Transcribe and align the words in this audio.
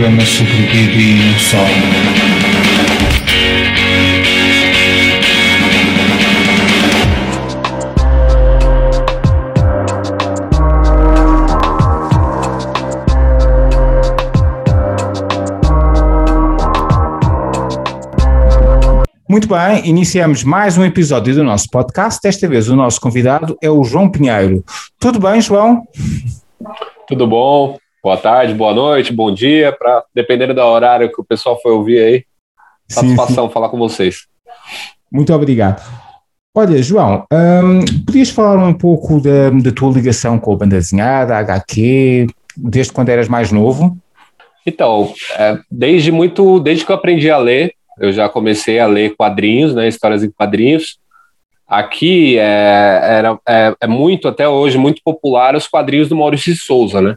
programa 0.00 0.24
sobre 0.24 0.54
bebê 0.54 1.02
e 1.02 1.14
não 1.14 1.38
só. 1.38 1.58
Muito 19.28 19.46
bem, 19.46 19.86
iniciamos 19.86 20.42
mais 20.42 20.78
um 20.78 20.84
episódio 20.84 21.34
do 21.34 21.44
nosso 21.44 21.68
podcast. 21.70 22.18
Desta 22.22 22.48
vez 22.48 22.70
o 22.70 22.76
nosso 22.76 22.98
convidado 22.98 23.54
é 23.60 23.68
o 23.68 23.84
João 23.84 24.10
Pinheiro. 24.10 24.64
Tudo 24.98 25.20
bem, 25.20 25.42
João? 25.42 25.86
Tudo 27.06 27.26
bom? 27.26 27.76
Boa 28.02 28.16
tarde, 28.16 28.54
boa 28.54 28.72
noite, 28.72 29.12
bom 29.12 29.32
dia, 29.32 29.72
para 29.72 30.02
dependendo 30.14 30.54
do 30.54 30.62
horário 30.62 31.12
que 31.12 31.20
o 31.20 31.24
pessoal 31.24 31.60
for 31.60 31.72
ouvir 31.72 31.98
aí. 31.98 32.24
Satisfação 32.88 33.44
sim, 33.44 33.48
sim. 33.48 33.52
falar 33.52 33.68
com 33.68 33.76
vocês. 33.76 34.26
Muito 35.12 35.34
obrigado. 35.34 35.82
Olha, 36.54 36.82
João, 36.82 37.26
hum, 37.30 37.84
podias 38.06 38.30
falar 38.30 38.66
um 38.66 38.72
pouco 38.72 39.20
da, 39.20 39.50
da 39.50 39.70
tua 39.70 39.92
ligação 39.92 40.38
com 40.38 40.52
a 40.54 40.56
banda 40.56 40.76
desenhada, 40.76 41.36
a 41.36 41.40
HQ, 41.40 42.26
desde 42.56 42.90
quando 42.90 43.10
eras 43.10 43.28
mais 43.28 43.52
novo? 43.52 43.94
Então, 44.64 45.12
é, 45.38 45.58
desde 45.70 46.10
muito, 46.10 46.58
desde 46.58 46.86
que 46.86 46.90
eu 46.90 46.96
aprendi 46.96 47.30
a 47.30 47.36
ler, 47.36 47.74
eu 47.98 48.12
já 48.12 48.30
comecei 48.30 48.80
a 48.80 48.86
ler 48.86 49.14
quadrinhos, 49.14 49.74
né, 49.74 49.86
histórias 49.86 50.24
em 50.24 50.30
quadrinhos. 50.30 50.98
Aqui 51.68 52.38
é, 52.38 53.00
era, 53.02 53.38
é, 53.46 53.74
é 53.78 53.86
muito, 53.86 54.26
até 54.26 54.48
hoje, 54.48 54.78
muito 54.78 55.02
popular 55.04 55.54
os 55.54 55.68
quadrinhos 55.68 56.08
do 56.08 56.16
Maurício 56.16 56.54
de 56.54 56.58
Souza, 56.58 57.02
né? 57.02 57.16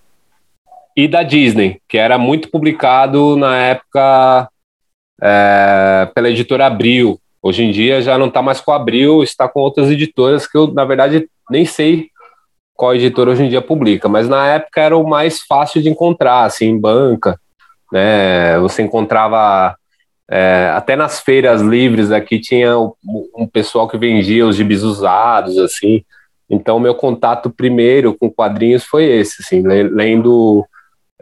E 0.96 1.08
da 1.08 1.24
Disney, 1.24 1.80
que 1.88 1.98
era 1.98 2.18
muito 2.18 2.50
publicado 2.50 3.36
na 3.36 3.58
época 3.58 4.50
é, 5.22 6.10
pela 6.14 6.30
editora 6.30 6.68
Abril. 6.68 7.20
Hoje 7.42 7.64
em 7.64 7.72
dia 7.72 8.02
já 8.02 8.18
não 8.18 8.28
está 8.28 8.42
mais 8.42 8.62
com 8.62 8.72
a 8.72 8.76
Abril, 8.76 9.24
está 9.24 9.48
com 9.48 9.60
outras 9.60 9.90
editoras 9.90 10.48
que 10.48 10.58
eu, 10.58 10.68
na 10.68 10.86
verdade, 10.86 11.28
nem 11.50 11.66
sei 11.66 12.08
qual 12.76 12.96
editora 12.96 13.32
hoje 13.32 13.44
em 13.44 13.50
dia 13.50 13.62
publica, 13.62 14.10
mas 14.10 14.28
na 14.28 14.48
época 14.48 14.82
era 14.82 14.98
o 14.98 15.08
mais 15.08 15.42
fácil 15.42 15.82
de 15.82 15.90
encontrar, 15.90 16.44
assim, 16.44 16.66
em 16.66 16.80
banca, 16.80 17.40
né? 17.92 18.58
Você 18.60 18.82
encontrava 18.82 19.76
é, 20.30 20.72
até 20.76 20.96
nas 20.96 21.20
feiras 21.20 21.62
livres 21.62 22.12
aqui 22.12 22.40
tinha 22.40 22.78
um, 22.78 23.48
pessoal 23.52 23.88
que 23.88 23.98
vendia 23.98 24.48
os 24.48 24.56
gibis 24.56 24.82
usados, 24.82 25.58
assim. 25.58 26.04
Então, 26.50 26.80
meu 26.80 26.96
contato 26.96 27.50
primeiro 27.50 28.16
com 28.16 28.32
quadrinhos 28.32 28.84
foi 28.84 29.06
esse, 29.06 29.42
assim, 29.42 29.62
lendo 29.62 30.66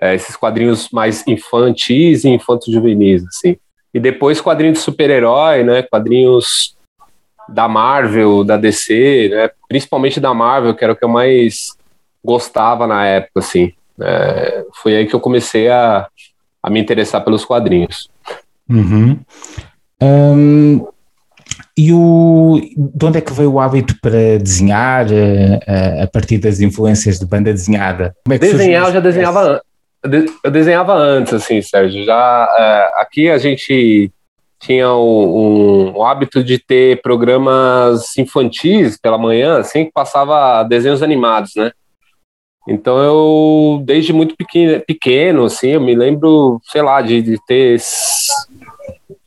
é, 0.01 0.15
esses 0.15 0.35
quadrinhos 0.35 0.89
mais 0.91 1.25
infantis 1.27 2.23
e 2.23 2.29
infanto-juvenis, 2.29 3.23
assim. 3.27 3.55
E 3.93 3.99
depois 3.99 4.41
quadrinhos 4.41 4.79
de 4.79 4.83
super-herói, 4.83 5.63
né, 5.63 5.83
quadrinhos 5.83 6.75
da 7.47 7.67
Marvel, 7.67 8.43
da 8.43 8.57
DC, 8.57 9.29
né, 9.31 9.49
principalmente 9.69 10.19
da 10.19 10.33
Marvel, 10.33 10.73
que 10.73 10.83
era 10.83 10.93
o 10.93 10.95
que 10.95 11.05
eu 11.05 11.09
mais 11.09 11.75
gostava 12.23 12.87
na 12.87 13.05
época, 13.05 13.39
assim. 13.39 13.73
É, 14.01 14.65
foi 14.81 14.95
aí 14.95 15.05
que 15.05 15.13
eu 15.13 15.19
comecei 15.19 15.69
a, 15.69 16.07
a 16.63 16.69
me 16.69 16.79
interessar 16.79 17.23
pelos 17.23 17.45
quadrinhos. 17.45 18.09
Uhum. 18.67 19.19
Um, 20.01 20.87
e 21.77 21.93
o, 21.93 22.59
de 22.75 23.05
onde 23.05 23.17
é 23.19 23.21
que 23.21 23.33
veio 23.33 23.53
o 23.53 23.59
hábito 23.59 23.95
para 24.01 24.39
desenhar 24.39 25.05
uh, 25.05 26.03
a 26.03 26.07
partir 26.07 26.37
das 26.37 26.59
influências 26.59 27.19
de 27.19 27.25
banda 27.25 27.51
desenhada? 27.51 28.15
É 28.29 28.37
Desenhar 28.37 28.87
eu 28.87 28.93
já 28.93 28.99
desenhava 28.99 29.61
eu 30.43 30.51
desenhava 30.51 30.93
antes, 30.93 31.33
assim, 31.33 31.61
Sérgio. 31.61 32.03
Já 32.03 32.55
é, 32.57 33.01
aqui 33.01 33.29
a 33.29 33.37
gente 33.37 34.11
tinha 34.59 34.93
um, 34.93 35.93
um, 35.95 36.03
hábito 36.03 36.43
de 36.43 36.59
ter 36.59 37.01
programas 37.01 38.17
infantis 38.17 38.97
pela 38.97 39.17
manhã, 39.17 39.59
assim, 39.59 39.85
que 39.85 39.91
passava 39.91 40.63
desenhos 40.63 41.01
animados, 41.01 41.55
né? 41.55 41.71
Então 42.67 42.99
eu, 42.99 43.81
desde 43.83 44.13
muito 44.13 44.35
pequeno, 44.35 44.79
pequeno 44.85 45.45
assim, 45.45 45.69
eu 45.69 45.81
me 45.81 45.95
lembro, 45.95 46.61
sei 46.71 46.83
lá, 46.83 47.01
de, 47.01 47.21
de 47.21 47.37
ter 47.47 47.79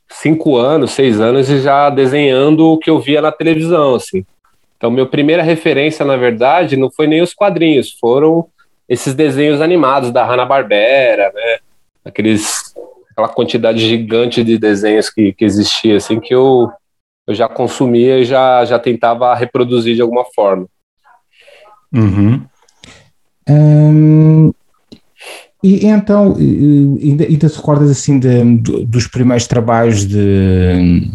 cinco 0.09 0.57
anos, 0.57 0.93
seis 0.93 1.21
anos 1.21 1.51
e 1.51 1.61
já 1.61 1.91
desenhando 1.91 2.69
o 2.69 2.79
que 2.79 2.89
eu 2.89 3.01
via 3.01 3.21
na 3.21 3.33
televisão, 3.33 3.97
assim. 3.97 4.25
Então, 4.77 4.91
minha 4.91 5.07
primeira 5.07 5.43
referência, 5.43 6.05
na 6.05 6.17
verdade, 6.17 6.77
não 6.77 6.91
foi 6.91 7.07
nem 7.07 7.23
os 7.23 7.35
quadrinhos, 7.35 7.91
foram 7.99 8.47
esses 8.89 9.15
desenhos 9.15 9.61
animados 9.61 10.11
da 10.11 10.25
Hanna-Barbera, 10.25 11.33
né? 11.35 11.59
Aqueles, 12.05 12.75
aquela 13.11 13.29
quantidade 13.29 13.79
gigante 13.79 14.45
de 14.45 14.59
desenhos 14.59 15.09
que, 15.09 15.33
que 15.33 15.45
existia, 15.45 15.97
assim, 15.97 16.21
que 16.21 16.35
eu, 16.35 16.71
eu 17.27 17.35
já 17.35 17.49
consumia 17.49 18.19
e 18.19 18.25
já, 18.25 18.65
já 18.65 18.79
tentava 18.79 19.35
reproduzir 19.35 19.95
de 19.95 20.03
alguma 20.03 20.25
forma. 20.25 20.67
Uhum. 21.93 22.45
Hum, 23.49 24.53
e 25.65 25.87
então, 25.87 26.35
ainda, 26.37 27.25
ainda 27.25 27.49
te 27.49 27.57
recordas 27.57 27.91
assim 27.91 28.19
de, 28.19 28.59
de, 28.59 28.85
dos 28.85 29.07
primeiros 29.07 29.47
trabalhos 29.47 30.07
de, 30.07 31.11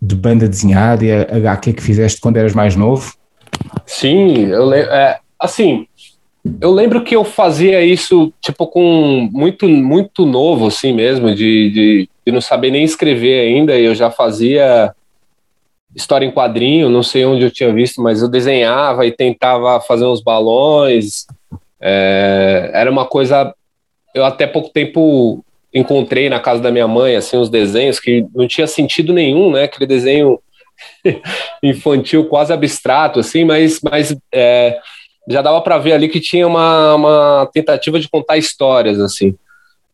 de 0.00 0.16
banda 0.16 0.48
desenhada 0.48 1.04
e 1.04 1.12
HQ 1.12 1.74
que 1.74 1.82
fizeste 1.82 2.18
quando 2.18 2.38
eras 2.38 2.54
mais 2.54 2.74
novo? 2.74 3.12
Sim, 3.84 4.46
eu 4.46 4.64
lembro. 4.64 4.90
É, 4.90 5.18
assim, 5.38 5.86
eu 6.60 6.72
lembro 6.72 7.02
que 7.02 7.16
eu 7.16 7.24
fazia 7.24 7.82
isso, 7.82 8.32
tipo, 8.40 8.66
com 8.66 9.28
muito, 9.32 9.68
muito 9.68 10.26
novo, 10.26 10.66
assim 10.66 10.92
mesmo, 10.92 11.34
de, 11.34 11.70
de, 11.70 12.08
de 12.26 12.32
não 12.32 12.40
saber 12.40 12.70
nem 12.70 12.84
escrever 12.84 13.40
ainda, 13.40 13.78
eu 13.78 13.94
já 13.94 14.10
fazia 14.10 14.94
história 15.94 16.26
em 16.26 16.32
quadrinho, 16.32 16.90
não 16.90 17.02
sei 17.02 17.24
onde 17.24 17.44
eu 17.44 17.50
tinha 17.50 17.72
visto, 17.72 18.02
mas 18.02 18.20
eu 18.20 18.28
desenhava 18.28 19.06
e 19.06 19.12
tentava 19.12 19.80
fazer 19.80 20.04
uns 20.04 20.20
balões. 20.20 21.26
É, 21.80 22.70
era 22.74 22.90
uma 22.90 23.06
coisa. 23.06 23.54
Eu 24.14 24.24
até 24.24 24.46
pouco 24.46 24.70
tempo 24.70 25.44
encontrei 25.72 26.28
na 26.28 26.40
casa 26.40 26.60
da 26.60 26.70
minha 26.70 26.86
mãe 26.86 27.16
assim 27.16 27.36
uns 27.36 27.48
desenhos 27.48 27.98
que 27.98 28.26
não 28.34 28.46
tinha 28.46 28.66
sentido 28.66 29.12
nenhum, 29.12 29.52
né? 29.52 29.64
Aquele 29.64 29.86
desenho 29.86 30.40
infantil 31.62 32.26
quase 32.26 32.52
abstrato, 32.52 33.20
assim, 33.20 33.44
mas, 33.44 33.80
mas 33.82 34.16
é, 34.32 34.78
já 35.28 35.40
dava 35.42 35.60
para 35.60 35.78
ver 35.78 35.92
ali 35.92 36.08
que 36.08 36.20
tinha 36.20 36.46
uma, 36.46 36.94
uma 36.94 37.50
tentativa 37.52 37.98
de 37.98 38.08
contar 38.08 38.36
histórias, 38.36 39.00
assim. 39.00 39.34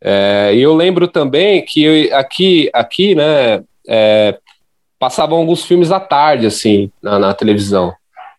É, 0.03 0.53
e 0.55 0.63
eu 0.63 0.75
lembro 0.75 1.07
também 1.07 1.65
que 1.65 2.11
aqui, 2.13 2.71
aqui 2.73 3.15
né, 3.15 3.63
é, 3.87 4.39
passavam 4.99 5.39
alguns 5.39 5.65
filmes 5.65 5.93
à 5.93 6.01
tarde, 6.01 6.47
assim, 6.47 6.91
na, 7.03 7.19
na, 7.19 7.35
televisão. 7.35 7.93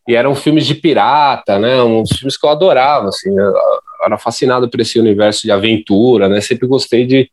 E 0.07 0.15
eram 0.15 0.35
filmes 0.35 0.65
de 0.65 0.75
pirata, 0.75 1.59
né, 1.59 1.81
uns 1.83 2.09
filmes 2.17 2.35
que 2.35 2.45
eu 2.45 2.49
adorava, 2.49 3.09
assim, 3.09 3.29
eu 3.37 3.53
era 4.03 4.17
fascinado 4.17 4.67
por 4.69 4.79
esse 4.79 4.99
universo 4.99 5.43
de 5.43 5.51
aventura, 5.51 6.27
né, 6.27 6.41
sempre 6.41 6.67
gostei 6.67 7.05
de, 7.05 7.29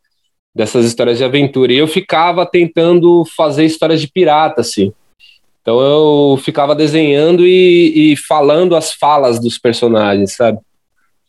dessas 0.55 0.85
histórias 0.85 1.19
de 1.19 1.25
aventura. 1.25 1.73
E 1.73 1.79
eu 1.79 1.89
ficava 1.89 2.45
tentando 2.45 3.25
fazer 3.37 3.65
histórias 3.65 4.01
de 4.01 4.09
pirata, 4.09 4.61
assim. 4.61 4.93
Então 5.69 5.83
eu 5.83 6.39
ficava 6.39 6.75
desenhando 6.75 7.47
e, 7.47 8.13
e 8.13 8.17
falando 8.17 8.75
as 8.75 8.91
falas 8.91 9.39
dos 9.39 9.59
personagens, 9.59 10.35
sabe? 10.35 10.59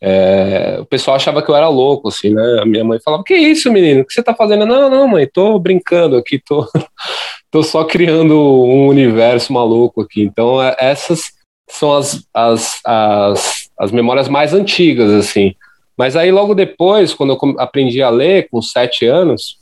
É, 0.01 0.77
o 0.79 0.85
pessoal 0.85 1.17
achava 1.17 1.43
que 1.43 1.51
eu 1.51 1.55
era 1.57 1.67
louco, 1.67 2.07
assim, 2.07 2.29
né? 2.29 2.59
A 2.61 2.65
minha 2.65 2.85
mãe 2.85 3.01
falava: 3.03 3.21
Que 3.21 3.35
isso, 3.35 3.69
menino? 3.69 3.99
O 3.99 4.05
que 4.05 4.13
você 4.13 4.23
tá 4.23 4.33
fazendo? 4.33 4.65
Não, 4.65 4.89
não, 4.89 5.09
mãe, 5.09 5.27
tô 5.27 5.59
brincando 5.59 6.15
aqui, 6.15 6.39
tô, 6.39 6.65
tô 7.51 7.61
só 7.61 7.83
criando 7.83 8.33
um 8.33 8.87
universo 8.87 9.51
maluco 9.51 10.03
aqui. 10.03 10.21
Então, 10.21 10.63
é, 10.63 10.73
essas 10.79 11.33
são 11.69 11.97
as, 11.97 12.25
as, 12.33 12.79
as, 12.85 13.69
as 13.77 13.91
memórias 13.91 14.29
mais 14.29 14.53
antigas, 14.53 15.11
assim. 15.11 15.53
Mas 15.97 16.15
aí, 16.15 16.31
logo 16.31 16.55
depois, 16.55 17.13
quando 17.13 17.33
eu 17.33 17.55
aprendi 17.59 18.01
a 18.01 18.09
ler, 18.09 18.47
com 18.49 18.61
sete 18.61 19.05
anos, 19.05 19.58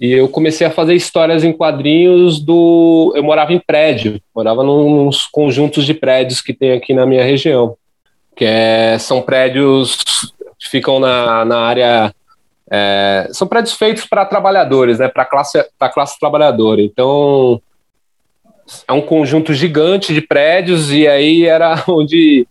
e 0.00 0.12
eu 0.12 0.28
comecei 0.28 0.66
a 0.66 0.70
fazer 0.70 0.94
histórias 0.94 1.42
em 1.42 1.52
quadrinhos 1.52 2.40
do. 2.40 3.12
Eu 3.16 3.22
morava 3.22 3.52
em 3.52 3.58
prédio, 3.58 4.20
morava 4.34 4.62
nos 4.62 5.26
conjuntos 5.26 5.86
de 5.86 5.94
prédios 5.94 6.40
que 6.40 6.52
tem 6.52 6.72
aqui 6.72 6.92
na 6.92 7.06
minha 7.06 7.24
região, 7.24 7.76
que 8.34 8.44
é, 8.44 8.98
são 8.98 9.22
prédios 9.22 9.96
que 10.58 10.68
ficam 10.68 11.00
na, 11.00 11.44
na 11.44 11.58
área. 11.60 12.14
É, 12.70 13.28
são 13.32 13.46
prédios 13.46 13.74
feitos 13.74 14.04
para 14.06 14.24
trabalhadores, 14.24 14.98
né, 14.98 15.08
para 15.08 15.22
a 15.22 15.26
classe, 15.26 15.64
classe 15.94 16.18
trabalhadora. 16.18 16.82
Então, 16.82 17.62
é 18.86 18.92
um 18.92 19.00
conjunto 19.00 19.54
gigante 19.54 20.12
de 20.12 20.20
prédios, 20.20 20.92
e 20.92 21.06
aí 21.06 21.46
era 21.46 21.84
onde 21.88 22.46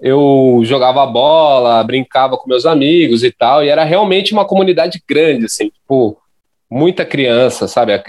eu 0.00 0.60
jogava 0.64 1.06
bola, 1.06 1.82
brincava 1.82 2.36
com 2.36 2.48
meus 2.48 2.66
amigos 2.66 3.24
e 3.24 3.32
tal, 3.32 3.64
e 3.64 3.68
era 3.68 3.84
realmente 3.84 4.32
uma 4.32 4.44
comunidade 4.44 5.02
grande, 5.08 5.46
assim, 5.46 5.70
tipo 5.70 6.18
muita 6.74 7.04
criança, 7.04 7.68
sabe? 7.68 7.94
A, 7.94 8.02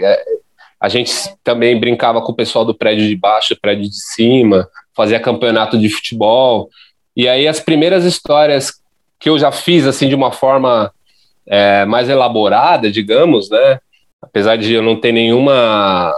a, 0.81 0.89
gente 0.89 1.13
também 1.43 1.79
brincava 1.79 2.19
com 2.19 2.31
o 2.31 2.35
pessoal 2.35 2.65
do 2.65 2.73
prédio 2.73 3.07
de 3.07 3.15
baixo, 3.15 3.55
prédio 3.61 3.83
de 3.83 3.95
cima, 3.95 4.67
fazia 4.95 5.19
campeonato 5.19 5.77
de 5.77 5.87
futebol. 5.87 6.67
E 7.15 7.29
aí 7.29 7.47
as 7.47 7.59
primeiras 7.59 8.03
histórias 8.03 8.73
que 9.19 9.29
eu 9.29 9.37
já 9.37 9.51
fiz 9.51 9.85
assim 9.85 10.09
de 10.09 10.15
uma 10.15 10.31
forma 10.31 10.91
é, 11.47 11.85
mais 11.85 12.09
elaborada, 12.09 12.91
digamos, 12.91 13.51
né? 13.51 13.79
Apesar 14.19 14.57
de 14.57 14.73
eu 14.73 14.81
não 14.81 14.99
ter 14.99 15.11
nenhuma 15.11 16.11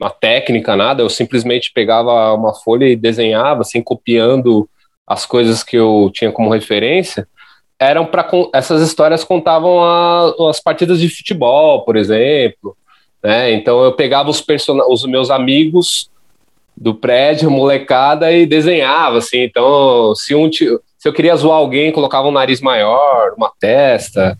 uma 0.00 0.10
técnica, 0.10 0.76
nada, 0.76 1.02
eu 1.02 1.10
simplesmente 1.10 1.72
pegava 1.74 2.32
uma 2.32 2.54
folha 2.54 2.84
e 2.88 2.94
desenhava, 2.94 3.62
assim, 3.62 3.82
copiando 3.82 4.70
as 5.04 5.26
coisas 5.26 5.64
que 5.64 5.76
eu 5.76 6.08
tinha 6.14 6.30
como 6.30 6.52
referência. 6.52 7.26
Eram 7.80 8.06
para 8.06 8.28
essas 8.52 8.82
histórias 8.82 9.22
contavam 9.22 9.82
a, 9.82 10.34
as 10.50 10.60
partidas 10.60 10.98
de 11.00 11.08
futebol, 11.08 11.84
por 11.84 11.96
exemplo, 11.96 12.76
né? 13.22 13.52
Então 13.52 13.82
eu 13.82 13.92
pegava 13.92 14.30
os, 14.30 14.44
os 14.88 15.04
meus 15.04 15.30
amigos 15.30 16.10
do 16.76 16.94
prédio, 16.94 17.50
molecada, 17.50 18.32
e 18.32 18.46
desenhava, 18.46 19.18
assim. 19.18 19.42
Então, 19.42 20.14
se 20.14 20.34
um 20.34 20.50
se 20.50 21.06
eu 21.06 21.12
queria 21.12 21.36
zoar 21.36 21.58
alguém, 21.58 21.92
colocava 21.92 22.26
um 22.26 22.32
nariz 22.32 22.60
maior, 22.60 23.32
uma 23.36 23.52
testa, 23.60 24.36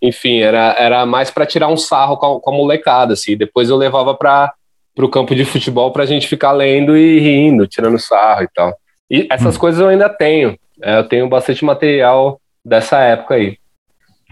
enfim, 0.00 0.40
era, 0.40 0.74
era 0.78 1.06
mais 1.06 1.30
para 1.30 1.46
tirar 1.46 1.68
um 1.68 1.76
sarro 1.76 2.16
com 2.16 2.36
a, 2.36 2.40
com 2.40 2.50
a, 2.50 2.56
molecada, 2.56 3.14
assim. 3.14 3.36
Depois 3.36 3.70
eu 3.70 3.76
levava 3.76 4.14
para 4.14 4.52
o 4.98 5.08
campo 5.08 5.34
de 5.34 5.44
futebol 5.46 5.90
para 5.90 6.02
a 6.02 6.06
gente 6.06 6.28
ficar 6.28 6.52
lendo 6.52 6.96
e 6.96 7.18
rindo, 7.18 7.66
tirando 7.66 7.98
sarro 7.98 8.42
e 8.42 8.48
tal. 8.54 8.76
E 9.10 9.26
essas 9.30 9.56
hum. 9.56 9.58
coisas 9.58 9.80
eu 9.80 9.88
ainda 9.88 10.08
tenho. 10.08 10.58
É, 10.82 10.98
eu 10.98 11.04
tenho 11.04 11.28
bastante 11.28 11.64
material 11.64 12.40
dessa 12.64 12.98
época 13.00 13.34
aí. 13.34 13.58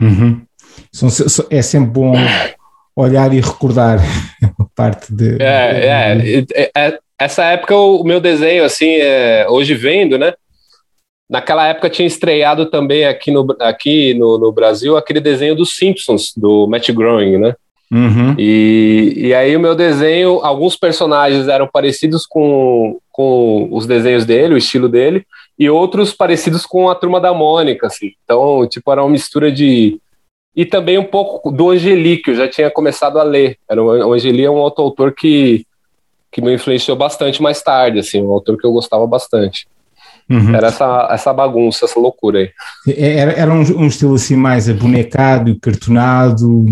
Uhum. 0.00 0.42
É 1.50 1.62
sempre 1.62 1.90
bom 1.90 2.14
olhar 2.96 3.32
e 3.32 3.40
recordar 3.40 4.00
parte 4.74 5.12
de. 5.12 5.36
É, 5.40 5.86
é, 5.86 6.44
é, 6.54 6.70
é, 6.76 6.98
essa 7.18 7.44
época 7.44 7.76
o 7.76 8.02
meu 8.04 8.20
desenho, 8.20 8.64
assim, 8.64 8.96
é, 8.96 9.46
hoje 9.48 9.74
vendo, 9.74 10.18
né? 10.18 10.32
Naquela 11.28 11.68
época 11.68 11.90
tinha 11.90 12.08
estreado 12.08 12.66
também 12.66 13.04
aqui 13.04 13.30
no, 13.30 13.46
aqui 13.60 14.14
no, 14.14 14.36
no 14.36 14.50
Brasil 14.50 14.96
aquele 14.96 15.20
desenho 15.20 15.54
dos 15.54 15.76
Simpsons, 15.76 16.32
do 16.36 16.66
Matt 16.66 16.90
Groening, 16.90 17.38
né? 17.38 17.54
Uhum. 17.92 18.34
E, 18.38 19.14
e 19.16 19.34
aí 19.34 19.56
o 19.56 19.60
meu 19.60 19.74
desenho, 19.74 20.40
alguns 20.42 20.76
personagens 20.76 21.48
eram 21.48 21.68
parecidos 21.68 22.24
com, 22.26 22.98
com 23.10 23.68
os 23.70 23.86
desenhos 23.86 24.24
dele, 24.24 24.54
o 24.54 24.58
estilo 24.58 24.88
dele, 24.88 25.24
e 25.60 25.68
outros 25.68 26.14
parecidos 26.14 26.64
com 26.64 26.88
a 26.88 26.94
Turma 26.94 27.20
da 27.20 27.34
Mônica, 27.34 27.86
assim. 27.86 28.12
Então, 28.24 28.66
tipo, 28.66 28.90
era 28.90 29.02
uma 29.02 29.10
mistura 29.10 29.52
de... 29.52 30.00
E 30.56 30.64
também 30.64 30.96
um 30.96 31.04
pouco 31.04 31.52
do 31.52 31.68
Angeli, 31.68 32.16
que 32.16 32.30
eu 32.30 32.34
já 32.34 32.48
tinha 32.48 32.70
começado 32.70 33.18
a 33.18 33.22
ler. 33.22 33.58
Era, 33.68 33.84
o 33.84 34.14
Angeli 34.14 34.42
é 34.42 34.50
um 34.50 34.56
autor 34.56 35.14
que, 35.14 35.66
que 36.32 36.40
me 36.40 36.54
influenciou 36.54 36.96
bastante 36.96 37.42
mais 37.42 37.62
tarde, 37.62 37.98
assim, 37.98 38.22
um 38.22 38.32
autor 38.32 38.56
que 38.56 38.66
eu 38.66 38.72
gostava 38.72 39.06
bastante. 39.06 39.68
Uhum. 40.30 40.54
Era 40.54 40.68
essa, 40.68 41.08
essa 41.10 41.32
bagunça, 41.32 41.86
essa 41.86 41.98
loucura 41.98 42.38
aí. 42.38 42.50
É, 42.86 43.16
era, 43.18 43.32
era 43.32 43.52
um, 43.52 43.62
um 43.80 43.86
estilo 43.86 44.14
assim 44.14 44.36
mais 44.36 44.68
abonecado, 44.68 45.58
cartonado. 45.60 46.64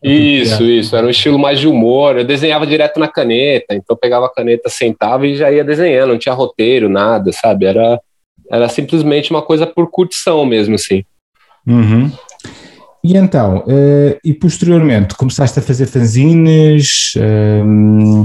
Isso, 0.00 0.62
isso. 0.62 0.94
Era 0.94 1.06
um 1.06 1.10
estilo 1.10 1.36
mais 1.36 1.58
de 1.58 1.66
humor. 1.66 2.16
Eu 2.16 2.24
desenhava 2.24 2.64
direto 2.64 3.00
na 3.00 3.08
caneta, 3.08 3.74
então 3.74 3.94
eu 3.94 3.96
pegava 3.96 4.26
a 4.26 4.32
caneta, 4.32 4.68
sentava 4.68 5.26
e 5.26 5.34
já 5.34 5.50
ia 5.50 5.64
desenhando, 5.64 6.10
não 6.10 6.18
tinha 6.18 6.34
roteiro, 6.34 6.88
nada, 6.88 7.32
sabe? 7.32 7.66
Era, 7.66 8.00
era 8.48 8.68
simplesmente 8.68 9.32
uma 9.32 9.42
coisa 9.42 9.66
por 9.66 9.90
curtição 9.90 10.46
mesmo, 10.46 10.76
assim. 10.76 11.02
Uhum. 11.66 12.12
E 13.02 13.16
então, 13.16 13.58
uh, 13.58 14.18
e 14.24 14.32
posteriormente, 14.32 15.16
começaste 15.16 15.58
a 15.58 15.62
fazer 15.62 15.86
fanzines? 15.86 17.14
Uh, 17.16 18.24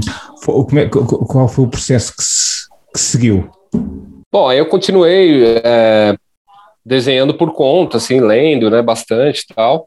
qual 1.26 1.48
foi 1.48 1.64
o 1.64 1.68
processo 1.68 2.12
que 2.16 2.22
se, 2.22 2.68
que 2.92 3.00
seguiu? 3.00 3.50
Bom, 4.32 4.48
aí 4.48 4.56
eu 4.56 4.64
continuei 4.64 5.60
é, 5.62 6.16
desenhando 6.82 7.34
por 7.34 7.52
conta, 7.52 7.98
assim, 7.98 8.18
lendo, 8.18 8.70
né, 8.70 8.80
bastante 8.80 9.40
e 9.40 9.54
tal. 9.54 9.86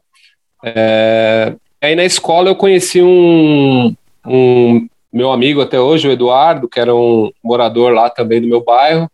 É, 0.64 1.52
aí 1.82 1.96
na 1.96 2.04
escola 2.04 2.48
eu 2.48 2.54
conheci 2.54 3.02
um, 3.02 3.92
um 4.24 4.88
meu 5.12 5.32
amigo 5.32 5.60
até 5.60 5.80
hoje, 5.80 6.06
o 6.06 6.12
Eduardo, 6.12 6.68
que 6.68 6.78
era 6.78 6.94
um 6.94 7.28
morador 7.42 7.92
lá 7.92 8.08
também 8.08 8.40
do 8.40 8.46
meu 8.46 8.62
bairro, 8.62 9.10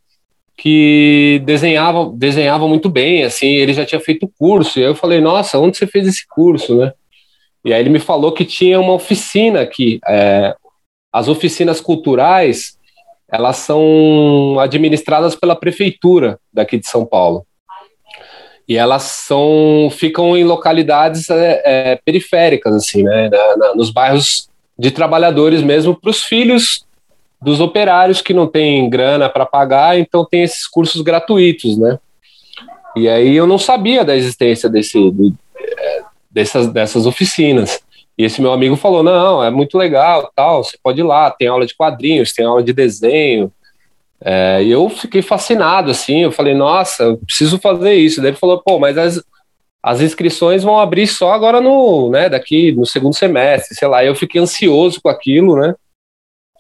que 0.55 1.41
desenhava, 1.47 2.13
desenhava 2.15 2.69
muito 2.69 2.91
bem, 2.91 3.25
assim, 3.25 3.55
ele 3.55 3.73
já 3.73 3.87
tinha 3.87 4.01
feito 4.03 4.31
curso, 4.39 4.79
e 4.79 4.83
aí 4.83 4.91
eu 4.91 4.95
falei, 4.95 5.19
nossa, 5.19 5.59
onde 5.59 5.79
você 5.79 5.87
fez 5.87 6.07
esse 6.07 6.27
curso, 6.29 6.77
né? 6.77 6.93
E 7.65 7.73
aí 7.73 7.81
ele 7.81 7.89
me 7.89 7.99
falou 7.99 8.33
que 8.33 8.45
tinha 8.45 8.79
uma 8.79 8.93
oficina 8.93 9.63
aqui, 9.63 9.99
é, 10.07 10.55
as 11.11 11.27
oficinas 11.27 11.81
culturais, 11.81 12.77
elas 13.33 13.57
são 13.57 14.59
administradas 14.61 15.35
pela 15.35 15.57
prefeitura 15.57 16.39
daqui 16.53 16.77
de 16.77 16.87
São 16.87 17.07
Paulo. 17.07 17.47
E 18.69 18.77
elas 18.77 19.03
são, 19.05 19.89
ficam 19.91 20.37
em 20.37 20.45
localidades 20.45 21.31
é, 21.31 21.63
é, 21.65 21.97
periféricas, 21.97 22.75
assim, 22.75 23.03
né, 23.03 23.31
na, 23.31 23.57
na, 23.57 23.75
nos 23.75 23.91
bairros 23.91 24.51
de 24.79 24.91
trabalhadores 24.91 25.63
mesmo, 25.63 25.99
para 25.99 26.11
os 26.11 26.23
filhos 26.23 26.85
dos 27.41 27.59
operários 27.59 28.21
que 28.21 28.35
não 28.35 28.47
têm 28.47 28.89
grana 28.89 29.29
para 29.29 29.47
pagar, 29.47 29.99
então 29.99 30.25
tem 30.25 30.43
esses 30.43 30.67
cursos 30.67 31.01
gratuitos, 31.01 31.77
né? 31.77 31.99
E 32.95 33.09
aí 33.09 33.35
eu 33.35 33.47
não 33.47 33.59
sabia 33.59 34.05
da 34.05 34.15
existência 34.15 34.69
desse, 34.69 35.11
de, 35.11 35.33
é, 35.59 36.03
dessas, 36.31 36.67
dessas 36.69 37.07
oficinas. 37.07 37.81
E 38.23 38.25
esse 38.25 38.41
meu 38.41 38.53
amigo 38.53 38.77
falou: 38.77 39.03
não, 39.03 39.43
é 39.43 39.51
muito 39.51 39.77
legal, 39.77 40.31
tal, 40.37 40.63
você 40.63 40.79
pode 40.81 41.01
ir 41.01 41.03
lá, 41.03 41.29
tem 41.29 41.49
aula 41.49 41.67
de 41.67 41.75
quadrinhos, 41.75 42.33
tem 42.33 42.47
aula 42.47 42.63
de 42.63 42.73
desenho. 42.73 43.53
É, 44.25 44.63
e 44.63 44.71
eu 44.71 44.89
fiquei 44.89 45.21
fascinado, 45.21 45.91
assim, 45.91 46.21
eu 46.21 46.31
falei, 46.31 46.55
nossa, 46.55 47.03
eu 47.03 47.19
preciso 47.19 47.59
fazer 47.59 47.95
isso. 47.95 48.21
Daí 48.21 48.31
ele 48.31 48.37
falou, 48.37 48.63
pô, 48.63 48.79
mas 48.79 48.97
as, 48.97 49.21
as 49.83 50.01
inscrições 50.01 50.63
vão 50.63 50.79
abrir 50.79 51.09
só 51.09 51.33
agora 51.33 51.61
no, 51.61 52.09
né, 52.11 52.29
daqui 52.29 52.71
no 52.71 52.87
segundo 52.87 53.17
semestre, 53.17 53.75
sei 53.75 53.89
lá. 53.89 54.05
Eu 54.05 54.15
fiquei 54.15 54.41
ansioso 54.41 55.01
com 55.03 55.09
aquilo, 55.09 55.57
né? 55.57 55.75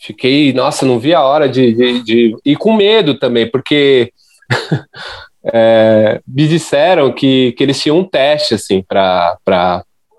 Fiquei, 0.00 0.52
nossa, 0.52 0.84
não 0.84 0.98
vi 0.98 1.14
a 1.14 1.22
hora 1.22 1.48
de, 1.48 1.72
de, 1.72 2.02
de... 2.02 2.36
e 2.44 2.56
com 2.56 2.74
medo 2.74 3.16
também, 3.16 3.48
porque 3.48 4.12
é, 5.54 6.20
me 6.26 6.48
disseram 6.48 7.12
que, 7.12 7.52
que 7.52 7.62
eles 7.62 7.80
tinham 7.80 8.00
um 8.00 8.04
teste, 8.04 8.54
assim, 8.54 8.82
para 8.82 9.38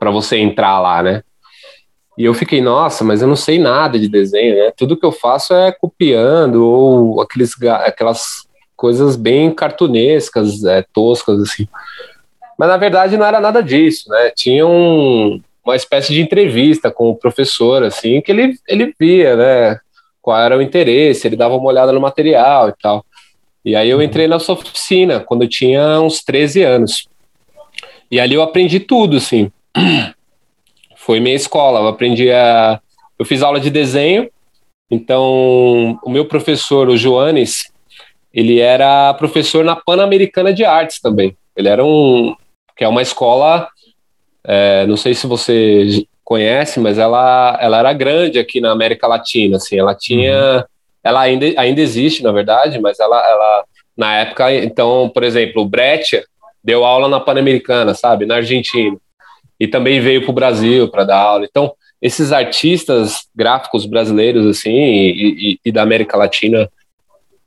para 0.04 0.12
você 0.12 0.38
entrar 0.38 0.81
lá, 0.81 1.01
né? 1.01 1.24
E 2.18 2.25
eu 2.25 2.33
fiquei, 2.33 2.62
nossa, 2.62 3.04
mas 3.04 3.21
eu 3.21 3.27
não 3.27 3.36
sei 3.36 3.57
nada 3.57 3.98
de 3.98 4.07
desenho, 4.07 4.56
né? 4.56 4.71
Tudo 4.75 4.98
que 4.98 5.06
eu 5.06 5.12
faço 5.12 5.54
é 5.54 5.71
copiando 5.71 6.63
ou 6.63 7.21
aqueles, 7.21 7.51
aquelas 7.63 8.47
coisas 8.76 9.16
bem 9.16 9.54
cartunescas, 9.54 10.64
é, 10.64 10.85
toscas, 10.94 11.42
assim. 11.42 11.68
Mas 12.57 12.69
na 12.69 12.78
verdade 12.78 13.18
não 13.18 13.26
era 13.26 13.40
nada 13.40 13.64
disso, 13.64 14.09
né? 14.09 14.31
Tinha 14.35 14.66
um, 14.68 15.42
uma 15.66 15.76
espécie 15.76 16.14
de 16.14 16.21
entrevista 16.21 16.92
com 16.92 17.09
o 17.09 17.16
professor, 17.16 17.83
assim, 17.83 18.21
que 18.21 18.31
ele, 18.31 18.56
ele 18.68 18.94
via, 18.99 19.35
né? 19.35 19.80
Qual 20.21 20.37
era 20.40 20.57
o 20.57 20.61
interesse, 20.61 21.28
ele 21.28 21.35
dava 21.35 21.56
uma 21.56 21.68
olhada 21.68 21.92
no 21.92 21.99
material 21.99 22.69
e 22.69 22.73
tal. 22.81 23.06
E 23.66 23.76
aí 23.76 23.90
eu 23.90 24.02
entrei 24.02 24.28
na 24.28 24.40
sua 24.40 24.56
oficina 24.56 25.19
quando 25.19 25.44
eu 25.44 25.49
tinha 25.49 25.99
uns 25.99 26.23
13 26.23 26.64
anos. 26.64 27.07
E 28.11 28.19
ali 28.19 28.35
eu 28.35 28.42
aprendi 28.44 28.80
tudo, 28.80 29.18
assim. 29.18 29.52
Foi 31.06 31.19
minha 31.19 31.36
escola. 31.36 31.80
Eu 31.80 31.88
aprendi 31.88 32.31
a. 32.31 32.80
Eu 33.19 33.26
fiz 33.26 33.44
aula 33.44 33.60
de 33.60 33.69
desenho. 33.69 34.30
Então, 34.90 36.00
o 36.04 36.10
meu 36.10 36.26
professor, 36.26 36.88
o 36.88 36.95
Joanes, 36.95 37.72
ele 38.33 38.60
era 38.60 39.14
professor 39.16 39.66
na 39.66 39.76
Pan-Americana 39.76 40.54
de 40.54 40.64
Artes 40.64 41.02
também. 41.02 41.36
Ele 41.56 41.68
era 41.68 41.83
um. 41.83 42.36
que 42.78 42.86
é 42.86 42.88
uma 42.88 43.02
escola. 43.02 43.68
É, 44.45 44.86
não 44.88 44.95
sei 44.95 45.14
se 45.14 45.28
você 45.28 46.06
conhece, 46.24 46.80
mas 46.80 46.98
ela, 46.98 47.57
ela 47.62 47.80
era 47.80 47.94
grande 47.94 48.40
aqui 48.40 48.62
na 48.62 48.72
América 48.72 49.06
Latina. 49.06 49.57
Assim, 49.57 49.78
ela 49.78 49.94
tinha. 49.94 50.57
Uhum. 50.57 50.64
Ela 51.04 51.19
ainda, 51.19 51.45
ainda 51.57 51.81
existe, 51.81 52.24
na 52.24 52.31
verdade, 52.31 52.80
mas 52.80 52.98
ela, 53.00 53.18
ela. 53.18 53.66
Na 53.95 54.16
época, 54.16 54.54
então, 54.54 55.12
por 55.14 55.24
exemplo, 55.24 55.64
o 55.64 55.68
Breccia 55.68 56.24
deu 56.64 56.86
aula 56.86 57.10
na 57.10 57.19
Pan-Americana, 57.19 57.94
sabe? 57.94 58.26
Na 58.26 58.38
Argentina 58.38 58.98
e 59.60 59.68
também 59.68 60.00
veio 60.00 60.22
para 60.22 60.31
o 60.31 60.33
Brasil 60.33 60.88
para 60.90 61.04
dar 61.04 61.18
aula. 61.18 61.45
Então, 61.45 61.74
esses 62.02 62.31
artistas 62.31 63.28
gráficos 63.36 63.86
brasileiros 63.86 64.45
assim 64.45 64.72
e, 64.72 65.52
e, 65.54 65.60
e 65.66 65.72
da 65.72 65.81
América 65.83 66.18
Latina 66.18 66.69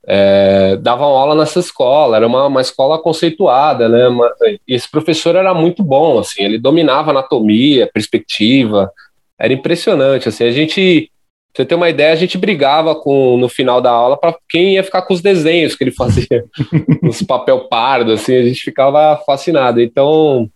é, 0.07 0.77
davam 0.77 1.09
aula 1.09 1.35
nessa 1.35 1.59
escola. 1.59 2.17
Era 2.17 2.27
uma, 2.27 2.47
uma 2.47 2.61
escola 2.61 2.99
conceituada, 2.99 3.89
né? 3.89 4.09
Uma, 4.09 4.31
e 4.67 4.75
esse 4.75 4.91
professor 4.91 5.35
era 5.35 5.53
muito 5.53 5.83
bom, 5.83 6.19
assim. 6.19 6.43
Ele 6.43 6.59
dominava 6.59 7.11
anatomia, 7.11 7.91
perspectiva. 7.93 8.91
Era 9.39 9.53
impressionante, 9.53 10.29
assim. 10.29 10.45
A 10.45 10.53
gente 10.53 11.11
você 11.57 11.65
ter 11.65 11.75
uma 11.75 11.89
ideia, 11.89 12.13
a 12.13 12.17
gente 12.17 12.37
brigava 12.37 12.95
com 12.95 13.39
no 13.39 13.49
final 13.49 13.81
da 13.81 13.91
aula 13.91 14.19
para 14.19 14.37
quem 14.47 14.75
ia 14.75 14.85
ficar 14.85 15.01
com 15.01 15.15
os 15.15 15.23
desenhos 15.23 15.75
que 15.75 15.85
ele 15.85 15.91
fazia, 15.91 16.45
os 17.03 17.23
papel 17.23 17.61
pardo, 17.61 18.13
assim, 18.13 18.37
a 18.37 18.43
gente 18.43 18.61
ficava 18.61 19.17
fascinado. 19.25 19.81
Então, 19.81 20.51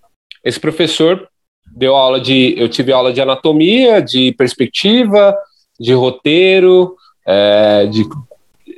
esse 0.45 0.61
professor 0.61 1.27
deu 1.71 1.95
aula 1.95 2.21
de. 2.21 2.55
Eu 2.57 2.69
tive 2.69 2.93
aula 2.93 3.13
de 3.13 3.21
anatomia, 3.21 4.01
de 4.01 4.33
perspectiva, 4.33 5.37
de 5.79 5.93
roteiro, 5.93 6.97
é, 7.27 7.87
de 7.87 8.05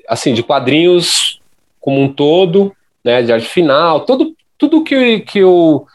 assim, 0.08 0.34
de 0.34 0.42
quadrinhos 0.42 1.40
como 1.80 2.00
um 2.00 2.12
todo, 2.12 2.72
né, 3.04 3.22
de 3.22 3.32
arte 3.32 3.48
final, 3.48 4.04
tudo, 4.04 4.34
tudo 4.56 4.84
que, 4.84 5.20
que 5.20 5.40
eu 5.40 5.86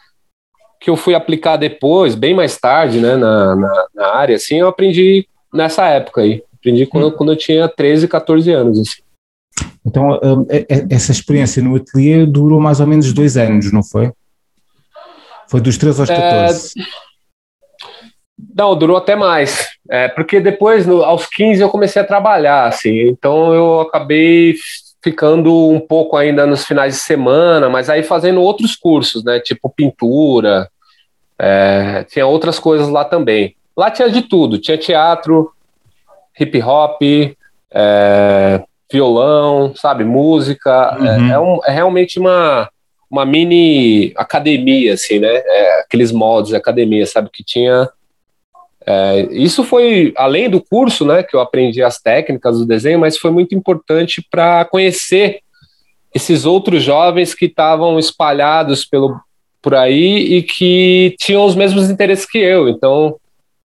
que 0.80 0.90
eu 0.90 0.96
fui 0.96 1.14
aplicar 1.14 1.56
depois, 1.56 2.14
bem 2.14 2.34
mais 2.34 2.56
tarde, 2.56 3.00
né, 3.00 3.16
na, 3.16 3.56
na, 3.56 3.86
na 3.92 4.06
área, 4.14 4.36
assim, 4.36 4.60
eu 4.60 4.68
aprendi 4.68 5.26
nessa 5.52 5.88
época 5.88 6.20
aí. 6.20 6.42
Aprendi 6.56 6.86
quando, 6.86 7.08
hum. 7.08 7.10
quando 7.10 7.32
eu 7.32 7.36
tinha 7.36 7.68
13, 7.68 8.06
14 8.06 8.52
anos, 8.52 8.78
assim. 8.78 9.02
Então, 9.84 10.20
hum, 10.22 10.46
essa 10.88 11.10
experiência 11.10 11.60
no 11.62 11.74
ateliê 11.74 12.24
durou 12.24 12.60
mais 12.60 12.78
ou 12.78 12.86
menos 12.86 13.12
dois 13.12 13.36
anos, 13.36 13.72
não 13.72 13.82
foi? 13.82 14.12
Foi 15.48 15.60
dos 15.60 15.78
13 15.78 16.00
aos 16.00 16.10
14? 16.10 16.72
É... 16.78 16.82
Não, 18.54 18.76
durou 18.76 18.96
até 18.96 19.16
mais. 19.16 19.68
É, 19.90 20.08
porque 20.08 20.40
depois, 20.40 20.86
no, 20.86 21.02
aos 21.02 21.26
15, 21.26 21.60
eu 21.60 21.68
comecei 21.68 22.00
a 22.00 22.04
trabalhar, 22.04 22.66
assim. 22.66 23.08
Então, 23.08 23.52
eu 23.54 23.80
acabei 23.80 24.54
ficando 25.02 25.68
um 25.68 25.80
pouco 25.80 26.16
ainda 26.16 26.46
nos 26.46 26.64
finais 26.64 26.94
de 26.94 27.00
semana, 27.00 27.68
mas 27.68 27.88
aí 27.88 28.02
fazendo 28.02 28.42
outros 28.42 28.76
cursos, 28.76 29.24
né? 29.24 29.40
Tipo 29.40 29.70
pintura, 29.70 30.68
é, 31.38 32.04
tinha 32.04 32.26
outras 32.26 32.58
coisas 32.58 32.88
lá 32.88 33.04
também. 33.04 33.54
Lá 33.76 33.90
tinha 33.90 34.10
de 34.10 34.22
tudo, 34.22 34.58
tinha 34.58 34.76
teatro, 34.76 35.52
hip 36.38 36.60
hop, 36.62 37.00
é, 37.70 38.62
violão, 38.90 39.72
sabe, 39.76 40.04
música. 40.04 40.96
É, 40.98 41.02
uhum. 41.02 41.30
É, 41.30 41.32
é, 41.32 41.38
um, 41.38 41.60
é, 41.64 41.70
realmente 41.70 42.18
uma, 42.18 42.68
uma 43.10 43.24
mini 43.24 44.12
academia, 44.16 44.94
assim, 44.94 45.18
né? 45.18 45.28
É, 45.28 45.80
aqueles 45.80 46.12
moldes 46.12 46.50
de 46.50 46.56
academia, 46.56 47.06
sabe, 47.06 47.30
que 47.32 47.42
tinha. 47.42 47.88
É, 48.86 49.20
isso 49.30 49.64
foi 49.64 50.12
além 50.16 50.48
do 50.48 50.62
curso, 50.62 51.04
né, 51.04 51.22
que 51.22 51.36
eu 51.36 51.40
aprendi 51.40 51.82
as 51.82 52.00
técnicas 52.00 52.58
do 52.58 52.66
desenho, 52.66 52.98
mas 52.98 53.18
foi 53.18 53.30
muito 53.30 53.54
importante 53.54 54.26
para 54.30 54.64
conhecer 54.64 55.40
esses 56.14 56.46
outros 56.46 56.82
jovens 56.82 57.34
que 57.34 57.46
estavam 57.46 57.98
espalhados 57.98 58.84
pelo 58.84 59.20
por 59.60 59.74
aí 59.74 60.36
e 60.36 60.42
que 60.42 61.14
tinham 61.18 61.44
os 61.44 61.54
mesmos 61.54 61.90
interesses 61.90 62.24
que 62.24 62.38
eu. 62.38 62.68
Então, 62.68 63.16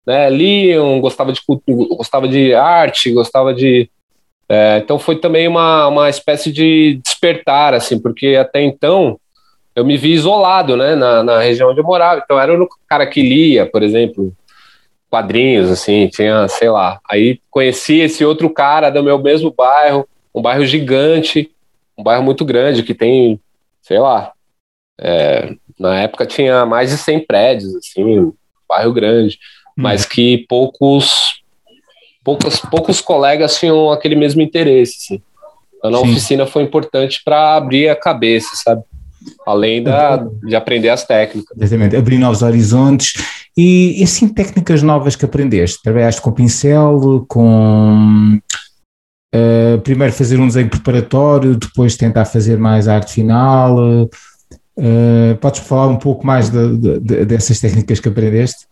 né, 0.07 0.29
liam, 0.29 1.01
gostava 1.01 1.33
de 1.33 1.41
gostava 1.97 2.27
de 2.27 2.55
arte, 2.55 3.13
gostava 3.13 3.55
de 3.55 3.89
é, 4.49 4.79
então 4.79 4.99
foi 4.99 5.17
também 5.17 5.49
uma, 5.49 5.87
uma 5.87 6.11
espécie 6.11 6.53
de 6.53 7.01
despertar, 7.03 7.73
assim, 7.73 7.99
porque 7.99 8.37
até 8.37 8.61
então 8.61 9.19
eu 9.75 9.85
me 9.85 9.97
vi 9.97 10.13
isolado, 10.13 10.77
né, 10.77 10.95
na, 10.95 11.23
na 11.23 11.41
região 11.41 11.71
onde 11.71 11.81
eu 11.81 11.85
morava. 11.85 12.21
Então 12.25 12.39
era 12.39 12.63
o 12.63 12.69
cara 12.89 13.07
que 13.07 13.23
lia, 13.23 13.67
por 13.67 13.83
exemplo, 13.83 14.35
quadrinhos, 15.11 15.71
assim, 15.71 16.09
tinha, 16.09 16.47
sei 16.49 16.71
lá. 16.71 17.01
Aí 17.11 17.41
conheci 17.51 18.01
esse 18.01 18.25
outro 18.25 18.51
cara 18.51 18.91
do 18.91 19.03
meu 19.03 19.19
mesmo 19.19 19.53
bairro, 19.53 20.09
um 20.35 20.43
bairro 20.43 20.65
gigante, 20.65 21.51
um 21.97 22.03
bairro 22.03 22.23
muito 22.23 22.45
grande 22.45 22.83
que 22.83 22.95
tem, 22.95 23.41
sei 23.81 23.99
lá, 23.99 24.33
é, 25.01 25.55
na 25.79 26.01
época 26.01 26.27
tinha 26.27 26.65
mais 26.65 26.91
de 26.91 26.99
100 26.99 27.27
prédios, 27.27 27.75
assim, 27.77 28.21
um 28.21 28.33
bairro 28.69 28.93
grande, 28.93 29.39
hum. 29.69 29.83
mas 29.83 30.05
que 30.05 30.47
poucos 30.49 31.43
poucos, 32.25 32.61
poucos 32.61 33.01
colegas 33.01 33.59
tinham 33.59 33.91
aquele 33.91 34.15
mesmo 34.15 34.41
interesse. 34.41 34.97
Assim. 34.97 35.23
Então, 35.77 35.91
na 35.91 35.99
oficina 35.99 36.47
foi 36.47 36.63
importante 36.63 37.21
para 37.25 37.57
abrir 37.57 37.89
a 37.89 37.97
cabeça, 37.97 38.55
sabe? 38.55 38.83
Além 39.47 39.83
da, 39.83 40.17
de 40.17 40.55
aprender 40.55 40.89
as 40.89 41.05
técnicas. 41.05 41.57
Exatamente, 41.61 41.97
abrir 41.97 42.19
novos 42.19 42.43
horizontes. 42.43 43.15
E, 43.57 44.01
e 44.01 44.05
assim, 44.05 44.29
técnicas 44.29 44.83
novas 44.83 45.17
que 45.17 45.25
aprendeste? 45.25 45.83
Trabalhaste 45.83 46.21
com 46.21 46.33
pincel, 46.33 47.25
com. 47.29 48.39
Uh, 49.35 49.81
primeiro 49.81 50.13
fazer 50.13 50.39
um 50.39 50.47
desenho 50.47 50.69
preparatório, 50.69 51.57
depois 51.57 51.97
tentar 51.97 52.25
fazer 52.25 52.59
mais 52.59 52.87
arte 52.87 53.13
final. 53.13 53.77
Uh, 54.77 55.37
podes 55.41 55.61
falar 55.61 55.89
um 55.89 55.99
pouco 55.99 56.27
mais 56.27 56.51
de, 56.51 56.77
de, 56.77 57.01
de, 57.01 57.25
dessas 57.25 57.59
técnicas 57.59 58.01
que 58.01 58.09
aprendeste? 58.09 58.67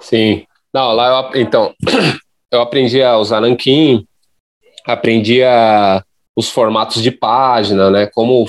Sim, 0.00 0.44
não, 0.72 0.92
lá 0.92 1.30
eu, 1.34 1.40
então, 1.40 1.74
eu 2.50 2.60
aprendi 2.60 3.02
a 3.02 3.18
usar 3.18 3.40
Nankin, 3.40 4.06
aprendi 4.86 5.42
a, 5.42 6.02
os 6.36 6.48
formatos 6.48 7.02
de 7.02 7.10
página, 7.10 7.90
né? 7.90 8.06
Como, 8.06 8.46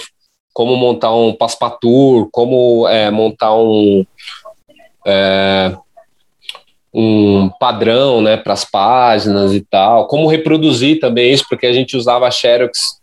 como 0.53 0.75
montar 0.75 1.13
um 1.13 1.33
passepartout, 1.33 2.29
como 2.31 2.88
é, 2.88 3.10
montar 3.10 3.55
um, 3.55 4.05
é, 5.05 5.75
um 6.93 7.50
padrão 7.60 8.22
né, 8.22 8.38
para 8.38 8.53
as 8.53 8.63
páginas 8.63 9.53
e 9.53 9.62
tal, 9.62 10.07
como 10.07 10.27
reproduzir 10.27 11.00
também 11.00 11.33
isso, 11.33 11.45
porque 11.50 11.65
a 11.65 11.74
gente 11.74 11.98
usava 11.98 12.27
a 12.27 12.31
Xerox 12.31 13.01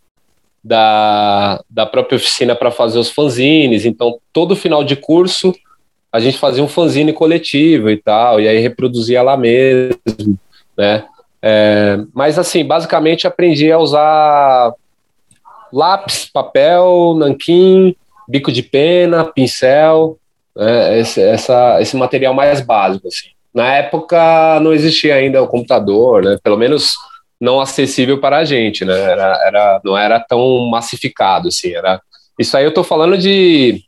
da, 0.63 1.61
da 1.69 1.85
própria 1.85 2.15
oficina 2.15 2.55
para 2.55 2.71
fazer 2.71 2.99
os 2.99 3.09
fanzines, 3.09 3.85
então 3.85 4.19
todo 4.31 4.55
final 4.55 4.83
de 4.83 4.95
curso 4.95 5.53
a 6.11 6.19
gente 6.19 6.37
fazia 6.37 6.63
um 6.63 6.67
fanzine 6.67 7.13
coletivo 7.13 7.89
e 7.89 7.97
tal, 7.97 8.39
e 8.39 8.47
aí 8.47 8.59
reproduzia 8.59 9.21
lá 9.21 9.37
mesmo, 9.37 10.37
né? 10.77 11.05
É, 11.41 11.97
mas 12.13 12.37
assim, 12.37 12.63
basicamente 12.63 13.25
aprendi 13.25 13.71
a 13.71 13.79
usar 13.79 14.73
lápis, 15.71 16.25
papel, 16.25 17.15
nanquim, 17.17 17.95
bico 18.27 18.51
de 18.51 18.63
pena, 18.63 19.25
pincel, 19.25 20.17
né? 20.55 20.99
esse, 20.99 21.21
essa, 21.21 21.81
esse 21.81 21.95
material 21.95 22.33
mais 22.33 22.61
básico, 22.61 23.07
assim. 23.07 23.29
Na 23.53 23.73
época 23.73 24.59
não 24.61 24.73
existia 24.73 25.15
ainda 25.15 25.43
o 25.43 25.47
computador, 25.47 26.23
né? 26.23 26.37
Pelo 26.41 26.57
menos 26.57 26.95
não 27.39 27.59
acessível 27.59 28.19
para 28.19 28.37
a 28.37 28.45
gente, 28.45 28.85
né? 28.85 28.93
Era, 28.93 29.41
era, 29.45 29.81
não 29.83 29.97
era 29.97 30.19
tão 30.19 30.69
massificado, 30.69 31.49
assim. 31.49 31.73
Era, 31.73 32.01
isso 32.39 32.55
aí 32.55 32.63
eu 32.63 32.69
estou 32.69 32.83
falando 32.83 33.17
de 33.17 33.83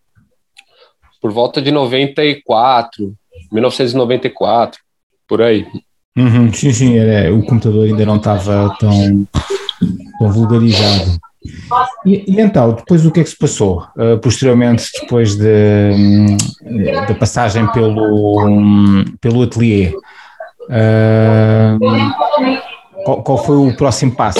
por 1.21 1.31
volta 1.31 1.61
de 1.61 1.71
94, 1.71 3.13
1994, 3.51 4.81
por 5.25 5.41
aí. 5.41 5.65
Uhum, 6.17 6.51
sim, 6.51 6.73
sim, 6.73 6.97
era, 6.97 7.33
o 7.33 7.45
computador 7.45 7.85
ainda 7.85 8.05
não 8.05 8.17
estava 8.17 8.75
tão, 8.77 9.25
tão 10.19 10.31
vulgarizado. 10.31 11.17
E, 12.05 12.23
e, 12.27 12.41
então, 12.41 12.73
depois 12.73 13.05
o 13.05 13.11
que 13.11 13.19
é 13.19 13.23
que 13.23 13.29
se 13.29 13.37
passou? 13.37 13.85
Uh, 13.97 14.17
posteriormente, 14.19 14.89
depois 15.01 15.35
de, 15.35 16.37
da 17.07 17.15
passagem 17.15 17.65
pelo, 17.71 19.05
pelo 19.19 19.43
ateliê, 19.43 19.93
uh, 20.69 21.79
qual, 23.03 23.23
qual, 23.23 23.37
foi 23.37 23.57
o 23.57 23.75
próximo 23.75 24.15
passo? 24.15 24.39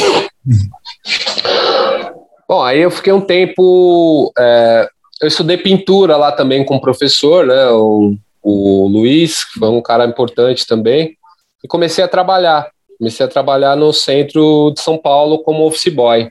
Bom, 2.48 2.64
aí 2.64 2.80
eu 2.80 2.92
fiquei 2.92 3.12
um 3.12 3.22
tempo 3.22 4.32
é, 4.38 4.88
eu 5.24 5.28
estudei 5.28 5.58
pintura 5.58 6.18
lá 6.18 6.34
também 6.34 6.66
com 6.66 6.76
o 6.76 6.82
professor, 6.82 7.46
né? 7.46 7.70
O, 7.70 8.18
o 8.42 8.88
Luiz, 8.90 9.46
que 9.46 9.58
foi 9.58 9.70
um 9.70 9.82
cara 9.82 10.06
importante 10.06 10.68
também, 10.68 11.18
e 11.64 11.68
comecei 11.68 12.04
a 12.04 12.10
trabalhar. 12.10 12.70
Comecei 12.98 13.26
a 13.26 13.30
trabalhar 13.30 13.78
no 13.78 13.94
centro 13.94 14.72
de 14.76 14.82
São 14.82 14.98
Paulo 14.98 15.40
como 15.40 15.66
office 15.66 15.94
boy. 15.94 16.30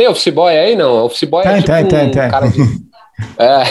Tem 0.00 0.08
office 0.08 0.32
boy 0.32 0.56
aí? 0.56 0.74
Não, 0.74 1.04
office 1.04 1.28
boy 1.28 1.42
tem, 1.42 1.52
é 1.52 1.56
tipo 1.56 1.66
tem, 1.66 1.84
um 1.84 2.10
tem, 2.10 2.30
cara 2.30 2.48
de... 2.48 2.58
É. 3.38 3.64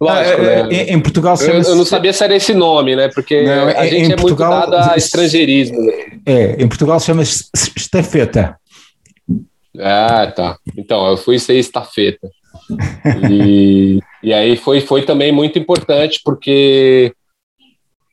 Lógico, 0.00 0.40
é, 0.40 0.62
né? 0.62 0.82
Em, 0.84 0.98
Portugal 0.98 1.36
eu, 1.42 1.60
eu, 1.60 1.76
não 1.76 1.84
sabia 1.84 2.10
se 2.10 2.24
era 2.24 2.34
esse 2.34 2.54
nome, 2.54 2.96
né? 2.96 3.08
Porque 3.08 3.42
não, 3.42 3.68
a 3.68 3.84
gente 3.84 4.14
é 4.14 4.16
Portugal, 4.16 4.60
muito 4.60 4.70
dado 4.70 4.92
a 4.92 4.96
estrangeirismo. 4.96 5.76
É, 6.24 6.52
em 6.52 6.66
Portugal 6.66 6.98
chama-se 6.98 7.50
estafeta. 7.76 8.56
Ah, 9.78 10.32
tá. 10.34 10.56
Então, 10.74 11.06
eu 11.06 11.18
fui 11.18 11.38
ser 11.38 11.58
estafeta. 11.58 12.26
E, 13.30 14.00
e 14.22 14.32
aí 14.32 14.56
foi, 14.56 14.80
foi 14.80 15.02
também 15.02 15.30
muito 15.30 15.58
importante, 15.58 16.22
porque 16.24 17.12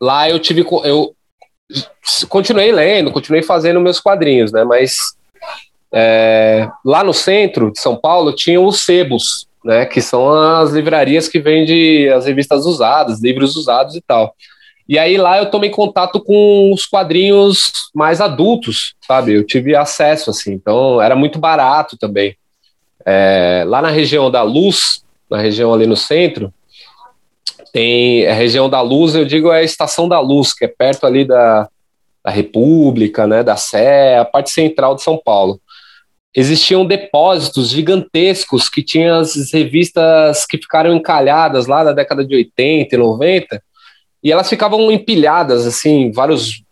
lá 0.02 0.30
eu 0.30 0.40
tive. 0.40 0.66
Eu 0.84 1.16
continuei 2.28 2.70
lendo, 2.70 3.14
continuei 3.14 3.44
fazendo 3.44 3.80
meus 3.80 4.02
quadrinhos, 4.02 4.52
né? 4.52 4.66
Mas 4.66 5.17
é, 5.94 6.70
lá 6.84 7.04
no 7.04 7.14
centro 7.14 7.72
de 7.72 7.80
São 7.80 7.96
Paulo 7.96 8.34
tinham 8.34 8.66
os 8.66 8.82
sebos, 8.82 9.48
né? 9.64 9.86
Que 9.86 10.02
são 10.02 10.32
as 10.32 10.72
livrarias 10.72 11.28
que 11.28 11.40
vendem 11.40 12.10
as 12.10 12.26
revistas 12.26 12.66
usadas, 12.66 13.22
livros 13.22 13.56
usados 13.56 13.96
e 13.96 14.02
tal. 14.02 14.36
E 14.88 14.98
aí 14.98 15.18
lá 15.18 15.38
eu 15.38 15.52
tomei 15.52 15.70
contato 15.70 16.22
com 16.22 16.72
os 16.72 16.86
quadrinhos 16.86 17.72
mais 17.94 18.22
adultos, 18.22 18.96
sabe? 19.06 19.34
Eu 19.34 19.46
tive 19.46 19.76
acesso, 19.76 20.30
assim, 20.30 20.54
então 20.54 21.02
era 21.02 21.16
muito 21.16 21.40
barato 21.40 21.98
também. 21.98 22.38
É, 23.06 23.64
lá 23.68 23.82
na 23.82 23.90
região 23.90 24.32
da 24.32 24.44
Luz, 24.44 25.04
na 25.30 25.38
região 25.38 25.74
ali 25.74 25.86
no 25.86 25.98
centro, 25.98 26.54
tem 27.74 28.26
a 28.28 28.34
região 28.34 28.70
da 28.70 28.80
Luz, 28.82 29.14
eu 29.14 29.26
digo 29.26 29.52
é 29.52 29.60
a 29.60 29.64
Estação 29.64 30.08
da 30.08 30.20
Luz, 30.20 30.54
que 30.54 30.64
é 30.64 30.68
perto 30.68 31.06
ali 31.06 31.26
da, 31.26 31.68
da 32.24 32.32
República, 32.32 33.28
né, 33.28 33.44
da 33.44 33.58
Sé, 33.58 34.18
a 34.18 34.26
parte 34.26 34.52
central 34.52 34.96
de 34.96 35.04
São 35.04 35.18
Paulo. 35.18 35.60
Existiam 36.40 36.86
depósitos 36.86 37.72
gigantescos 37.72 38.70
que 38.70 38.84
tinham 38.84 39.22
as 39.22 39.52
revistas 39.52 40.46
que 40.46 40.60
ficaram 40.60 40.94
encalhadas 40.94 41.66
lá 41.66 41.84
na 41.84 41.94
década 41.94 42.24
de 42.24 42.36
80 42.36 42.94
e 42.94 42.98
90, 42.98 43.64
e 44.24 44.32
elas 44.32 44.48
ficavam 44.48 44.92
empilhadas, 44.92 45.66
assim, 45.66 46.12
vários 46.12 46.64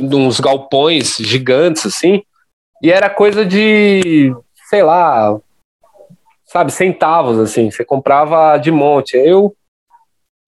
uns 0.00 0.38
galpões 0.38 1.16
gigantes, 1.16 1.84
assim, 1.84 2.22
e 2.80 2.92
era 2.92 3.10
coisa 3.10 3.44
de, 3.44 4.32
sei 4.70 4.84
lá, 4.84 5.36
sabe, 6.44 6.70
centavos, 6.70 7.40
assim, 7.40 7.72
você 7.72 7.84
comprava 7.84 8.56
de 8.56 8.70
monte. 8.70 9.16
Eu 9.16 9.52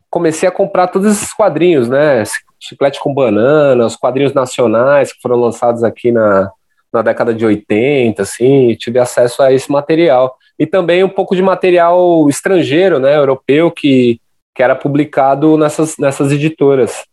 comecei 0.09 0.49
a 0.49 0.52
comprar 0.52 0.87
todos 0.87 1.11
esses 1.11 1.35
quadrinhos, 1.35 1.88
né? 1.88 2.23
Chiclete 2.61 3.00
com 3.00 3.12
banana, 3.12 3.85
os 3.85 3.97
quadrinhos 3.97 4.33
nacionais 4.33 5.12
que 5.12 5.21
foram 5.21 5.40
lançados 5.40 5.83
aqui 5.83 6.12
na, 6.12 6.52
na 6.92 7.02
década 7.02 7.35
de 7.35 7.45
80, 7.45 8.23
assim, 8.23 8.75
tive 8.75 8.99
acesso 8.99 9.42
a 9.42 9.52
esse 9.52 9.71
material. 9.71 10.37
E 10.59 10.66
também 10.66 11.04
um 11.04 11.09
pouco 11.09 11.37
de 11.37 11.42
material 11.42 12.28
estrangeiro, 12.28 12.99
né, 12.99 13.16
europeu, 13.16 13.71
que, 13.71 14.21
que 14.54 14.62
era 14.62 14.75
publicado 14.75 15.57
nessas, 15.57 15.97
nessas 15.99 16.33
editoras. 16.33 17.04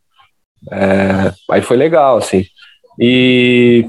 É, 0.72 1.34
aí 1.52 1.62
foi 1.62 1.78
legal, 1.78 2.18
assim. 2.18 2.46
E, 3.00 3.86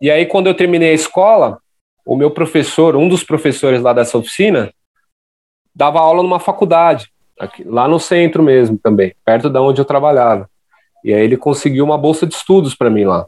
e 0.00 0.10
aí, 0.10 0.26
quando 0.26 0.46
eu 0.48 0.54
terminei 0.54 0.90
a 0.90 0.94
escola, 0.94 1.58
o 2.04 2.16
meu 2.16 2.30
professor, 2.30 2.96
um 2.96 3.08
dos 3.08 3.22
professores 3.22 3.80
lá 3.80 3.92
dessa 3.92 4.18
oficina, 4.18 4.72
dava 5.74 6.00
aula 6.00 6.22
numa 6.22 6.40
faculdade, 6.40 7.10
aqui, 7.38 7.62
lá 7.64 7.86
no 7.86 8.00
centro 8.00 8.42
mesmo 8.42 8.78
também, 8.78 9.14
perto 9.24 9.50
da 9.50 9.60
onde 9.60 9.80
eu 9.80 9.84
trabalhava. 9.84 10.48
E 11.04 11.12
aí 11.12 11.22
ele 11.22 11.36
conseguiu 11.36 11.84
uma 11.84 11.98
bolsa 11.98 12.26
de 12.26 12.34
estudos 12.34 12.74
para 12.74 12.90
mim 12.90 13.04
lá. 13.04 13.24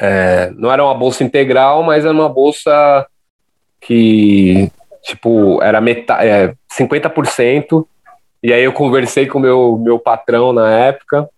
É, 0.00 0.50
não 0.56 0.70
era 0.70 0.84
uma 0.84 0.94
bolsa 0.94 1.24
integral, 1.24 1.82
mas 1.82 2.04
era 2.04 2.14
uma 2.14 2.28
bolsa 2.28 3.06
que, 3.80 4.70
tipo, 5.02 5.60
era 5.62 5.80
metade, 5.80 6.26
é, 6.26 6.54
50%. 6.72 7.86
E 8.42 8.52
aí 8.52 8.62
eu 8.62 8.72
conversei 8.72 9.26
com 9.26 9.38
o 9.38 9.42
meu, 9.42 9.78
meu 9.78 9.98
patrão 9.98 10.52
na 10.52 10.70
época, 10.70 11.28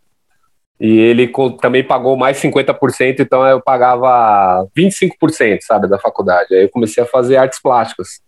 e 0.79 0.99
ele 0.99 1.31
também 1.61 1.83
pagou 1.85 2.17
mais 2.17 2.38
50%, 2.38 3.21
então 3.21 3.47
eu 3.47 3.61
pagava 3.61 4.67
25%, 4.76 5.59
sabe, 5.62 5.88
da 5.88 5.99
faculdade. 5.99 6.55
Aí 6.55 6.62
eu 6.64 6.69
comecei 6.71 7.02
a 7.02 7.07
fazer 7.07 7.37
artes 7.37 7.61
plásticas. 7.61 8.21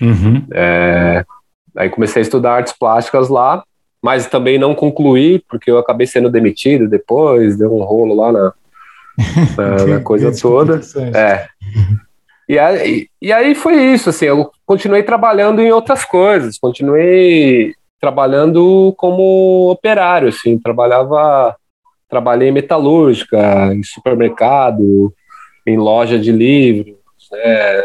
Uhum. 0.00 0.46
É, 0.52 1.24
aí 1.76 1.90
comecei 1.90 2.20
a 2.20 2.22
estudar 2.22 2.54
artes 2.54 2.72
plásticas 2.72 3.28
lá, 3.28 3.62
mas 4.02 4.26
também 4.26 4.58
não 4.58 4.74
concluí, 4.74 5.42
porque 5.48 5.70
eu 5.70 5.78
acabei 5.78 6.06
sendo 6.06 6.30
demitido 6.30 6.88
depois, 6.88 7.58
deu 7.58 7.74
um 7.74 7.82
rolo 7.82 8.14
lá 8.14 8.32
na, 8.32 8.52
na, 9.56 9.86
na 9.96 10.00
coisa 10.00 10.32
toda. 10.32 10.80
É. 11.14 11.46
E 12.48 12.58
aí, 12.58 13.08
e 13.22 13.32
aí 13.32 13.54
foi 13.54 13.74
isso, 13.74 14.10
assim, 14.10 14.24
eu 14.24 14.50
continuei 14.66 15.04
trabalhando 15.04 15.60
em 15.60 15.70
outras 15.70 16.04
coisas, 16.04 16.58
continuei 16.58 17.74
trabalhando 18.00 18.92
como 18.96 19.70
operário, 19.70 20.28
assim, 20.30 20.58
trabalhava, 20.58 21.54
trabalhei 22.08 22.48
em 22.48 22.52
metalúrgica, 22.52 23.72
em 23.72 23.84
supermercado, 23.84 25.14
em 25.64 25.76
loja 25.76 26.18
de 26.18 26.32
livros, 26.32 26.96
né, 27.30 27.82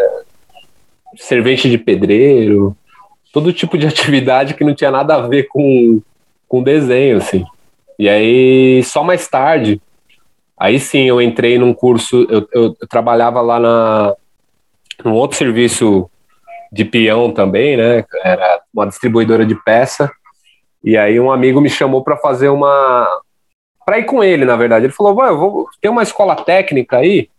servente 1.18 1.70
de 1.70 1.78
pedreiro, 1.78 2.76
todo 3.32 3.54
tipo 3.54 3.78
de 3.78 3.86
atividade 3.88 4.54
que 4.54 4.64
não 4.64 4.74
tinha 4.74 4.90
nada 4.90 5.16
a 5.16 5.28
ver 5.28 5.44
com, 5.50 6.02
com 6.48 6.64
desenho, 6.64 7.18
assim. 7.18 7.46
E 8.00 8.10
aí, 8.10 8.82
só 8.84 9.04
mais 9.04 9.28
tarde, 9.28 9.82
Aí 10.66 10.80
sim, 10.80 11.04
eu 11.04 11.22
entrei 11.22 11.60
num 11.60 11.76
curso, 11.76 12.26
eu, 12.28 12.50
eu, 12.52 12.76
eu 12.80 12.88
trabalhava 12.88 13.40
lá 13.40 13.60
na, 13.60 14.16
num 15.04 15.14
outro 15.14 15.38
serviço 15.38 16.10
de 16.72 16.84
peão 16.84 17.32
também, 17.32 17.78
né? 17.78 18.04
Era 18.24 18.62
uma 18.74 18.88
distribuidora 18.88 19.46
de 19.46 19.54
peça. 19.64 20.12
E 20.84 20.98
aí 20.98 21.20
um 21.20 21.32
amigo 21.32 21.62
me 21.62 21.70
chamou 21.70 22.04
para 22.04 22.18
fazer 22.18 22.50
uma 22.50 23.08
para 23.86 24.00
ir 24.00 24.06
com 24.06 24.24
ele, 24.24 24.44
na 24.44 24.56
verdade. 24.56 24.88
Ele 24.88 24.94
falou: 24.94 25.14
"Vai, 25.14 25.30
eu 25.30 25.38
vou 25.38 25.68
tem 25.80 25.92
uma 25.92 26.02
escola 26.02 26.36
técnica 26.36 26.98
aí 26.98 27.30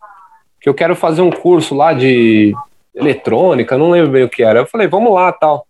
que 0.61 0.69
eu 0.69 0.75
quero 0.75 0.95
fazer 0.95 1.23
um 1.23 1.31
curso 1.33 1.75
lá 1.75 1.93
de 1.93 2.55
eletrônica, 2.95 3.77
não 3.77 3.91
lembro 3.91 4.13
bem 4.13 4.23
o 4.23 4.31
que 4.31 4.45
era". 4.45 4.61
Eu 4.61 4.67
falei: 4.67 4.87
"Vamos 4.87 5.13
lá, 5.13 5.33
tal". 5.33 5.67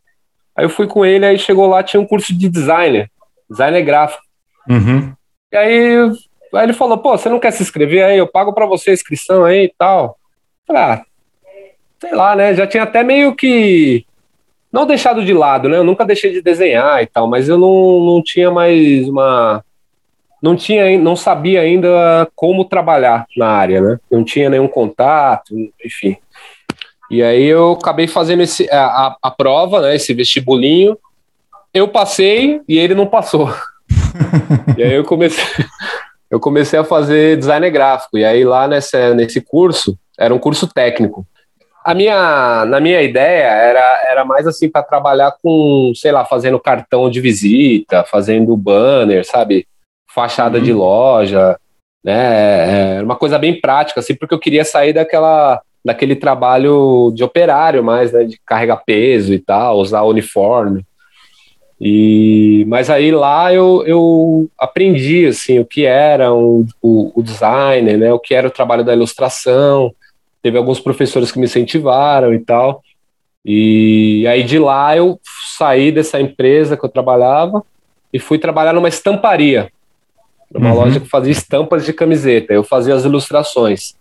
Aí 0.55 0.67
eu 0.67 0.69
fui 0.69 0.87
com 0.87 1.07
ele, 1.07 1.25
aí 1.25 1.39
chegou 1.39 1.67
lá 1.67 1.83
tinha 1.83 2.03
um 2.03 2.07
curso 2.07 2.37
de 2.37 2.51
designer, 2.51 3.11
designer 3.49 3.83
gráfico. 3.83 4.23
Uhum. 4.69 5.15
E 5.51 5.57
aí 5.57 6.11
Aí 6.55 6.65
ele 6.65 6.73
falou, 6.73 6.99
pô, 6.99 7.17
você 7.17 7.29
não 7.29 7.39
quer 7.39 7.51
se 7.51 7.63
inscrever 7.63 8.05
aí? 8.05 8.19
Eu 8.19 8.27
pago 8.27 8.53
para 8.53 8.67
você 8.67 8.91
a 8.91 8.95
inscrição 8.95 9.45
aí 9.45 9.65
e 9.65 9.75
tal. 9.77 10.19
Falei, 10.67 10.83
ah, 10.83 11.05
sei 12.01 12.15
lá, 12.15 12.37
né? 12.37 12.55
Já 12.55 12.67
tinha 12.67 12.83
até 12.83 13.03
meio 13.03 13.35
que 13.35 14.05
não 14.73 14.87
deixado 14.87 15.25
de 15.25 15.33
lado, 15.33 15.69
né? 15.69 15.79
Eu 15.79 15.85
nunca 15.85 16.05
deixei 16.05 16.33
de 16.33 16.43
desenhar 16.43 17.03
e 17.03 17.07
tal, 17.07 17.27
mas 17.29 17.49
eu 17.49 17.59
não, 17.59 18.01
não 18.01 18.23
tinha 18.23 18.51
mais 18.51 19.09
uma 19.09 19.65
não 20.43 20.55
tinha 20.55 20.99
não 20.99 21.17
sabia 21.17 21.63
ainda 21.63 22.29
como 22.37 22.65
trabalhar 22.65 23.27
na 23.37 23.49
área, 23.49 23.81
né? 23.81 23.99
Não 24.11 24.23
tinha 24.23 24.51
nenhum 24.51 24.69
contato, 24.69 25.55
enfim. 25.85 26.17
E 27.11 27.23
aí 27.23 27.45
eu 27.45 27.73
acabei 27.73 28.07
fazendo 28.07 28.43
esse, 28.43 28.69
a, 28.71 28.85
a, 28.85 29.17
a 29.23 29.31
prova, 29.31 29.81
né? 29.81 29.97
Esse 29.97 30.13
vestibulinho. 30.13 30.99
Eu 31.73 31.89
passei 31.89 32.61
e 32.69 32.79
ele 32.79 32.95
não 32.95 33.07
passou. 33.07 33.53
e 34.77 34.83
aí 34.83 34.95
eu 34.95 35.05
comecei 35.05 35.45
eu 36.31 36.41
comecei 36.41 36.79
a 36.79 36.85
fazer 36.85 37.37
design 37.37 37.69
gráfico. 37.71 38.19
E 38.19 38.25
aí 38.25 38.45
lá 38.45 38.67
nessa, 38.67 39.15
nesse 39.15 39.41
curso, 39.41 39.99
era 40.19 40.35
um 40.35 40.39
curso 40.39 40.67
técnico. 40.67 41.27
A 41.85 41.95
minha, 41.95 42.65
na 42.67 42.81
minha 42.81 43.01
ideia 43.01 43.45
era, 43.45 44.03
era 44.11 44.25
mais 44.25 44.47
assim 44.47 44.69
para 44.69 44.83
trabalhar 44.83 45.37
com, 45.41 45.93
sei 45.95 46.11
lá, 46.11 46.25
fazendo 46.25 46.59
cartão 46.59 47.09
de 47.09 47.21
visita, 47.21 48.03
fazendo 48.03 48.57
banner, 48.57 49.25
sabe? 49.25 49.67
Fachada 50.13 50.59
uhum. 50.59 50.65
de 50.65 50.73
loja, 50.73 51.57
né? 52.03 52.99
É 52.99 53.03
uma 53.03 53.15
coisa 53.15 53.39
bem 53.39 53.61
prática, 53.61 54.01
assim, 54.01 54.17
porque 54.17 54.35
eu 54.35 54.39
queria 54.41 54.65
sair 54.65 54.93
daquela, 54.93 55.61
daquele 55.85 56.17
trabalho 56.17 57.13
de 57.15 57.23
operário 57.23 57.85
mais, 57.85 58.11
né? 58.11 58.25
De 58.25 58.41
carregar 58.45 58.83
peso 58.85 59.33
e 59.33 59.39
tal, 59.39 59.79
usar 59.79 60.03
uniforme. 60.03 60.85
E, 61.81 62.65
mas 62.69 62.89
aí 62.89 63.11
lá 63.11 63.53
eu, 63.53 63.85
eu 63.87 64.51
aprendi 64.59 65.27
assim 65.27 65.59
o 65.59 65.65
que 65.65 65.85
era 65.85 66.33
o, 66.33 66.65
o, 66.81 67.13
o 67.15 67.23
designer, 67.23 67.99
né, 67.99 68.13
o 68.13 68.19
que 68.19 68.35
era 68.35 68.49
o 68.49 68.51
trabalho 68.51 68.85
da 68.85 68.95
ilustração. 68.95 69.95
Teve 70.43 70.57
alguns 70.57 70.81
professores 70.81 71.31
que 71.31 71.39
me 71.39 71.45
incentivaram 71.45 72.33
e 72.33 72.39
tal. 72.39 72.83
E 73.45 74.27
aí 74.27 74.43
de 74.43 74.59
lá 74.59 74.97
eu 74.97 75.21
saí 75.57 75.93
dessa 75.93 76.21
empresa 76.21 76.77
que 76.77 76.85
eu 76.85 76.89
trabalhava 76.89 77.63
e 78.13 78.19
fui 78.19 78.39
trabalhar 78.39 78.73
numa 78.73 78.89
estamparia, 78.89 79.71
numa 80.51 80.71
uhum. 80.71 80.77
loja 80.77 81.01
que 81.01 81.09
fazia 81.09 81.33
estampas 81.33 81.85
de 81.85 81.93
camiseta. 81.93 82.55
Eu 82.55 82.65
fazia 82.65 82.95
as 82.95 83.05
ilustrações. 83.05 83.95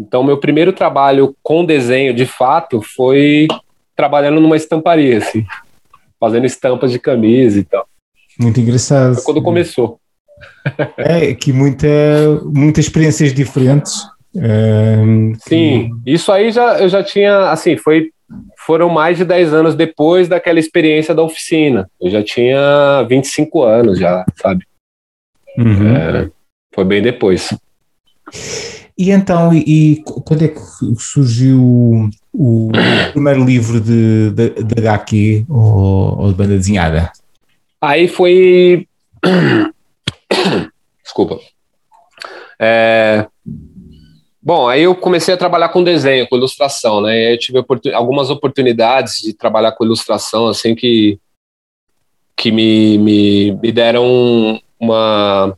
Então 0.00 0.24
meu 0.24 0.38
primeiro 0.38 0.72
trabalho 0.72 1.36
com 1.42 1.64
desenho 1.64 2.14
de 2.14 2.24
fato 2.24 2.80
foi 2.80 3.46
trabalhando 3.94 4.40
numa 4.40 4.56
estamparia, 4.56 5.18
assim 5.18 5.44
fazendo 6.22 6.46
estampas 6.46 6.92
de 6.92 7.00
camisa 7.00 7.58
e 7.58 7.64
tal. 7.64 7.84
Muito 8.38 8.60
engraçado. 8.60 9.16
Foi 9.16 9.24
quando 9.24 9.42
começou. 9.42 9.98
É, 10.96 11.34
que 11.34 11.52
muita, 11.52 11.88
muitas 12.44 12.84
experiências 12.84 13.34
diferentes. 13.34 13.94
Um, 14.34 15.34
Sim, 15.40 15.90
que... 16.04 16.12
isso 16.12 16.30
aí 16.30 16.52
já, 16.52 16.80
eu 16.80 16.88
já 16.88 17.02
tinha, 17.02 17.50
assim, 17.50 17.76
foi, 17.76 18.10
foram 18.64 18.88
mais 18.88 19.18
de 19.18 19.24
10 19.24 19.52
anos 19.54 19.74
depois 19.74 20.28
daquela 20.28 20.60
experiência 20.60 21.14
da 21.14 21.22
oficina. 21.22 21.88
Eu 22.00 22.10
já 22.10 22.22
tinha 22.22 23.02
25 23.08 23.62
anos 23.62 23.98
já, 23.98 24.24
sabe? 24.36 24.64
Uhum. 25.58 25.96
É, 25.96 26.30
foi 26.72 26.84
bem 26.84 27.02
depois. 27.02 27.56
E 28.96 29.10
então, 29.10 29.52
e, 29.52 29.64
e 29.66 30.02
quando 30.24 30.44
é 30.44 30.48
que 30.48 30.60
surgiu 30.98 32.08
o 32.32 32.70
primeiro 33.12 33.44
livro 33.44 33.80
de, 33.80 34.30
de, 34.30 34.50
de 34.64 34.80
HQ 34.80 35.44
ou, 35.48 36.20
ou 36.20 36.28
de 36.28 36.34
banda 36.34 36.56
desenhada? 36.56 37.12
Aí 37.80 38.08
foi. 38.08 38.86
Desculpa. 41.02 41.38
É... 42.58 43.26
Bom, 44.40 44.68
aí 44.68 44.82
eu 44.82 44.94
comecei 44.94 45.34
a 45.34 45.36
trabalhar 45.36 45.68
com 45.68 45.84
desenho, 45.84 46.28
com 46.28 46.36
ilustração, 46.36 47.00
né? 47.00 47.16
E 47.16 47.34
eu 47.34 47.38
tive 47.38 47.58
oportun... 47.58 47.94
algumas 47.94 48.30
oportunidades 48.30 49.20
de 49.22 49.32
trabalhar 49.32 49.72
com 49.72 49.84
ilustração, 49.84 50.48
assim, 50.48 50.74
que, 50.74 51.18
que 52.36 52.50
me, 52.50 52.98
me, 52.98 53.52
me 53.52 53.70
deram 53.70 54.60
uma, 54.80 55.56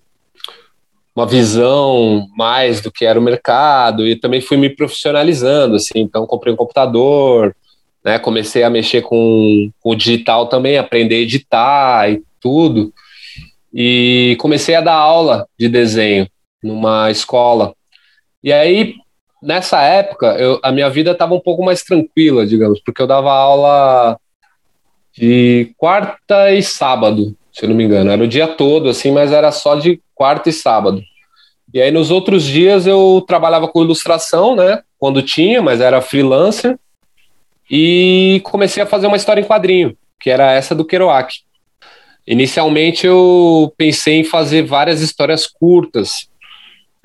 uma 1.15 1.27
visão 1.27 2.27
mais 2.37 2.81
do 2.81 2.91
que 2.91 3.05
era 3.05 3.19
o 3.19 3.23
mercado 3.23 4.07
e 4.07 4.17
também 4.17 4.41
fui 4.41 4.57
me 4.57 4.69
profissionalizando, 4.69 5.77
assim, 5.77 6.01
então 6.01 6.27
comprei 6.27 6.53
um 6.53 6.57
computador, 6.57 7.55
né, 8.05 8.19
comecei 8.19 8.65
a 8.65 8.71
mexer 8.71 9.03
com, 9.03 9.71
com 9.81 9.91
o 9.91 9.95
digital 9.95 10.47
também, 10.47 10.77
aprender 10.77 11.17
a 11.17 11.21
editar 11.21 12.11
e 12.11 12.23
tudo, 12.41 12.93
e 13.73 14.37
comecei 14.41 14.75
a 14.75 14.81
dar 14.81 14.95
aula 14.95 15.47
de 15.59 15.69
desenho 15.69 16.29
numa 16.63 17.11
escola. 17.11 17.75
E 18.43 18.53
aí, 18.53 18.95
nessa 19.43 19.83
época, 19.83 20.37
eu, 20.39 20.59
a 20.63 20.73
minha 20.73 20.91
vida 20.91 21.13
estava 21.13 21.35
um 21.35 21.41
pouco 21.41 21.65
mais 21.65 21.83
tranquila, 21.83 22.47
digamos, 22.47 22.81
porque 22.85 23.01
eu 23.01 23.07
dava 23.07 23.33
aula 23.33 24.19
de 25.17 25.73
quarta 25.77 26.53
e 26.53 26.63
sábado, 26.63 27.37
se 27.53 27.65
eu 27.65 27.69
não 27.69 27.77
me 27.77 27.85
engano. 27.85 28.11
Era 28.11 28.23
o 28.23 28.29
dia 28.29 28.49
todo, 28.49 28.89
assim, 28.89 29.13
mas 29.13 29.33
era 29.33 29.53
só 29.53 29.77
de 29.77 30.01
quarta 30.15 30.49
e 30.49 30.53
sábado. 30.53 31.03
E 31.73 31.81
aí 31.81 31.91
nos 31.91 32.11
outros 32.11 32.45
dias 32.45 32.87
eu 32.87 33.25
trabalhava 33.27 33.67
com 33.67 33.83
ilustração, 33.83 34.55
né? 34.55 34.83
Quando 34.99 35.23
tinha, 35.23 35.61
mas 35.61 35.81
era 35.81 36.01
freelancer. 36.01 36.79
E 37.71 38.41
comecei 38.45 38.83
a 38.83 38.87
fazer 38.87 39.07
uma 39.07 39.17
história 39.17 39.41
em 39.41 39.45
quadrinho, 39.45 39.97
que 40.21 40.31
era 40.31 40.53
essa 40.53 40.75
do 40.75 40.85
Kerouac. 40.85 41.35
inicialmente 42.27 43.07
eu 43.07 43.73
pensei 43.77 44.21
em 44.21 44.25
fazer 44.25 44.63
várias 44.63 45.01
histórias 45.01 45.47
curtas, 45.47 46.29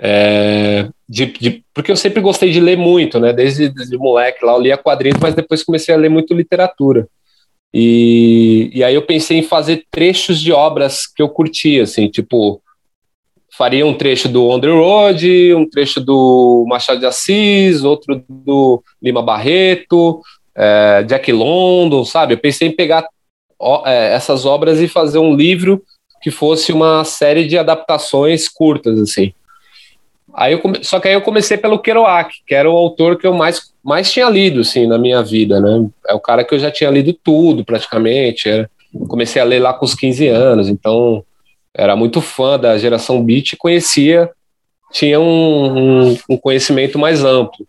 é, 0.01 0.87
de, 1.07 1.25
de, 1.25 1.63
porque 1.73 1.91
eu 1.91 1.95
sempre 1.95 2.21
gostei 2.21 2.51
de 2.51 2.59
ler 2.61 2.77
muito, 2.77 3.19
né? 3.19 3.33
Desde, 3.33 3.67
desde 3.69 3.97
moleque 3.97 4.45
lá 4.45 4.53
eu 4.53 4.61
lia 4.61 4.77
quadrinhos, 4.77 5.19
mas 5.19 5.33
depois 5.33 5.63
comecei 5.63 5.93
a 5.93 5.97
ler 5.97 6.09
muito 6.09 6.33
literatura. 6.33 7.07
E, 7.73 8.71
e 8.73 8.83
aí 8.83 8.95
eu 8.95 9.01
pensei 9.01 9.37
em 9.37 9.43
fazer 9.43 9.83
trechos 9.91 10.39
de 10.39 10.51
obras 10.51 11.05
que 11.05 11.21
eu 11.21 11.29
curtia, 11.29 11.83
assim, 11.83 12.07
tipo, 12.07 12.61
faria 13.59 13.85
um 13.85 13.93
trecho 13.93 14.29
do 14.29 14.47
On 14.47 14.57
the 14.57 14.69
Road, 14.69 15.53
um 15.53 15.69
trecho 15.69 15.99
do 15.99 16.65
Machado 16.65 17.01
de 17.01 17.05
Assis, 17.05 17.83
outro 17.83 18.23
do 18.29 18.81
Lima 19.03 19.21
Barreto, 19.21 20.21
é, 20.55 21.03
Jack 21.03 21.29
London, 21.29 22.05
sabe? 22.05 22.35
Eu 22.35 22.37
pensei 22.37 22.69
em 22.69 22.71
pegar 22.71 23.05
ó, 23.59 23.85
é, 23.85 24.13
essas 24.13 24.45
obras 24.45 24.79
e 24.79 24.87
fazer 24.87 25.19
um 25.19 25.35
livro 25.35 25.83
que 26.21 26.31
fosse 26.31 26.71
uma 26.71 27.03
série 27.03 27.45
de 27.45 27.57
adaptações 27.57 28.47
curtas, 28.47 28.97
assim. 28.97 29.33
Aí 30.33 30.53
eu 30.53 30.59
come... 30.59 30.81
Só 30.81 30.97
que 30.97 31.09
aí 31.09 31.13
eu 31.13 31.21
comecei 31.21 31.57
pelo 31.57 31.79
Kerouac, 31.79 32.33
que 32.47 32.55
era 32.55 32.71
o 32.71 32.77
autor 32.77 33.17
que 33.17 33.27
eu 33.27 33.33
mais, 33.33 33.73
mais 33.83 34.09
tinha 34.09 34.29
lido, 34.29 34.61
assim, 34.61 34.87
na 34.87 34.97
minha 34.97 35.21
vida, 35.21 35.59
né? 35.59 35.85
É 36.07 36.13
o 36.13 36.19
cara 36.21 36.45
que 36.45 36.55
eu 36.55 36.59
já 36.59 36.71
tinha 36.71 36.89
lido 36.89 37.11
tudo, 37.11 37.65
praticamente. 37.65 38.47
Era... 38.47 38.69
Comecei 39.09 39.41
a 39.41 39.45
ler 39.45 39.59
lá 39.59 39.73
com 39.73 39.83
os 39.83 39.95
15 39.95 40.29
anos, 40.29 40.69
então 40.69 41.25
era 41.75 41.95
muito 41.95 42.21
fã 42.21 42.59
da 42.59 42.77
geração 42.77 43.23
beat 43.23 43.53
e 43.53 43.57
conhecia, 43.57 44.29
tinha 44.91 45.19
um, 45.19 46.09
um, 46.09 46.17
um 46.29 46.37
conhecimento 46.37 46.97
mais 46.97 47.23
amplo. 47.23 47.67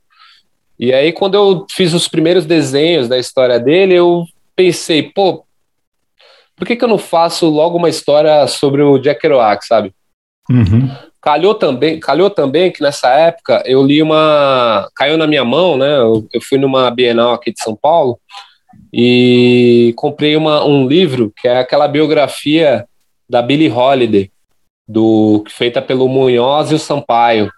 E 0.79 0.93
aí, 0.93 1.13
quando 1.13 1.35
eu 1.35 1.67
fiz 1.71 1.93
os 1.93 2.09
primeiros 2.09 2.47
desenhos 2.47 3.07
da 3.07 3.19
história 3.19 3.61
dele, 3.61 3.95
eu 3.95 4.25
pensei, 4.57 5.03
pô, 5.03 5.45
por 6.57 6.67
que, 6.67 6.77
que 6.77 6.85
eu 6.85 6.89
não 6.89 6.99
faço 6.99 7.49
logo 7.49 7.77
uma 7.77 7.89
história 7.89 8.47
sobre 8.47 8.83
o 8.83 8.99
Jack 8.99 9.21
Kerouac, 9.21 9.67
sabe? 9.67 9.93
Uhum. 10.49 10.91
Calhou 11.21 11.55
também, 11.55 12.01
calhou 12.01 12.31
também 12.31 12.73
que 12.73 12.83
nessa 12.83 13.11
época 13.11 13.63
eu 13.67 13.83
li 13.83 14.03
uma. 14.03 14.89
Caiu 14.95 15.19
na 15.19 15.27
minha 15.27 15.45
mão, 15.45 15.77
né? 15.77 15.99
Eu, 15.99 16.27
eu 16.33 16.41
fui 16.41 16.57
numa 16.59 16.91
Bienal 16.91 17.35
aqui 17.35 17.53
de 17.53 17.63
São 17.63 17.77
Paulo 17.77 18.19
e 18.93 19.93
comprei 19.97 20.37
uma, 20.37 20.65
um 20.65 20.87
livro 20.87 21.33
que 21.37 21.47
é 21.47 21.59
aquela 21.59 21.87
biografia 21.87 22.87
da 23.31 23.41
Billie 23.41 23.71
Holiday, 23.71 24.29
do, 24.89 25.45
feita 25.49 25.81
pelo 25.81 26.09
Munhoz 26.09 26.73
e 26.73 26.75
o 26.75 26.79
Sampaio, 26.79 27.49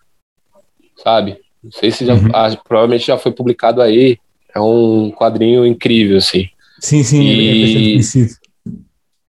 sabe? 1.02 1.38
Não 1.64 1.72
sei 1.72 1.90
se 1.90 2.04
já, 2.04 2.12
uhum. 2.12 2.28
ah, 2.34 2.54
provavelmente 2.62 3.06
já 3.06 3.16
foi 3.16 3.32
publicado 3.32 3.80
aí. 3.80 4.18
É 4.54 4.60
um 4.60 5.10
quadrinho 5.10 5.64
incrível, 5.64 6.18
assim. 6.18 6.48
Sim, 6.78 7.02
sim, 7.02 7.22
e... 7.22 8.00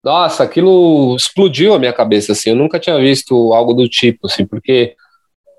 nossa, 0.04 0.43
aquilo 0.43 1.15
explodiu 1.15 1.75
a 1.75 1.80
minha 1.80 1.93
cabeça, 1.93 2.32
assim, 2.32 2.49
eu 2.49 2.56
nunca 2.56 2.80
tinha 2.80 2.97
visto 2.97 3.54
algo 3.54 3.73
do 3.73 3.88
tipo, 3.88 4.25
assim, 4.25 4.45
porque 4.45 4.95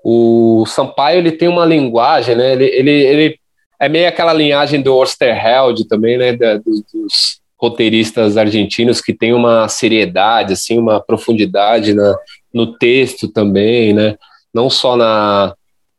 o 0.03 0.65
Sampaio, 0.65 1.19
ele 1.19 1.31
tem 1.31 1.47
uma 1.47 1.65
linguagem, 1.65 2.35
né, 2.35 2.53
ele, 2.53 2.65
ele, 2.65 2.91
ele 2.91 3.39
é 3.79 3.87
meio 3.87 4.07
aquela 4.07 4.33
linhagem 4.33 4.81
do 4.81 4.93
Osterheld 4.95 5.87
também, 5.87 6.17
né, 6.17 6.35
da, 6.35 6.57
dos, 6.57 6.81
dos, 6.91 7.41
roteiristas 7.63 8.35
argentinos 8.35 8.99
que 8.99 9.13
tem 9.13 9.33
uma 9.33 9.69
seriedade, 9.69 10.51
assim, 10.51 10.77
uma 10.77 10.99
profundidade 10.99 11.93
na, 11.93 12.17
no 12.53 12.77
texto 12.77 13.29
também, 13.29 13.93
né, 13.93 14.17
não 14.53 14.69
só 14.69 14.97
na, 14.97 15.55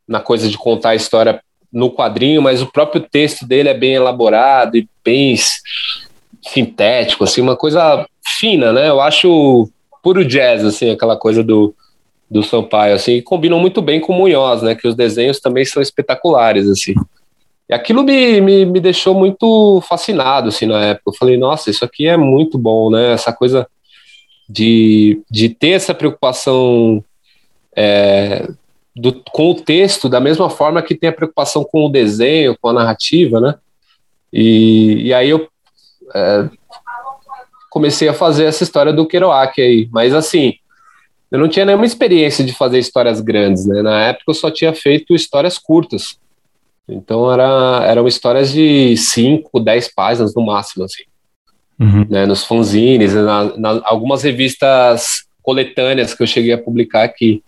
na 0.07 0.19
coisa 0.19 0.47
de 0.47 0.59
contar 0.59 0.89
a 0.89 0.95
história 0.95 1.41
no 1.73 1.89
quadrinho, 1.89 2.39
mas 2.39 2.61
o 2.61 2.71
próprio 2.71 3.01
texto 3.01 3.47
dele 3.47 3.67
é 3.67 3.73
bem 3.73 3.95
elaborado 3.95 4.77
e 4.77 4.87
bem 5.03 5.35
sintético, 6.43 7.23
assim, 7.23 7.41
uma 7.41 7.57
coisa 7.57 8.05
fina, 8.39 8.71
né? 8.71 8.87
Eu 8.87 9.01
acho 9.01 9.67
puro 10.03 10.23
jazz, 10.23 10.63
assim, 10.63 10.91
aquela 10.91 11.17
coisa 11.17 11.43
do, 11.43 11.73
do 12.29 12.43
Sampaio, 12.43 12.93
assim, 12.93 13.13
e 13.13 13.21
combinam 13.21 13.59
muito 13.59 13.81
bem 13.81 13.99
com 13.99 14.13
o 14.13 14.15
Munhoz, 14.15 14.61
né? 14.61 14.75
Que 14.75 14.87
os 14.87 14.95
desenhos 14.95 15.39
também 15.39 15.65
são 15.65 15.81
espetaculares, 15.81 16.69
assim. 16.69 16.93
E 17.67 17.73
aquilo 17.73 18.03
me, 18.03 18.39
me, 18.41 18.65
me 18.65 18.79
deixou 18.79 19.15
muito 19.15 19.81
fascinado, 19.81 20.49
assim, 20.49 20.65
na 20.65 20.83
época. 20.83 21.09
Eu 21.09 21.17
falei, 21.17 21.37
nossa, 21.37 21.69
isso 21.69 21.83
aqui 21.83 22.07
é 22.07 22.15
muito 22.15 22.57
bom, 22.57 22.91
né? 22.91 23.13
Essa 23.13 23.33
coisa 23.33 23.67
de, 24.47 25.21
de 25.29 25.49
ter 25.49 25.71
essa 25.71 25.93
preocupação 25.93 27.03
é, 27.75 28.47
do, 28.95 29.13
com 29.31 29.51
o 29.51 29.55
texto, 29.55 30.07
da 30.07 30.19
mesma 30.19 30.49
forma 30.49 30.81
que 30.81 30.95
tem 30.95 31.09
a 31.09 31.13
preocupação 31.13 31.63
com 31.63 31.85
o 31.85 31.89
desenho, 31.89 32.55
com 32.61 32.69
a 32.69 32.73
narrativa, 32.73 33.41
né? 33.41 33.55
E, 34.31 35.07
e 35.07 35.13
aí 35.13 35.29
eu 35.29 35.47
é, 36.13 36.49
comecei 37.69 38.07
a 38.07 38.13
fazer 38.13 38.45
essa 38.45 38.63
história 38.63 38.93
do 38.93 39.07
Kerouac 39.07 39.59
aí. 39.59 39.89
Mas 39.91 40.13
assim, 40.13 40.53
eu 41.31 41.39
não 41.39 41.49
tinha 41.49 41.65
nenhuma 41.65 41.85
experiência 41.85 42.45
de 42.45 42.53
fazer 42.53 42.79
histórias 42.79 43.19
grandes, 43.19 43.65
né? 43.65 43.81
Na 43.81 44.01
época 44.03 44.25
eu 44.27 44.33
só 44.33 44.51
tinha 44.51 44.73
feito 44.73 45.15
histórias 45.15 45.57
curtas. 45.57 46.19
Então 46.87 47.31
era, 47.31 47.83
eram 47.85 48.07
histórias 48.07 48.51
de 48.51 48.95
5, 48.95 49.59
10 49.59 49.93
páginas 49.93 50.35
no 50.35 50.45
máximo, 50.45 50.85
assim. 50.85 51.03
Uhum. 51.79 52.05
Né, 52.09 52.25
nos 52.25 52.45
fanzines, 52.45 53.13
na, 53.13 53.57
na, 53.57 53.81
algumas 53.83 54.23
revistas 54.23 55.25
coletâneas 55.43 56.13
que 56.13 56.23
eu 56.23 56.27
cheguei 56.27 56.53
a 56.53 56.57
publicar 56.57 57.03
aqui. 57.03 57.43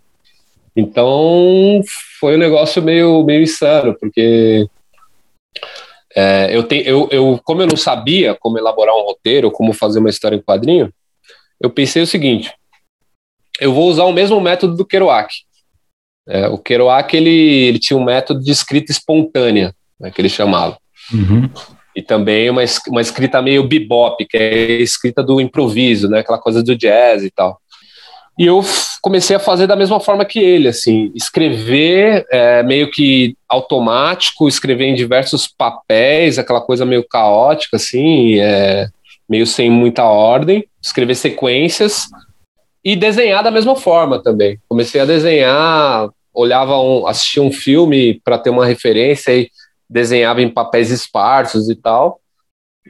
Então 0.76 1.82
foi 2.20 2.36
um 2.36 2.40
negócio 2.40 2.82
meio, 2.82 3.24
meio 3.24 3.42
insano, 3.42 3.96
porque 4.00 4.68
é, 6.16 6.56
eu, 6.56 6.64
te, 6.64 6.84
eu, 6.86 7.08
eu, 7.12 7.40
como 7.44 7.62
eu 7.62 7.68
não 7.68 7.78
sabia 7.78 8.36
como 8.36 8.58
elaborar 8.58 8.96
um 8.96 9.04
roteiro, 9.04 9.52
como 9.52 9.74
fazer 9.74 10.00
uma 10.00 10.10
história 10.10 10.36
em 10.36 10.42
quadrinho, 10.42 10.92
eu 11.60 11.70
pensei 11.70 12.02
o 12.02 12.08
seguinte: 12.08 12.54
eu 13.60 13.74
vou 13.74 13.88
usar 13.90 14.04
o 14.06 14.14
mesmo 14.14 14.40
método 14.40 14.76
do 14.76 14.86
Kerouac. 14.86 15.34
É, 16.28 16.48
o 16.48 16.58
Kerouac 16.58 17.16
ele, 17.16 17.30
ele 17.30 17.80
tinha 17.80 17.98
um 17.98 18.04
método 18.04 18.44
de 18.44 18.52
escrita 18.52 18.92
espontânea, 18.92 19.74
né, 20.00 20.12
que 20.12 20.22
ele 20.22 20.30
chamava. 20.30 20.78
Uhum. 21.14 21.50
E 21.96 22.02
também 22.02 22.50
uma, 22.50 22.62
uma 22.90 23.02
escrita 23.02 23.42
meio 23.42 23.68
bebop, 23.68 24.24
que 24.26 24.38
é 24.38 24.78
a 24.78 24.82
escrita 24.82 25.24
do 25.24 25.40
improviso, 25.40 26.10
né, 26.10 26.20
aquela 26.20 26.38
coisa 26.38 26.62
do 26.62 26.76
jazz 26.76 27.24
e 27.24 27.32
tal. 27.32 27.60
E 28.38 28.46
eu 28.46 28.64
comecei 29.02 29.36
a 29.36 29.40
fazer 29.40 29.66
da 29.66 29.76
mesma 29.76 30.00
forma 30.00 30.24
que 30.24 30.38
ele, 30.38 30.68
assim, 30.68 31.12
escrever 31.16 32.24
é, 32.32 32.62
meio 32.62 32.92
que 32.92 33.36
automático, 33.50 34.48
escrever 34.48 34.86
em 34.86 34.94
diversos 34.94 35.48
papéis, 35.48 36.38
aquela 36.38 36.62
coisa 36.62 36.86
meio 36.86 37.04
caótica, 37.04 37.78
assim, 37.78 38.40
é, 38.40 38.90
meio 39.28 39.48
sem 39.48 39.72
muita 39.72 40.04
ordem, 40.04 40.64
escrever 40.80 41.16
sequências 41.16 42.06
e 42.84 42.96
desenhar 42.96 43.44
da 43.44 43.50
mesma 43.50 43.76
forma 43.76 44.22
também. 44.22 44.60
Comecei 44.70 45.02
a 45.02 45.06
desenhar, 45.06 46.08
olhava, 46.38 46.78
um, 46.80 47.08
assistia 47.08 47.42
um 47.42 47.52
filme 47.52 48.22
para 48.24 48.38
ter 48.38 48.52
uma 48.52 48.66
referência 48.66 49.36
e 49.36 49.50
desenhava 49.90 50.42
em 50.42 50.50
papéis 50.50 50.92
esparsos 50.92 51.70
e 51.70 51.76
tal. 51.76 52.20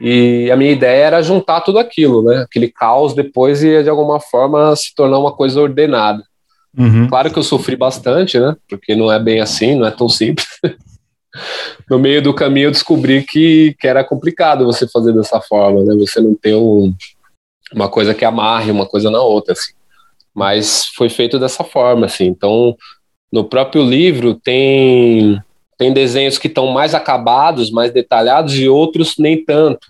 E 0.00 0.50
a 0.50 0.56
minha 0.56 0.70
ideia 0.70 1.06
era 1.06 1.22
juntar 1.22 1.62
tudo 1.62 1.78
aquilo, 1.78 2.22
né? 2.22 2.42
Aquele 2.42 2.68
caos 2.68 3.14
depois 3.14 3.62
ia 3.64 3.82
de 3.82 3.88
alguma 3.88 4.20
forma 4.20 4.76
se 4.76 4.94
tornar 4.94 5.18
uma 5.18 5.32
coisa 5.32 5.60
ordenada. 5.60 6.22
Uhum. 6.76 7.08
Claro 7.08 7.32
que 7.32 7.38
eu 7.38 7.42
sofri 7.42 7.74
bastante, 7.74 8.38
né? 8.38 8.54
Porque 8.68 8.94
não 8.94 9.10
é 9.10 9.18
bem 9.18 9.40
assim, 9.40 9.74
não 9.74 9.86
é 9.86 9.90
tão 9.90 10.08
simples. 10.08 10.46
no 11.90 11.98
meio 11.98 12.22
do 12.22 12.34
caminho 12.34 12.66
eu 12.66 12.70
descobri 12.70 13.24
que, 13.24 13.74
que 13.80 13.88
era 13.88 14.04
complicado 14.04 14.66
você 14.66 14.86
fazer 14.86 15.12
dessa 15.12 15.40
forma, 15.40 15.82
né? 15.82 15.94
Você 15.96 16.20
não 16.20 16.34
tem 16.34 16.54
um, 16.54 16.94
uma 17.72 17.88
coisa 17.88 18.14
que 18.14 18.24
amarre 18.24 18.70
uma 18.70 18.86
coisa 18.86 19.10
na 19.10 19.20
outra, 19.20 19.52
assim. 19.52 19.72
Mas 20.34 20.86
foi 20.94 21.08
feito 21.08 21.38
dessa 21.38 21.64
forma, 21.64 22.06
assim. 22.06 22.26
Então, 22.26 22.76
no 23.30 23.44
próprio 23.44 23.82
livro 23.82 24.34
tem 24.34 25.40
tem 25.78 25.92
desenhos 25.92 26.36
que 26.38 26.48
estão 26.48 26.66
mais 26.66 26.92
acabados, 26.92 27.70
mais 27.70 27.92
detalhados, 27.92 28.58
e 28.58 28.68
outros 28.68 29.14
nem 29.16 29.44
tanto. 29.44 29.86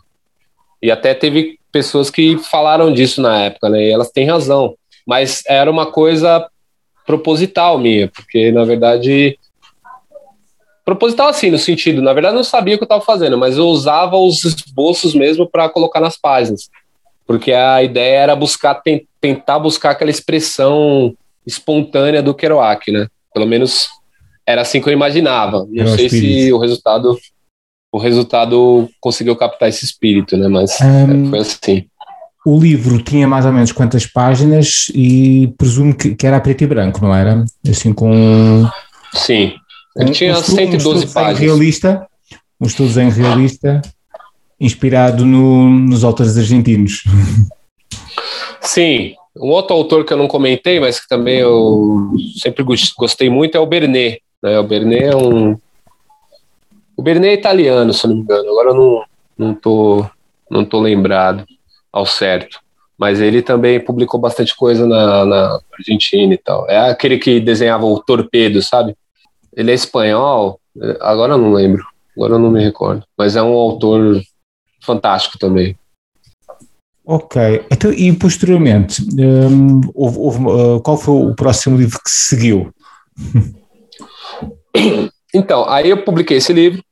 E 0.83 0.91
até 0.91 1.15
teve 1.15 1.59
pessoas 1.73 2.11
que 2.11 2.37
falaram 2.37 2.93
disso 2.93 3.23
na 3.23 3.45
época, 3.45 3.71
né? 3.71 3.85
E 3.85 3.91
elas 3.91 4.11
têm 4.11 4.27
razão. 4.27 4.75
Mas 5.07 5.43
era 5.47 5.71
uma 5.71 5.91
coisa 5.91 6.47
proposital 7.07 7.79
minha, 7.79 8.09
porque 8.09 8.53
na 8.53 8.65
verdade. 8.65 9.39
Proposital 10.85 11.29
assim, 11.29 11.51
no 11.51 11.59
sentido, 11.59 12.01
na 12.03 12.13
verdade 12.13 12.35
eu 12.35 12.39
não 12.39 12.45
sabia 12.45 12.75
o 12.75 12.79
que 12.79 12.85
eu 12.85 12.87
estava 12.87 13.05
fazendo, 13.05 13.37
mas 13.37 13.57
eu 13.59 13.67
usava 13.67 14.17
os 14.17 14.45
esboços 14.45 15.15
mesmo 15.15 15.49
para 15.49 15.69
colocar 15.69 16.01
nas 16.01 16.19
páginas. 16.19 16.71
Porque 17.27 17.53
a 17.53 17.83
ideia 17.83 18.21
era 18.21 18.37
buscar, 18.37 18.83
tentar 19.21 19.59
buscar 19.59 19.91
aquela 19.91 20.11
expressão 20.11 21.15
espontânea 21.47 22.23
do 22.23 22.35
Kerouac, 22.35 22.91
né? 22.91 23.07
Pelo 23.33 23.47
menos 23.47 23.89
era 24.47 24.63
assim 24.63 24.81
que 24.81 24.89
eu 24.89 24.93
imaginava. 24.93 25.67
Não 25.71 25.85
eu 25.85 25.97
sei 25.97 26.09
se 26.09 26.53
o 26.53 26.59
resultado 26.59 27.19
o 27.93 27.99
resultado 27.99 28.89
conseguiu 29.01 29.35
captar 29.35 29.69
esse 29.69 29.85
espírito, 29.85 30.37
né? 30.37 30.49
Mas 30.49 30.79
um, 30.81 31.31
foi 31.31 31.39
assim. 31.39 31.87
O 32.45 32.59
livro 32.59 33.03
tinha 33.03 33.27
mais 33.27 33.45
ou 33.47 33.53
menos 33.53 33.73
quantas 33.73 34.07
páginas 34.07 34.91
e 34.95 35.53
presumo 35.59 35.95
que, 35.95 36.15
que 36.15 36.27
era 36.27 36.41
preto 36.41 36.65
e 36.65 36.67
branco, 36.67 37.01
não 37.03 37.15
era? 37.15 37.45
Assim 37.69 37.93
com. 37.93 38.69
Sim. 39.15 39.55
Ele 39.97 40.11
um, 40.11 40.13
tinha 40.13 40.39
um 40.39 40.43
112 40.43 41.07
um 41.07 41.09
páginas. 41.11 41.39
Realista, 41.41 42.07
um 42.61 42.67
estudo 42.67 43.01
em 43.01 43.11
realista, 43.11 43.83
inspirado 44.61 45.25
no, 45.25 45.69
nos 45.69 46.05
autores 46.05 46.37
argentinos. 46.37 47.05
Sim, 48.61 49.15
um 49.41 49.51
outro 49.51 49.75
autor 49.75 50.05
que 50.05 50.13
eu 50.13 50.17
não 50.17 50.29
comentei, 50.29 50.81
mas 50.81 51.01
que 51.01 51.09
também 51.09 51.39
eu 51.39 52.13
sempre 52.41 52.65
gostei 52.97 53.31
muito 53.31 53.57
é 53.57 53.61
o 53.61 53.67
Bernet. 53.67 54.23
Né? 54.43 54.59
O 54.59 54.65
Bernet 54.65 55.05
é 55.05 55.17
um. 55.17 55.57
O 56.97 57.03
Bernet 57.03 57.31
é 57.31 57.35
italiano, 57.35 57.93
se 57.93 58.07
não 58.07 58.17
me 58.17 58.23
engano. 58.23 58.51
Agora 58.51 58.71
eu 58.71 58.75
não, 58.75 59.05
não, 59.39 59.55
tô, 59.55 60.05
não 60.51 60.65
tô 60.65 60.81
lembrado 60.81 61.45
ao 61.93 62.05
certo. 62.05 62.59
Mas 62.99 63.21
ele 63.21 63.41
também 63.41 63.79
publicou 63.79 64.19
bastante 64.19 64.57
coisa 64.57 64.85
na, 64.85 65.25
na 65.25 65.61
Argentina 65.79 66.35
e 66.35 66.39
tal. 66.39 66.69
É 66.69 66.91
aquele 66.91 67.19
que 67.19 67.39
desenhava 67.39 67.87
o 67.87 68.01
torpedo, 68.01 68.61
sabe? 68.61 68.97
Ele 69.57 69.71
é 69.71 69.75
espanhol, 69.75 70.61
agora 71.01 71.35
eu 71.35 71.39
não 71.39 71.53
lembro, 71.53 71.85
agora 72.17 72.35
eu 72.35 72.39
não 72.41 72.51
me 72.51 72.63
recordo. 72.63 73.05
Mas 73.17 73.37
é 73.37 73.43
um 73.43 73.53
autor 73.53 74.21
fantástico 74.83 75.39
também. 75.39 75.78
Ok, 77.11 77.65
então, 77.71 77.91
e 77.91 78.13
posteriormente, 78.13 79.03
um, 79.19 79.81
houve, 79.95 80.19
houve, 80.19 80.39
uh, 80.45 80.81
qual 80.83 80.95
foi 80.99 81.15
o 81.15 81.35
próximo 81.35 81.75
livro 81.75 81.99
que 82.05 82.11
seguiu? 82.11 82.71
Então, 85.35 85.69
aí 85.69 85.91
eu 85.91 86.05
publiquei 86.05 86.39
esse 86.39 86.53
livro. 86.53 86.83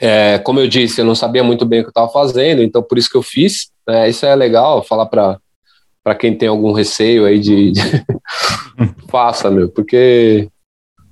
É, 0.00 0.38
como 0.38 0.58
eu 0.58 0.66
disse, 0.66 1.00
eu 1.00 1.04
não 1.04 1.14
sabia 1.14 1.44
muito 1.44 1.64
bem 1.64 1.80
o 1.80 1.82
que 1.82 1.88
eu 1.88 1.90
estava 1.90 2.08
fazendo, 2.10 2.62
então 2.62 2.82
por 2.82 2.98
isso 2.98 3.10
que 3.10 3.16
eu 3.16 3.22
fiz. 3.22 3.70
Né? 3.86 4.08
Isso 4.08 4.26
é 4.26 4.34
legal 4.34 4.82
falar 4.82 5.06
para 5.06 6.14
quem 6.18 6.36
tem 6.36 6.48
algum 6.48 6.72
receio 6.72 7.24
aí 7.24 7.38
de. 7.38 7.72
de... 7.72 7.80
Faça, 9.08 9.50
meu, 9.50 9.68
porque 9.68 10.48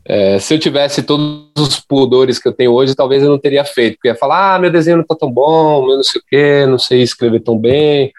é, 0.09 0.39
se 0.39 0.55
eu 0.55 0.59
tivesse 0.59 1.03
todos 1.03 1.51
os 1.59 1.81
pudores 1.81 2.39
que 2.39 2.49
eu 2.49 2.53
tenho 2.53 2.73
hoje, 2.73 2.95
talvez 2.95 3.23
eu 3.23 3.29
não 3.29 3.39
teria 3.39 3.63
feito, 3.63 3.97
porque 3.97 4.09
ia 4.09 4.15
falar, 4.15 4.55
ah, 4.55 4.59
meu 4.59 4.71
desenho 4.71 4.97
não 4.97 5.03
está 5.03 5.15
tão 5.15 5.31
bom, 5.31 5.87
eu 5.91 5.97
não 5.97 6.03
sei 6.03 6.19
o 6.19 6.25
quê, 6.27 6.67
não 6.67 6.79
sei 6.79 7.03
escrever 7.03 7.41
tão 7.41 7.59
bem. 7.59 8.11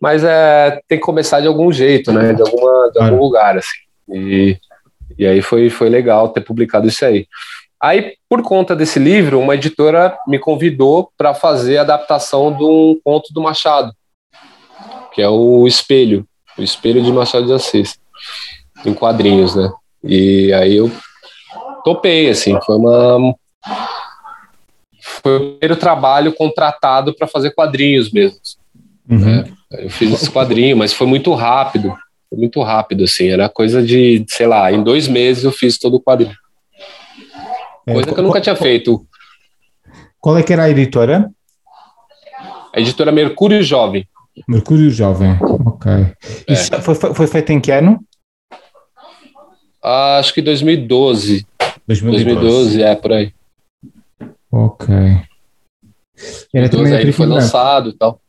Mas 0.00 0.24
é, 0.24 0.80
tem 0.88 0.98
que 0.98 1.04
começar 1.04 1.40
de 1.40 1.46
algum 1.46 1.72
jeito, 1.72 2.12
né? 2.12 2.32
De, 2.32 2.42
alguma, 2.42 2.90
de 2.90 2.98
algum 3.00 3.20
lugar, 3.20 3.56
assim. 3.56 3.78
E, 4.08 4.58
e 5.16 5.24
aí 5.24 5.40
foi, 5.40 5.70
foi 5.70 5.88
legal 5.88 6.30
ter 6.30 6.40
publicado 6.40 6.88
isso 6.88 7.04
aí. 7.04 7.28
Aí, 7.80 8.14
por 8.28 8.42
conta 8.42 8.74
desse 8.74 8.98
livro, 8.98 9.38
uma 9.38 9.54
editora 9.54 10.18
me 10.26 10.38
convidou 10.38 11.12
para 11.16 11.32
fazer 11.32 11.78
a 11.78 11.82
adaptação 11.82 12.52
de 12.52 12.64
um 12.64 12.98
conto 13.04 13.32
do 13.32 13.40
Machado, 13.40 13.92
que 15.12 15.22
é 15.22 15.28
o 15.28 15.64
Espelho, 15.64 16.26
o 16.58 16.62
Espelho 16.62 17.00
de 17.00 17.12
Machado 17.12 17.46
de 17.46 17.52
Assis, 17.52 17.96
em 18.84 18.92
quadrinhos, 18.92 19.54
né? 19.54 19.70
E 20.02 20.52
aí 20.52 20.76
eu 20.76 20.90
topei, 21.84 22.30
assim, 22.30 22.58
foi 22.64 22.76
uma. 22.76 23.34
Foi 25.00 25.36
o 25.36 25.40
primeiro 25.52 25.76
trabalho 25.76 26.32
contratado 26.32 27.14
para 27.14 27.26
fazer 27.26 27.52
quadrinhos 27.52 28.10
mesmo. 28.12 28.38
Uhum. 29.10 29.18
Né? 29.18 29.44
Eu 29.72 29.90
fiz 29.90 30.12
esse 30.12 30.30
quadrinho, 30.30 30.76
mas 30.76 30.92
foi 30.92 31.06
muito 31.06 31.32
rápido. 31.34 31.94
Foi 32.28 32.38
muito 32.38 32.62
rápido, 32.62 33.04
assim. 33.04 33.28
Era 33.28 33.48
coisa 33.48 33.82
de, 33.82 34.24
sei 34.28 34.46
lá, 34.46 34.70
em 34.70 34.82
dois 34.82 35.08
meses 35.08 35.44
eu 35.44 35.52
fiz 35.52 35.78
todo 35.78 35.96
o 35.96 36.02
quadrinho. 36.02 36.36
É, 37.86 37.92
coisa 37.92 38.12
que 38.12 38.20
eu 38.20 38.24
nunca 38.24 38.40
tinha 38.40 38.56
feito. 38.56 39.06
Qual 40.20 40.36
é 40.36 40.42
que 40.42 40.52
era 40.52 40.64
a 40.64 40.70
editora? 40.70 41.30
A 42.74 42.80
editora 42.80 43.10
Mercúrio 43.10 43.62
Jovem. 43.62 44.06
Mercúrio 44.46 44.90
Jovem, 44.90 45.36
ok. 45.40 45.90
É. 45.90 46.52
Isso 46.52 46.70
foi, 46.82 46.94
foi 46.94 47.26
feito 47.26 47.50
em 47.50 47.60
que 47.60 47.72
ano? 47.72 47.98
Acho 49.88 50.34
que 50.34 50.42
2012. 50.42 51.46
2012. 51.86 52.24
2012, 52.24 52.82
é, 52.82 52.94
por 52.94 53.12
aí. 53.12 53.32
Ok. 54.52 54.94
Era 56.52 56.68
também 56.68 56.94
aí 56.94 57.02
ele 57.02 57.12
foi 57.12 57.26
lançado 57.26 57.90
e 57.90 57.92
tal. 57.94 58.20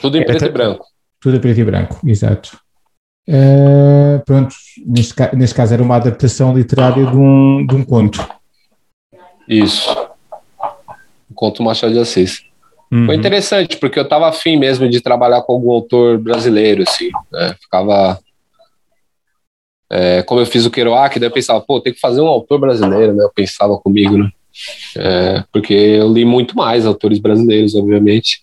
Tudo 0.00 0.16
em 0.16 0.20
Era 0.20 0.28
preto 0.28 0.44
e 0.44 0.48
branco. 0.48 0.86
Tudo 1.20 1.36
em 1.36 1.40
preto 1.40 1.60
e 1.60 1.64
branco, 1.64 2.00
exato. 2.06 2.56
Uh, 3.28 4.22
pronto, 4.24 4.54
neste, 4.86 5.14
neste 5.34 5.54
caso 5.54 5.74
era 5.74 5.82
uma 5.82 5.96
adaptação 5.96 6.56
literária 6.56 7.04
de 7.06 7.16
um, 7.16 7.66
de 7.66 7.74
um 7.74 7.84
conto. 7.84 8.24
Isso. 9.48 9.90
Um 11.30 11.34
conto 11.34 11.62
Machado 11.62 11.92
de 11.92 11.98
Assis. 11.98 12.44
Uhum. 12.92 13.06
Foi 13.06 13.16
interessante, 13.16 13.76
porque 13.76 13.98
eu 13.98 14.04
estava 14.04 14.28
afim 14.28 14.56
mesmo 14.56 14.88
de 14.88 15.00
trabalhar 15.00 15.42
com 15.42 15.52
algum 15.52 15.70
autor 15.70 16.18
brasileiro, 16.18 16.82
assim, 16.82 17.10
né? 17.32 17.56
Ficava 17.60 18.20
é, 19.94 20.22
como 20.22 20.40
eu 20.40 20.46
fiz 20.46 20.64
o 20.64 20.70
Kerouac, 20.70 21.18
daí 21.18 21.28
eu 21.28 21.32
pensava, 21.32 21.60
pô, 21.60 21.78
tem 21.78 21.92
que 21.92 22.00
fazer 22.00 22.22
um 22.22 22.26
autor 22.26 22.58
brasileiro, 22.58 23.12
né? 23.12 23.22
Eu 23.22 23.30
pensava 23.30 23.76
comigo, 23.76 24.16
né? 24.16 24.30
É, 24.96 25.44
porque 25.52 25.74
eu 25.74 26.10
li 26.10 26.24
muito 26.24 26.56
mais 26.56 26.86
autores 26.86 27.18
brasileiros, 27.18 27.74
obviamente. 27.74 28.42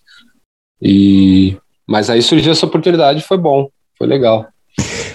E 0.80 1.56
mas 1.84 2.08
aí 2.08 2.22
surgiu 2.22 2.52
essa 2.52 2.66
oportunidade, 2.66 3.24
foi 3.24 3.36
bom, 3.36 3.68
foi 3.98 4.06
legal. 4.06 4.46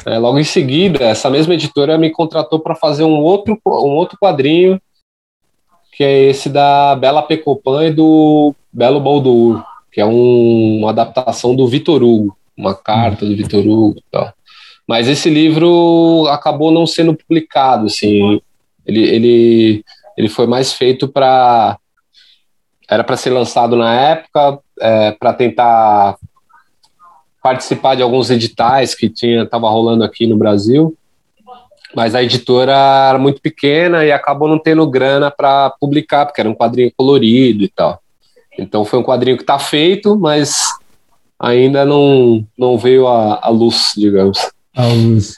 É, 0.06 0.18
logo 0.18 0.38
em 0.38 0.44
seguida, 0.44 1.06
essa 1.06 1.30
mesma 1.30 1.54
editora 1.54 1.98
me 1.98 2.12
contratou 2.12 2.60
para 2.60 2.76
fazer 2.76 3.06
um 3.06 3.22
outro 3.22 3.58
um 3.66 3.96
outro 3.96 4.18
quadrinho, 4.22 4.78
que 5.94 6.04
é 6.04 6.24
esse 6.26 6.50
da 6.50 6.98
Bela 6.98 7.22
Pecopan 7.22 7.86
e 7.88 7.94
do 7.94 8.54
Belo 8.74 9.00
Baldur, 9.00 9.64
que 9.90 10.02
é 10.02 10.06
um, 10.06 10.80
uma 10.80 10.90
adaptação 10.90 11.56
do 11.56 11.66
Vitor 11.66 12.04
Hugo, 12.04 12.38
uma 12.58 12.76
carta 12.76 13.26
do 13.26 13.38
Vitor 13.38 13.66
Hugo 13.66 14.04
tal. 14.12 14.35
Mas 14.88 15.08
esse 15.08 15.30
livro 15.30 16.28
acabou 16.30 16.72
não 16.72 16.86
sendo 16.86 17.16
publicado, 17.16 17.88
assim. 17.88 18.40
Ele, 18.86 19.02
ele, 19.02 19.86
ele 20.16 20.30
foi 20.30 20.46
mais 20.46 20.74
feito 20.74 21.08
para 21.08 21.78
era 22.88 23.04
para 23.04 23.18
ser 23.18 23.32
lançado 23.32 23.76
na 23.76 24.00
época, 24.00 24.60
é, 24.80 25.12
para 25.14 25.34
tentar 25.34 26.18
participar 27.42 27.96
de 27.96 28.04
alguns 28.04 28.30
editais 28.30 28.94
que 28.94 29.10
tinha 29.10 29.42
estava 29.42 29.68
rolando 29.68 30.04
aqui 30.04 30.28
no 30.28 30.38
Brasil, 30.38 30.96
mas 31.96 32.14
a 32.14 32.22
editora 32.22 32.74
era 33.10 33.18
muito 33.18 33.42
pequena 33.42 34.06
e 34.06 34.12
acabou 34.12 34.48
não 34.48 34.60
tendo 34.60 34.88
grana 34.88 35.32
para 35.32 35.72
publicar, 35.80 36.28
porque 36.28 36.42
era 36.42 36.50
um 36.50 36.54
quadrinho 36.54 36.92
colorido 36.96 37.64
e 37.64 37.70
tal. 37.70 38.00
Então 38.56 38.86
foi 38.86 39.00
um 39.00 39.04
quadrinho 39.04 39.38
que 39.38 39.44
está 39.44 39.58
feito, 39.58 40.16
mas 40.16 40.64
ainda 41.40 41.84
não, 41.86 42.46
não 42.56 42.78
veio 42.78 43.08
à 43.08 43.50
luz, 43.50 43.94
digamos 43.98 44.38
à 44.76 44.88
luz. 44.88 45.36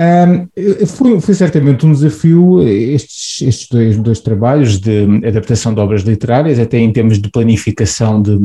Um, 0.00 0.86
foi, 0.86 1.20
foi, 1.20 1.34
certamente 1.34 1.86
um 1.86 1.92
desafio 1.92 2.66
estes, 2.66 3.46
estes 3.46 3.68
dois, 3.68 3.96
dois, 3.98 4.20
trabalhos 4.20 4.80
de 4.80 5.04
adaptação 5.24 5.72
de 5.72 5.80
obras 5.80 6.02
literárias, 6.02 6.58
até 6.58 6.78
em 6.78 6.92
termos 6.92 7.20
de 7.20 7.30
planificação 7.30 8.20
de, 8.20 8.36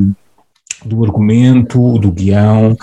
do 0.85 1.03
argumento, 1.03 1.97
do 1.97 2.11
guião, 2.11 2.77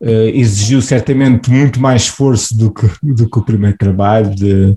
uh, 0.00 0.28
exigiu 0.34 0.82
certamente 0.82 1.50
muito 1.50 1.80
mais 1.80 2.02
esforço 2.02 2.56
do 2.56 2.70
que, 2.70 2.88
do 3.02 3.28
que 3.28 3.38
o 3.38 3.42
primeiro 3.42 3.78
trabalho 3.78 4.34
de, 4.34 4.76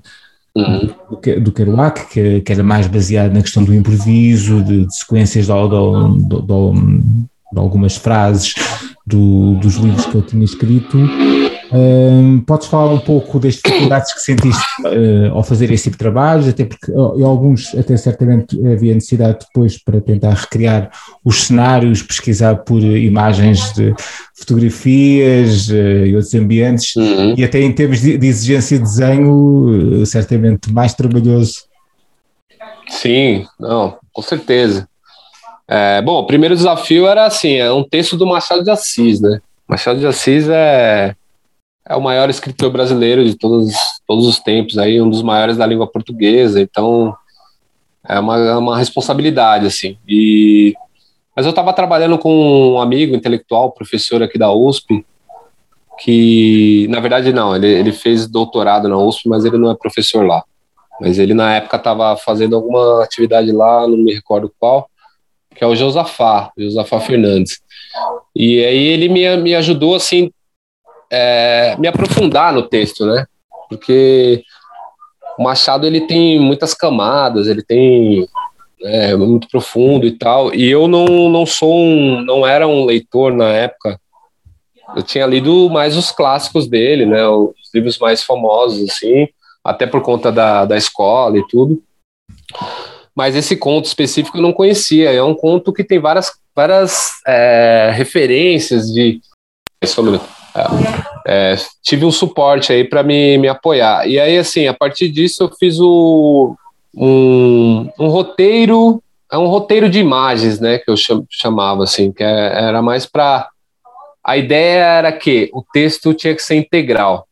uhum. 0.56 0.90
do, 1.10 1.42
do 1.42 1.52
Kerouac, 1.52 2.08
que, 2.10 2.42
que, 2.42 2.52
era 2.52 2.64
mais 2.64 2.88
baseado 2.88 3.34
na 3.34 3.42
questão 3.42 3.64
do 3.64 3.74
improviso, 3.74 4.64
de, 4.64 4.86
de 4.86 4.96
sequências 4.96 5.48
de, 5.48 5.52
de, 5.52 7.60
algumas 7.60 7.98
frases 7.98 8.54
do, 9.06 9.56
dos 9.56 9.76
livros 9.76 10.06
que 10.06 10.18
ele 10.18 10.28
tinha 10.28 10.46
escrito. 10.46 10.98
Um, 11.76 12.40
podes 12.42 12.68
falar 12.68 12.94
um 12.94 13.00
pouco 13.00 13.40
das 13.40 13.56
dificuldades 13.56 14.14
que 14.14 14.20
sentiste 14.20 14.64
uh, 14.86 15.34
ao 15.34 15.44
fazer 15.44 15.72
esse 15.72 15.86
tipo 15.86 15.96
de 15.96 16.00
trabalhos, 16.00 16.48
até 16.48 16.66
porque 16.66 16.92
em 16.92 17.24
alguns 17.24 17.74
até 17.74 17.98
certamente 17.98 18.56
havia 18.68 18.94
necessidade 18.94 19.40
depois 19.40 19.82
para 19.84 20.00
tentar 20.00 20.34
recriar 20.34 20.92
os 21.26 21.46
cenários, 21.46 22.04
pesquisar 22.04 22.58
por 22.58 22.80
imagens 22.80 23.74
de 23.74 23.92
fotografias 24.36 25.70
uh, 25.70 26.06
e 26.06 26.16
outros 26.16 26.36
ambientes, 26.36 26.96
uhum. 26.96 27.34
e 27.36 27.44
até 27.44 27.60
em 27.60 27.72
termos 27.72 28.02
de, 28.02 28.20
de 28.20 28.28
exigência 28.28 28.78
de 28.78 28.84
desenho, 28.84 30.02
uh, 30.02 30.06
certamente 30.06 30.72
mais 30.72 30.94
trabalhoso. 30.94 31.64
Sim, 32.88 33.48
não, 33.60 33.98
com 34.12 34.22
certeza. 34.22 34.88
É, 35.68 36.04
bom, 36.04 36.20
o 36.20 36.28
primeiro 36.28 36.56
desafio 36.56 37.08
era 37.08 37.26
assim, 37.26 37.56
é 37.56 37.72
um 37.72 37.84
texto 37.84 38.16
do 38.16 38.28
Machado 38.28 38.64
de 38.64 38.70
Assis, 38.70 39.20
né? 39.20 39.40
Machado 39.68 40.00
de 40.00 40.06
Assis 40.06 40.48
é 40.48 41.16
é 41.88 41.96
o 41.96 42.02
maior 42.02 42.30
escritor 42.30 42.72
brasileiro 42.72 43.24
de 43.26 43.36
todos, 43.36 43.74
todos 44.08 44.26
os 44.26 44.40
tempos, 44.40 44.78
aí, 44.78 45.02
um 45.02 45.10
dos 45.10 45.22
maiores 45.22 45.58
da 45.58 45.66
língua 45.66 45.88
portuguesa, 45.88 46.62
então 46.62 47.16
é 48.08 48.20
uma, 48.20 48.38
é 48.38 48.56
uma 48.56 48.78
responsabilidade, 48.78 49.68
assim. 49.68 49.98
E, 50.08 50.74
mas 51.36 51.46
eu 51.46 51.50
estava 51.50 51.74
trabalhando 51.74 52.18
com 52.18 52.74
um 52.74 52.82
amigo 52.82 53.16
intelectual, 53.16 53.72
professor 53.72 54.24
aqui 54.24 54.38
da 54.38 54.52
USP, 54.52 55.06
que, 56.00 56.88
na 56.90 57.00
verdade, 57.00 57.34
não, 57.34 57.56
ele, 57.56 57.68
ele 57.68 57.92
fez 57.92 58.28
doutorado 58.28 58.88
na 58.88 58.98
USP, 58.98 59.28
mas 59.28 59.46
ele 59.46 59.58
não 59.58 59.72
é 59.72 59.76
professor 59.76 60.26
lá. 60.26 60.44
Mas 61.02 61.20
ele, 61.20 61.34
na 61.34 61.56
época, 61.56 61.78
estava 61.78 62.16
fazendo 62.16 62.56
alguma 62.56 63.04
atividade 63.04 63.52
lá, 63.52 63.88
não 63.88 63.98
me 63.98 64.14
recordo 64.14 64.52
qual, 64.60 64.90
que 65.56 65.64
é 65.64 65.68
o 65.68 65.76
Josafá, 65.76 66.52
Josafá 66.58 67.00
Fernandes. 67.00 67.62
E 68.36 68.64
aí 68.64 68.88
ele 68.88 69.10
me, 69.10 69.38
me 69.38 69.56
ajudou, 69.56 69.96
assim, 69.96 70.32
é, 71.14 71.76
me 71.78 71.88
aprofundar 71.88 72.52
no 72.52 72.64
texto, 72.64 73.06
né? 73.06 73.26
Porque 73.70 74.44
o 75.38 75.44
Machado 75.44 75.86
ele 75.86 76.02
tem 76.02 76.40
muitas 76.40 76.74
camadas, 76.74 77.48
ele 77.48 77.64
tem 77.64 78.28
é, 78.82 79.16
muito 79.16 79.48
profundo 79.48 80.06
e 80.08 80.12
tal. 80.12 80.54
E 80.54 80.70
eu 80.70 80.88
não, 80.88 81.30
não 81.30 81.46
sou 81.46 81.74
um, 81.74 82.22
não 82.22 82.46
era 82.46 82.68
um 82.68 82.86
leitor 82.86 83.32
na 83.32 83.50
época 83.50 84.00
eu 84.96 85.02
tinha 85.02 85.26
lido 85.26 85.70
mais 85.70 85.98
os 85.98 86.12
clássicos 86.12 86.68
dele, 86.68 87.06
né? 87.06 87.28
Os 87.28 87.54
livros 87.74 87.98
mais 87.98 88.24
famosos, 88.24 88.90
assim, 88.90 89.28
até 89.64 89.88
por 89.88 90.02
conta 90.02 90.32
da, 90.32 90.66
da 90.66 90.78
escola 90.78 91.38
e 91.38 91.48
tudo. 91.48 91.82
Mas 93.16 93.36
esse 93.36 93.56
conto 93.56 93.86
específico 93.86 94.38
eu 94.38 94.42
não 94.42 94.54
conhecia. 94.54 95.12
É 95.12 95.24
um 95.24 95.36
conto 95.36 95.74
que 95.74 95.84
tem 95.84 96.00
várias, 96.00 96.32
várias 96.56 97.22
é, 97.26 97.92
referências 97.94 98.92
de. 98.92 99.22
É, 100.56 101.54
é, 101.54 101.56
tive 101.82 102.06
um 102.06 102.12
suporte 102.12 102.72
aí 102.72 102.84
para 102.84 103.04
me, 103.04 103.38
me 103.38 103.48
apoiar. 103.48 104.08
E 104.08 104.20
aí, 104.20 104.38
assim, 104.38 104.68
a 104.68 104.74
partir 104.74 105.10
disso 105.10 105.44
eu 105.44 105.52
fiz 105.58 105.80
o, 105.80 106.56
um, 106.96 107.90
um 108.00 108.08
roteiro, 108.08 109.02
é 109.32 109.38
um 109.38 109.48
roteiro 109.48 109.90
de 109.90 110.00
imagens, 110.00 110.60
né, 110.60 110.78
que 110.78 110.90
eu 110.90 110.96
chamava, 111.30 111.84
assim, 111.84 112.12
que 112.12 112.24
é, 112.24 112.64
era 112.64 112.82
mais 112.82 113.06
para... 113.06 113.50
A 114.24 114.38
ideia 114.38 114.84
era 114.84 115.12
que 115.12 115.50
o 115.54 115.62
texto 115.74 116.14
tinha 116.14 116.34
que 116.34 116.42
ser 116.42 116.56
integral. 116.56 117.28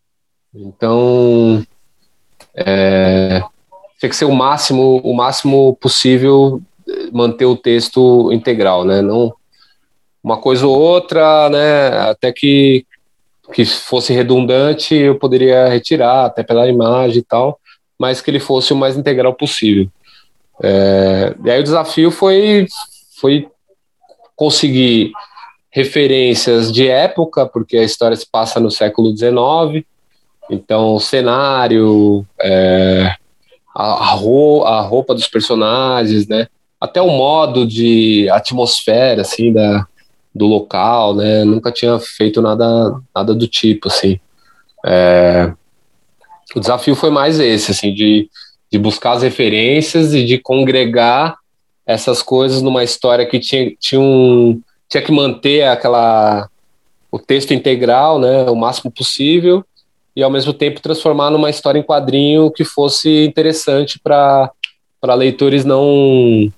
Então, 0.54 1.66
é, 2.54 3.42
tinha 3.98 4.10
que 4.10 4.16
ser 4.16 4.26
o 4.26 4.34
máximo, 4.34 5.00
o 5.04 5.14
máximo 5.14 5.78
possível 5.80 6.62
manter 7.14 7.46
o 7.46 7.56
texto 7.56 8.32
integral, 8.34 8.84
né, 8.84 9.02
não 9.02 9.34
uma 10.24 10.38
coisa 10.38 10.68
ou 10.68 10.78
outra, 10.78 11.50
né, 11.50 11.88
até 12.10 12.32
que 12.32 12.86
que 13.52 13.66
fosse 13.66 14.14
redundante, 14.14 14.96
eu 14.96 15.18
poderia 15.20 15.68
retirar, 15.68 16.26
até 16.26 16.44
pela 16.44 16.68
imagem 16.68 17.20
e 17.20 17.24
tal, 17.24 17.60
mas 18.00 18.22
que 18.22 18.32
ele 18.32 18.40
fosse 18.40 18.74
o 18.74 18.76
mais 18.76 18.98
integral 18.98 19.34
possível. 19.34 19.88
É, 20.64 21.36
e 21.44 21.52
aí 21.52 21.60
o 21.60 21.64
desafio 21.64 22.12
foi, 22.12 22.68
foi 23.20 23.48
conseguir 24.36 25.12
referências 25.70 26.72
de 26.72 26.88
época, 26.88 27.46
porque 27.46 27.78
a 27.78 27.84
história 27.84 28.16
se 28.16 28.28
passa 28.30 28.60
no 28.60 28.72
século 28.72 29.16
XIX, 29.16 29.86
então 30.50 31.00
cenário, 31.00 32.26
é, 32.42 33.16
a, 33.76 33.84
a, 33.84 34.12
roupa, 34.12 34.70
a 34.70 34.82
roupa 34.82 35.14
dos 35.14 35.28
personagens, 35.28 36.28
né? 36.28 36.48
Até 36.80 37.02
o 37.02 37.08
modo 37.08 37.66
de 37.66 38.28
atmosfera, 38.30 39.22
assim, 39.22 39.54
da, 39.54 39.88
do 40.34 40.46
local, 40.46 41.16
né? 41.16 41.44
Nunca 41.44 41.72
tinha 41.72 42.00
feito 42.00 42.42
nada, 42.42 43.00
nada 43.16 43.34
do 43.34 43.48
tipo, 43.48 43.88
assim. 43.88 44.20
É, 44.86 45.52
o 46.56 46.60
desafio 46.60 46.96
foi 46.96 47.10
mais 47.10 47.40
esse, 47.40 47.72
assim, 47.72 47.94
de, 47.94 48.30
de 48.72 48.80
buscar 48.80 49.14
as 49.14 49.24
referências 49.24 50.14
e 50.14 50.26
de 50.26 50.38
congregar 50.38 51.38
essas 51.86 52.22
coisas 52.22 52.62
numa 52.62 52.84
história 52.84 53.26
que 53.26 53.40
tinha, 53.40 53.74
tinha, 53.80 54.00
um, 54.00 54.62
tinha 54.90 55.04
que 55.04 55.12
manter 55.12 55.64
aquela 55.64 56.48
o 57.12 57.20
texto 57.20 57.54
integral, 57.54 58.18
né, 58.20 58.50
o 58.50 58.56
máximo 58.56 58.90
possível, 58.90 59.66
e 60.16 60.24
ao 60.24 60.32
mesmo 60.32 60.54
tempo 60.54 60.82
transformar 60.82 61.30
numa 61.30 61.50
história 61.50 61.78
em 61.78 61.84
quadrinho 61.84 62.50
que 62.50 62.64
fosse 62.64 63.26
interessante 63.26 64.00
para 64.00 64.50
leitores 65.16 65.66
não 65.66 66.52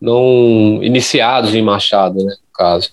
não 0.00 0.80
iniciados 0.82 1.54
em 1.54 1.62
Machado, 1.62 2.24
né? 2.24 2.34
caso. 2.54 2.90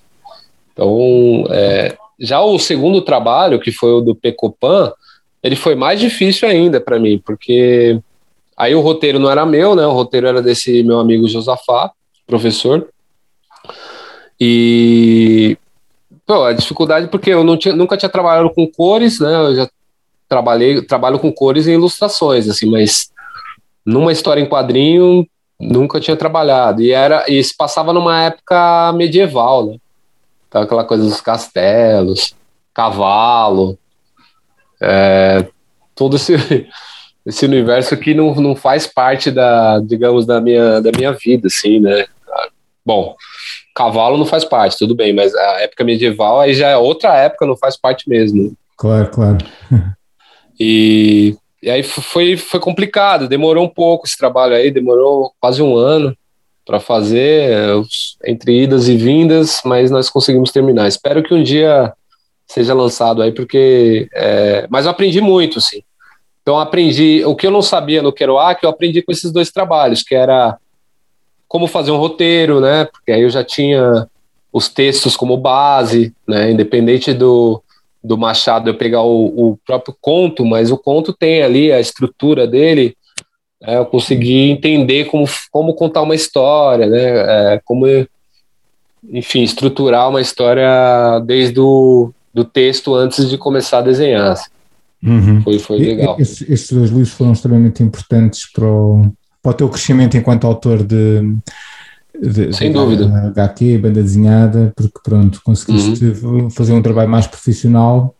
Então, 0.72 1.46
é, 1.50 1.98
já 2.20 2.42
o 2.42 2.60
segundo 2.60 3.02
trabalho, 3.02 3.60
que 3.60 3.72
foi 3.72 3.92
o 3.92 4.02
do 4.02 4.16
Pecopan, 4.16 4.94
ele 5.42 5.56
foi 5.56 5.76
mais 5.76 6.00
difícil 6.00 6.48
ainda 6.48 6.80
para 6.80 7.00
mim, 7.00 7.22
porque 7.24 8.00
aí 8.56 8.76
o 8.76 8.82
roteiro 8.82 9.20
não 9.20 9.30
era 9.30 9.46
meu, 9.46 9.76
né? 9.76 9.86
O 9.86 9.94
roteiro 9.94 10.28
era 10.28 10.42
desse 10.42 10.84
meu 10.84 11.00
amigo 11.00 11.28
Josafá, 11.28 11.92
professor. 12.28 12.88
E 14.40 15.58
pô, 16.26 16.44
a 16.44 16.54
dificuldade 16.54 17.08
porque 17.08 17.32
eu 17.32 17.58
tinha, 17.58 17.76
nunca 17.76 17.98
tinha 17.98 18.10
trabalhado 18.10 18.50
com 18.50 18.68
cores, 18.68 19.20
né? 19.20 19.34
Eu 19.36 19.56
já 19.56 19.70
trabalhei, 20.28 20.82
trabalho 20.82 21.20
com 21.20 21.32
cores 21.32 21.68
e 21.68 21.72
ilustrações, 21.72 22.50
assim, 22.50 22.70
mas 22.70 23.12
numa 23.86 24.12
história 24.12 24.42
em 24.42 24.50
quadrinho 24.50 25.28
Nunca 25.60 26.00
tinha 26.00 26.18
trabalhado. 26.18 26.82
E 26.82 26.92
era 26.92 27.26
e 27.28 27.44
se 27.44 27.56
passava 27.56 27.94
numa 27.94 28.24
época 28.24 28.92
medieval, 28.94 29.66
né? 29.66 29.78
Então, 30.48 30.62
aquela 30.62 30.84
coisa 30.84 31.04
dos 31.04 31.22
castelos, 31.22 32.36
cavalo, 32.74 33.78
é, 34.82 35.48
todo 35.96 36.16
esse, 36.16 36.36
esse 37.26 37.46
universo 37.46 37.98
que 37.98 38.14
não, 38.14 38.36
não 38.36 38.56
faz 38.56 38.86
parte 38.86 39.32
da, 39.32 39.80
digamos, 39.80 40.26
da 40.26 40.40
minha, 40.40 40.82
da 40.82 40.92
minha 40.92 41.12
vida, 41.14 41.48
assim, 41.48 41.80
né? 41.80 42.06
Bom, 42.86 43.16
cavalo 43.76 44.18
não 44.18 44.26
faz 44.26 44.46
parte, 44.46 44.78
tudo 44.78 44.94
bem, 44.94 45.12
mas 45.12 45.34
a 45.34 45.62
época 45.62 45.84
medieval 45.84 46.40
aí 46.40 46.54
já 46.54 46.70
é 46.70 46.78
outra 46.78 47.16
época, 47.18 47.48
não 47.48 47.58
faz 47.58 47.76
parte 47.76 48.08
mesmo. 48.08 48.56
Claro, 48.78 49.10
claro. 49.10 49.38
E 50.58 51.36
e 51.66 51.72
aí 51.72 51.82
foi, 51.82 52.38
foi 52.38 52.60
complicado, 52.60 53.28
demorou 53.28 53.66
um 53.66 53.70
pouco 53.70 54.06
esse 54.06 54.16
trabalho 54.16 54.54
aí, 54.54 54.70
demorou 54.70 55.34
quase 55.42 55.64
um 55.64 55.76
ano 55.76 56.16
para 56.64 56.80
fazer, 56.80 57.58
entre 58.24 58.64
idas 58.64 58.88
e 58.88 58.96
vindas, 58.96 59.62
mas 59.66 59.90
nós 59.90 60.08
conseguimos 60.08 60.52
terminar. 60.52 60.88
Espero 60.88 61.24
que 61.24 61.34
um 61.34 61.42
dia 61.42 61.92
seja 62.46 62.72
lançado 62.76 63.24
aí, 63.24 63.32
porque. 63.32 64.08
É, 64.14 64.68
mas 64.70 64.86
eu 64.86 64.92
aprendi 64.92 65.20
muito, 65.20 65.60
sim. 65.60 65.82
Então 66.44 66.60
aprendi 66.60 67.26
o 67.26 67.36
que 67.36 67.48
eu 67.48 67.52
não 67.52 67.64
sabia 67.64 68.04
no 68.04 68.14
Kerouac, 68.14 68.64
eu 68.64 68.70
aprendi 68.70 69.02
com 69.02 69.12
esses 69.12 69.32
dois 69.32 69.50
trabalhos, 69.50 70.04
que 70.04 70.14
era 70.14 70.60
como 71.48 71.66
fazer 71.66 71.90
um 71.90 71.98
roteiro, 71.98 72.62
né? 72.62 72.86
Porque 72.86 73.12
aí 73.12 73.22
eu 73.24 73.30
já 73.32 73.44
tinha 73.44 74.08
os 74.54 74.70
textos 74.70 75.18
como 75.18 75.36
base, 75.36 76.14
né? 76.28 76.52
Independente 76.52 77.12
do, 77.12 77.64
do 78.06 78.18
Machado 78.18 78.70
eu 78.70 78.78
pegar 78.78 79.02
o, 79.02 79.26
o, 79.26 79.58
próprio 79.66 79.96
conto, 80.00 80.46
mas 80.46 80.72
o 80.72 80.78
conto 80.78 81.12
tem 81.12 81.42
ali 81.42 81.72
a 81.72 81.80
estrutura 81.80 82.48
dele. 82.48 82.96
É, 83.64 83.78
eu 83.78 83.86
consegui 83.86 84.50
entender 84.50 85.06
como, 85.06 85.26
como 85.52 85.74
contar 85.74 86.04
uma 86.04 86.16
história, 86.16 86.88
né? 86.88 87.54
É, 87.54 87.62
como, 87.66 87.86
enfim, 89.10 89.42
estruturar 89.42 90.10
uma 90.10 90.22
história 90.22 91.20
desde 91.26 91.60
o 91.60 92.14
do 92.34 92.44
texto 92.44 92.94
antes 92.94 93.30
de 93.30 93.38
começar 93.38 93.78
a 93.78 93.82
desenhar. 93.82 94.34
Assim. 94.34 94.50
Uhum. 95.02 95.42
Foi, 95.42 95.58
foi 95.58 95.78
legal. 95.78 96.18
Esse, 96.20 96.52
esses 96.52 96.70
dois 96.70 96.90
livros 96.90 97.12
foram 97.12 97.32
extremamente 97.32 97.82
importantes 97.82 98.52
para 98.52 98.66
o, 98.66 99.10
para 99.42 99.52
o 99.52 99.54
teu 99.54 99.70
crescimento 99.70 100.18
enquanto 100.18 100.46
autor 100.46 100.84
de, 100.84 101.22
de, 102.22 102.54
Sem 102.54 102.70
de 102.70 102.74
dúvida. 102.74 103.06
HQ, 103.28 103.78
banda 103.78 104.02
desenhada, 104.02 104.74
porque 104.76 105.00
pronto, 105.04 105.42
conseguiste 105.44 106.06
uhum. 106.24 106.50
fazer 106.50 106.74
um 106.74 106.82
trabalho 106.82 107.10
mais 107.10 107.28
profissional. 107.28 108.16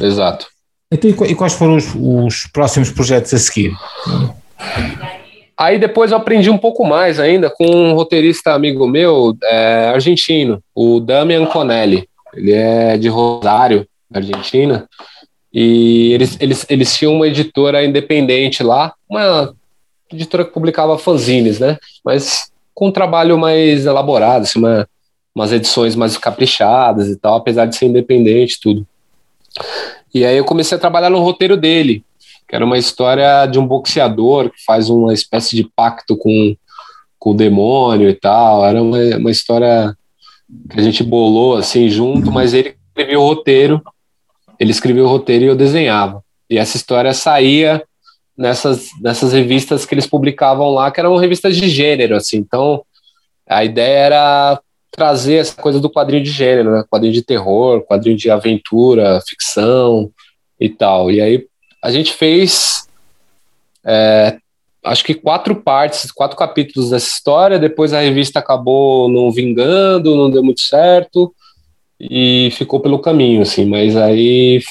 Exato. 0.00 0.46
Então, 0.92 1.10
e 1.26 1.34
quais 1.34 1.52
foram 1.52 1.76
os, 1.76 1.94
os 1.94 2.46
próximos 2.52 2.90
projetos 2.90 3.32
a 3.32 3.38
seguir? 3.38 3.72
Aí 5.56 5.78
depois 5.78 6.10
eu 6.10 6.16
aprendi 6.16 6.50
um 6.50 6.58
pouco 6.58 6.84
mais 6.84 7.20
ainda 7.20 7.50
com 7.50 7.66
um 7.66 7.94
roteirista 7.94 8.52
amigo 8.52 8.88
meu, 8.88 9.36
é, 9.44 9.90
argentino, 9.94 10.62
o 10.74 10.98
Damian 11.00 11.46
Conelli. 11.46 12.08
Ele 12.34 12.52
é 12.52 12.96
de 12.96 13.08
Rosário, 13.08 13.86
Argentina, 14.12 14.88
e 15.52 16.12
eles, 16.12 16.36
eles, 16.40 16.66
eles 16.68 16.96
tinham 16.96 17.14
uma 17.14 17.26
editora 17.26 17.84
independente 17.84 18.62
lá, 18.62 18.94
uma 19.08 19.54
editora 20.12 20.44
que 20.44 20.52
publicava 20.52 20.98
fanzines, 20.98 21.58
né? 21.58 21.76
Mas 22.04 22.50
com 22.80 22.88
um 22.88 22.92
trabalho 22.92 23.36
mais 23.36 23.84
elaborado, 23.84 24.44
assim, 24.44 24.58
uma, 24.58 24.88
umas 25.34 25.52
edições 25.52 25.94
mais 25.94 26.16
caprichadas 26.16 27.08
e 27.08 27.16
tal, 27.16 27.36
apesar 27.36 27.66
de 27.66 27.76
ser 27.76 27.84
independente 27.84 28.58
tudo. 28.58 28.86
E 30.14 30.24
aí 30.24 30.38
eu 30.38 30.46
comecei 30.46 30.78
a 30.78 30.80
trabalhar 30.80 31.10
no 31.10 31.20
roteiro 31.20 31.58
dele, 31.58 32.02
que 32.48 32.56
era 32.56 32.64
uma 32.64 32.78
história 32.78 33.44
de 33.44 33.58
um 33.58 33.66
boxeador 33.66 34.48
que 34.48 34.64
faz 34.64 34.88
uma 34.88 35.12
espécie 35.12 35.54
de 35.54 35.64
pacto 35.76 36.16
com, 36.16 36.56
com 37.18 37.32
o 37.32 37.36
demônio 37.36 38.08
e 38.08 38.14
tal. 38.14 38.64
Era 38.64 38.82
uma, 38.82 38.96
uma 39.18 39.30
história 39.30 39.94
que 40.70 40.80
a 40.80 40.82
gente 40.82 41.04
bolou 41.04 41.58
assim 41.58 41.86
junto, 41.90 42.32
mas 42.32 42.54
ele 42.54 42.76
escreveu 42.88 43.20
o 43.20 43.26
roteiro, 43.26 43.82
ele 44.58 44.70
escreveu 44.70 45.04
o 45.04 45.08
roteiro 45.08 45.44
e 45.44 45.48
eu 45.48 45.54
desenhava. 45.54 46.24
E 46.48 46.56
essa 46.56 46.78
história 46.78 47.12
saía 47.12 47.84
nessas, 48.40 48.88
nessas 49.02 49.34
revistas 49.34 49.84
que 49.84 49.92
eles 49.94 50.06
publicavam 50.06 50.70
lá, 50.70 50.90
que 50.90 50.98
eram 50.98 51.14
revistas 51.16 51.54
de 51.54 51.68
gênero, 51.68 52.16
assim. 52.16 52.38
Então, 52.38 52.82
a 53.46 53.62
ideia 53.62 53.98
era 53.98 54.60
trazer 54.90 55.34
essa 55.34 55.54
coisa 55.54 55.78
do 55.78 55.90
quadrinho 55.90 56.24
de 56.24 56.30
gênero, 56.30 56.72
né? 56.72 56.84
Quadrinho 56.90 57.12
de 57.12 57.22
terror, 57.22 57.82
quadrinho 57.82 58.16
de 58.16 58.30
aventura, 58.30 59.20
ficção 59.28 60.10
e 60.58 60.70
tal. 60.70 61.10
E 61.10 61.20
aí 61.20 61.46
a 61.82 61.90
gente 61.90 62.14
fez, 62.14 62.88
é, 63.84 64.38
acho 64.84 65.04
que 65.04 65.12
quatro 65.12 65.54
partes, 65.56 66.10
quatro 66.10 66.36
capítulos 66.36 66.90
dessa 66.90 67.08
história. 67.08 67.58
Depois 67.58 67.92
a 67.92 68.00
revista 68.00 68.38
acabou 68.38 69.06
não 69.10 69.30
vingando, 69.30 70.16
não 70.16 70.30
deu 70.30 70.42
muito 70.42 70.62
certo 70.62 71.34
e 72.00 72.50
ficou 72.52 72.80
pelo 72.80 72.98
caminho, 72.98 73.42
assim. 73.42 73.66
Mas 73.66 73.96
aí 73.96 74.62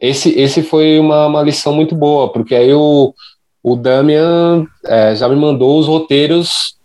esse, 0.00 0.30
esse 0.38 0.62
foi 0.62 0.98
uma, 0.98 1.26
uma 1.26 1.42
lição 1.42 1.74
muito 1.74 1.94
boa, 1.94 2.32
porque 2.32 2.54
aí 2.54 2.72
o, 2.72 3.14
o 3.62 3.76
Damian 3.76 4.66
é, 4.84 5.14
já 5.14 5.28
me 5.28 5.36
mandou 5.36 5.78
os 5.78 5.86
roteiros 5.86 6.76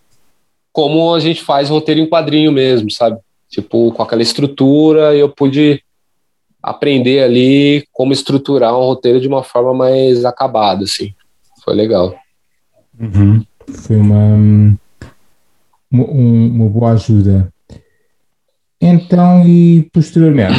como 0.72 1.14
a 1.14 1.20
gente 1.20 1.44
faz 1.44 1.70
roteiro 1.70 2.00
em 2.00 2.10
quadrinho 2.10 2.52
mesmo, 2.52 2.90
sabe? 2.92 3.20
tipo, 3.50 3.92
com 3.92 4.04
aquela 4.04 4.22
estrutura, 4.22 5.16
eu 5.16 5.28
pude 5.28 5.84
aprender 6.62 7.24
ali 7.24 7.86
como 7.92 8.14
estruturar 8.14 8.78
um 8.78 8.84
roteiro 8.84 9.20
de 9.20 9.28
uma 9.28 9.44
forma 9.44 9.74
mais 9.74 10.24
acabada, 10.24 10.84
assim. 10.84 11.14
Foi 11.64 11.74
legal. 11.74 12.16
Uhum. 13.00 13.44
Foi 13.68 13.96
uma, 13.98 14.78
uma, 15.92 16.06
uma 16.06 16.70
boa 16.70 16.92
ajuda. 16.92 17.52
Então, 18.80 19.46
e 19.48 19.90
posteriormente? 19.92 20.56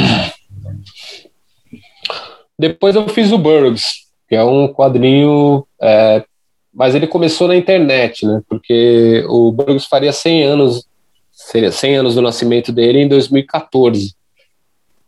Depois 2.61 2.95
eu 2.95 3.09
fiz 3.09 3.31
o 3.31 3.39
Burgs, 3.39 4.05
que 4.29 4.35
é 4.35 4.43
um 4.43 4.67
quadrinho, 4.71 5.65
é, 5.81 6.23
mas 6.71 6.93
ele 6.93 7.07
começou 7.07 7.47
na 7.47 7.55
internet, 7.55 8.23
né? 8.23 8.39
Porque 8.47 9.25
o 9.27 9.51
Burgs 9.51 9.87
faria 9.87 10.13
100 10.13 10.43
anos, 10.43 10.85
seria 11.31 11.71
100 11.71 11.95
anos 11.95 12.13
do 12.13 12.21
nascimento 12.21 12.71
dele 12.71 12.99
em 12.99 13.07
2014. 13.07 14.13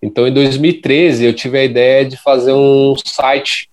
Então, 0.01 0.27
em 0.27 0.33
2013, 0.33 1.25
eu 1.25 1.31
tive 1.31 1.59
a 1.59 1.63
ideia 1.63 2.03
de 2.03 2.17
fazer 2.17 2.53
um 2.53 2.95
site 3.05 3.69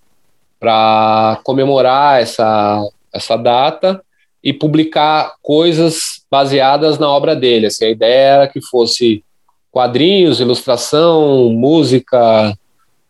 para 0.58 1.40
comemorar 1.42 2.20
essa, 2.20 2.86
essa 3.14 3.34
data 3.34 4.04
e 4.44 4.52
publicar 4.52 5.36
coisas 5.40 6.22
baseadas 6.30 6.98
na 6.98 7.08
obra 7.08 7.34
dele. 7.34 7.68
Assim, 7.68 7.86
a 7.86 7.90
ideia 7.90 8.28
era 8.34 8.46
que 8.46 8.60
fosse 8.60 9.24
quadrinhos, 9.72 10.38
ilustração, 10.38 11.48
música, 11.48 12.54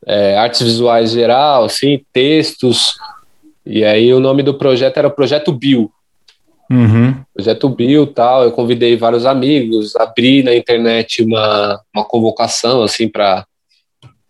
é, 0.07 0.37
artes 0.37 0.63
visuais 0.63 1.13
geral, 1.13 1.65
assim, 1.65 2.01
textos. 2.13 2.97
E 3.65 3.85
aí 3.85 4.13
o 4.13 4.21
nome 4.21 4.43
do 4.43 4.55
projeto 4.55 4.97
era 4.97 5.09
o 5.09 5.13
Projeto 5.13 5.53
Bill. 5.53 5.91
Uhum. 6.71 7.17
Projeto 7.35 7.69
Bill 7.69 8.07
tal. 8.07 8.45
Eu 8.45 8.53
convidei 8.53 8.97
vários 8.97 9.27
amigos, 9.27 9.97
abri 9.97 10.43
na 10.43 10.55
internet 10.55 11.23
uma, 11.23 11.81
uma 11.95 12.05
convocação 12.05 12.83
assim 12.83 13.09
para 13.09 13.45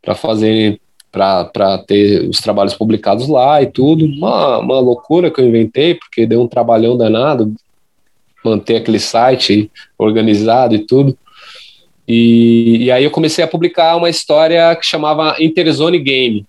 para 0.03 0.15
fazer 0.15 0.81
para 1.13 1.79
ter 1.87 2.29
os 2.29 2.41
trabalhos 2.41 2.75
publicados 2.75 3.29
lá 3.29 3.61
e 3.61 3.67
tudo. 3.67 4.05
Uma, 4.05 4.59
uma 4.59 4.79
loucura 4.79 5.31
que 5.31 5.41
eu 5.41 5.47
inventei, 5.47 5.95
porque 5.95 6.25
deu 6.25 6.41
um 6.41 6.49
trabalhão 6.49 6.97
danado 6.97 7.53
manter 8.45 8.77
aquele 8.77 8.99
site 8.99 9.71
organizado 9.99 10.75
e 10.75 10.79
tudo. 10.79 11.17
E, 12.13 12.87
e 12.87 12.91
aí 12.91 13.05
eu 13.05 13.11
comecei 13.13 13.45
a 13.45 13.47
publicar 13.47 13.95
uma 13.95 14.11
história 14.11 14.75
que 14.75 14.85
chamava 14.85 15.37
Interzone 15.39 16.01
Game, 16.01 16.45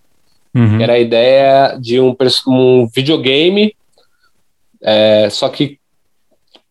uhum. 0.55 0.78
que 0.78 0.84
era 0.84 0.93
a 0.93 0.99
ideia 0.99 1.78
de 1.80 1.99
um, 1.99 2.16
um 2.47 2.88
videogame, 2.88 3.76
é, 4.82 5.28
só 5.30 5.47
que 5.49 5.78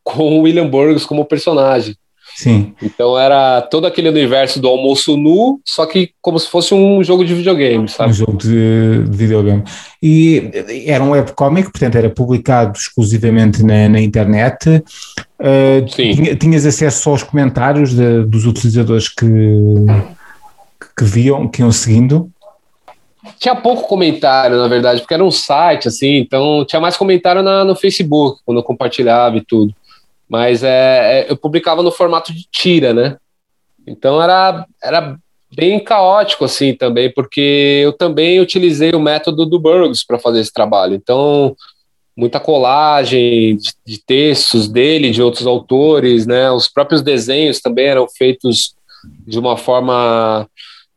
com 0.03 0.39
o 0.39 0.41
William 0.41 0.67
Burgess 0.67 1.07
como 1.07 1.25
personagem. 1.25 1.95
Sim. 2.35 2.75
Então 2.83 3.17
era 3.17 3.63
todo 3.63 3.87
aquele 3.87 4.09
universo 4.09 4.61
do 4.61 4.67
almoço 4.67 5.17
nu, 5.17 5.61
só 5.65 5.87
que 5.87 6.11
como 6.21 6.39
se 6.39 6.49
fosse 6.49 6.75
um 6.75 7.03
jogo 7.05 7.25
de 7.25 7.35
videogame, 7.35 7.89
sabe? 7.89 8.11
Um 8.11 8.15
jogo 8.15 8.39
de, 8.39 9.05
de 9.05 9.17
videogame. 9.17 9.63
E 10.03 10.51
era 10.87 11.05
um 11.05 11.11
webcomic, 11.11 11.71
portanto 11.71 11.95
era 11.95 12.11
publicado 12.11 12.77
exclusivamente 12.77 13.63
na, 13.63 13.89
na 13.89 14.01
internet. 14.01 14.83
Uh, 15.41 15.89
Sim. 15.89 16.37
Tinhas 16.37 16.67
acesso 16.67 17.09
aos 17.09 17.23
comentários 17.23 17.95
de, 17.95 18.25
dos 18.25 18.45
utilizadores 18.45 19.09
que, 19.09 19.27
que 20.95 21.05
viam, 21.05 21.49
que 21.49 21.63
iam 21.63 21.73
seguindo? 21.73 22.31
Tinha 23.39 23.57
pouco 23.57 23.89
comentário, 23.89 24.59
na 24.59 24.69
verdade, 24.69 25.01
porque 25.01 25.15
era 25.15 25.25
um 25.25 25.31
site, 25.31 25.89
assim, 25.89 26.17
então 26.17 26.63
tinha 26.67 26.79
mais 26.79 26.95
comentário 26.95 27.43
na, 27.43 27.65
no 27.65 27.75
Facebook, 27.75 28.43
quando 28.45 28.59
eu 28.59 28.63
compartilhava 28.63 29.39
e 29.39 29.41
tudo. 29.41 29.75
Mas 30.29 30.63
é, 30.63 31.23
é, 31.23 31.33
eu 31.33 31.37
publicava 31.37 31.83
no 31.83 31.91
formato 31.91 32.35
de 32.35 32.47
tira, 32.51 32.93
né? 32.93 33.17
Então 33.87 34.23
era, 34.23 34.67
era 34.83 35.17
bem 35.55 35.83
caótico 35.83 36.45
assim 36.45 36.75
também, 36.75 37.11
porque 37.11 37.81
eu 37.83 37.95
também 37.95 38.41
utilizei 38.41 38.93
o 38.93 39.01
método 39.01 39.47
do 39.47 39.59
Burgs 39.59 40.05
para 40.07 40.19
fazer 40.19 40.41
esse 40.41 40.53
trabalho. 40.53 40.95
Então, 40.95 41.57
muita 42.17 42.41
colagem 42.41 43.57
de, 43.87 43.99
textos 44.05 44.69
dele, 44.69 45.11
de 45.11 45.23
outros 45.23 45.47
autores, 45.47 46.27
né? 46.27 46.51
Os 46.51 46.69
próprios 46.69 47.03
desenhos 47.03 47.61
também 47.61 47.87
eram 47.87 48.07
feitos 48.09 48.75
de 49.27 49.39
uma 49.39 49.57
forma 49.57 50.47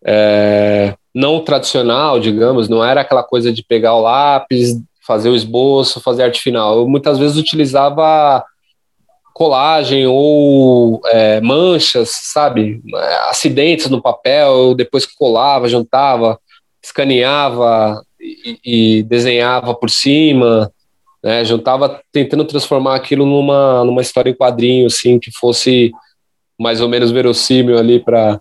é, 0.06 0.96
não 1.14 1.40
tradicional, 1.40 2.20
digamos, 2.20 2.68
não 2.68 2.84
era 2.84 3.02
aquela 3.02 3.24
coisa 3.24 3.52
de 3.52 3.64
pegar 3.64 3.96
o 3.96 4.02
lápis, 4.02 4.78
fazer 5.06 5.30
o 5.30 5.36
esboço, 5.36 6.02
fazer 6.02 6.24
arte 6.24 6.42
final. 6.42 6.78
Eu 6.80 6.88
muitas 6.88 7.18
vezes 7.20 7.38
utilizava 7.38 8.44
colagem 9.34 10.06
ou 10.06 11.02
é, 11.08 11.42
manchas, 11.42 12.10
sabe? 12.34 12.82
Acidentes 13.30 13.90
no 13.90 14.02
papel, 14.02 14.76
depois 14.76 15.06
colava, 15.06 15.68
juntava, 15.68 16.40
escaneava 16.84 18.02
e, 18.20 18.60
e 19.00 19.04
desenhava 19.04 19.74
por 19.74 19.90
cima, 19.90 20.72
né? 21.24 21.46
Juntava 21.46 22.02
tentando 22.12 22.44
transformar 22.44 22.96
aquilo 22.96 23.26
numa, 23.26 23.84
numa 23.86 24.02
história 24.02 24.30
em 24.30 24.36
quadrinho, 24.36 24.88
assim, 24.88 25.18
que 25.18 25.32
fosse 25.32 25.92
mais 26.60 26.82
ou 26.82 26.90
menos 26.90 27.12
verossímil 27.12 27.78
ali 27.78 28.00
para. 28.00 28.40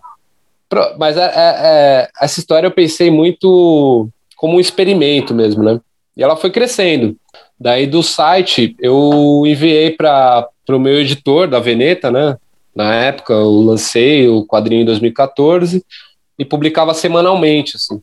Mas 0.97 1.17
é, 1.17 1.25
é, 1.25 1.31
é, 1.35 2.09
essa 2.21 2.39
história 2.39 2.67
eu 2.67 2.71
pensei 2.71 3.09
muito 3.09 4.09
como 4.35 4.57
um 4.57 4.59
experimento 4.59 5.33
mesmo, 5.33 5.63
né? 5.63 5.79
E 6.17 6.23
ela 6.23 6.35
foi 6.35 6.51
crescendo. 6.51 7.15
Daí 7.59 7.87
do 7.87 8.03
site 8.03 8.75
eu 8.79 9.43
enviei 9.45 9.91
para 9.91 10.49
o 10.69 10.79
meu 10.79 10.99
editor 10.99 11.47
da 11.47 11.59
Veneta, 11.59 12.11
né? 12.11 12.37
Na 12.75 12.93
época 12.93 13.33
eu 13.33 13.51
lancei 13.51 14.27
o 14.27 14.45
quadrinho 14.45 14.81
em 14.81 14.85
2014 14.85 15.83
e 16.37 16.43
publicava 16.43 16.93
semanalmente, 16.93 17.77
assim. 17.77 18.01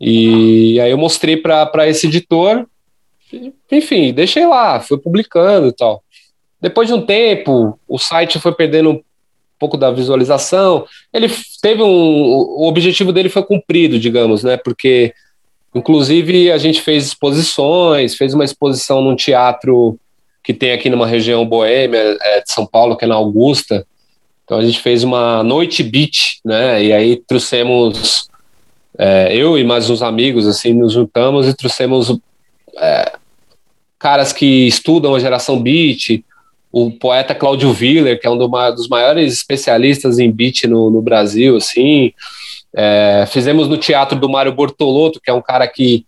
E 0.00 0.78
aí 0.80 0.90
eu 0.90 0.98
mostrei 0.98 1.36
para 1.36 1.88
esse 1.88 2.06
editor, 2.06 2.66
enfim, 3.70 4.12
deixei 4.12 4.46
lá, 4.46 4.80
fui 4.80 4.98
publicando 4.98 5.68
e 5.68 5.72
tal. 5.72 6.02
Depois 6.60 6.88
de 6.88 6.94
um 6.94 7.04
tempo, 7.04 7.78
o 7.86 7.98
site 7.98 8.38
foi 8.38 8.52
perdendo 8.52 8.90
um 8.90 9.02
pouco 9.58 9.76
da 9.76 9.90
visualização. 9.90 10.86
Ele 11.12 11.28
teve 11.60 11.82
um. 11.82 11.86
O 11.88 12.66
objetivo 12.66 13.12
dele 13.12 13.28
foi 13.28 13.42
cumprido, 13.42 13.98
digamos, 13.98 14.42
né? 14.42 14.56
Porque 14.56 15.12
Inclusive, 15.76 16.50
a 16.50 16.56
gente 16.56 16.80
fez 16.80 17.04
exposições, 17.04 18.14
fez 18.14 18.32
uma 18.32 18.44
exposição 18.44 19.02
num 19.02 19.14
teatro 19.14 19.98
que 20.42 20.54
tem 20.54 20.72
aqui 20.72 20.88
numa 20.88 21.06
região 21.06 21.44
boêmia 21.44 22.16
é, 22.22 22.40
de 22.40 22.50
São 22.50 22.64
Paulo, 22.64 22.96
que 22.96 23.04
é 23.04 23.08
na 23.08 23.14
Augusta. 23.14 23.86
Então 24.42 24.56
a 24.56 24.64
gente 24.64 24.80
fez 24.80 25.04
uma 25.04 25.42
noite 25.42 25.82
beat, 25.82 26.38
né? 26.42 26.82
E 26.82 26.94
aí 26.94 27.16
trouxemos 27.16 28.26
é, 28.96 29.36
eu 29.36 29.58
e 29.58 29.64
mais 29.64 29.90
uns 29.90 30.00
amigos 30.00 30.46
assim 30.46 30.72
nos 30.72 30.94
juntamos 30.94 31.46
e 31.46 31.52
trouxemos 31.52 32.18
é, 32.78 33.12
caras 33.98 34.32
que 34.32 34.66
estudam 34.66 35.14
a 35.14 35.20
geração 35.20 35.60
beat, 35.60 36.24
o 36.70 36.90
poeta 36.90 37.34
Cláudio 37.34 37.70
Willer, 37.70 38.20
que 38.20 38.26
é 38.26 38.30
um 38.30 38.36
dos 38.36 38.88
maiores 38.88 39.32
especialistas 39.32 40.18
em 40.18 40.30
beat 40.30 40.64
no, 40.64 40.90
no 40.90 41.00
Brasil, 41.00 41.56
assim. 41.56 42.12
É, 42.74 43.24
fizemos 43.28 43.68
no 43.68 43.78
teatro 43.78 44.18
do 44.18 44.28
Mário 44.28 44.52
Bortolotto, 44.52 45.20
que 45.20 45.30
é 45.30 45.34
um 45.34 45.40
cara 45.40 45.66
que 45.66 46.04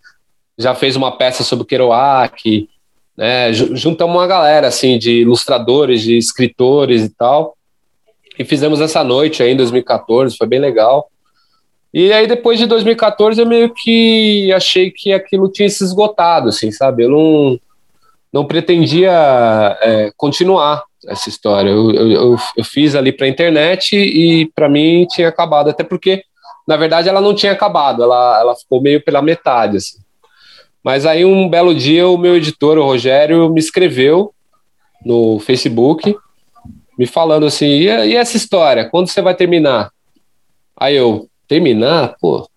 já 0.57 0.75
fez 0.75 0.95
uma 0.95 1.17
peça 1.17 1.43
sobre 1.43 1.63
o 1.63 1.65
Kerouac, 1.65 2.69
né, 3.17 3.51
juntamos 3.51 4.15
uma 4.15 4.27
galera 4.27 4.67
assim 4.67 4.97
de 4.97 5.21
ilustradores, 5.21 6.01
de 6.01 6.17
escritores 6.17 7.03
e 7.03 7.09
tal, 7.09 7.57
e 8.37 8.45
fizemos 8.45 8.79
essa 8.79 9.03
noite 9.03 9.43
aí 9.43 9.51
em 9.51 9.57
2014, 9.57 10.37
foi 10.37 10.47
bem 10.47 10.59
legal. 10.59 11.09
E 11.93 12.13
aí 12.13 12.27
depois 12.27 12.59
de 12.59 12.65
2014 12.65 13.41
eu 13.41 13.47
meio 13.47 13.73
que 13.73 14.51
achei 14.53 14.91
que 14.91 15.11
aquilo 15.11 15.49
tinha 15.49 15.69
se 15.69 15.83
esgotado, 15.83 16.49
assim, 16.49 16.71
sabe? 16.71 17.03
Eu 17.03 17.09
não, 17.09 17.59
não 18.31 18.45
pretendia 18.45 19.11
é, 19.81 20.11
continuar 20.15 20.83
essa 21.07 21.29
história. 21.29 21.69
Eu, 21.69 21.91
eu, 21.91 22.37
eu 22.57 22.63
fiz 22.63 22.95
ali 22.95 23.11
para 23.11 23.25
a 23.25 23.29
internet 23.29 23.95
e 23.95 24.51
para 24.53 24.69
mim 24.69 25.07
tinha 25.09 25.27
acabado, 25.27 25.69
até 25.69 25.83
porque 25.83 26.23
na 26.69 26.77
verdade, 26.77 27.09
ela 27.09 27.19
não 27.19 27.33
tinha 27.33 27.51
acabado, 27.51 28.03
ela, 28.03 28.39
ela 28.39 28.55
ficou 28.55 28.79
meio 28.79 29.03
pela 29.03 29.23
metade, 29.23 29.77
assim. 29.77 29.97
Mas 30.83 31.03
aí, 31.03 31.25
um 31.25 31.49
belo 31.49 31.73
dia, 31.73 32.07
o 32.07 32.15
meu 32.15 32.35
editor, 32.35 32.77
o 32.77 32.83
Rogério, 32.83 33.49
me 33.49 33.59
escreveu 33.59 34.31
no 35.03 35.39
Facebook, 35.39 36.15
me 36.95 37.07
falando 37.07 37.47
assim, 37.47 37.65
e, 37.65 37.85
e 37.85 38.15
essa 38.15 38.37
história, 38.37 38.87
quando 38.87 39.07
você 39.07 39.19
vai 39.19 39.33
terminar? 39.33 39.89
Aí 40.77 40.95
eu, 40.95 41.27
terminar? 41.49 42.15
Pô, 42.21 42.47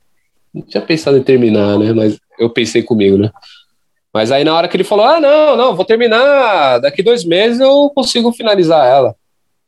não 0.54 0.62
tinha 0.62 0.82
pensado 0.82 1.16
em 1.16 1.22
terminar, 1.22 1.78
né? 1.78 1.92
Mas 1.92 2.18
eu 2.38 2.48
pensei 2.48 2.82
comigo, 2.82 3.18
né? 3.18 3.30
Mas 4.14 4.30
aí 4.30 4.44
na 4.44 4.54
hora 4.54 4.68
que 4.68 4.76
ele 4.76 4.84
falou, 4.84 5.06
ah, 5.06 5.18
não, 5.18 5.56
não, 5.56 5.74
vou 5.74 5.86
terminar, 5.86 6.78
daqui 6.78 7.02
dois 7.02 7.24
meses 7.24 7.58
eu 7.58 7.90
consigo 7.94 8.30
finalizar 8.30 8.86
ela. 8.86 9.16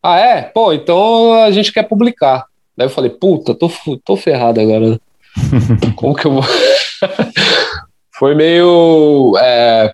Ah, 0.03 0.20
é? 0.20 0.43
Pô, 0.43 0.72
então 0.72 1.33
a 1.43 1.51
gente 1.51 1.72
quer 1.72 1.85
publicar. 1.85 2.45
Daí 2.77 2.87
eu 2.87 2.91
falei, 2.91 3.11
puta, 3.11 3.55
tô, 3.55 3.70
tô 4.05 4.16
ferrado 4.16 4.61
agora. 4.61 4.91
Né? 4.91 4.99
Como 5.97 6.14
que 6.14 6.27
eu 6.27 6.33
vou. 6.33 6.45
Foi 8.18 8.35
meio. 8.35 9.33
É, 9.41 9.93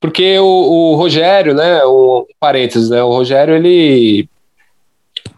porque 0.00 0.38
o, 0.38 0.44
o, 0.44 0.94
Rogério, 0.96 1.54
né? 1.54 1.82
O 1.84 2.26
parênteses, 2.38 2.90
né? 2.90 3.02
O 3.02 3.10
Rogério, 3.10 3.54
ele. 3.54 4.28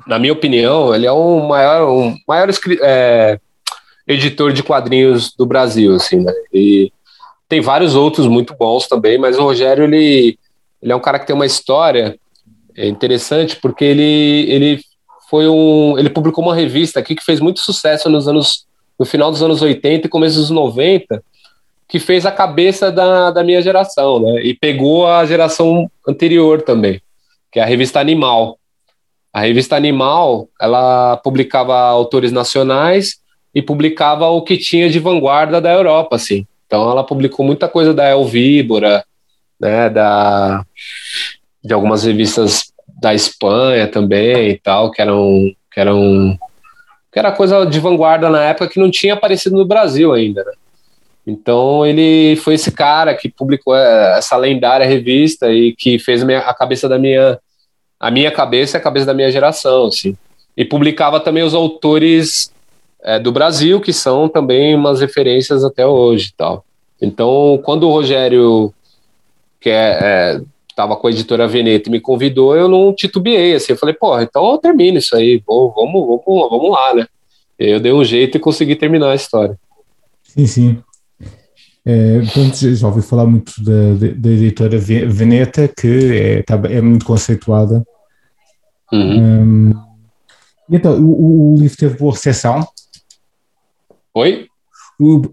Na 0.06 0.18
minha 0.18 0.32
opinião, 0.32 0.94
ele 0.94 1.06
é 1.06 1.12
o 1.12 1.40
maior, 1.40 1.88
o 1.88 2.14
maior 2.26 2.48
é, 2.82 3.38
editor 4.06 4.52
de 4.52 4.62
quadrinhos 4.62 5.34
do 5.34 5.44
Brasil, 5.44 5.94
assim, 5.94 6.20
né? 6.20 6.32
E 6.52 6.92
tem 7.48 7.60
vários 7.60 7.94
outros 7.94 8.26
muito 8.26 8.54
bons 8.54 8.86
também, 8.86 9.18
mas 9.18 9.38
o 9.38 9.42
Rogério, 9.42 9.84
ele, 9.84 10.38
ele 10.82 10.92
é 10.92 10.96
um 10.96 11.00
cara 11.00 11.18
que 11.18 11.26
tem 11.26 11.34
uma 11.34 11.46
história 11.46 12.18
interessante, 12.76 13.56
porque 13.56 13.84
ele, 13.84 14.50
ele 14.50 14.80
foi 15.28 15.48
um. 15.48 15.98
Ele 15.98 16.10
publicou 16.10 16.44
uma 16.44 16.54
revista 16.54 17.00
aqui 17.00 17.14
que 17.14 17.24
fez 17.24 17.40
muito 17.40 17.60
sucesso 17.60 18.08
nos 18.08 18.28
anos. 18.28 18.66
no 18.98 19.06
final 19.06 19.30
dos 19.30 19.42
anos 19.42 19.62
80 19.62 20.06
e 20.06 20.10
começo 20.10 20.38
dos 20.38 20.50
90, 20.50 21.22
que 21.88 21.98
fez 21.98 22.26
a 22.26 22.32
cabeça 22.32 22.90
da, 22.90 23.30
da 23.30 23.42
minha 23.42 23.62
geração, 23.62 24.20
né? 24.20 24.42
E 24.42 24.54
pegou 24.54 25.06
a 25.06 25.24
geração 25.24 25.90
anterior 26.06 26.62
também, 26.62 27.00
que 27.50 27.58
é 27.58 27.62
a 27.62 27.66
revista 27.66 28.00
Animal. 28.00 28.58
A 29.36 29.40
revista 29.40 29.76
Animal, 29.76 30.48
ela 30.58 31.18
publicava 31.18 31.76
autores 31.76 32.32
nacionais 32.32 33.20
e 33.54 33.60
publicava 33.60 34.28
o 34.28 34.40
que 34.40 34.56
tinha 34.56 34.88
de 34.88 34.98
vanguarda 34.98 35.60
da 35.60 35.70
Europa, 35.70 36.16
assim. 36.16 36.46
Então 36.66 36.90
ela 36.90 37.04
publicou 37.04 37.44
muita 37.44 37.68
coisa 37.68 37.92
da 37.92 38.10
Elvíbora, 38.10 39.04
né, 39.60 39.90
da 39.90 40.64
de 41.62 41.74
algumas 41.74 42.04
revistas 42.04 42.72
da 42.98 43.12
Espanha 43.12 43.86
também 43.86 44.52
e 44.52 44.58
tal, 44.58 44.90
que 44.90 45.02
eram 45.02 45.52
que 45.70 45.80
eram 45.80 46.38
que 47.12 47.18
era 47.18 47.30
coisa 47.30 47.66
de 47.66 47.78
vanguarda 47.78 48.30
na 48.30 48.42
época 48.42 48.70
que 48.70 48.80
não 48.80 48.90
tinha 48.90 49.12
aparecido 49.12 49.54
no 49.54 49.66
Brasil 49.66 50.14
ainda, 50.14 50.42
né? 50.44 50.52
Então 51.26 51.84
ele 51.84 52.36
foi 52.36 52.54
esse 52.54 52.72
cara 52.72 53.14
que 53.14 53.28
publicou 53.28 53.76
é, 53.76 54.16
essa 54.16 54.34
lendária 54.34 54.86
revista 54.86 55.52
e 55.52 55.74
que 55.76 55.98
fez 55.98 56.22
a 56.22 56.54
cabeça 56.54 56.88
da 56.88 56.98
minha 56.98 57.38
a 57.98 58.10
minha 58.10 58.30
cabeça 58.30 58.76
e 58.76 58.78
a 58.78 58.82
cabeça 58.82 59.06
da 59.06 59.14
minha 59.14 59.30
geração, 59.30 59.86
assim. 59.86 60.16
E 60.56 60.64
publicava 60.64 61.20
também 61.20 61.42
os 61.42 61.54
autores 61.54 62.52
é, 63.02 63.18
do 63.18 63.30
Brasil, 63.32 63.80
que 63.80 63.92
são 63.92 64.28
também 64.28 64.74
umas 64.74 65.00
referências 65.00 65.64
até 65.64 65.86
hoje 65.86 66.32
tal. 66.36 66.64
Então, 67.00 67.60
quando 67.62 67.88
o 67.88 67.92
Rogério, 67.92 68.72
que 69.60 69.68
é, 69.68 69.98
é, 70.36 70.40
com 70.76 71.06
a 71.06 71.10
editora 71.10 71.46
Veneto, 71.46 71.90
me 71.90 72.00
convidou, 72.00 72.56
eu 72.56 72.68
não 72.68 72.92
titubeei, 72.92 73.54
assim, 73.54 73.72
eu 73.72 73.78
falei, 73.78 73.94
porra, 73.94 74.22
então 74.22 74.52
eu 74.52 74.58
termino 74.58 74.98
isso 74.98 75.14
aí, 75.16 75.42
vamos, 75.46 75.74
vamos, 75.74 76.22
vamos 76.24 76.70
lá, 76.70 76.94
né? 76.94 77.06
Eu 77.58 77.80
dei 77.80 77.92
um 77.92 78.04
jeito 78.04 78.36
e 78.36 78.40
consegui 78.40 78.76
terminar 78.76 79.10
a 79.10 79.14
história. 79.14 79.58
Sim, 80.22 80.46
sim. 80.46 80.82
É, 81.88 82.20
já 82.74 82.88
ouvi 82.88 83.00
falar 83.00 83.26
muito 83.26 83.52
da, 83.62 84.12
da 84.16 84.28
editora 84.30 84.76
Veneta, 84.76 85.68
que 85.68 86.16
é, 86.16 86.42
tá, 86.42 86.60
é 86.68 86.80
muito 86.80 87.06
conceituada. 87.06 87.84
Uhum. 88.92 89.70
Um, 89.70 89.72
então, 90.68 90.98
o, 91.00 91.54
o, 91.54 91.56
livro 91.56 91.76
teve 91.76 91.96
boa 91.96 92.12
recepção? 92.12 92.66
Oi? 94.14 94.48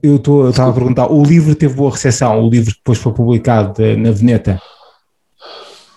Eu 0.04 0.49
estava 0.49 0.70
a 0.70 0.74
perguntar, 0.74 1.12
o 1.12 1.24
livro 1.24 1.56
teve 1.56 1.74
boa 1.74 1.89
recepção, 1.89 2.39
o 2.39 2.49
livro 2.49 2.72
que 2.72 2.78
depois 2.78 2.99
foi 2.99 3.14
publicado 3.14 3.74
de, 3.74 3.95
na 3.95 4.12
Veneta? 4.12 4.62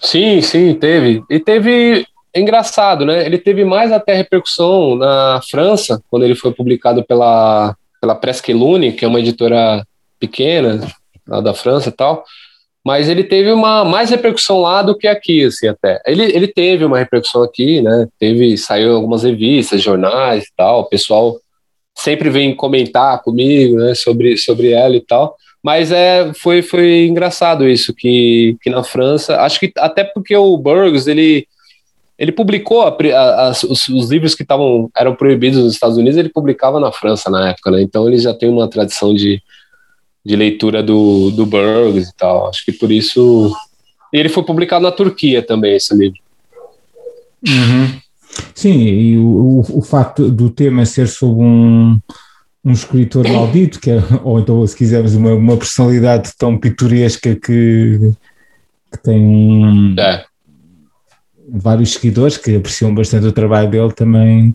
Sim, 0.01 0.41
sim, 0.41 0.73
teve. 0.75 1.23
E 1.29 1.39
teve, 1.39 2.07
é 2.33 2.41
engraçado, 2.41 3.05
né? 3.05 3.27
Ele 3.27 3.37
teve 3.37 3.63
mais 3.63 3.93
até 3.93 4.15
repercussão 4.15 4.97
na 4.97 5.41
França, 5.51 6.03
quando 6.09 6.25
ele 6.25 6.35
foi 6.35 6.53
publicado 6.55 7.05
pela, 7.05 7.77
pela 8.01 8.15
Presque 8.15 8.55
Lune, 8.55 8.93
que 8.93 9.05
é 9.05 9.09
uma 9.09 9.21
editora 9.21 9.85
pequena, 10.19 10.81
lá 11.27 11.41
da 11.41 11.55
França 11.55 11.89
e 11.89 11.93
tal, 11.93 12.25
mas 12.85 13.09
ele 13.09 13.25
teve 13.25 13.51
uma 13.51 13.85
mais 13.85 14.11
repercussão 14.11 14.61
lá 14.61 14.81
do 14.81 14.97
que 14.97 15.09
aqui, 15.09 15.45
assim, 15.45 15.67
até. 15.67 16.01
Ele, 16.07 16.23
ele 16.23 16.47
teve 16.47 16.85
uma 16.85 16.99
repercussão 16.99 17.43
aqui, 17.43 17.81
né? 17.83 18.07
Teve, 18.19 18.57
saiu 18.57 18.95
algumas 18.95 19.25
revistas, 19.25 19.83
jornais 19.83 20.45
e 20.45 20.53
tal, 20.57 20.83
o 20.83 20.89
pessoal 20.89 21.37
sempre 21.97 22.31
vem 22.31 22.55
comentar 22.55 23.23
comigo, 23.23 23.77
né, 23.77 23.95
sobre, 23.95 24.37
sobre 24.37 24.71
ela 24.71 24.95
e 24.95 25.01
tal. 25.01 25.35
Mas 25.63 25.91
é, 25.91 26.33
foi, 26.35 26.63
foi 26.63 27.07
engraçado 27.07 27.67
isso, 27.67 27.93
que, 27.93 28.57
que 28.63 28.71
na 28.71 28.85
França, 28.85 29.41
acho 29.41 29.59
que 29.59 29.73
até 29.79 30.05
porque 30.05 30.37
o 30.37 30.57
Burgos, 30.57 31.09
ele, 31.09 31.45
ele 32.17 32.31
publicou 32.31 32.83
a, 32.83 32.91
a, 32.91 33.51
os, 33.51 33.89
os, 33.89 34.11
livros 34.11 34.35
que 34.35 34.45
tavam, 34.45 34.89
eram 34.97 35.17
proibidos 35.17 35.59
nos 35.59 35.73
Estados 35.73 35.97
Unidos, 35.97 36.17
ele 36.19 36.29
publicava 36.29 36.79
na 36.79 36.93
França 36.93 37.29
na 37.31 37.51
época, 37.51 37.73
né? 37.73 37.83
Então 37.83 38.07
ele 38.07 38.19
já 38.19 38.33
tem 38.33 38.49
uma 38.49 38.69
tradição 38.69 39.13
de, 39.13 39.43
de 40.27 40.35
leitura 40.35 40.83
do, 40.83 41.31
do 41.31 41.47
Burgos 41.47 42.09
e 42.09 42.17
tal. 42.17 42.49
Acho 42.49 42.65
que 42.65 42.73
por 42.73 42.91
isso. 42.91 43.55
E 44.13 44.19
ele 44.19 44.29
foi 44.29 44.43
publicado 44.43 44.83
na 44.83 44.91
Turquia 44.91 45.41
também, 45.41 45.77
esse 45.77 45.95
livro. 45.95 46.19
Uhum. 47.47 48.01
Sim, 48.53 48.83
e 48.83 49.17
o, 49.17 49.23
o, 49.23 49.79
o 49.79 49.83
facto 49.83 50.29
do 50.29 50.51
tema 50.51 50.85
ser 50.85 51.07
sobre 51.07 51.45
um, 51.45 51.99
um 52.65 52.73
escritor 52.73 53.29
maldito, 53.29 53.79
que 53.79 53.93
é, 53.93 54.03
ou 54.25 54.41
então, 54.41 54.67
se 54.67 54.77
quisermos, 54.77 55.15
uma, 55.15 55.33
uma 55.33 55.57
personalidade 55.57 56.33
tão 56.37 56.59
pitoresca 56.59 57.37
que, 57.37 58.13
que 58.91 59.03
tem 59.05 59.95
é. 59.97 60.25
vários 61.49 61.93
seguidores 61.93 62.37
que 62.37 62.57
apreciam 62.57 62.93
bastante 62.93 63.27
o 63.27 63.33
trabalho 63.33 63.71
dele, 63.71 63.93
também, 63.93 64.55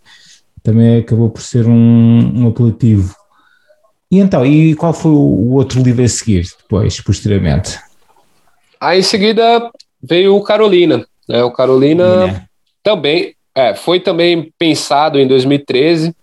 também 0.62 0.98
acabou 0.98 1.30
por 1.30 1.42
ser 1.42 1.66
um, 1.66 2.42
um 2.42 2.48
apelativo. 2.50 3.16
E 4.12 4.20
então, 4.20 4.46
e 4.46 4.76
qual 4.76 4.92
foi 4.92 5.12
o 5.12 5.54
outro 5.54 5.82
livro 5.82 6.04
a 6.04 6.08
seguir 6.08 6.46
depois, 6.62 7.00
posteriormente? 7.00 7.80
Aí 8.80 9.00
em 9.00 9.04
seguida 9.04 9.72
veio 10.04 10.36
o 10.36 10.44
Carolina. 10.44 11.06
Né? 11.30 11.42
O 11.44 11.52
Carolina 11.52 12.46
também 12.84 13.36
é, 13.56 13.74
foi 13.74 14.00
também 14.00 14.52
pensado 14.60 15.18
em 15.18 15.28
2013. 15.28 16.14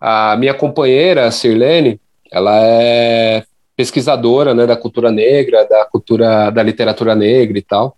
A 0.00 0.36
minha 0.38 0.54
companheira, 0.54 1.26
a 1.26 1.30
Sirlene, 1.30 2.00
ela 2.30 2.56
é 2.62 3.44
pesquisadora 3.76 4.54
né, 4.54 4.66
da 4.66 4.76
cultura 4.76 5.10
negra, 5.10 5.66
da 5.68 5.84
cultura 5.84 6.50
da 6.50 6.62
literatura 6.62 7.14
negra 7.14 7.58
e 7.58 7.62
tal. 7.62 7.96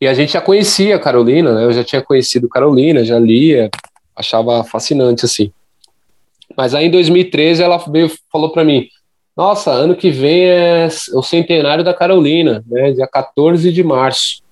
E 0.00 0.06
a 0.06 0.14
gente 0.14 0.34
já 0.34 0.40
conhecia 0.40 0.96
a 0.96 0.98
Carolina, 0.98 1.52
né? 1.52 1.64
Eu 1.64 1.72
já 1.72 1.82
tinha 1.82 2.00
conhecido 2.00 2.48
Carolina, 2.48 3.04
já 3.04 3.18
lia, 3.18 3.68
achava 4.14 4.62
fascinante 4.62 5.24
assim. 5.24 5.52
Mas 6.58 6.74
aí 6.74 6.86
em 6.86 6.90
2013 6.90 7.62
ela 7.62 7.78
veio 7.78 8.10
falou 8.30 8.50
para 8.50 8.64
mim: 8.64 8.88
"Nossa, 9.36 9.70
ano 9.70 9.94
que 9.94 10.10
vem 10.10 10.44
é 10.46 10.88
o 11.14 11.22
centenário 11.22 11.84
da 11.84 11.94
Carolina, 11.94 12.64
né? 12.66 12.90
Dia 12.90 13.06
14 13.06 13.72
de 13.72 13.84
março" 13.84 14.42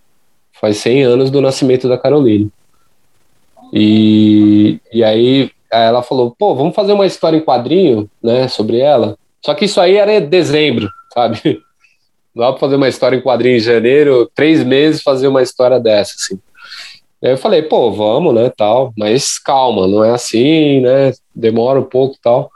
faz 0.60 0.78
100 0.78 1.02
anos 1.02 1.30
do 1.30 1.40
nascimento 1.40 1.88
da 1.88 1.98
Caroline. 1.98 2.50
E, 3.72 4.78
e 4.92 5.04
aí 5.04 5.50
ela 5.70 6.02
falou, 6.02 6.34
pô, 6.36 6.54
vamos 6.54 6.74
fazer 6.74 6.92
uma 6.92 7.06
história 7.06 7.36
em 7.36 7.44
quadrinho, 7.44 8.08
né, 8.22 8.48
sobre 8.48 8.78
ela. 8.78 9.16
Só 9.44 9.54
que 9.54 9.64
isso 9.64 9.80
aí 9.80 9.96
era 9.96 10.14
em 10.14 10.26
dezembro, 10.26 10.88
sabe? 11.12 11.40
Não 12.34 12.44
dá 12.44 12.52
pra 12.52 12.60
fazer 12.60 12.76
uma 12.76 12.88
história 12.88 13.16
em 13.16 13.22
quadrinho 13.22 13.56
em 13.56 13.60
janeiro, 13.60 14.30
três 14.34 14.62
meses 14.62 15.02
fazer 15.02 15.26
uma 15.26 15.42
história 15.42 15.80
dessa, 15.80 16.14
assim. 16.16 16.38
Eu 17.22 17.36
falei, 17.38 17.62
pô, 17.62 17.90
vamos, 17.90 18.34
né, 18.34 18.50
tal, 18.54 18.92
mas 18.96 19.38
calma, 19.38 19.86
não 19.86 20.04
é 20.04 20.10
assim, 20.10 20.80
né, 20.80 21.12
demora 21.34 21.80
um 21.80 21.84
pouco 21.84 22.16
tal. 22.22 22.50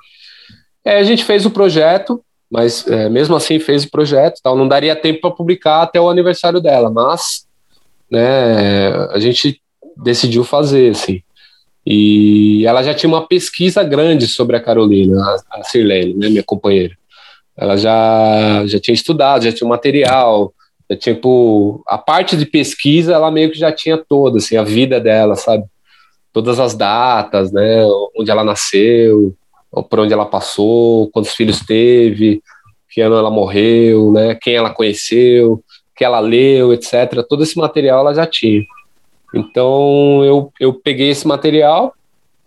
Aí 0.85 0.97
a 0.97 1.05
gente 1.05 1.25
fez 1.25 1.47
o 1.47 1.51
projeto, 1.51 2.23
mas 2.51 2.87
é, 2.87 3.09
mesmo 3.09 3.35
assim 3.35 3.59
fez 3.59 3.85
o 3.85 3.91
projeto 3.91 4.41
tal, 4.43 4.57
não 4.57 4.69
daria 4.69 4.95
tempo 4.95 5.21
para 5.21 5.31
publicar 5.31 5.83
até 5.83 6.01
o 6.01 6.11
aniversário 6.11 6.61
dela, 6.61 6.91
mas 6.91 7.47
né, 8.11 8.93
a 9.11 9.19
gente 9.19 9.61
decidiu 9.97 10.45
fazer, 10.45 10.91
assim. 10.91 11.23
E 11.87 12.67
ela 12.67 12.83
já 12.83 12.93
tinha 12.93 13.09
uma 13.09 13.27
pesquisa 13.27 13.83
grande 13.83 14.27
sobre 14.27 14.57
a 14.57 14.61
Carolina, 14.61 15.21
a, 15.23 15.61
a 15.61 15.65
Sirlene, 15.65 16.15
né, 16.15 16.29
minha 16.29 16.43
companheira. 16.43 16.95
Ela 17.57 17.77
já, 17.77 18.67
já 18.67 18.79
tinha 18.79 18.95
estudado, 18.95 19.45
já 19.45 19.53
tinha 19.53 19.69
material, 19.69 20.53
já, 20.91 20.97
tipo, 20.97 21.83
a 21.87 21.97
parte 21.97 22.37
de 22.37 22.45
pesquisa 22.45 23.13
ela 23.13 23.31
meio 23.31 23.51
que 23.53 23.59
já 23.59 23.71
tinha 23.71 23.97
toda, 23.97 24.39
assim, 24.39 24.57
a 24.57 24.65
vida 24.65 24.99
dela, 24.99 25.37
sabe? 25.37 25.65
Todas 26.33 26.59
as 26.59 26.75
datas, 26.75 27.53
né, 27.53 27.85
onde 28.17 28.31
ela 28.31 28.43
nasceu, 28.43 29.35
por 29.89 30.01
onde 30.01 30.13
ela 30.13 30.27
passou, 30.27 31.09
quantos 31.11 31.33
filhos 31.35 31.61
teve, 31.61 32.43
que 32.89 33.01
ano 33.01 33.17
ela 33.17 33.31
morreu, 33.31 34.11
né, 34.11 34.35
quem 34.35 34.55
ela 34.55 34.71
conheceu, 34.71 35.63
que 35.95 36.05
ela 36.05 36.19
leu, 36.19 36.73
etc. 36.73 37.25
Todo 37.29 37.45
esse 37.45 37.57
material 37.57 38.01
ela 38.01 38.15
já 38.15 38.27
tinha. 38.27 38.65
Então 39.33 40.25
eu, 40.25 40.53
eu 40.59 40.75
peguei 40.75 41.11
esse 41.11 41.27
material 41.27 41.95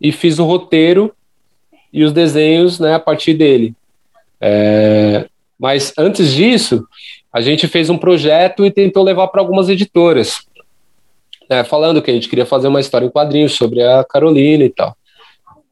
e 0.01 0.11
fiz 0.11 0.37
o 0.37 0.43
roteiro 0.43 1.13
e 1.93 2.03
os 2.03 2.11
desenhos 2.11 2.77
né, 2.79 2.95
a 2.95 2.99
partir 2.99 3.35
dele. 3.35 3.73
É, 4.41 5.27
mas 5.57 5.93
antes 5.97 6.33
disso, 6.33 6.85
a 7.33 7.41
gente 7.41 7.67
fez 7.67 7.89
um 7.89 7.97
projeto 7.97 8.63
e 8.63 8.71
tentou 8.71 9.03
levar 9.03 9.27
para 9.27 9.41
algumas 9.41 9.67
editoras, 9.67 10.45
né, 11.49 11.63
falando 11.63 12.01
que 12.01 12.11
a 12.11 12.13
gente 12.13 12.29
queria 12.29 12.45
fazer 12.45 12.67
uma 12.67 12.79
história 12.79 13.07
em 13.07 13.09
quadrinhos 13.09 13.53
sobre 13.53 13.81
a 13.81 14.03
Carolina 14.03 14.63
e 14.63 14.69
tal. 14.69 14.95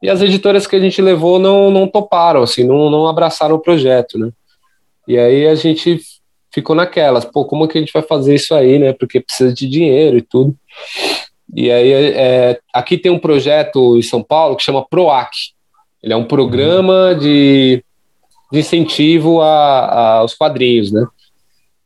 E 0.02 0.10
as 0.10 0.20
editoras 0.20 0.66
que 0.66 0.74
a 0.74 0.80
gente 0.80 1.00
levou 1.00 1.38
não, 1.38 1.70
não 1.70 1.86
toparam, 1.86 2.42
assim, 2.42 2.64
não, 2.64 2.90
não 2.90 3.06
abraçaram 3.06 3.54
o 3.54 3.60
projeto, 3.60 4.18
né? 4.18 4.30
E 5.06 5.16
aí 5.16 5.46
a 5.46 5.54
gente 5.54 6.00
ficou 6.50 6.74
naquelas, 6.74 7.24
pô, 7.24 7.44
como 7.44 7.68
que 7.68 7.78
a 7.78 7.80
gente 7.80 7.92
vai 7.92 8.02
fazer 8.02 8.34
isso 8.34 8.52
aí, 8.52 8.80
né? 8.80 8.92
Porque 8.92 9.20
precisa 9.20 9.54
de 9.54 9.68
dinheiro 9.68 10.18
e 10.18 10.22
tudo. 10.22 10.56
E 11.54 11.70
aí, 11.70 11.92
é, 11.92 12.58
aqui 12.74 12.98
tem 12.98 13.12
um 13.12 13.18
projeto 13.18 13.96
em 13.96 14.02
São 14.02 14.22
Paulo 14.22 14.56
que 14.56 14.62
chama 14.64 14.84
PROAC. 14.84 15.30
Ele 16.02 16.12
é 16.12 16.16
um 16.16 16.24
programa 16.24 17.14
de, 17.14 17.84
de 18.50 18.58
incentivo 18.58 19.40
a, 19.40 20.16
aos 20.18 20.34
quadrinhos, 20.34 20.90
né? 20.90 21.06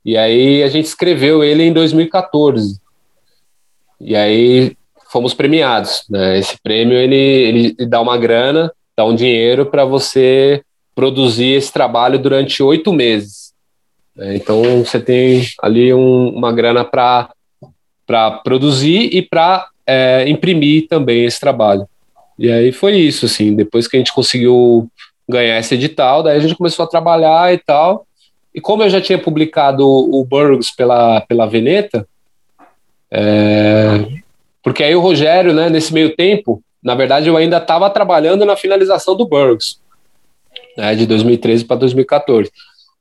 E 0.07 0.17
aí 0.17 0.63
a 0.63 0.69
gente 0.69 0.85
escreveu 0.85 1.43
ele 1.43 1.65
em 1.65 1.73
2014. 1.73 2.81
E 4.01 4.15
aí 4.15 4.77
fomos 5.11 5.35
premiados. 5.35 6.05
Né? 6.09 6.39
Esse 6.39 6.57
prêmio 6.63 6.97
ele, 6.97 7.17
ele 7.17 7.87
dá 7.87 8.01
uma 8.01 8.17
grana, 8.17 8.73
dá 8.97 9.05
um 9.05 9.17
dinheiro 9.17 9.67
para 9.67 9.85
você 9.85 10.63
produzir 10.95 11.55
esse 11.55 11.73
trabalho 11.73 12.21
durante 12.21 12.63
oito 12.63 12.93
meses. 12.93 13.53
Né? 14.15 14.37
Então 14.37 14.85
você 14.85 15.01
tem 15.01 15.43
ali 15.61 15.93
um, 15.93 16.29
uma 16.29 16.53
grana 16.53 16.85
para 16.85 17.29
produzir 18.45 19.13
e 19.13 19.23
para 19.23 19.67
é, 19.85 20.29
imprimir 20.29 20.87
também 20.87 21.25
esse 21.25 21.41
trabalho. 21.41 21.85
E 22.39 22.49
aí 22.49 22.71
foi 22.71 22.97
isso, 22.97 23.27
assim, 23.27 23.57
depois 23.57 23.89
que 23.89 23.97
a 23.97 23.99
gente 23.99 24.13
conseguiu 24.13 24.89
ganhar 25.29 25.59
esse 25.59 25.75
edital, 25.75 26.23
daí 26.23 26.37
a 26.37 26.41
gente 26.41 26.55
começou 26.55 26.85
a 26.85 26.89
trabalhar 26.89 27.53
e 27.53 27.59
tal. 27.59 28.06
E 28.57 28.61
como 28.61 28.83
eu 28.83 28.89
já 28.89 29.03
tinha 29.03 29.19
publicado 29.19 29.87
o 29.87 30.25
Burgs 30.25 30.75
pela, 30.75 31.21
pela 31.21 31.45
Veneta, 31.45 32.09
é, 33.11 34.07
porque 34.63 34.83
aí 34.83 34.97
o 34.97 35.01
Rogério, 35.01 35.53
né, 35.53 35.69
nesse 35.69 35.93
meio 35.93 36.17
tempo, 36.17 36.63
na 36.83 36.95
verdade 36.95 37.29
eu 37.29 37.37
ainda 37.37 37.59
estava 37.59 37.91
trabalhando 37.91 38.47
na 38.47 38.57
finalização 38.57 39.15
do 39.15 39.29
Burgs, 39.29 39.77
né, 40.75 40.95
de 40.95 41.05
2013 41.05 41.67
para 41.67 41.77
2014. 41.77 42.51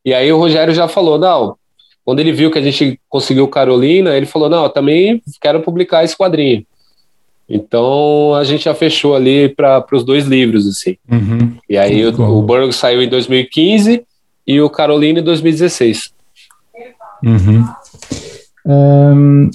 E 0.03 0.13
aí 0.13 0.29
o 0.29 0.37
Rogério 0.37 0.73
já 0.73 0.89
falou, 0.89 1.17
não, 1.17 1.55
quando 2.03 2.19
ele 2.19 2.33
viu 2.33 2.51
que 2.51 2.59
a 2.59 2.61
gente 2.61 2.99
conseguiu 3.07 3.47
Carolina, 3.47 4.13
ele 4.13 4.25
falou, 4.25 4.49
não, 4.49 4.63
eu 4.63 4.69
também 4.69 5.23
quero 5.39 5.61
publicar 5.61 6.03
esse 6.03 6.17
quadrinho. 6.17 6.65
Então 7.47 8.35
a 8.35 8.43
gente 8.43 8.65
já 8.65 8.75
fechou 8.75 9.15
ali 9.15 9.47
para 9.47 9.85
os 9.93 10.03
dois 10.03 10.25
livros, 10.25 10.67
assim. 10.67 10.97
Uhum. 11.09 11.55
E 11.69 11.77
aí 11.77 12.05
o, 12.05 12.09
o 12.09 12.41
Burgos 12.41 12.75
saiu 12.75 13.01
em 13.01 13.07
2015 13.07 14.05
e 14.47 14.61
o 14.61 14.69
Carolina 14.69 15.19
em 15.19 15.23
2016. 15.23 16.13
Uhum. 17.23 17.65
Um, 18.65 19.49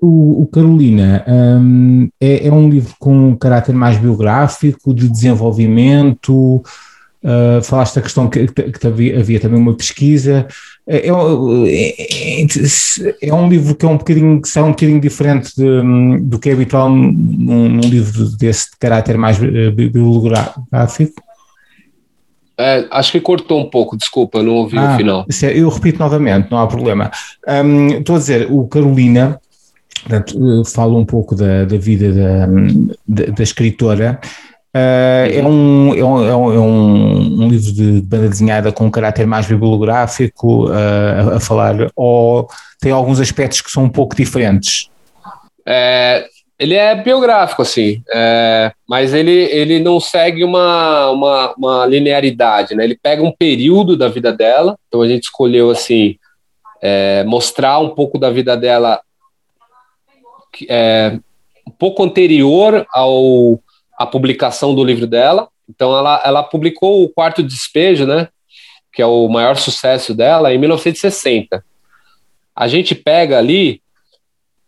o, 0.00 0.48
Carolina 0.50 1.24
um, 1.28 2.08
é, 2.20 2.46
é, 2.46 2.52
um 2.52 2.68
livro 2.68 2.94
com 2.98 3.30
um 3.30 3.36
caráter 3.36 3.74
mais 3.74 3.98
biográfico, 3.98 4.94
de 4.94 5.08
desenvolvimento. 5.08 6.62
Uh, 7.22 7.62
falaste 7.62 7.94
da 7.94 8.02
questão 8.02 8.28
que, 8.28 8.46
que 8.46 8.86
havia, 8.86 9.18
havia, 9.18 9.40
também 9.40 9.58
uma 9.58 9.74
pesquisa. 9.74 10.46
É, 10.86 11.08
é, 11.08 12.42
é, 12.42 12.46
é, 13.22 13.34
um 13.34 13.48
livro 13.48 13.74
que 13.74 13.86
é 13.86 13.88
um 13.88 13.96
bocadinho 13.96 14.42
que 14.42 14.48
sai 14.48 14.62
um 14.62 14.70
bocadinho 14.70 15.00
diferente 15.00 15.50
de, 15.56 16.20
do 16.20 16.38
que 16.38 16.50
é 16.50 16.52
habitual 16.52 16.90
num, 16.90 17.68
num 17.70 17.80
livro 17.80 18.28
desse 18.36 18.72
de 18.72 18.76
caráter 18.78 19.16
mais 19.16 19.42
eh, 19.42 19.70
É, 22.56 22.86
acho 22.90 23.12
que 23.12 23.20
cortou 23.20 23.60
um 23.60 23.68
pouco, 23.68 23.96
desculpa, 23.96 24.42
não 24.42 24.54
ouvi 24.54 24.78
ah, 24.78 24.94
o 24.94 24.96
final. 24.96 25.26
É, 25.42 25.58
eu 25.58 25.68
repito 25.68 25.98
novamente, 25.98 26.50
não 26.50 26.58
há 26.58 26.66
problema. 26.66 27.10
Um, 27.46 27.88
estou 27.88 28.16
a 28.16 28.18
dizer, 28.18 28.48
o 28.50 28.66
Carolina, 28.68 29.40
portanto, 30.02 30.64
falo 30.66 30.98
um 30.98 31.04
pouco 31.04 31.34
da, 31.34 31.64
da 31.64 31.76
vida 31.76 32.12
da, 32.12 32.46
da, 33.06 33.32
da 33.32 33.42
escritora. 33.42 34.20
Uh, 34.74 35.30
é, 35.30 35.42
um, 35.44 35.94
é, 35.94 36.04
um, 36.04 36.24
é 36.24 36.36
um, 36.36 37.44
um, 37.44 37.48
livro 37.48 37.72
de 37.72 38.00
banda 38.02 38.28
desenhada 38.28 38.72
com 38.72 38.86
um 38.86 38.90
caráter 38.90 39.24
mais 39.24 39.46
bibliográfico, 39.46 40.66
uh, 40.68 41.32
a, 41.32 41.36
a, 41.36 41.40
falar, 41.40 41.90
ou 41.94 42.48
tem 42.80 42.90
alguns 42.90 43.20
aspectos 43.20 43.60
que 43.60 43.70
são 43.70 43.84
um 43.84 43.88
pouco 43.88 44.16
diferentes? 44.16 44.90
É, 45.66 46.26
ele 46.58 46.74
é 46.74 46.94
biográfico, 46.94 47.62
assim, 47.62 48.02
é, 48.12 48.72
mas 48.88 49.12
ele, 49.12 49.32
ele 49.32 49.80
não 49.80 49.98
segue 49.98 50.44
uma, 50.44 51.10
uma, 51.10 51.54
uma, 51.56 51.86
linearidade, 51.86 52.74
né? 52.74 52.84
Ele 52.84 52.98
pega 53.00 53.22
um 53.22 53.32
período 53.32 53.96
da 53.96 54.08
vida 54.08 54.32
dela, 54.32 54.78
então 54.86 55.02
a 55.02 55.08
gente 55.08 55.24
escolheu, 55.24 55.70
assim, 55.70 56.16
é, 56.80 57.24
mostrar 57.24 57.80
um 57.80 57.90
pouco 57.90 58.18
da 58.18 58.30
vida 58.30 58.56
dela 58.56 59.00
é, 60.68 61.18
um 61.66 61.70
pouco 61.70 62.04
anterior 62.04 62.86
ao, 62.92 63.58
à 63.98 64.06
publicação 64.06 64.74
do 64.74 64.84
livro 64.84 65.06
dela. 65.06 65.48
Então 65.68 65.96
ela, 65.96 66.22
ela 66.24 66.42
publicou 66.42 67.02
o 67.02 67.08
Quarto 67.08 67.42
Despejo, 67.42 68.06
né? 68.06 68.28
Que 68.92 69.02
é 69.02 69.06
o 69.06 69.28
maior 69.28 69.56
sucesso 69.56 70.14
dela, 70.14 70.52
em 70.54 70.58
1960. 70.58 71.64
A 72.54 72.68
gente 72.68 72.94
pega 72.94 73.38
ali 73.38 73.82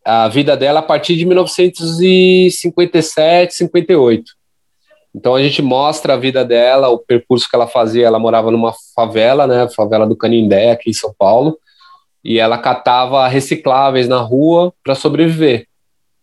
a 0.07 0.28
vida 0.28 0.57
dela 0.57 0.78
a 0.78 0.84
partir 0.84 1.16
de 1.16 1.26
1957, 1.26 3.54
58. 3.54 4.32
Então 5.12 5.34
a 5.34 5.42
gente 5.42 5.61
mostra 5.61 6.14
a 6.14 6.16
vida 6.16 6.44
dela, 6.44 6.90
o 6.90 6.98
percurso 6.98 7.50
que 7.50 7.57
ela 7.57 7.66
fazia. 7.66 8.07
Ela 8.07 8.20
morava 8.20 8.52
numa 8.52 8.72
favela, 8.94 9.48
né, 9.48 9.68
favela 9.68 10.07
do 10.07 10.14
Canindé, 10.14 10.70
aqui 10.70 10.90
em 10.90 10.94
São 10.94 11.12
Paulo, 11.18 11.59
e 12.22 12.38
ela 12.38 12.57
catava 12.57 13.26
recicláveis 13.26 14.07
na 14.07 14.18
rua 14.18 14.72
para 14.84 14.94
sobreviver. 14.94 15.66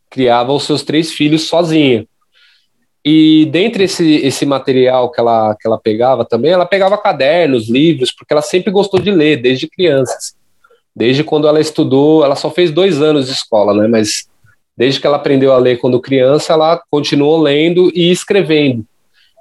Criava 0.09 0.53
os 0.53 0.63
seus 0.63 0.81
três 0.83 1.11
filhos 1.11 1.49
sozinha. 1.49 2.07
E 3.03 3.49
dentre 3.51 3.83
esse, 3.83 4.15
esse 4.25 4.45
material 4.45 5.11
que 5.11 5.19
ela, 5.19 5.57
que 5.59 5.67
ela 5.67 5.77
pegava 5.77 6.23
também, 6.23 6.51
ela 6.51 6.65
pegava 6.65 6.97
cadernos, 6.97 7.67
livros, 7.67 8.13
porque 8.13 8.31
ela 8.31 8.41
sempre 8.41 8.71
gostou 8.71 8.97
de 8.97 9.11
ler, 9.11 9.41
desde 9.41 9.67
crianças 9.67 10.41
desde 10.95 11.23
quando 11.23 11.47
ela 11.47 11.59
estudou, 11.59 12.23
ela 12.23 12.35
só 12.35 12.49
fez 12.49 12.71
dois 12.71 13.01
anos 13.01 13.27
de 13.27 13.33
escola, 13.33 13.73
né? 13.73 13.87
Mas 13.87 14.27
desde 14.77 14.99
que 14.99 15.07
ela 15.07 15.17
aprendeu 15.17 15.53
a 15.53 15.57
ler 15.57 15.79
quando 15.79 15.99
criança, 15.99 16.53
ela 16.53 16.81
continuou 16.89 17.41
lendo 17.41 17.91
e 17.95 18.11
escrevendo. 18.11 18.85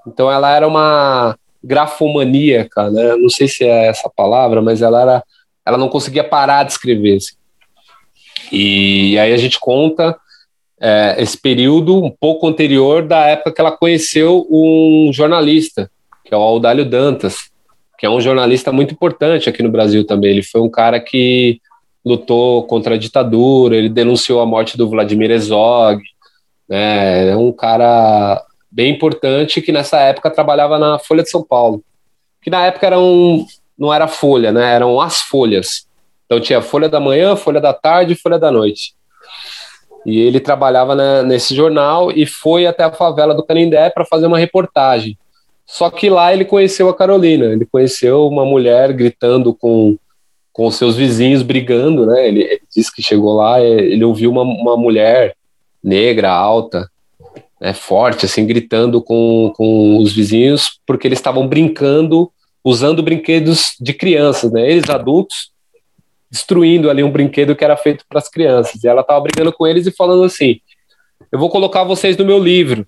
Então 0.06 0.30
ela 0.30 0.54
era 0.54 0.66
uma 0.66 1.36
grafomaníaca, 1.62 2.90
né? 2.90 3.14
Não 3.16 3.28
sei 3.28 3.46
se 3.48 3.64
é 3.64 3.86
essa 3.86 4.10
palavra, 4.14 4.60
mas 4.60 4.82
ela 4.82 5.00
era, 5.00 5.24
ela 5.64 5.78
não 5.78 5.88
conseguia 5.88 6.24
parar 6.24 6.64
de 6.64 6.72
escrever. 6.72 7.16
Assim. 7.16 7.34
E 8.50 9.18
aí 9.18 9.32
a 9.32 9.36
gente 9.36 9.60
conta 9.60 10.16
é, 10.80 11.14
esse 11.18 11.38
período 11.38 12.02
um 12.02 12.10
pouco 12.10 12.48
anterior 12.48 13.06
da 13.06 13.24
época 13.26 13.52
que 13.52 13.60
ela 13.60 13.70
conheceu 13.70 14.46
um 14.50 15.10
jornalista, 15.12 15.90
que 16.24 16.34
é 16.34 16.36
o 16.36 16.40
Audálio 16.40 16.84
Dantas, 16.84 17.51
que 18.02 18.06
é 18.06 18.10
um 18.10 18.20
jornalista 18.20 18.72
muito 18.72 18.92
importante 18.92 19.48
aqui 19.48 19.62
no 19.62 19.70
Brasil 19.70 20.04
também. 20.04 20.32
Ele 20.32 20.42
foi 20.42 20.60
um 20.60 20.68
cara 20.68 20.98
que 20.98 21.60
lutou 22.04 22.64
contra 22.64 22.96
a 22.96 22.98
ditadura, 22.98 23.76
ele 23.76 23.88
denunciou 23.88 24.40
a 24.40 24.46
morte 24.46 24.76
do 24.76 24.90
Vladimir 24.90 25.30
Herzog, 25.30 26.02
né? 26.68 27.28
É 27.28 27.36
um 27.36 27.52
cara 27.52 28.44
bem 28.68 28.92
importante 28.92 29.62
que 29.62 29.70
nessa 29.70 30.00
época 30.00 30.32
trabalhava 30.32 30.80
na 30.80 30.98
Folha 30.98 31.22
de 31.22 31.30
São 31.30 31.44
Paulo, 31.44 31.80
que 32.42 32.50
na 32.50 32.66
época 32.66 32.88
era 32.88 32.98
um, 32.98 33.46
não 33.78 33.94
era 33.94 34.08
Folha, 34.08 34.50
né? 34.50 34.74
Eram 34.74 35.00
as 35.00 35.20
folhas. 35.20 35.86
Então 36.26 36.40
tinha 36.40 36.60
Folha 36.60 36.88
da 36.88 36.98
Manhã, 36.98 37.36
Folha 37.36 37.60
da 37.60 37.72
Tarde 37.72 38.14
e 38.14 38.16
Folha 38.16 38.36
da 38.36 38.50
Noite. 38.50 38.96
E 40.04 40.18
ele 40.18 40.40
trabalhava 40.40 40.96
né, 40.96 41.22
nesse 41.22 41.54
jornal 41.54 42.10
e 42.10 42.26
foi 42.26 42.66
até 42.66 42.82
a 42.82 42.90
favela 42.90 43.32
do 43.32 43.46
Canindé 43.46 43.90
para 43.90 44.04
fazer 44.04 44.26
uma 44.26 44.40
reportagem. 44.40 45.16
Só 45.66 45.90
que 45.90 46.10
lá 46.10 46.32
ele 46.32 46.44
conheceu 46.44 46.88
a 46.88 46.96
Carolina, 46.96 47.46
ele 47.46 47.64
conheceu 47.64 48.26
uma 48.26 48.44
mulher 48.44 48.92
gritando 48.92 49.54
com, 49.54 49.96
com 50.52 50.70
seus 50.70 50.96
vizinhos, 50.96 51.42
brigando, 51.42 52.06
né? 52.06 52.28
Ele, 52.28 52.42
ele 52.42 52.62
disse 52.74 52.94
que 52.94 53.02
chegou 53.02 53.34
lá, 53.34 53.60
ele 53.60 54.04
ouviu 54.04 54.30
uma, 54.30 54.42
uma 54.42 54.76
mulher 54.76 55.34
negra, 55.82 56.30
alta, 56.30 56.90
né, 57.60 57.72
forte, 57.72 58.26
assim, 58.26 58.46
gritando 58.46 59.00
com, 59.00 59.52
com 59.56 59.98
os 59.98 60.12
vizinhos, 60.12 60.80
porque 60.86 61.06
eles 61.06 61.18
estavam 61.18 61.46
brincando, 61.46 62.30
usando 62.64 63.02
brinquedos 63.02 63.74
de 63.80 63.92
crianças, 63.92 64.52
né? 64.52 64.70
Eles 64.70 64.90
adultos 64.90 65.52
destruindo 66.32 66.88
ali 66.88 67.04
um 67.04 67.10
brinquedo 67.10 67.54
que 67.54 67.62
era 67.62 67.76
feito 67.76 68.06
para 68.08 68.18
as 68.18 68.28
crianças. 68.28 68.82
E 68.82 68.88
ela 68.88 69.02
estava 69.02 69.20
brigando 69.20 69.52
com 69.52 69.66
eles 69.66 69.86
e 69.86 69.92
falando 69.92 70.24
assim: 70.24 70.60
Eu 71.30 71.38
vou 71.38 71.50
colocar 71.50 71.84
vocês 71.84 72.16
no 72.16 72.24
meu 72.24 72.38
livro. 72.38 72.86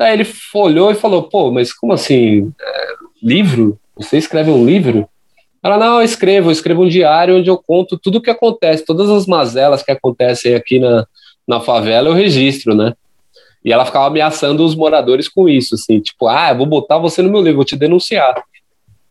Aí 0.00 0.14
ele 0.14 0.26
olhou 0.54 0.90
e 0.90 0.94
falou: 0.94 1.24
pô, 1.24 1.50
mas 1.50 1.72
como 1.72 1.92
assim? 1.92 2.50
É, 2.58 2.86
livro? 3.22 3.78
Você 3.96 4.16
escreve 4.16 4.50
um 4.50 4.64
livro? 4.64 5.06
Ela, 5.62 5.76
não, 5.76 5.98
eu 5.98 6.02
escrevo, 6.02 6.48
eu 6.48 6.52
escrevo 6.52 6.84
um 6.84 6.88
diário 6.88 7.36
onde 7.36 7.50
eu 7.50 7.58
conto 7.58 7.98
tudo 7.98 8.16
o 8.16 8.22
que 8.22 8.30
acontece, 8.30 8.84
todas 8.84 9.10
as 9.10 9.26
mazelas 9.26 9.82
que 9.82 9.92
acontecem 9.92 10.54
aqui 10.54 10.78
na, 10.78 11.06
na 11.46 11.60
favela, 11.60 12.08
eu 12.08 12.14
registro, 12.14 12.74
né? 12.74 12.94
E 13.62 13.70
ela 13.70 13.84
ficava 13.84 14.06
ameaçando 14.06 14.64
os 14.64 14.74
moradores 14.74 15.28
com 15.28 15.46
isso, 15.46 15.74
assim, 15.74 16.00
tipo, 16.00 16.26
ah, 16.28 16.48
eu 16.50 16.56
vou 16.56 16.64
botar 16.64 16.96
você 16.96 17.20
no 17.20 17.30
meu 17.30 17.42
livro, 17.42 17.56
vou 17.56 17.64
te 17.64 17.76
denunciar. 17.76 18.42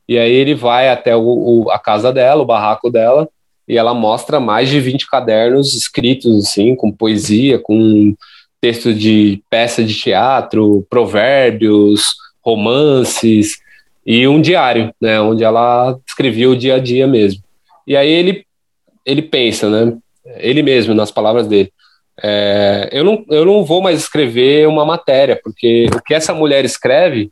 E 0.08 0.18
aí 0.18 0.32
ele 0.32 0.56
vai 0.56 0.90
até 0.90 1.16
o, 1.16 1.22
o, 1.22 1.70
a 1.70 1.78
casa 1.78 2.12
dela, 2.12 2.42
o 2.42 2.48
barraco 2.48 2.90
dela, 2.90 3.30
e 3.68 3.78
ela 3.78 3.94
mostra 3.94 4.40
mais 4.40 4.68
de 4.70 4.80
20 4.80 5.06
cadernos 5.08 5.76
escritos, 5.76 6.48
assim, 6.48 6.76
com 6.76 6.92
poesia, 6.92 7.60
com 7.60 8.16
texto 8.62 8.94
de 8.94 9.42
peça 9.50 9.84
de 9.84 9.96
teatro, 9.96 10.86
provérbios, 10.90 12.16
romances 12.44 13.58
e 14.06 14.28
um 14.28 14.42
diário, 14.42 14.94
né, 15.00 15.20
onde 15.22 15.44
ela 15.44 15.98
escrevia 16.08 16.50
o 16.50 16.56
dia 16.56 16.76
a 16.76 16.80
dia 16.80 17.08
mesmo. 17.08 17.44
E 17.86 17.96
aí 17.96 18.10
ele 18.10 18.46
ele 19.06 19.22
pensa, 19.22 19.70
né, 19.70 19.98
ele 20.38 20.62
mesmo 20.62 20.94
nas 20.94 21.10
palavras 21.10 21.48
dele, 21.48 21.72
é, 22.22 22.90
eu, 22.92 23.04
não, 23.04 23.26
eu 23.30 23.46
não 23.46 23.64
vou 23.64 23.82
mais 23.82 24.00
escrever 24.00 24.68
uma 24.68 24.86
matéria, 24.86 25.40
porque 25.42 25.88
o 25.96 26.02
que 26.02 26.14
essa 26.14 26.34
mulher 26.34 26.66
escreve 26.66 27.32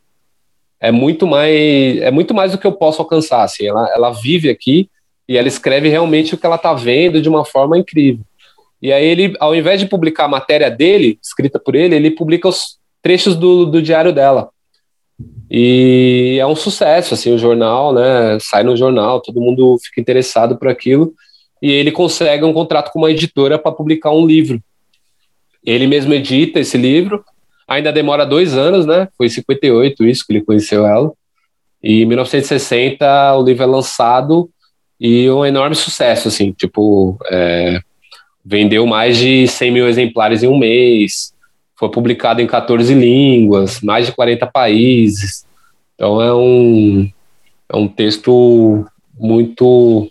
é 0.80 0.90
muito 0.90 1.26
mais 1.26 2.00
é 2.00 2.10
muito 2.10 2.32
mais 2.32 2.52
do 2.52 2.58
que 2.58 2.66
eu 2.66 2.72
posso 2.72 3.02
alcançar. 3.02 3.42
Assim, 3.42 3.66
ela, 3.66 3.88
ela 3.94 4.10
vive 4.10 4.48
aqui 4.48 4.88
e 5.28 5.36
ela 5.36 5.48
escreve 5.48 5.88
realmente 5.88 6.34
o 6.34 6.38
que 6.38 6.46
ela 6.46 6.56
está 6.56 6.72
vendo 6.72 7.20
de 7.20 7.28
uma 7.28 7.44
forma 7.44 7.76
incrível. 7.76 8.24
E 8.80 8.92
aí 8.92 9.04
ele, 9.04 9.34
ao 9.40 9.54
invés 9.54 9.80
de 9.80 9.86
publicar 9.86 10.24
a 10.24 10.28
matéria 10.28 10.70
dele, 10.70 11.18
escrita 11.22 11.58
por 11.58 11.74
ele, 11.74 11.96
ele 11.96 12.10
publica 12.10 12.48
os 12.48 12.78
trechos 13.02 13.34
do, 13.34 13.66
do 13.66 13.82
diário 13.82 14.12
dela. 14.12 14.50
E 15.50 16.36
é 16.40 16.46
um 16.46 16.54
sucesso, 16.54 17.14
assim, 17.14 17.32
o 17.32 17.38
jornal, 17.38 17.92
né? 17.92 18.38
Sai 18.40 18.62
no 18.62 18.76
jornal, 18.76 19.20
todo 19.20 19.40
mundo 19.40 19.78
fica 19.82 20.00
interessado 20.00 20.56
por 20.56 20.68
aquilo. 20.68 21.12
E 21.60 21.70
ele 21.70 21.90
consegue 21.90 22.44
um 22.44 22.52
contrato 22.52 22.92
com 22.92 23.00
uma 23.00 23.10
editora 23.10 23.58
para 23.58 23.72
publicar 23.72 24.12
um 24.12 24.26
livro. 24.26 24.62
Ele 25.64 25.86
mesmo 25.86 26.14
edita 26.14 26.60
esse 26.60 26.76
livro. 26.76 27.24
Ainda 27.66 27.92
demora 27.92 28.24
dois 28.24 28.56
anos, 28.56 28.86
né? 28.86 29.08
Foi 29.16 29.26
em 29.26 29.30
58 29.30 30.06
isso 30.06 30.24
que 30.24 30.32
ele 30.32 30.44
conheceu 30.44 30.86
ela. 30.86 31.12
E 31.82 32.02
em 32.02 32.06
1960 32.06 33.36
o 33.36 33.42
livro 33.42 33.62
é 33.62 33.66
lançado 33.66 34.50
e 35.00 35.30
um 35.30 35.44
enorme 35.44 35.76
sucesso, 35.76 36.26
assim, 36.26 36.50
tipo, 36.52 37.16
é, 37.30 37.80
vendeu 38.48 38.86
mais 38.86 39.18
de 39.18 39.46
100 39.46 39.70
mil 39.70 39.86
exemplares 39.86 40.42
em 40.42 40.48
um 40.48 40.56
mês, 40.56 41.34
foi 41.76 41.90
publicado 41.90 42.40
em 42.40 42.46
14 42.46 42.94
línguas, 42.94 43.82
mais 43.82 44.06
de 44.06 44.12
40 44.12 44.46
países. 44.46 45.44
Então 45.94 46.20
é 46.22 46.34
um, 46.34 47.10
é 47.68 47.76
um 47.76 47.86
texto 47.86 48.86
muito 49.18 50.10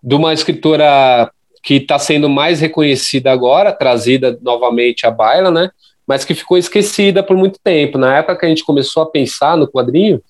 de 0.00 0.14
uma 0.14 0.32
escritora 0.32 1.28
que 1.60 1.74
está 1.74 1.98
sendo 1.98 2.28
mais 2.28 2.60
reconhecida 2.60 3.32
agora, 3.32 3.72
trazida 3.72 4.38
novamente 4.40 5.04
à 5.04 5.10
baila, 5.10 5.50
né? 5.50 5.70
Mas 6.06 6.24
que 6.24 6.34
ficou 6.34 6.56
esquecida 6.56 7.20
por 7.20 7.36
muito 7.36 7.58
tempo. 7.58 7.98
Na 7.98 8.18
época 8.18 8.36
que 8.36 8.46
a 8.46 8.48
gente 8.48 8.64
começou 8.64 9.02
a 9.02 9.10
pensar 9.10 9.56
no 9.56 9.66
quadrinho, 9.66 10.22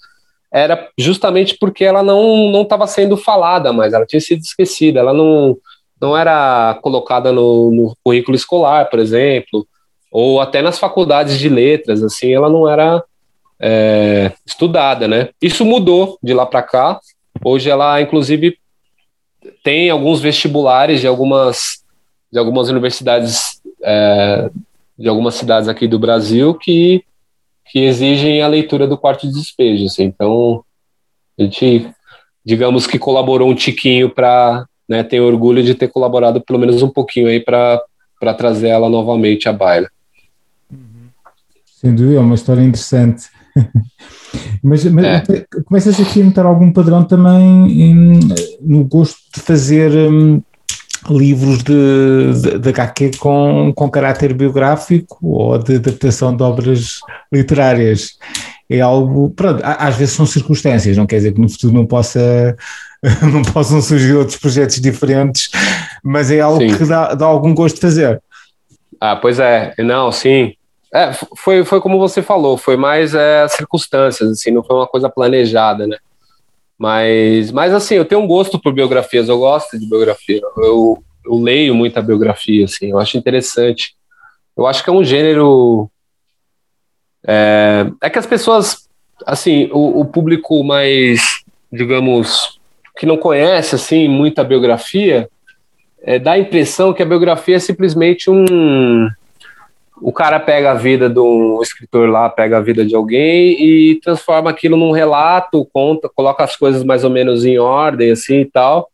era 0.51 0.89
justamente 0.99 1.55
porque 1.61 1.85
ela 1.85 2.03
não 2.03 2.51
não 2.51 2.63
estava 2.63 2.87
sendo 2.87 3.15
falada 3.15 3.75
mais, 3.75 3.93
ela 3.93 4.07
tinha 4.07 4.21
sido 4.21 4.41
esquecida, 4.41 5.01
ela 5.01 5.13
não 5.13 5.59
não 6.01 6.17
era 6.17 6.79
colocada 6.83 7.33
no, 7.33 7.71
no 7.71 7.97
currículo 8.03 8.37
escolar, 8.37 8.89
por 8.91 8.99
exemplo, 8.99 9.67
ou 10.11 10.41
até 10.41 10.63
nas 10.63 10.79
faculdades 10.79 11.39
de 11.39 11.49
letras, 11.49 12.03
assim, 12.03 12.33
ela 12.33 12.49
não 12.49 12.69
era 12.69 13.03
é, 13.61 14.33
estudada, 14.47 15.09
né? 15.09 15.31
Isso 15.41 15.65
mudou 15.65 16.19
de 16.23 16.33
lá 16.35 16.47
para 16.47 16.63
cá. 16.63 17.01
Hoje 17.45 17.71
ela, 17.71 18.01
inclusive, 18.01 18.59
tem 19.63 19.91
alguns 19.91 20.21
vestibulares 20.21 21.01
de 21.01 21.07
algumas, 21.07 21.85
de 22.31 22.39
algumas 22.39 22.69
universidades, 22.69 23.61
é, 23.83 24.51
de 24.99 25.09
algumas 25.09 25.35
cidades 25.35 25.69
aqui 25.69 25.87
do 25.87 25.99
Brasil 25.99 26.55
que, 26.55 27.05
que 27.67 27.81
exigem 27.81 28.43
a 28.43 28.49
leitura 28.49 28.87
do 28.87 28.99
quarto 28.99 29.27
de 29.27 29.33
despejo. 29.35 29.87
Assim. 29.87 30.05
Então, 30.05 30.65
a 31.39 31.43
gente, 31.43 31.91
digamos 32.45 32.87
que 32.87 32.99
colaborou 32.99 33.51
um 33.51 33.55
tiquinho 33.55 34.11
para 34.11 34.67
né, 34.89 35.03
ter 35.03 35.21
orgulho 35.21 35.63
de 35.63 35.75
ter 35.75 35.89
colaborado 35.89 36.41
pelo 36.41 36.59
menos 36.59 36.83
um 36.83 36.89
pouquinho 36.89 37.29
aí 37.29 37.41
para 37.41 37.81
trazer 38.37 38.69
ela 38.69 38.89
novamente 38.89 39.49
à 39.49 39.53
baila. 39.53 39.89
Sem 41.65 41.95
dúvida, 41.95 42.19
é 42.19 42.21
uma 42.21 42.35
história 42.35 42.63
interessante. 42.63 43.27
Mas, 44.63 44.85
mas 44.85 45.05
é. 45.31 45.47
começas 45.65 45.99
aqui 45.99 46.21
a 46.21 46.25
notar 46.25 46.45
algum 46.45 46.71
padrão 46.71 47.03
também 47.03 47.71
em, 47.81 48.21
no 48.61 48.85
gosto 48.85 49.17
de 49.35 49.41
fazer 49.41 49.91
um, 50.11 50.43
livros 51.09 51.63
de, 51.63 52.33
de, 52.43 52.59
de 52.59 52.69
HQ 52.69 53.13
com, 53.19 53.73
com 53.75 53.91
caráter 53.91 54.35
biográfico 54.35 55.19
ou 55.23 55.59
de 55.59 55.77
adaptação 55.77 56.37
de 56.37 56.43
obras 56.43 57.01
literárias. 57.33 58.19
É 58.69 58.81
algo, 58.81 59.31
pronto, 59.31 59.61
às 59.63 59.97
vezes 59.97 60.15
são 60.15 60.27
circunstâncias, 60.27 60.97
não 60.97 61.07
quer 61.07 61.17
dizer 61.17 61.33
que 61.33 61.41
no 61.41 61.49
futuro 61.49 61.73
não 61.73 61.87
possa 61.87 62.57
não 63.33 63.43
possam 63.43 63.81
surgir 63.81 64.15
outros 64.15 64.37
projetos 64.37 64.81
diferentes, 64.81 65.51
mas 66.03 66.31
é 66.31 66.41
algo 66.41 66.61
sim. 66.61 66.77
que 66.77 66.85
dá, 66.85 67.15
dá 67.15 67.27
algum 67.27 67.55
gosto 67.55 67.77
de 67.77 67.81
fazer. 67.81 68.23
Ah, 69.01 69.17
pois 69.17 69.39
é, 69.39 69.75
não, 69.79 70.11
sim, 70.11 70.55
é, 70.93 71.13
foi, 71.37 71.65
foi 71.65 71.81
como 71.81 71.99
você 71.99 72.23
falou, 72.23 72.57
foi 72.57 72.77
mais 72.77 73.15
é, 73.15 73.47
circunstâncias, 73.49 74.31
assim, 74.31 74.51
não 74.51 74.65
foi 74.65 74.77
uma 74.77 74.87
coisa 74.87 75.09
planejada, 75.09 75.87
né? 75.87 75.99
Mas, 76.79 77.51
mas 77.53 77.73
assim, 77.73 77.95
eu 77.97 78.05
tenho 78.05 78.21
um 78.21 78.27
gosto 78.27 78.59
por 78.59 78.73
biografias, 78.73 79.29
eu 79.29 79.39
gosto 79.39 79.79
de 79.79 79.87
biografia, 79.87 80.41
eu, 80.59 81.03
eu 81.25 81.35
leio 81.37 81.75
muita 81.75 82.03
biografia, 82.03 82.65
assim, 82.65 82.91
eu 82.91 82.99
acho 82.99 83.17
interessante. 83.17 83.95
Eu 84.57 84.67
acho 84.67 84.83
que 84.83 84.89
é 84.89 84.93
um 84.93 85.05
gênero. 85.05 85.91
É, 87.27 87.87
é 88.03 88.09
que 88.09 88.19
as 88.19 88.27
pessoas, 88.27 88.89
assim, 89.27 89.69
o, 89.73 90.01
o 90.01 90.05
público 90.05 90.63
mais, 90.65 91.43
digamos, 91.71 92.56
que 92.97 93.07
não 93.07 93.17
conhece, 93.17 93.75
assim, 93.75 94.09
muita 94.09 94.43
biografia, 94.43 95.29
é, 96.03 96.19
dá 96.19 96.33
a 96.33 96.39
impressão 96.39 96.93
que 96.93 97.03
a 97.03 97.07
biografia 97.07 97.57
é 97.57 97.61
simplesmente 97.61 98.31
um 98.31 99.09
o 100.01 100.13
cara 100.13 100.39
pega 100.39 100.73
a 100.73 100.75
vida 100.75 101.09
do 101.09 101.61
escritor 101.63 102.09
lá, 102.09 102.29
pega 102.29 102.59
a 102.59 102.61
vida 102.61 102.85
de 102.85 102.95
alguém 102.95 103.57
e 103.59 104.01
transforma 104.01 104.51
aquilo 104.51 104.77
num 104.77 104.91
relato, 104.91 105.67
conta, 105.73 106.11
coloca 106.15 106.45
as 106.45 106.55
coisas 106.55 106.85
mais 106.85 107.03
ou 107.03 107.11
menos 107.11 107.45
em 107.45 107.59
ordem, 107.59 108.11
assim 108.11 108.41
e 108.41 108.45
tal, 108.45 108.91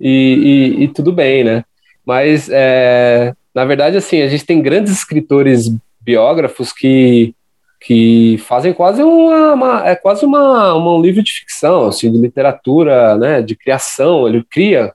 e, 0.00 0.76
e, 0.78 0.84
e 0.84 0.88
tudo 0.88 1.12
bem, 1.12 1.42
né? 1.42 1.64
Mas, 2.04 2.48
é, 2.50 3.34
na 3.52 3.64
verdade, 3.64 3.96
assim, 3.96 4.22
a 4.22 4.28
gente 4.28 4.46
tem 4.46 4.62
grandes 4.62 4.92
escritores 4.92 5.68
biógrafos 6.00 6.72
que, 6.72 7.34
que 7.80 8.38
fazem 8.38 8.72
quase 8.72 9.02
uma, 9.02 9.52
uma 9.52 9.86
é 9.86 9.94
quase 9.94 10.24
uma, 10.24 10.74
uma, 10.74 10.94
um 10.94 11.00
livro 11.02 11.22
de 11.22 11.30
ficção, 11.30 11.86
assim, 11.86 12.10
de 12.10 12.18
literatura, 12.18 13.16
né, 13.16 13.42
de 13.42 13.54
criação, 13.54 14.26
ele 14.26 14.44
cria 14.50 14.92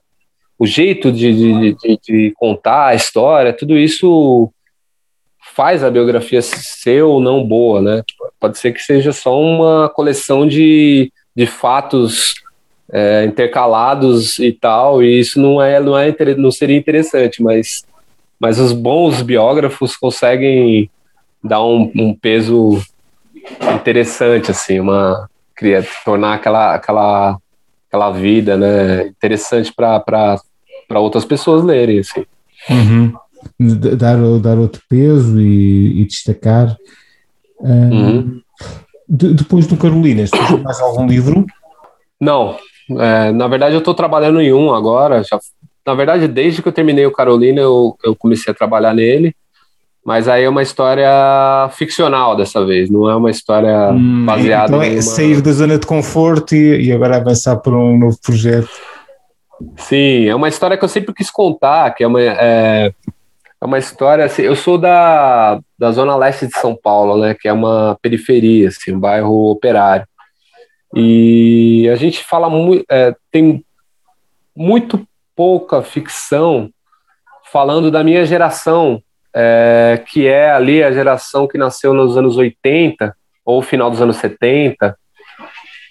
o 0.58 0.66
jeito 0.66 1.10
de, 1.10 1.34
de, 1.34 1.74
de, 1.74 2.00
de 2.02 2.32
contar 2.36 2.88
a 2.88 2.94
história, 2.94 3.52
tudo 3.52 3.76
isso 3.76 4.52
faz 5.54 5.82
a 5.82 5.90
biografia 5.90 6.40
ser 6.40 7.02
ou 7.02 7.20
não 7.20 7.44
boa, 7.44 7.80
né? 7.82 8.02
Pode 8.40 8.58
ser 8.58 8.72
que 8.72 8.80
seja 8.80 9.12
só 9.12 9.38
uma 9.38 9.88
coleção 9.88 10.46
de, 10.46 11.12
de 11.34 11.46
fatos 11.46 12.34
é, 12.90 13.24
intercalados 13.24 14.38
e 14.38 14.52
tal, 14.52 15.02
e 15.02 15.18
isso 15.18 15.40
não 15.40 15.60
é, 15.60 15.80
não 15.80 15.98
é 15.98 16.14
não 16.36 16.50
seria 16.50 16.76
interessante, 16.76 17.42
mas, 17.42 17.84
mas 18.38 18.58
os 18.58 18.72
bons 18.72 19.20
biógrafos 19.20 19.96
conseguem 19.96 20.90
dar 21.42 21.64
um, 21.64 21.90
um 21.94 22.14
peso 22.14 22.80
interessante, 23.74 24.50
assim, 24.50 24.80
uma 24.80 25.28
tornar 26.04 26.34
aquela 26.34 26.74
aquela 26.74 27.38
aquela 27.88 28.10
vida, 28.10 28.56
né, 28.56 29.06
interessante 29.06 29.72
para 29.74 30.40
outras 30.96 31.24
pessoas 31.24 31.62
lerem, 31.62 32.00
assim. 32.00 32.24
Uhum 32.70 33.12
dar, 33.58 34.16
dar 34.40 34.58
outro 34.58 34.82
peso 34.88 35.40
e, 35.40 36.02
e 36.02 36.04
destacar. 36.04 36.76
Uhum. 37.60 38.40
De, 39.08 39.34
depois 39.34 39.66
do 39.66 39.76
Carolinas, 39.76 40.30
tens 40.30 40.62
mais 40.62 40.80
algum 40.80 41.06
livro? 41.06 41.46
Não, 42.20 42.56
é, 42.98 43.32
na 43.32 43.48
verdade 43.48 43.74
eu 43.74 43.80
estou 43.80 43.94
trabalhando 43.94 44.40
em 44.40 44.52
um 44.52 44.72
agora. 44.72 45.22
Já, 45.22 45.38
na 45.86 45.94
verdade, 45.94 46.28
desde 46.28 46.62
que 46.62 46.68
eu 46.68 46.72
terminei 46.72 47.06
o 47.06 47.12
Carolina, 47.12 47.60
eu, 47.60 47.96
eu 48.04 48.14
comecei 48.14 48.52
a 48.52 48.56
trabalhar 48.56 48.94
nele. 48.94 49.34
Mas 50.04 50.26
aí 50.26 50.42
é 50.44 50.48
uma 50.48 50.62
história 50.62 51.08
ficcional 51.72 52.36
dessa 52.36 52.64
vez, 52.66 52.90
não 52.90 53.08
é 53.08 53.14
uma 53.14 53.30
história 53.30 53.92
hum, 53.92 54.26
baseada 54.26 54.66
então 54.66 54.82
é 54.82 55.00
sair 55.00 55.40
da 55.40 55.52
zona 55.52 55.78
de 55.78 55.86
conforto 55.86 56.56
e, 56.56 56.86
e 56.86 56.92
agora 56.92 57.18
avançar 57.18 57.56
para 57.58 57.72
um 57.72 57.96
novo 57.96 58.18
projeto. 58.20 58.68
Sim, 59.76 60.26
é 60.26 60.34
uma 60.34 60.48
história 60.48 60.76
que 60.76 60.84
eu 60.84 60.88
sempre 60.88 61.14
quis 61.14 61.30
contar, 61.30 61.94
que 61.94 62.02
é 62.02 62.06
uma. 62.06 62.20
É, 62.20 62.92
é 63.60 63.64
uma 63.64 63.78
história 63.78 64.24
assim, 64.24 64.42
eu 64.42 64.56
sou 64.56 64.76
da, 64.76 65.60
da 65.78 65.92
zona 65.92 66.16
leste 66.16 66.48
de 66.48 66.58
São 66.58 66.74
Paulo, 66.74 67.16
né, 67.20 67.32
que 67.32 67.46
é 67.46 67.52
uma 67.52 67.96
periferia, 68.02 68.68
assim, 68.68 68.92
um 68.92 68.98
bairro 68.98 69.50
operário. 69.50 70.04
E 70.94 71.88
a 71.90 71.94
gente 71.94 72.24
fala 72.24 72.50
muito, 72.50 72.84
é, 72.90 73.14
tem 73.30 73.64
muito 74.54 75.06
pouca 75.36 75.80
ficção 75.80 76.70
falando 77.52 77.90
da 77.90 78.02
minha 78.02 78.26
geração, 78.26 79.00
é, 79.34 80.02
que 80.06 80.26
é 80.26 80.50
ali 80.50 80.82
a 80.82 80.92
geração 80.92 81.46
que 81.46 81.58
nasceu 81.58 81.94
nos 81.94 82.16
anos 82.16 82.36
80 82.36 83.14
ou 83.44 83.62
final 83.62 83.90
dos 83.90 84.00
anos 84.00 84.16
70 84.16 84.96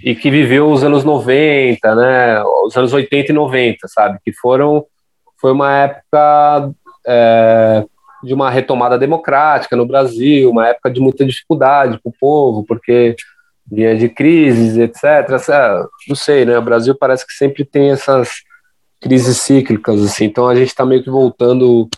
e 0.03 0.15
que 0.15 0.31
viveu 0.31 0.69
os 0.69 0.83
anos 0.83 1.03
90, 1.03 1.95
né, 1.95 2.43
os 2.65 2.75
anos 2.75 2.93
80 2.93 3.31
e 3.31 3.35
90, 3.35 3.87
sabe, 3.87 4.19
que 4.23 4.33
foram 4.33 4.85
foi 5.39 5.51
uma 5.51 5.75
época 5.75 6.71
é, 7.05 7.83
de 8.23 8.33
uma 8.33 8.49
retomada 8.49 8.97
democrática 8.97 9.75
no 9.75 9.87
Brasil, 9.87 10.51
uma 10.51 10.67
época 10.67 10.91
de 10.91 10.99
muita 10.99 11.25
dificuldade 11.25 11.99
para 11.99 12.09
o 12.09 12.13
povo, 12.19 12.63
porque 12.63 13.15
vinha 13.69 13.95
de 13.95 14.07
crises, 14.07 14.77
etc. 14.77 15.29
Não 16.07 16.15
sei, 16.15 16.45
né? 16.45 16.57
O 16.57 16.61
Brasil 16.61 16.95
parece 16.95 17.25
que 17.25 17.33
sempre 17.33 17.65
tem 17.65 17.89
essas 17.89 18.43
crises 18.99 19.37
cíclicas, 19.37 20.03
assim. 20.03 20.25
Então 20.25 20.47
a 20.47 20.53
gente 20.53 20.67
está 20.67 20.85
meio 20.85 21.03
que 21.03 21.09
voltando 21.09 21.89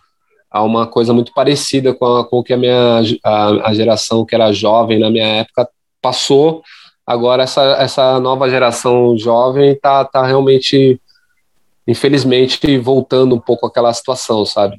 a 0.54 0.62
uma 0.62 0.86
coisa 0.86 1.12
muito 1.14 1.34
parecida 1.34 1.96
com, 1.96 2.06
a, 2.06 2.24
com 2.24 2.38
o 2.38 2.44
que 2.44 2.54
a 2.54 2.58
minha 2.58 3.02
a, 3.24 3.70
a 3.70 3.74
geração 3.74 4.24
que 4.24 4.36
era 4.36 4.54
jovem 4.54 5.00
na 5.00 5.10
minha 5.10 5.26
época 5.26 5.68
passou. 6.00 6.62
Agora 7.08 7.42
essa, 7.42 7.62
essa 7.80 8.20
nova 8.20 8.48
geração 8.48 9.18
jovem 9.18 9.72
está 9.72 10.06
tá 10.06 10.24
realmente, 10.24 11.02
infelizmente, 11.88 12.78
voltando 12.78 13.34
um 13.34 13.40
pouco 13.40 13.66
àquela 13.66 13.92
situação, 13.92 14.46
sabe? 14.46 14.78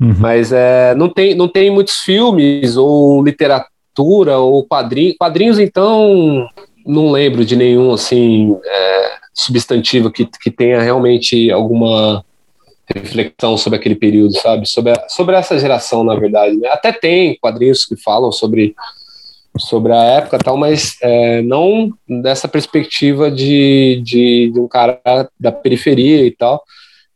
Uhum. 0.00 0.14
Mas 0.18 0.52
é, 0.52 0.94
não, 0.94 1.08
tem, 1.08 1.34
não 1.34 1.46
tem 1.46 1.70
muitos 1.70 1.96
filmes 1.98 2.78
ou 2.78 3.22
literatura 3.22 4.38
ou 4.38 4.64
quadrinhos. 4.66 5.16
Quadrinhos, 5.18 5.58
então, 5.58 6.48
não 6.86 7.12
lembro 7.12 7.44
de 7.44 7.54
nenhum 7.56 7.92
assim 7.92 8.56
é, 8.64 9.12
substantivo 9.34 10.10
que, 10.10 10.26
que 10.42 10.50
tenha 10.50 10.80
realmente 10.80 11.50
alguma 11.50 12.24
reflexão 12.94 13.56
sobre 13.56 13.78
aquele 13.78 13.94
período, 13.94 14.36
sabe? 14.36 14.68
Sobre, 14.68 14.92
a, 14.92 15.08
sobre 15.08 15.36
essa 15.36 15.58
geração, 15.58 16.02
na 16.02 16.14
verdade. 16.14 16.56
Né? 16.56 16.68
Até 16.68 16.92
tem 16.92 17.38
quadrinhos 17.40 17.84
que 17.84 17.96
falam 17.96 18.32
sobre, 18.32 18.74
sobre 19.58 19.92
a 19.92 20.02
época 20.02 20.38
tal, 20.38 20.56
mas 20.56 20.96
é, 21.02 21.42
não 21.42 21.92
dessa 22.22 22.48
perspectiva 22.48 23.30
de, 23.30 24.02
de, 24.04 24.50
de, 24.52 24.60
um 24.60 24.68
cara 24.68 25.00
da 25.38 25.52
periferia 25.52 26.26
e 26.26 26.30
tal, 26.30 26.62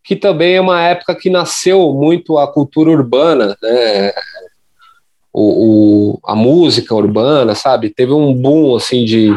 que 0.02 0.14
também 0.14 0.54
é 0.54 0.60
uma 0.60 0.80
época 0.82 1.14
que 1.14 1.30
nasceu 1.30 1.92
muito 1.92 2.38
a 2.38 2.46
cultura 2.46 2.90
urbana, 2.90 3.56
né? 3.62 4.12
O, 5.32 6.12
o, 6.12 6.20
a 6.24 6.36
música 6.36 6.94
urbana, 6.94 7.56
sabe? 7.56 7.90
Teve 7.90 8.12
um 8.12 8.32
boom, 8.32 8.76
assim, 8.76 9.04
de, 9.04 9.36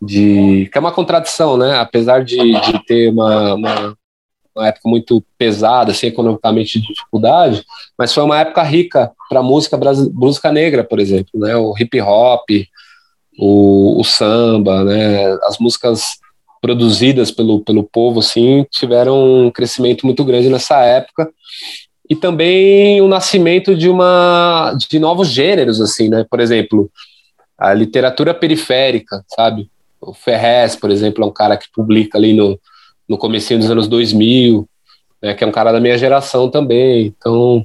de 0.00 0.68
que 0.70 0.78
é 0.78 0.80
uma 0.80 0.92
contradição, 0.92 1.56
né? 1.56 1.76
Apesar 1.78 2.22
de, 2.22 2.36
de 2.36 2.84
ter 2.86 3.10
uma, 3.10 3.54
uma, 3.54 3.97
uma, 4.58 4.68
época 4.68 4.88
muito 4.88 5.24
pesada, 5.36 5.92
assim, 5.92 6.08
economicamente 6.08 6.80
de 6.80 6.88
dificuldade, 6.88 7.64
mas 7.96 8.12
foi 8.12 8.22
uma 8.22 8.38
época 8.38 8.62
rica 8.62 9.12
para 9.28 9.42
música 9.42 9.78
música 10.12 10.52
negra, 10.52 10.84
por 10.84 10.98
exemplo, 10.98 11.30
né? 11.34 11.56
O 11.56 11.74
hip 11.78 12.00
hop, 12.00 12.48
o, 13.38 14.00
o, 14.00 14.04
samba, 14.04 14.84
né? 14.84 15.32
As 15.44 15.58
músicas 15.58 16.18
produzidas 16.60 17.30
pelo, 17.30 17.60
pelo 17.60 17.84
povo, 17.84 18.20
assim, 18.20 18.66
tiveram 18.70 19.46
um 19.46 19.50
crescimento 19.50 20.04
muito 20.04 20.24
grande 20.24 20.48
nessa 20.48 20.80
época 20.82 21.30
e 22.10 22.16
também 22.16 23.00
o 23.00 23.08
nascimento 23.08 23.76
de 23.76 23.88
uma 23.88 24.74
de 24.88 24.98
novos 24.98 25.28
gêneros, 25.28 25.80
assim, 25.80 26.08
né? 26.08 26.24
Por 26.28 26.40
exemplo, 26.40 26.90
a 27.58 27.74
literatura 27.74 28.32
periférica, 28.32 29.22
sabe? 29.28 29.70
O 30.00 30.14
Ferrez, 30.14 30.74
por 30.74 30.90
exemplo, 30.90 31.22
é 31.22 31.26
um 31.26 31.32
cara 31.32 31.56
que 31.56 31.66
publica 31.72 32.16
ali 32.16 32.32
no, 32.32 32.58
no 33.08 33.16
comecinho 33.16 33.58
dos 33.58 33.70
anos 33.70 33.88
2000, 33.88 34.68
né, 35.22 35.34
que 35.34 35.42
é 35.42 35.46
um 35.46 35.52
cara 35.52 35.72
da 35.72 35.80
minha 35.80 35.96
geração 35.96 36.50
também. 36.50 37.14
Então, 37.16 37.64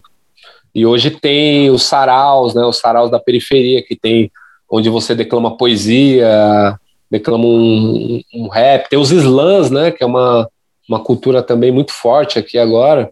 e 0.74 0.86
hoje 0.86 1.12
tem 1.12 1.70
os 1.70 1.84
saraus, 1.84 2.54
né, 2.54 2.64
os 2.66 2.78
saraus 2.78 3.12
da 3.12 3.20
periferia, 3.20 3.84
que 3.84 3.96
tem 3.96 4.32
onde 4.70 4.90
você 4.90 5.14
declama 5.14 5.58
poesia, 5.58 6.80
declama 7.12 7.46
um, 7.46 8.22
um 8.34 8.48
rap, 8.48 8.90
tem 8.90 8.98
os 8.98 9.12
slams, 9.12 9.70
né, 9.70 9.92
que 9.92 10.04
é 10.04 10.08
uma, 10.08 10.50
uma 10.90 11.00
cultura 11.00 11.44
também 11.44 11.72
muito 11.72 11.92
forte 11.92 12.40
aqui 12.40 12.58
agora, 12.58 13.12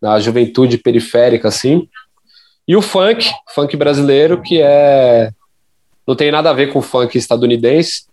na 0.00 0.18
juventude 0.18 0.78
periférica, 0.78 1.48
assim. 1.48 1.88
E 2.66 2.74
o 2.74 2.80
funk, 2.80 3.30
funk 3.54 3.76
brasileiro, 3.76 4.40
que 4.40 4.60
é 4.62 5.30
não 6.06 6.14
tem 6.14 6.30
nada 6.30 6.50
a 6.50 6.52
ver 6.52 6.70
com 6.70 6.80
o 6.80 6.82
funk 6.82 7.16
estadunidense, 7.16 8.04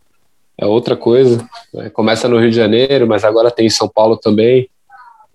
é 0.58 0.66
outra 0.66 0.96
coisa. 0.96 1.44
Né? 1.74 1.90
Começa 1.90 2.28
no 2.28 2.40
Rio 2.40 2.50
de 2.50 2.56
Janeiro, 2.56 3.08
mas 3.08 3.24
agora 3.24 3.52
tem 3.52 3.66
em 3.66 3.70
São 3.70 3.88
Paulo 3.88 4.18
também. 4.18 4.70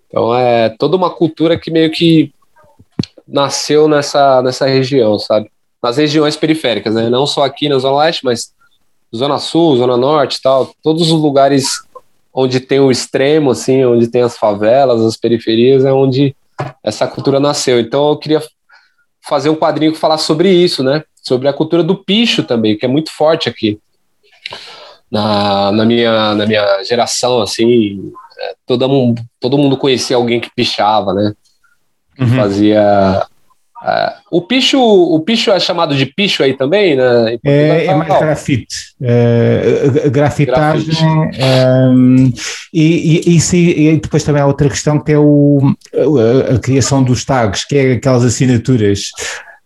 Então 0.08 0.34
é 0.34 0.68
toda 0.68 0.96
uma 0.96 1.10
cultura 1.10 1.58
que 1.58 1.70
meio 1.70 1.90
que 1.90 2.32
nasceu 3.26 3.88
nessa, 3.88 4.40
nessa 4.42 4.66
região, 4.66 5.18
sabe? 5.18 5.50
Nas 5.82 5.96
regiões 5.96 6.36
periféricas, 6.36 6.94
né? 6.94 7.10
Não 7.10 7.26
só 7.26 7.44
aqui 7.44 7.68
na 7.68 7.78
Zona 7.78 7.98
Leste, 8.04 8.24
mas 8.24 8.52
Zona 9.14 9.38
Sul, 9.38 9.76
Zona 9.76 9.96
Norte 9.96 10.40
tal. 10.40 10.72
Todos 10.82 11.10
os 11.10 11.20
lugares 11.20 11.80
onde 12.32 12.60
tem 12.60 12.78
o 12.78 12.90
extremo, 12.90 13.50
assim, 13.50 13.84
onde 13.84 14.08
tem 14.08 14.22
as 14.22 14.36
favelas, 14.36 15.00
as 15.02 15.16
periferias, 15.16 15.84
é 15.84 15.92
onde 15.92 16.36
essa 16.82 17.06
cultura 17.06 17.40
nasceu. 17.40 17.80
Então 17.80 18.10
eu 18.10 18.16
queria 18.16 18.42
fazer 19.20 19.48
um 19.48 19.56
quadrinho 19.56 19.92
que 19.92 19.98
falasse 19.98 20.24
sobre 20.24 20.50
isso, 20.50 20.84
né? 20.84 21.02
Sobre 21.20 21.48
a 21.48 21.52
cultura 21.52 21.82
do 21.82 21.96
picho 21.96 22.44
também, 22.44 22.76
que 22.76 22.84
é 22.84 22.88
muito 22.88 23.10
forte 23.10 23.48
aqui 23.48 23.80
na, 25.10 25.72
na, 25.72 25.84
minha, 25.84 26.34
na 26.34 26.46
minha 26.46 26.82
geração, 26.84 27.40
assim, 27.40 28.12
é, 28.38 28.54
todo 28.66 28.88
mundo, 28.88 29.22
todo 29.40 29.58
mundo 29.58 29.76
conhecia 29.76 30.16
alguém 30.16 30.40
que 30.40 30.50
pichava, 30.54 31.12
né? 31.14 31.32
Uhum. 32.18 32.36
Fazia. 32.36 33.26
Uh, 33.82 34.38
o 34.38 34.42
picho, 34.42 34.80
o 34.80 35.20
picho 35.20 35.50
é 35.50 35.60
chamado 35.60 35.94
de 35.94 36.06
picho 36.06 36.42
aí 36.42 36.54
também, 36.54 36.96
né? 36.96 37.38
É, 37.44 37.84
é, 37.86 37.94
mais 37.94 38.18
grafite, 38.18 38.94
é, 39.00 40.08
grafitagem, 40.08 41.06
um, 41.92 42.32
e, 42.72 43.36
e, 43.36 43.88
e, 43.88 43.96
depois 44.00 44.24
também 44.24 44.42
há 44.42 44.46
outra 44.46 44.68
questão 44.68 44.98
que 44.98 45.12
é 45.12 45.18
o, 45.18 45.60
a, 45.94 46.54
a 46.54 46.58
criação 46.58 47.02
dos 47.02 47.24
tags, 47.24 47.64
que 47.64 47.76
é 47.76 47.92
aquelas 47.92 48.24
assinaturas. 48.24 49.10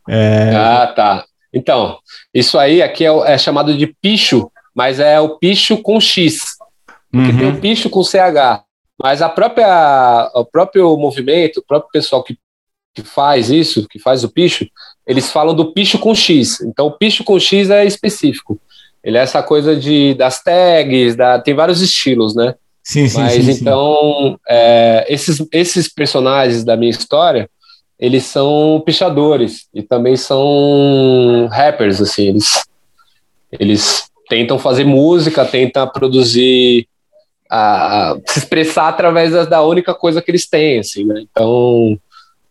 Uh, 0.09 0.57
ah, 0.57 0.93
tá. 0.95 1.25
Então, 1.53 1.99
isso 2.35 2.59
aí 2.59 2.83
aqui 2.83 3.07
é, 3.07 3.33
é 3.33 3.39
chamado 3.39 3.77
de 3.77 3.87
picho, 3.87 4.51
mas 4.75 5.01
é 5.01 5.21
o 5.21 5.39
picho 5.39 5.79
com 5.79 6.01
X. 6.01 6.41
Porque 7.11 7.31
uhum. 7.31 7.39
tem 7.39 7.49
o 7.49 7.61
picho 7.61 7.91
com 7.91 8.03
CH. 8.03 8.63
Mas 9.03 9.23
a 9.23 9.29
própria, 9.29 10.31
o 10.35 10.45
próprio 10.45 10.97
movimento, 10.97 11.59
o 11.59 11.65
próprio 11.67 11.91
pessoal 11.91 12.23
que, 12.23 12.37
que 12.95 13.03
faz 13.03 13.51
isso, 13.51 13.89
que 13.89 13.99
faz 13.99 14.23
o 14.25 14.29
picho, 14.29 14.67
eles 15.07 15.31
falam 15.31 15.55
do 15.55 15.73
picho 15.73 15.99
com 15.99 16.15
X. 16.15 16.61
Então 16.61 16.87
o 16.87 16.93
picho 16.93 17.25
com 17.25 17.39
X 17.39 17.71
é 17.71 17.85
específico. 17.85 18.61
Ele 19.03 19.17
é 19.17 19.23
essa 19.23 19.43
coisa 19.43 19.75
de, 19.75 20.15
das 20.15 20.43
tags, 20.43 21.17
da, 21.17 21.39
tem 21.39 21.55
vários 21.55 21.81
estilos, 21.81 22.35
né? 22.35 22.55
Sim, 22.83 23.09
sim, 23.09 23.19
Mas 23.19 23.45
sim, 23.45 23.51
então. 23.53 24.39
É, 24.49 25.07
esses, 25.09 25.47
esses 25.53 25.89
personagens 25.89 26.65
da 26.65 26.77
minha 26.77 26.91
história, 26.91 27.49
eles 27.99 28.25
são 28.25 28.83
pichadores 28.85 29.69
e 29.75 29.83
também 29.83 30.17
são 30.17 31.49
rappers, 31.51 32.01
assim, 32.01 32.29
eles, 32.29 32.65
eles 33.53 34.05
tentam 34.31 34.61
fazer 34.61 34.85
música, 34.85 35.45
tentam 35.45 35.89
produzir, 35.89 36.87
se 38.29 38.39
expressar 38.39 38.89
através 38.89 39.33
da, 39.33 39.45
da, 39.45 39.63
única 39.63 39.93
coisa 39.93 40.23
que 40.23 40.31
eles 40.31 40.49
têm, 40.49 40.79
assim, 40.79 41.05
né? 41.05 41.25
Então, 41.29 41.99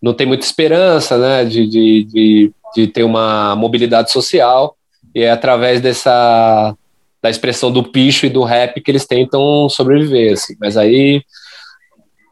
não 0.02 0.14
tem 0.14 0.28
muita 0.28 0.46
esperança, 0.46 1.18
né, 1.18 1.46
de, 1.46 1.66
de, 1.66 2.04
de, 2.04 2.52
de 2.76 2.88
ter 2.88 3.04
uma 3.04 3.56
mobilidade 3.56 4.12
social, 4.12 4.76
e 5.16 5.24
é 5.24 5.32
através 5.32 5.80
dessa 5.80 6.76
da 7.22 7.30
expressão 7.30 7.70
do 7.70 7.84
picho 7.84 8.26
e 8.26 8.30
do 8.30 8.44
rap 8.44 8.80
que 8.80 8.92
eles 8.92 9.06
tentam 9.06 9.68
sobreviver, 9.68 10.34
assim. 10.34 10.56
Mas 10.60 10.78
aí, 10.78 11.22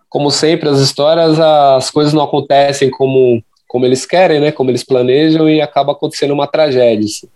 como 0.10 0.32
sempre, 0.32 0.70
as 0.70 0.80
histórias, 0.80 1.38
as 1.40 1.90
coisas 1.90 2.14
não 2.14 2.24
acontecem 2.24 2.90
como, 2.90 3.44
como 3.68 3.86
eles 3.86 4.06
querem, 4.06 4.40
né, 4.40 4.52
como 4.52 4.72
eles 4.72 4.84
planejam, 4.84 5.50
e 5.50 5.62
acaba 5.62 5.94
acontecendo 5.94 6.34
uma 6.34 6.48
tragédia, 6.48 7.06
assim. 7.06 7.28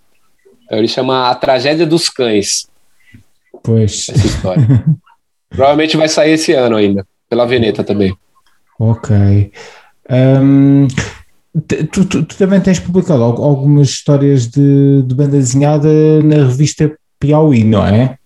Ele 0.78 0.88
chama 0.88 1.30
A 1.30 1.36
Tragédia 1.36 1.86
dos 1.86 2.09
Cães. 2.09 2.67
Pois. 3.63 4.09
Essa 4.09 4.28
história. 4.28 4.86
Provavelmente 5.49 5.97
vai 5.97 6.07
sair 6.07 6.32
esse 6.32 6.53
ano 6.53 6.78
ainda, 6.78 7.05
pela 7.30 7.45
Veneta 7.45 7.84
também. 7.84 8.15
Ok. 8.80 9.51
Um, 10.09 10.88
tu, 11.67 12.05
tu, 12.05 12.26
tu, 12.26 12.38
também 12.38 12.61
tens 12.61 12.80
publicado 12.80 13.24
algumas 13.24 13.89
histórias 13.89 14.47
de, 14.47 15.03
de 15.03 15.13
banda 15.13 15.38
desenhada 15.38 15.89
na 16.24 16.38
revista 16.38 16.91
Piauí, 17.19 17.63
não 17.63 17.86
é? 17.86 18.17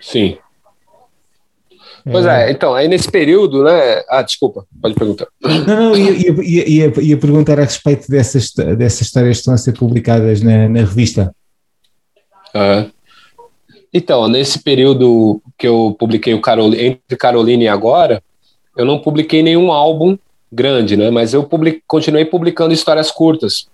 Sim. 0.00 0.38
Pois 2.10 2.26
é. 2.26 2.48
é, 2.48 2.50
então, 2.50 2.74
aí 2.74 2.86
nesse 2.86 3.10
período, 3.10 3.64
né? 3.64 4.02
Ah, 4.08 4.20
desculpa, 4.20 4.66
pode 4.80 4.94
perguntar. 4.94 5.26
Não, 5.42 5.64
não, 5.64 5.96
ia, 5.96 6.12
ia, 6.12 6.68
ia, 6.68 6.92
ia 7.00 7.16
perguntar 7.16 7.58
a 7.58 7.64
respeito 7.64 8.10
dessas, 8.10 8.52
dessas 8.52 9.02
histórias 9.02 9.36
que 9.36 9.40
estão 9.40 9.54
a 9.54 9.58
ser 9.58 9.72
publicadas 9.72 10.42
na, 10.42 10.68
na 10.68 10.80
revista. 10.80 11.34
Uhum. 12.54 12.90
Então, 13.92 14.28
nesse 14.28 14.62
período 14.62 15.40
que 15.56 15.66
eu 15.66 15.96
publiquei 15.98 16.34
o 16.34 16.40
Carol, 16.40 16.74
entre 16.74 17.16
Carolina 17.16 17.62
e 17.62 17.68
agora, 17.68 18.22
eu 18.76 18.84
não 18.84 18.98
publiquei 18.98 19.42
nenhum 19.42 19.72
álbum 19.72 20.18
grande, 20.52 20.96
né? 20.96 21.10
Mas 21.10 21.32
eu 21.32 21.44
public, 21.44 21.82
continuei 21.86 22.24
publicando 22.24 22.74
histórias 22.74 23.10
curtas. 23.10 23.68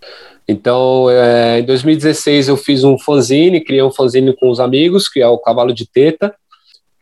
Então, 0.46 1.08
é, 1.10 1.60
em 1.60 1.64
2016 1.64 2.48
eu 2.48 2.56
fiz 2.56 2.84
um 2.84 2.98
fanzine, 2.98 3.60
criei 3.60 3.82
um 3.82 3.90
fanzine 3.90 4.34
com 4.36 4.50
os 4.50 4.60
amigos, 4.60 5.08
que 5.08 5.20
é 5.20 5.26
o 5.26 5.38
Cavalo 5.38 5.72
de 5.72 5.86
Teta, 5.86 6.34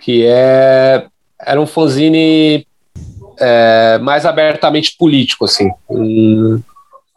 que 0.00 0.24
é 0.24 1.06
era 1.40 1.60
um 1.60 1.66
fanzine 1.66 2.66
é, 3.38 3.98
mais 3.98 4.26
abertamente 4.26 4.96
político, 4.98 5.44
assim. 5.44 5.70
Um, 5.88 6.60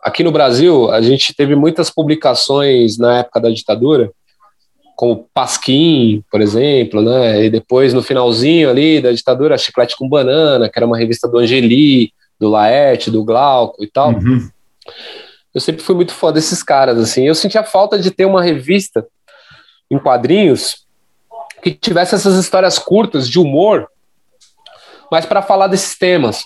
aqui 0.02 0.24
no 0.24 0.32
Brasil, 0.32 0.92
a 0.92 1.02
gente 1.02 1.34
teve 1.34 1.56
muitas 1.56 1.90
publicações 1.90 2.98
na 2.98 3.20
época 3.20 3.40
da 3.40 3.50
ditadura, 3.50 4.12
como 4.96 5.28
Pasquim, 5.34 6.24
por 6.30 6.42
exemplo, 6.42 7.02
né? 7.02 7.46
E 7.46 7.50
depois, 7.50 7.94
no 7.94 8.04
finalzinho 8.04 8.70
ali 8.70 9.02
da 9.02 9.12
ditadura, 9.12 9.58
Chiclete 9.58 9.98
com 9.98 10.08
Banana, 10.08 10.70
que 10.70 10.78
era 10.78 10.86
uma 10.86 10.98
revista 10.98 11.28
do 11.28 11.40
Angeli, 11.40 12.14
do 12.40 12.50
Laerte, 12.50 13.10
do 13.10 13.24
Glauco 13.24 13.84
e 13.84 13.88
tal. 13.88 14.12
Uhum. 14.12 14.50
Eu 15.54 15.60
sempre 15.60 15.84
fui 15.84 15.96
muito 15.96 16.14
fã 16.14 16.32
desses 16.32 16.64
caras, 16.64 16.98
assim. 16.98 17.28
Eu 17.28 17.36
sentia 17.36 17.64
falta 17.64 17.98
de 18.00 18.12
ter 18.12 18.26
uma 18.26 18.44
revista 18.44 19.06
em 19.90 19.98
quadrinhos 19.98 20.86
que 21.62 21.72
tivesse 21.72 22.16
essas 22.16 22.38
histórias 22.38 22.80
curtas 22.80 23.28
de 23.30 23.40
humor, 23.40 23.88
mas 25.12 25.26
para 25.26 25.41
falar 25.41 25.68
desses 25.68 25.97
temas, 25.97 26.45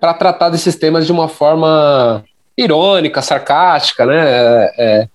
para 0.00 0.14
tratar 0.14 0.48
desses 0.48 0.76
temas 0.76 1.04
de 1.04 1.10
uma 1.10 1.26
forma 1.26 2.24
irônica, 2.56 3.20
sarcástica, 3.20 4.06
né? 4.06 4.16
É, 4.16 4.74
é, 4.78 5.08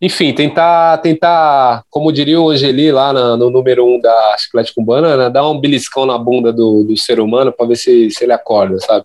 enfim, 0.00 0.32
tentar, 0.32 0.98
tentar, 0.98 1.84
como 1.90 2.12
diria 2.12 2.40
o 2.40 2.50
Angeli 2.50 2.90
lá 2.90 3.12
no, 3.12 3.36
no 3.36 3.50
número 3.50 3.86
um 3.86 4.00
da 4.00 4.36
Chiclete 4.38 4.74
com 4.74 4.84
Banana, 4.84 5.30
dar 5.30 5.48
um 5.48 5.60
beliscão 5.60 6.06
na 6.06 6.18
bunda 6.18 6.52
do, 6.52 6.82
do 6.84 6.96
ser 6.96 7.20
humano 7.20 7.52
para 7.52 7.66
ver 7.66 7.76
se, 7.76 8.10
se 8.10 8.24
ele 8.24 8.32
acorda, 8.32 8.78
sabe? 8.80 9.04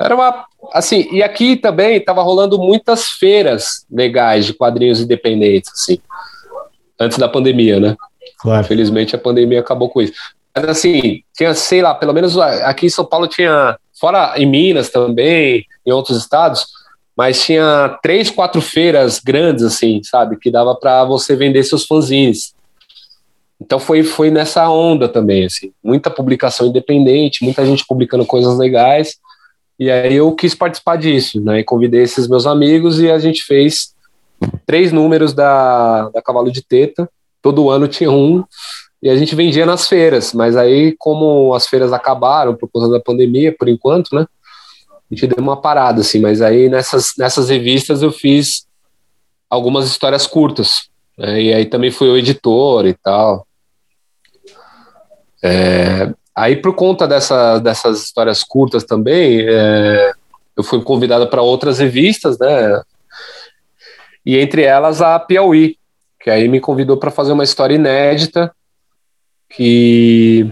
Era 0.00 0.14
uma. 0.14 0.46
Assim, 0.72 1.08
e 1.12 1.22
aqui 1.22 1.56
também 1.56 1.96
estava 1.96 2.22
rolando 2.22 2.58
muitas 2.58 3.10
feiras 3.10 3.86
legais 3.90 4.46
de 4.46 4.54
quadrinhos 4.54 5.00
independentes, 5.00 5.70
assim, 5.72 5.98
antes 6.98 7.18
da 7.18 7.28
pandemia, 7.28 7.78
né? 7.78 7.96
Claro. 8.40 8.64
Infelizmente 8.64 9.14
a 9.14 9.18
pandemia 9.18 9.60
acabou 9.60 9.88
com 9.88 10.02
isso. 10.02 10.14
Mas 10.56 10.68
assim, 10.68 11.22
tinha, 11.36 11.52
sei 11.54 11.82
lá, 11.82 11.94
pelo 11.94 12.12
menos 12.12 12.38
aqui 12.38 12.86
em 12.86 12.90
São 12.90 13.04
Paulo 13.04 13.26
tinha, 13.26 13.76
fora 13.98 14.34
em 14.36 14.46
Minas 14.46 14.88
também, 14.88 15.66
em 15.84 15.92
outros 15.92 16.16
estados, 16.16 16.66
mas 17.16 17.44
tinha 17.44 17.98
três, 18.02 18.30
quatro 18.30 18.60
feiras 18.60 19.18
grandes, 19.18 19.64
assim, 19.64 20.00
sabe, 20.02 20.36
que 20.36 20.50
dava 20.50 20.74
para 20.74 21.04
você 21.04 21.34
vender 21.36 21.62
seus 21.64 21.86
fanzines. 21.86 22.54
Então 23.60 23.78
foi, 23.78 24.02
foi 24.02 24.30
nessa 24.30 24.68
onda 24.68 25.08
também, 25.08 25.44
assim, 25.44 25.72
muita 25.82 26.10
publicação 26.10 26.66
independente, 26.66 27.44
muita 27.44 27.64
gente 27.64 27.86
publicando 27.86 28.26
coisas 28.26 28.58
legais, 28.58 29.16
e 29.78 29.90
aí 29.90 30.14
eu 30.14 30.32
quis 30.32 30.54
participar 30.54 30.96
disso, 30.96 31.40
né, 31.40 31.60
e 31.60 31.64
convidei 31.64 32.02
esses 32.02 32.28
meus 32.28 32.46
amigos 32.46 33.00
e 33.00 33.10
a 33.10 33.18
gente 33.18 33.42
fez 33.42 33.94
três 34.66 34.92
números 34.92 35.32
da, 35.32 36.08
da 36.10 36.22
Cavalo 36.22 36.50
de 36.50 36.62
Teta, 36.62 37.08
todo 37.40 37.70
ano 37.70 37.88
tinha 37.88 38.10
um, 38.10 38.44
e 39.04 39.10
a 39.10 39.16
gente 39.16 39.34
vendia 39.34 39.66
nas 39.66 39.86
feiras, 39.86 40.32
mas 40.32 40.56
aí 40.56 40.96
como 40.98 41.52
as 41.52 41.66
feiras 41.66 41.92
acabaram 41.92 42.56
por 42.56 42.70
conta 42.70 42.88
da 42.88 42.98
pandemia, 42.98 43.54
por 43.54 43.68
enquanto, 43.68 44.14
né, 44.14 44.26
a 44.90 45.14
gente 45.14 45.26
deu 45.26 45.44
uma 45.44 45.60
parada, 45.60 46.00
assim, 46.00 46.20
mas 46.20 46.40
aí 46.40 46.70
nessas, 46.70 47.12
nessas 47.18 47.50
revistas 47.50 48.00
eu 48.00 48.10
fiz 48.10 48.66
algumas 49.50 49.84
histórias 49.84 50.26
curtas, 50.26 50.88
né, 51.18 51.38
e 51.38 51.52
aí 51.52 51.66
também 51.66 51.90
fui 51.90 52.08
o 52.08 52.16
editor 52.16 52.86
e 52.86 52.94
tal. 52.94 53.46
É, 55.42 56.10
aí 56.34 56.56
por 56.56 56.74
conta 56.74 57.06
dessa, 57.06 57.58
dessas 57.58 58.04
histórias 58.04 58.42
curtas 58.42 58.84
também, 58.84 59.42
é, 59.46 60.12
eu 60.56 60.64
fui 60.64 60.82
convidado 60.82 61.26
para 61.26 61.42
outras 61.42 61.78
revistas, 61.78 62.38
né, 62.38 62.80
e 64.24 64.38
entre 64.38 64.62
elas 64.62 65.02
a 65.02 65.18
Piauí, 65.18 65.76
que 66.18 66.30
aí 66.30 66.48
me 66.48 66.58
convidou 66.58 66.96
para 66.96 67.10
fazer 67.10 67.32
uma 67.32 67.44
história 67.44 67.74
inédita, 67.74 68.50
que 69.48 70.50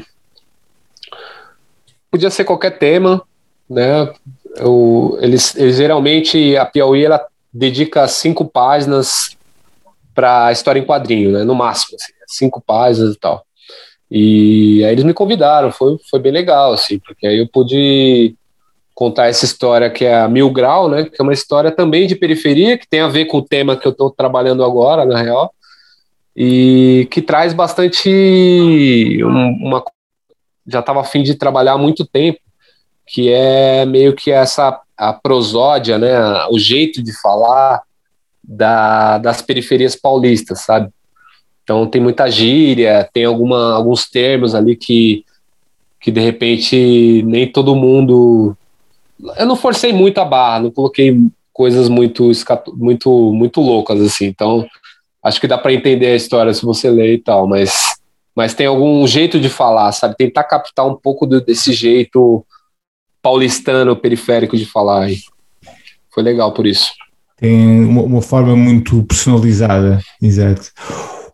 podia 2.11 2.31
ser 2.31 2.45
qualquer 2.45 2.79
tema, 2.79 3.23
né? 3.69 4.13
eu, 4.57 5.19
eles, 5.21 5.57
eles, 5.57 5.77
geralmente 5.77 6.57
a 6.57 6.67
Piauí 6.67 7.05
ela 7.05 7.25
dedica 7.53 8.07
cinco 8.09 8.45
páginas 8.45 9.37
para 10.15 10.47
a 10.47 10.53
história 10.53 10.81
em 10.81 10.85
quadrinho, 10.85 11.31
né? 11.31 11.45
No 11.45 11.55
máximo, 11.55 11.97
assim, 11.97 12.13
cinco 12.27 12.61
páginas 12.61 13.15
e 13.15 13.19
tal. 13.19 13.45
E 14.11 14.85
aí 14.85 14.93
eles 14.93 15.05
me 15.05 15.15
convidaram, 15.15 15.73
foi, 15.73 15.97
foi 16.11 16.21
bem 16.21 16.33
legal, 16.33 16.73
assim, 16.73 16.99
porque 16.99 17.27
aí 17.27 17.39
eu 17.39 17.49
pude 17.49 18.35
contar 18.95 19.29
essa 19.29 19.47
história 19.47 19.89
que 19.89 20.05
é 20.05 20.21
a 20.21 20.29
Mil 20.29 20.51
Grau, 20.51 20.89
né? 20.89 21.05
Que 21.05 21.21
é 21.21 21.23
uma 21.23 21.33
história 21.33 21.71
também 21.71 22.07
de 22.07 22.15
periferia, 22.15 22.77
que 22.77 22.87
tem 22.87 23.01
a 23.01 23.09
ver 23.09 23.25
com 23.25 23.39
o 23.39 23.45
tema 23.45 23.77
que 23.77 23.87
eu 23.87 23.93
estou 23.93 24.11
trabalhando 24.11 24.63
agora, 24.63 25.07
na 25.07 25.21
real, 25.23 25.53
e 26.37 27.07
que 27.11 27.21
traz 27.21 27.53
bastante 27.53 29.19
uma 29.23 29.83
já 30.67 30.81
estava 30.81 31.01
afim 31.01 31.23
de 31.23 31.35
trabalhar 31.35 31.73
há 31.73 31.79
muito 31.79 32.07
tempo 32.07 32.39
que 33.07 33.31
é 33.31 33.85
meio 33.85 34.15
que 34.15 34.31
essa 34.31 34.81
a 34.97 35.13
prosódia, 35.13 35.99
né, 35.99 36.17
o 36.51 36.59
jeito 36.59 37.03
de 37.03 37.13
falar 37.21 37.83
da, 38.43 39.19
das 39.19 39.43
periferias 39.43 39.97
paulistas, 39.97 40.61
sabe? 40.61 40.91
Então 41.63 41.87
tem 41.87 42.01
muita 42.01 42.31
gíria, 42.31 43.09
tem 43.13 43.25
alguma, 43.25 43.75
alguns 43.75 44.09
termos 44.09 44.55
ali 44.55 44.77
que, 44.77 45.25
que 46.01 46.11
de 46.11 46.21
repente 46.21 47.23
nem 47.25 47.51
todo 47.51 47.77
mundo. 47.77 48.57
Eu 49.37 49.47
não 49.47 49.57
forcei 49.57 49.93
muito 49.93 50.19
a 50.19 50.25
barra, 50.25 50.61
não 50.61 50.71
coloquei 50.71 51.17
coisas 51.53 51.89
muito 51.89 52.31
muito 52.75 53.33
muito 53.33 53.61
loucas 53.61 54.01
assim. 54.01 54.27
Então 54.27 54.67
acho 55.23 55.41
que 55.41 55.49
dá 55.49 55.57
para 55.57 55.73
entender 55.73 56.07
a 56.07 56.17
história 56.17 56.53
se 56.53 56.65
você 56.65 56.91
ler 56.91 57.15
e 57.15 57.19
tal, 57.19 57.47
mas 57.47 57.93
mas 58.35 58.55
tem 58.55 58.67
algum 58.67 59.07
jeito 59.07 59.39
de 59.39 59.51
falar, 59.51 59.93
sabe? 59.93 60.17
Tentar 60.17 60.45
captar 60.45 60.87
um 60.87 60.97
pouco 60.97 61.27
do, 61.27 61.41
desse 61.41 61.73
jeito 61.73 62.45
paulistano 63.21 63.95
periférico 63.95 64.57
de 64.57 64.65
falar. 64.65 65.11
E 65.11 65.19
foi 66.11 66.23
legal 66.23 66.53
por 66.53 66.67
isso. 66.67 66.93
Tem 67.37 67.85
uma, 67.85 68.03
uma 68.03 68.23
forma 68.23 68.57
muito 68.57 69.03
personalizada, 69.05 70.01
exato. 70.21 70.71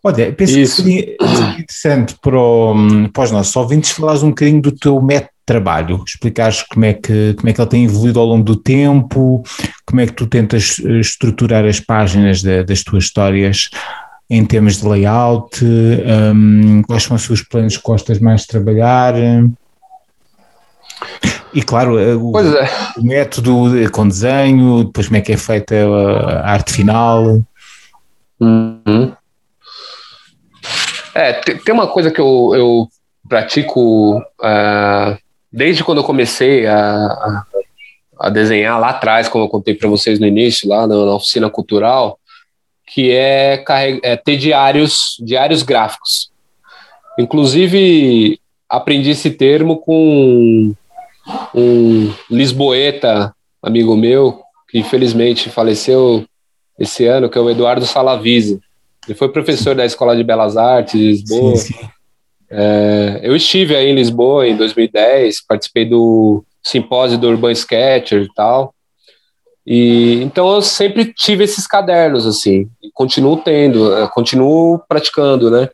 Olha, 0.03 0.31
penso 0.31 0.57
Isso. 0.57 0.83
que 0.83 1.17
seria 1.19 1.51
interessante 1.59 2.15
para, 2.21 2.39
o, 2.39 2.73
para 3.13 3.23
os 3.23 3.31
nossos 3.31 3.55
ouvintes 3.55 3.91
falares 3.91 4.23
um 4.23 4.29
bocadinho 4.29 4.61
do 4.61 4.71
teu 4.71 5.01
método 5.01 5.33
trabalho, 5.49 6.03
explicares 6.05 6.61
como 6.61 6.85
é, 6.85 6.93
que, 6.93 7.33
como 7.33 7.49
é 7.49 7.53
que 7.53 7.59
ele 7.59 7.69
tem 7.69 7.83
evoluído 7.85 8.19
ao 8.19 8.25
longo 8.27 8.43
do 8.43 8.55
tempo, 8.55 9.43
como 9.83 9.99
é 9.99 10.05
que 10.05 10.13
tu 10.13 10.27
tentas 10.27 10.75
eh, 10.85 10.99
estruturar 10.99 11.65
as 11.65 11.79
páginas 11.79 12.43
das 12.43 12.83
tuas 12.83 13.05
histórias 13.05 13.71
em 14.29 14.45
termos 14.45 14.79
de 14.79 14.87
layout, 14.87 15.65
um, 15.65 16.83
quais 16.83 17.01
são 17.01 17.15
os 17.15 17.23
seus 17.23 17.41
planos 17.41 17.77
que 17.77 17.83
gostas 17.83 18.19
mais 18.19 18.41
de 18.41 18.47
trabalhar. 18.47 19.15
E 21.51 21.63
claro, 21.63 21.97
eh, 21.97 22.15
o, 22.15 22.37
é. 22.37 22.69
o, 22.95 23.01
método 23.01 23.71
com 23.91 24.07
desenho, 24.07 24.83
depois 24.83 25.07
como 25.07 25.17
é 25.17 25.21
que 25.21 25.31
é 25.31 25.37
feita 25.37 25.75
a 25.75 26.51
arte 26.51 26.73
final. 26.73 27.41
Uhum. 28.39 29.13
É, 31.15 31.33
tem 31.33 31.73
uma 31.73 31.87
coisa 31.87 32.11
que 32.11 32.21
eu, 32.21 32.51
eu 32.53 32.87
pratico 33.27 34.19
uh, 34.19 35.17
desde 35.51 35.83
quando 35.83 35.99
eu 35.99 36.03
comecei 36.03 36.67
a, 36.67 37.43
a, 38.19 38.29
desenhar 38.29 38.79
lá 38.79 38.89
atrás, 38.89 39.27
como 39.27 39.45
eu 39.45 39.49
contei 39.49 39.73
para 39.73 39.89
vocês 39.89 40.19
no 40.19 40.27
início, 40.27 40.69
lá 40.69 40.85
na, 40.87 40.95
na 41.05 41.15
oficina 41.15 41.49
cultural, 41.49 42.19
que 42.87 43.11
é, 43.11 43.63
é 44.03 44.15
ter 44.15 44.37
diários, 44.37 45.17
diários 45.19 45.63
gráficos. 45.63 46.31
Inclusive, 47.17 48.39
aprendi 48.67 49.11
esse 49.11 49.31
termo 49.31 49.77
com 49.77 50.73
um 51.53 52.13
lisboeta, 52.29 53.33
amigo 53.61 53.95
meu, 53.95 54.41
que 54.69 54.79
infelizmente 54.79 55.49
faleceu 55.49 56.25
esse 56.77 57.05
ano, 57.05 57.29
que 57.29 57.37
é 57.37 57.41
o 57.41 57.49
Eduardo 57.49 57.85
Salavise. 57.85 58.61
Ele 59.07 59.17
foi 59.17 59.29
professor 59.29 59.75
da 59.75 59.85
Escola 59.85 60.15
de 60.15 60.23
Belas 60.23 60.55
Artes 60.55 60.93
de 60.93 61.07
Lisboa. 61.07 61.55
Sim, 61.55 61.73
sim. 61.73 61.89
É, 62.51 63.19
eu 63.23 63.35
estive 63.35 63.75
aí 63.75 63.89
em 63.89 63.95
Lisboa 63.95 64.47
em 64.47 64.55
2010, 64.55 65.45
participei 65.45 65.85
do 65.85 66.43
simpósio 66.63 67.17
do 67.17 67.29
Urban 67.29 67.51
Sketcher 67.51 68.23
e 68.23 68.33
tal. 68.33 68.73
E 69.65 70.21
então 70.23 70.51
eu 70.55 70.61
sempre 70.61 71.13
tive 71.13 71.43
esses 71.43 71.67
cadernos 71.67 72.25
assim, 72.25 72.67
continuo 72.93 73.37
tendo, 73.37 73.95
é, 73.95 74.07
continuo 74.07 74.79
praticando, 74.87 75.51
né? 75.51 75.69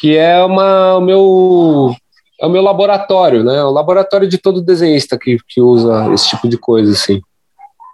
Que 0.00 0.16
é 0.16 0.42
uma 0.44 0.96
o 0.96 1.00
meu 1.00 1.96
é 2.40 2.46
o 2.46 2.50
meu 2.50 2.62
laboratório, 2.62 3.42
né? 3.42 3.64
O 3.64 3.70
laboratório 3.70 4.28
de 4.28 4.38
todo 4.38 4.62
desenhista 4.62 5.18
que, 5.18 5.38
que 5.48 5.60
usa 5.60 6.12
esse 6.14 6.28
tipo 6.28 6.48
de 6.48 6.56
coisa, 6.56 6.92
assim. 6.92 7.20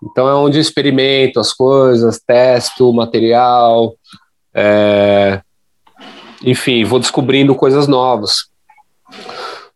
Então 0.02 0.28
é 0.28 0.34
onde 0.34 0.58
eu 0.58 0.60
experimento 0.60 1.40
as 1.40 1.52
coisas, 1.52 2.20
testo 2.20 2.92
material, 2.92 3.94
é... 4.54 5.40
enfim, 6.42 6.84
vou 6.84 6.98
descobrindo 6.98 7.54
coisas 7.54 7.86
novas. 7.86 8.46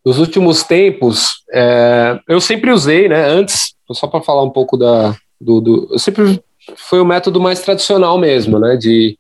Nos 0.05 0.19
últimos 0.19 0.63
tempos, 0.63 1.43
é... 1.53 2.19
eu 2.27 2.41
sempre 2.41 2.71
usei, 2.71 3.09
né? 3.09 3.27
Antes, 3.29 3.75
só 3.93 4.07
para 4.07 4.23
falar 4.23 4.43
um 4.43 4.51
pouco 4.51 4.77
da, 4.77 5.15
do, 5.41 5.61
do, 5.61 5.89
eu 5.93 5.99
sempre 5.99 6.43
foi 6.77 7.01
o 7.01 7.05
método 7.05 7.41
mais 7.41 7.61
tradicional 7.61 8.19
mesmo, 8.19 8.59
né? 8.59 8.77
De, 8.77 9.19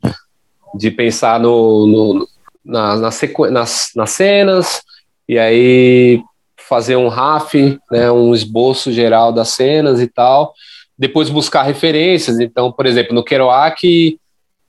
de 0.74 0.90
pensar 0.90 1.38
no, 1.40 1.86
no 1.86 2.28
na, 2.64 2.96
na 2.96 3.10
sequ... 3.10 3.50
nas, 3.50 3.90
nas 3.94 4.10
cenas, 4.10 4.82
e 5.28 5.38
aí 5.38 6.22
fazer 6.68 6.96
um 6.96 7.08
RAF, 7.08 7.78
né, 7.90 8.12
um 8.12 8.34
esboço 8.34 8.92
geral 8.92 9.32
das 9.32 9.48
cenas 9.48 10.02
e 10.02 10.06
tal, 10.06 10.52
depois 10.98 11.30
buscar 11.30 11.62
referências. 11.62 12.38
Então, 12.38 12.70
por 12.70 12.84
exemplo, 12.84 13.14
no 13.14 13.24
Kerouac, 13.24 14.18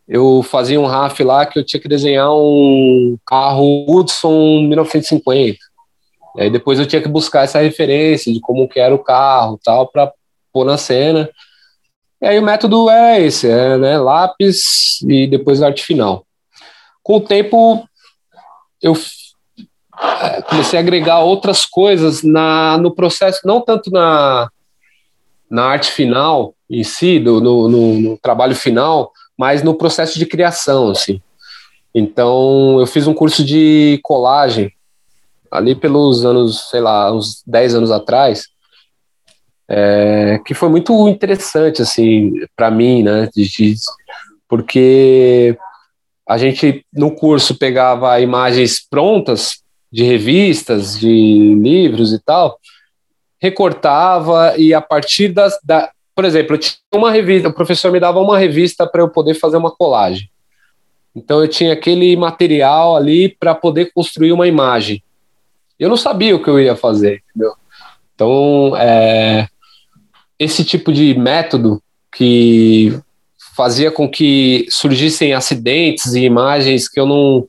eu 0.09 0.41
fazia 0.41 0.81
um 0.81 0.87
RAF 0.87 1.23
lá 1.23 1.45
que 1.45 1.59
eu 1.59 1.63
tinha 1.63 1.79
que 1.79 1.87
desenhar 1.87 2.33
um 2.33 3.15
carro 3.23 3.85
Hudson 3.87 4.63
1950. 4.63 5.59
E 6.35 6.41
aí 6.41 6.49
depois 6.49 6.79
eu 6.79 6.87
tinha 6.87 7.01
que 7.01 7.07
buscar 7.07 7.43
essa 7.43 7.59
referência 7.59 8.33
de 8.33 8.39
como 8.39 8.67
que 8.67 8.79
era 8.79 8.93
o 8.93 9.03
carro 9.03 9.59
tal, 9.63 9.87
para 9.87 10.11
pôr 10.51 10.65
na 10.65 10.77
cena. 10.77 11.29
E 12.19 12.25
aí 12.25 12.39
o 12.39 12.43
método 12.43 12.89
é 12.89 13.21
esse, 13.21 13.47
é 13.47 13.77
né, 13.77 13.99
lápis 13.99 14.99
e 15.03 15.27
depois 15.27 15.61
arte 15.61 15.85
final. 15.85 16.25
Com 17.03 17.17
o 17.17 17.21
tempo, 17.21 17.87
eu 18.81 18.97
é, 20.21 20.41
comecei 20.41 20.79
a 20.79 20.81
agregar 20.81 21.19
outras 21.19 21.67
coisas 21.67 22.23
na, 22.23 22.79
no 22.79 22.95
processo, 22.95 23.41
não 23.45 23.61
tanto 23.61 23.91
na, 23.91 24.49
na 25.47 25.65
arte 25.65 25.91
final 25.91 26.55
em 26.67 26.83
si, 26.83 27.19
do, 27.19 27.39
no, 27.39 27.69
no, 27.69 27.99
no 27.99 28.17
trabalho 28.17 28.55
final, 28.55 29.11
mas 29.39 29.63
no 29.63 29.73
processo 29.73 30.19
de 30.19 30.25
criação, 30.25 30.91
assim. 30.91 31.21
Então, 31.95 32.77
eu 32.77 32.85
fiz 32.85 33.07
um 33.07 33.13
curso 33.13 33.41
de 33.41 33.97
colagem 34.03 34.69
ali 35.49 35.73
pelos 35.73 36.25
anos, 36.25 36.69
sei 36.69 36.81
lá, 36.81 37.09
uns 37.09 37.41
10 37.47 37.75
anos 37.75 37.89
atrás, 37.89 38.47
é, 39.65 40.41
que 40.45 40.53
foi 40.53 40.67
muito 40.67 41.07
interessante, 41.07 41.81
assim, 41.81 42.33
para 42.53 42.69
mim, 42.69 43.01
né, 43.01 43.29
de, 43.33 43.47
de, 43.47 43.75
porque 44.45 45.57
a 46.27 46.37
gente, 46.37 46.85
no 46.91 47.15
curso, 47.15 47.57
pegava 47.57 48.19
imagens 48.19 48.85
prontas 48.87 49.63
de 49.89 50.03
revistas, 50.03 50.99
de 50.99 51.55
livros 51.55 52.11
e 52.11 52.19
tal, 52.19 52.59
recortava 53.41 54.57
e 54.57 54.73
a 54.73 54.81
partir 54.81 55.29
das, 55.29 55.57
da, 55.63 55.89
por 56.19 56.25
exemplo, 56.25 56.55
eu 56.55 56.59
tinha 56.59 56.75
uma 56.95 57.11
revista, 57.11 57.47
o 57.47 57.53
professor 57.53 57.93
me 57.93 57.99
dava 57.99 58.19
uma 58.19 58.37
revista 58.37 58.85
para 58.85 59.01
eu 59.01 59.07
poder 59.07 59.35
fazer 59.35 59.55
uma 59.55 59.71
colagem. 59.71 60.29
Então 61.15 61.39
eu 61.41 61.47
tinha 61.47 61.71
aquele 61.71 62.13
material 62.17 62.97
ali 62.97 63.29
para 63.39 63.55
poder 63.55 63.93
construir 63.93 64.33
uma 64.33 64.45
imagem. 64.45 65.01
Eu 65.79 65.87
não 65.87 65.95
sabia 65.95 66.35
o 66.35 66.43
que 66.43 66.49
eu 66.49 66.59
ia 66.59 66.75
fazer, 66.75 67.23
entendeu? 67.29 67.53
Então, 68.13 68.73
é, 68.75 69.47
esse 70.37 70.65
tipo 70.65 70.91
de 70.91 71.17
método 71.17 71.81
que 72.13 72.99
fazia 73.55 73.89
com 73.89 74.09
que 74.09 74.67
surgissem 74.69 75.33
acidentes 75.33 76.15
e 76.15 76.25
imagens 76.25 76.89
que 76.89 76.99
eu 76.99 77.05
não, 77.05 77.47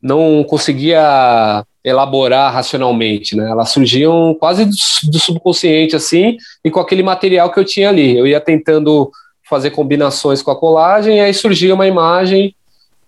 não 0.00 0.42
conseguia 0.44 1.62
elaborar 1.88 2.52
racionalmente, 2.52 3.36
né? 3.36 3.50
Elas 3.50 3.70
surgiam 3.70 4.34
quase 4.34 4.64
do, 4.64 4.74
do, 5.10 5.18
subconsciente, 5.18 5.96
assim, 5.96 6.36
e 6.64 6.70
com 6.70 6.80
aquele 6.80 7.02
material 7.02 7.50
que 7.50 7.58
eu 7.58 7.64
tinha 7.64 7.88
ali. 7.88 8.16
Eu 8.16 8.26
ia 8.26 8.40
tentando 8.40 9.10
fazer 9.48 9.70
combinações 9.70 10.42
com 10.42 10.50
a 10.50 10.56
colagem, 10.58 11.16
e 11.16 11.20
aí 11.20 11.32
surgia 11.32 11.74
uma 11.74 11.86
imagem, 11.86 12.54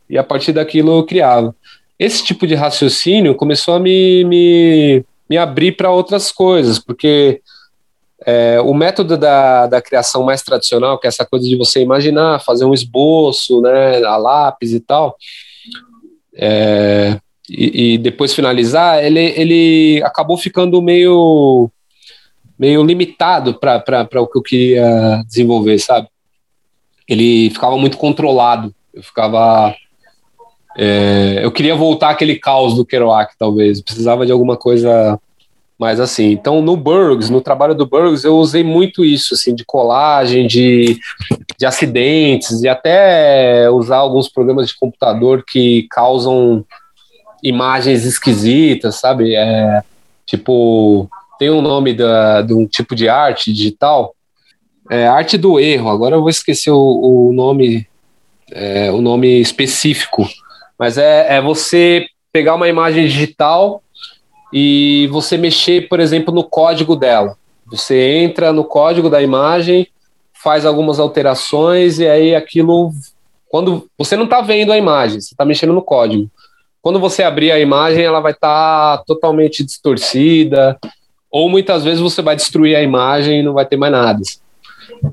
e 0.09 0.17
a 0.17 0.25
partir 0.25 0.53
daquilo 0.53 0.99
eu 0.99 1.05
criava. 1.05 1.55
Esse 1.99 2.25
tipo 2.25 2.47
de 2.47 2.55
raciocínio 2.55 3.35
começou 3.35 3.75
a 3.75 3.79
me, 3.79 4.25
me, 4.25 5.05
me 5.29 5.37
abrir 5.37 5.73
para 5.73 5.91
outras 5.91 6.33
coisas, 6.33 6.79
porque 6.79 7.43
é, 8.25 8.61
o 8.61 8.73
método 8.73 9.17
da, 9.17 9.67
da 9.67 9.83
criação 9.83 10.23
mais 10.23 10.43
tradicional, 10.43 10.99
que 10.99 11.07
é 11.07 11.09
essa 11.09 11.27
coisa 11.27 11.47
de 11.47 11.57
você 11.57 11.81
imaginar, 11.81 12.41
fazer 12.41 12.65
um 12.65 12.75
esboço, 12.75 13.61
né, 13.61 14.03
a 14.05 14.17
lápis 14.17 14.73
e 14.73 14.81
tal, 14.81 15.17
é, 16.35 17.19
e, 17.51 17.99
depois 17.99 18.35
finalizar, 18.35 19.05
ele, 19.05 19.21
ele 19.21 20.03
acabou 20.05 20.37
ficando 20.37 20.81
meio, 20.81 21.71
meio 22.59 22.85
limitado 22.85 23.55
para 23.55 24.23
o 24.23 24.27
que 24.27 24.39
eu 24.39 24.43
queria 24.43 25.23
desenvolver, 25.27 25.79
sabe? 25.79 26.09
Ele 27.09 27.51
ficava 27.51 27.77
muito 27.77 27.97
controlado, 27.97 28.75
eu 28.95 29.03
ficava... 29.03 29.75
É, 30.79 31.41
eu 31.43 31.51
queria 31.51 31.75
voltar 31.75 32.11
aquele 32.11 32.39
caos 32.39 32.75
do 32.75 32.87
Kerouac, 32.87 33.35
talvez, 33.37 33.81
precisava 33.81 34.25
de 34.25 34.31
alguma 34.31 34.57
coisa 34.57 35.19
mas 35.81 35.99
assim, 35.99 36.27
então 36.27 36.61
no 36.61 36.77
Burgs, 36.77 37.31
no 37.31 37.41
trabalho 37.41 37.75
do 37.75 37.87
Burgs, 37.87 38.23
eu 38.23 38.37
usei 38.37 38.63
muito 38.63 39.03
isso, 39.03 39.33
assim, 39.33 39.55
de 39.55 39.65
colagem, 39.65 40.47
de, 40.47 40.99
de 41.59 41.65
acidentes, 41.65 42.63
e 42.63 42.69
até 42.69 43.71
usar 43.71 43.97
alguns 43.97 44.29
programas 44.29 44.69
de 44.69 44.79
computador 44.79 45.43
que 45.43 45.87
causam 45.91 46.67
imagens 47.43 48.05
esquisitas, 48.05 48.97
sabe? 48.97 49.35
É, 49.35 49.83
tipo, 50.27 51.09
tem 51.39 51.51
um 51.51 51.63
nome 51.63 51.95
da, 51.95 52.43
de 52.43 52.53
um 52.53 52.67
tipo 52.67 52.95
de 52.95 53.09
arte 53.09 53.53
digital, 53.53 54.15
é 54.91 55.07
arte 55.07 55.39
do 55.39 55.59
erro. 55.59 55.89
Agora 55.89 56.17
eu 56.17 56.21
vou 56.21 56.31
esquecer 56.31 56.71
o, 56.71 57.29
o 57.29 57.33
nome, 57.33 57.87
é, 58.51 58.91
o 58.91 59.01
nome 59.01 59.41
específico, 59.41 60.29
mas 60.79 60.99
é, 60.99 61.37
é 61.37 61.41
você 61.41 62.07
pegar 62.33 62.55
uma 62.55 62.69
imagem 62.69 63.07
digital 63.07 63.83
e 64.53 65.09
você 65.13 65.37
mexer, 65.37 65.89
por 65.89 66.01
exemplo, 66.01 66.35
no 66.35 66.45
código 66.45 66.97
dela. 66.97 67.37
Você 67.67 68.19
entra 68.19 68.53
no 68.53 68.65
código 68.65 69.09
da 69.09 69.23
imagem, 69.23 69.87
faz 70.43 70.67
algumas 70.67 70.99
alterações 70.99 71.99
e 71.99 72.07
aí 72.07 72.35
aquilo. 72.35 72.93
Quando 73.49 73.89
você 73.97 74.17
não 74.17 74.25
está 74.25 74.41
vendo 74.41 74.73
a 74.73 74.79
imagem, 74.79 75.21
você 75.21 75.35
está 75.35 75.45
mexendo 75.45 75.73
no 75.73 75.83
código. 75.83 76.31
Quando 76.83 76.99
você 76.99 77.23
abrir 77.23 77.53
a 77.53 77.59
imagem, 77.59 78.03
ela 78.03 78.21
vai 78.21 78.33
estar 78.33 78.99
tá 78.99 79.05
totalmente 79.07 79.65
distorcida, 79.65 80.79
ou 81.31 81.49
muitas 81.49 81.85
vezes 81.85 82.01
você 82.01 82.23
vai 82.23 82.35
destruir 82.35 82.75
a 82.75 82.83
imagem 82.83 83.41
e 83.41 83.43
não 83.43 83.53
vai 83.53 83.67
ter 83.67 83.77
mais 83.77 83.93
nada. 83.93 84.21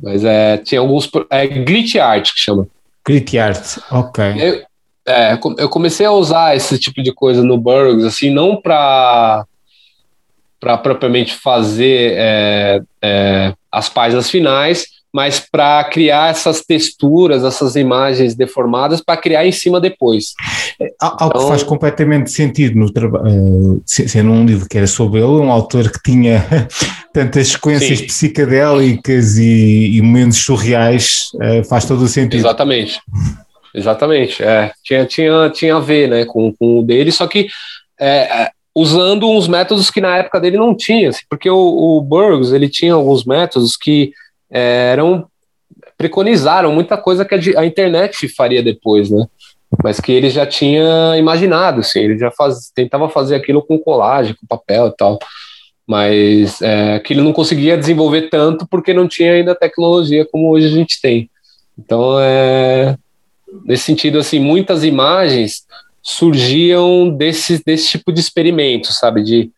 Mas 0.01 0.23
é, 0.23 0.57
tinha 0.57 0.81
alguns. 0.81 1.09
É 1.29 1.45
glitch 1.47 1.95
art 1.95 2.33
que 2.33 2.39
chama. 2.39 2.67
Glitch 3.05 3.35
art, 3.35 3.77
ok. 3.91 4.23
Eu, 4.37 4.63
é, 5.07 5.39
eu 5.57 5.69
comecei 5.69 6.05
a 6.05 6.11
usar 6.11 6.55
esse 6.55 6.77
tipo 6.77 7.01
de 7.01 7.13
coisa 7.13 7.43
no 7.43 7.57
Burgs, 7.57 8.05
assim, 8.05 8.29
não 8.29 8.59
para 8.59 9.45
para 10.59 10.75
propriamente 10.75 11.35
fazer 11.35 12.13
é, 12.17 12.81
é, 12.99 13.53
as 13.71 13.89
páginas 13.89 14.27
finais, 14.27 14.87
mas 15.13 15.39
para 15.39 15.83
criar 15.85 16.29
essas 16.29 16.61
texturas, 16.61 17.43
essas 17.43 17.75
imagens 17.75 18.35
deformadas, 18.35 19.01
para 19.01 19.19
criar 19.19 19.45
em 19.45 19.51
cima 19.51 19.79
depois. 19.79 20.33
É, 20.79 20.91
algo 20.99 21.15
então, 21.25 21.41
que 21.41 21.47
faz 21.47 21.63
completamente 21.63 22.31
sentido 22.31 22.77
no 22.77 22.91
trabalho, 22.91 23.75
uh, 23.75 23.81
sendo 23.85 24.31
um 24.31 24.45
livro 24.45 24.67
que 24.67 24.77
era 24.77 24.87
sobre 24.87 25.19
ele, 25.19 25.27
um 25.27 25.51
autor 25.51 25.91
que 25.91 26.01
tinha 26.03 26.45
tantas 27.13 27.49
sequências 27.49 27.99
sim. 27.99 28.05
psicadélicas 28.05 29.37
e, 29.37 29.97
e 29.97 30.01
momentos 30.01 30.37
surreais, 30.37 31.29
uh, 31.35 31.63
faz 31.63 31.85
todo 31.85 32.03
o 32.03 32.07
sentido. 32.07 32.39
Exatamente. 32.39 32.99
Exatamente, 33.73 34.43
é. 34.43 34.71
Tinha, 34.83 35.05
tinha, 35.05 35.49
tinha 35.51 35.75
a 35.75 35.79
ver 35.79 36.09
né, 36.09 36.25
com, 36.25 36.51
com 36.53 36.79
o 36.79 36.83
dele, 36.83 37.11
só 37.11 37.27
que 37.27 37.47
é, 37.99 38.43
é, 38.43 38.51
usando 38.75 39.29
uns 39.29 39.47
métodos 39.47 39.89
que 39.89 40.01
na 40.01 40.17
época 40.17 40.39
dele 40.39 40.57
não 40.57 40.75
tinha, 40.75 41.09
assim, 41.09 41.23
porque 41.29 41.49
o, 41.49 41.57
o 41.97 42.01
Burgos 42.01 42.53
ele 42.53 42.69
tinha 42.69 42.93
alguns 42.93 43.25
métodos 43.25 43.75
que 43.75 44.11
eram 44.49 45.27
preconizaram 45.97 46.71
muita 46.71 46.97
coisa 46.97 47.25
que 47.25 47.33
a, 47.33 47.61
a, 47.61 47.65
internet 47.65 48.27
faria 48.29 48.61
depois, 48.61 49.09
né? 49.09 49.25
Mas 49.83 49.99
que 49.99 50.11
ele 50.11 50.29
já 50.29 50.45
tinha 50.45 51.17
imaginado, 51.17 51.81
assim, 51.81 51.99
ele 51.99 52.17
já 52.17 52.31
faz, 52.31 52.71
tentava 52.73 53.09
fazer 53.09 53.35
aquilo 53.35 53.61
com 53.61 53.79
colagem, 53.79 54.35
com 54.35 54.47
papel 54.47 54.87
e 54.87 54.95
tal, 54.95 55.19
mas 55.85 56.61
é, 56.61 56.99
que 56.99 57.13
ele 57.13 57.21
não 57.21 57.33
conseguia 57.33 57.77
desenvolver 57.77 58.29
tanto 58.29 58.67
porque 58.67 58.93
não 58.93 59.07
tinha 59.07 59.33
ainda 59.33 59.55
tecnologia 59.55 60.25
como 60.25 60.49
hoje 60.49 60.67
a 60.67 60.71
gente 60.71 61.01
tem. 61.01 61.29
Então, 61.77 62.19
é, 62.19 62.97
nesse 63.65 63.83
sentido, 63.83 64.17
assim, 64.19 64.39
muitas 64.39 64.83
imagens 64.83 65.65
surgiam 66.01 67.09
desse, 67.09 67.61
desse 67.63 67.89
tipo 67.89 68.11
de 68.13 68.19
experimento, 68.19 68.93
sabe? 68.93 69.23
De, 69.23 69.51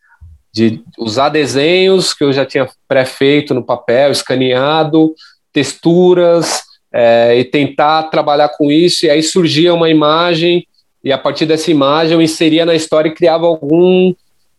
de 0.52 0.82
usar 0.98 1.28
desenhos 1.28 2.12
que 2.12 2.24
eu 2.24 2.32
já 2.32 2.44
tinha 2.44 2.68
pré-feito 2.88 3.54
no 3.54 3.62
papel, 3.62 4.10
escaneado, 4.10 5.14
texturas, 5.52 6.62
é, 6.92 7.38
e 7.38 7.44
tentar 7.44 8.04
trabalhar 8.04 8.48
com 8.50 8.70
isso, 8.70 9.06
e 9.06 9.10
aí 9.10 9.22
surgia 9.22 9.72
uma 9.72 9.88
imagem, 9.88 10.66
e 11.02 11.12
a 11.12 11.18
partir 11.18 11.46
dessa 11.46 11.70
imagem 11.70 12.14
eu 12.14 12.22
inseria 12.22 12.66
na 12.66 12.74
história 12.74 13.08
e 13.08 13.14
criava 13.14 13.46
algum, 13.46 14.12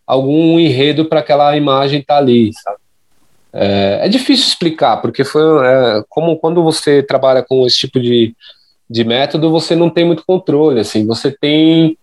algum 0.08 0.60
enredo 0.60 1.06
para 1.06 1.20
aquela 1.20 1.56
imagem 1.56 2.00
estar 2.00 2.16
tá 2.16 2.20
ali, 2.20 2.52
sabe? 2.54 2.78
É, 3.54 4.00
é, 4.04 4.10
difícil 4.10 4.48
explicar, 4.48 4.98
porque 5.02 5.26
foi 5.26 5.42
é, 5.66 6.04
como 6.08 6.38
quando 6.38 6.64
você 6.64 7.04
trabalha 7.04 7.44
com 7.44 7.66
esse 7.68 7.78
tipo 7.80 8.00
de, 8.00 8.34
de 8.90 9.04
método, 9.04 9.52
você 9.52 9.76
não 9.76 9.90
tem 9.90 10.06
muito 10.06 10.24
controle, 10.26 10.80
assim, 10.80 11.06
você 11.06 11.32
tem... 11.32 11.98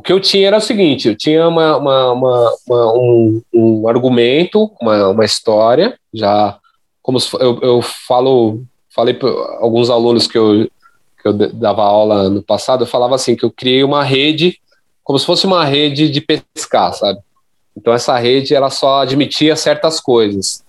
O 0.00 0.02
que 0.02 0.14
eu 0.14 0.18
tinha 0.18 0.46
era 0.46 0.56
o 0.56 0.62
seguinte, 0.62 1.08
eu 1.08 1.14
tinha 1.14 1.46
uma, 1.46 1.76
uma, 1.76 2.12
uma, 2.12 2.56
uma 2.66 2.92
um, 2.94 3.42
um, 3.52 3.86
argumento, 3.86 4.72
uma, 4.80 5.08
uma 5.08 5.24
história, 5.26 5.94
já, 6.10 6.58
como 7.02 7.18
eu, 7.38 7.60
eu 7.60 7.82
falo, 7.82 8.62
falei 8.88 9.12
para 9.12 9.28
alguns 9.58 9.90
alunos 9.90 10.26
que 10.26 10.38
eu, 10.38 10.66
que 11.20 11.28
eu 11.28 11.34
dava 11.34 11.82
aula 11.82 12.30
no 12.30 12.42
passado, 12.42 12.84
eu 12.84 12.86
falava 12.86 13.14
assim, 13.14 13.36
que 13.36 13.44
eu 13.44 13.50
criei 13.50 13.84
uma 13.84 14.02
rede, 14.02 14.58
como 15.04 15.18
se 15.18 15.26
fosse 15.26 15.44
uma 15.44 15.66
rede 15.66 16.08
de 16.08 16.22
pescar, 16.22 16.94
sabe? 16.94 17.18
Então 17.76 17.92
essa 17.92 18.16
rede, 18.16 18.54
ela 18.54 18.70
só 18.70 19.02
admitia 19.02 19.54
certas 19.54 20.00
coisas, 20.00 20.64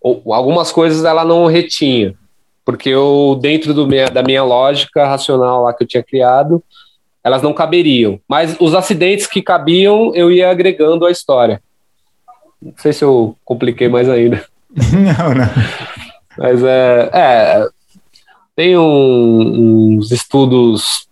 ou 0.00 0.34
algumas 0.34 0.72
coisas 0.72 1.04
ela 1.04 1.24
não 1.24 1.46
retinha 1.46 2.16
porque 2.64 2.88
eu, 2.88 3.38
dentro 3.40 3.74
do 3.74 3.86
minha, 3.86 4.08
da 4.08 4.22
minha 4.22 4.42
lógica 4.42 5.06
racional 5.06 5.64
lá 5.64 5.74
que 5.74 5.84
eu 5.84 5.86
tinha 5.86 6.02
criado, 6.02 6.64
elas 7.24 7.42
não 7.42 7.54
caberiam. 7.54 8.20
Mas 8.28 8.56
os 8.60 8.74
acidentes 8.74 9.26
que 9.26 9.40
cabiam, 9.40 10.14
eu 10.14 10.30
ia 10.30 10.50
agregando 10.50 11.06
a 11.06 11.10
história. 11.10 11.62
Não 12.60 12.74
sei 12.76 12.92
se 12.92 13.02
eu 13.02 13.34
compliquei 13.44 13.88
mais 13.88 14.08
ainda. 14.08 14.44
Não, 14.76 15.34
não. 15.34 15.48
Mas 16.36 16.64
é, 16.64 17.10
é 17.12 17.68
tem 18.56 18.76
um, 18.76 19.96
uns 19.98 20.10
estudos, 20.10 21.06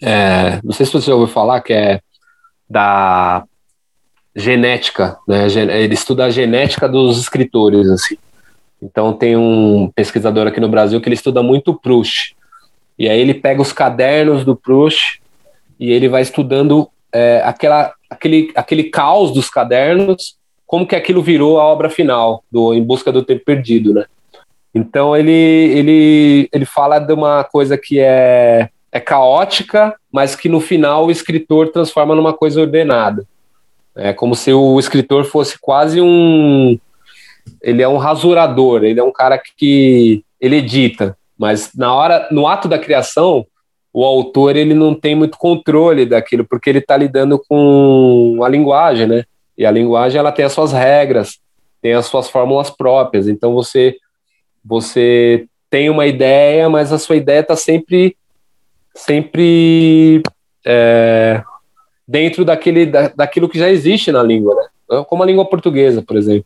é, 0.00 0.60
não 0.62 0.72
sei 0.72 0.86
se 0.86 0.92
você 0.92 1.06
já 1.06 1.14
ouviu 1.14 1.32
falar, 1.32 1.60
que 1.60 1.72
é 1.72 2.00
da 2.68 3.44
genética, 4.34 5.18
né? 5.26 5.46
Ele 5.46 5.94
estuda 5.94 6.26
a 6.26 6.30
genética 6.30 6.88
dos 6.88 7.18
escritores, 7.18 7.88
assim. 7.88 8.16
Então 8.80 9.12
tem 9.12 9.36
um 9.36 9.90
pesquisador 9.94 10.46
aqui 10.46 10.60
no 10.60 10.68
Brasil 10.68 11.00
que 11.00 11.08
ele 11.08 11.14
estuda 11.14 11.42
muito 11.42 11.74
Proust. 11.74 12.36
E 13.00 13.08
aí 13.08 13.18
ele 13.18 13.32
pega 13.32 13.62
os 13.62 13.72
cadernos 13.72 14.44
do 14.44 14.54
Proust 14.54 15.22
e 15.78 15.90
ele 15.90 16.06
vai 16.06 16.20
estudando 16.20 16.86
é, 17.10 17.40
aquela, 17.46 17.94
aquele, 18.10 18.52
aquele 18.54 18.84
caos 18.84 19.32
dos 19.32 19.48
cadernos, 19.48 20.36
como 20.66 20.86
que 20.86 20.94
aquilo 20.94 21.22
virou 21.22 21.58
a 21.58 21.64
obra 21.64 21.88
final 21.88 22.44
do 22.52 22.74
Em 22.74 22.84
Busca 22.84 23.10
do 23.10 23.22
Tempo 23.22 23.42
Perdido, 23.42 23.94
né? 23.94 24.04
Então 24.74 25.16
ele, 25.16 25.32
ele, 25.32 26.48
ele 26.52 26.66
fala 26.66 26.98
de 26.98 27.14
uma 27.14 27.42
coisa 27.42 27.78
que 27.78 27.98
é, 27.98 28.68
é 28.92 29.00
caótica, 29.00 29.96
mas 30.12 30.36
que 30.36 30.50
no 30.50 30.60
final 30.60 31.06
o 31.06 31.10
escritor 31.10 31.72
transforma 31.72 32.14
numa 32.14 32.34
coisa 32.34 32.60
ordenada. 32.60 33.26
É 33.96 34.12
como 34.12 34.36
se 34.36 34.52
o 34.52 34.78
escritor 34.78 35.24
fosse 35.24 35.58
quase 35.58 36.02
um. 36.02 36.78
Ele 37.62 37.80
é 37.80 37.88
um 37.88 37.96
rasurador, 37.96 38.84
ele 38.84 39.00
é 39.00 39.02
um 39.02 39.10
cara 39.10 39.40
que 39.56 40.22
ele 40.38 40.56
edita, 40.56 41.16
mas 41.40 41.70
na 41.74 41.94
hora, 41.94 42.28
no 42.30 42.46
ato 42.46 42.68
da 42.68 42.78
criação, 42.78 43.46
o 43.94 44.04
autor 44.04 44.56
ele 44.56 44.74
não 44.74 44.94
tem 44.94 45.14
muito 45.14 45.38
controle 45.38 46.04
daquilo, 46.04 46.44
porque 46.44 46.68
ele 46.68 46.80
está 46.80 46.98
lidando 46.98 47.42
com 47.48 48.40
a 48.44 48.48
linguagem, 48.48 49.06
né? 49.06 49.24
E 49.56 49.64
a 49.64 49.70
linguagem 49.70 50.18
ela 50.18 50.32
tem 50.32 50.44
as 50.44 50.52
suas 50.52 50.70
regras, 50.70 51.38
tem 51.80 51.94
as 51.94 52.04
suas 52.04 52.28
fórmulas 52.28 52.68
próprias. 52.68 53.26
Então 53.26 53.54
você 53.54 53.96
você 54.62 55.46
tem 55.70 55.88
uma 55.88 56.06
ideia, 56.06 56.68
mas 56.68 56.92
a 56.92 56.98
sua 56.98 57.16
ideia 57.16 57.40
está 57.40 57.56
sempre, 57.56 58.14
sempre 58.94 60.22
é, 60.66 61.42
dentro 62.06 62.44
daquele, 62.44 62.84
da, 62.84 63.08
daquilo 63.08 63.48
que 63.48 63.58
já 63.58 63.70
existe 63.70 64.12
na 64.12 64.22
língua, 64.22 64.54
né? 64.54 65.04
Como 65.08 65.22
a 65.22 65.26
língua 65.26 65.46
portuguesa, 65.46 66.02
por 66.02 66.18
exemplo. 66.18 66.44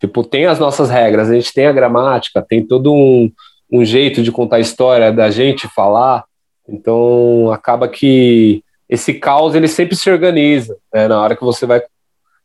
Tipo, 0.00 0.24
tem 0.24 0.46
as 0.46 0.58
nossas 0.58 0.88
regras, 0.88 1.28
a 1.28 1.34
gente 1.34 1.52
tem 1.52 1.66
a 1.66 1.72
gramática, 1.72 2.40
tem 2.40 2.66
todo 2.66 2.94
um, 2.94 3.30
um 3.70 3.84
jeito 3.84 4.22
de 4.22 4.32
contar 4.32 4.56
a 4.56 4.60
história, 4.60 5.12
da 5.12 5.30
gente 5.30 5.68
falar. 5.68 6.24
Então, 6.68 7.50
acaba 7.52 7.88
que 7.88 8.62
esse 8.88 9.14
caos 9.14 9.54
ele 9.54 9.68
sempre 9.68 9.96
se 9.96 10.10
organiza 10.10 10.76
né? 10.92 11.08
na 11.08 11.20
hora 11.20 11.36
que 11.36 11.44
você 11.44 11.66
vai 11.66 11.82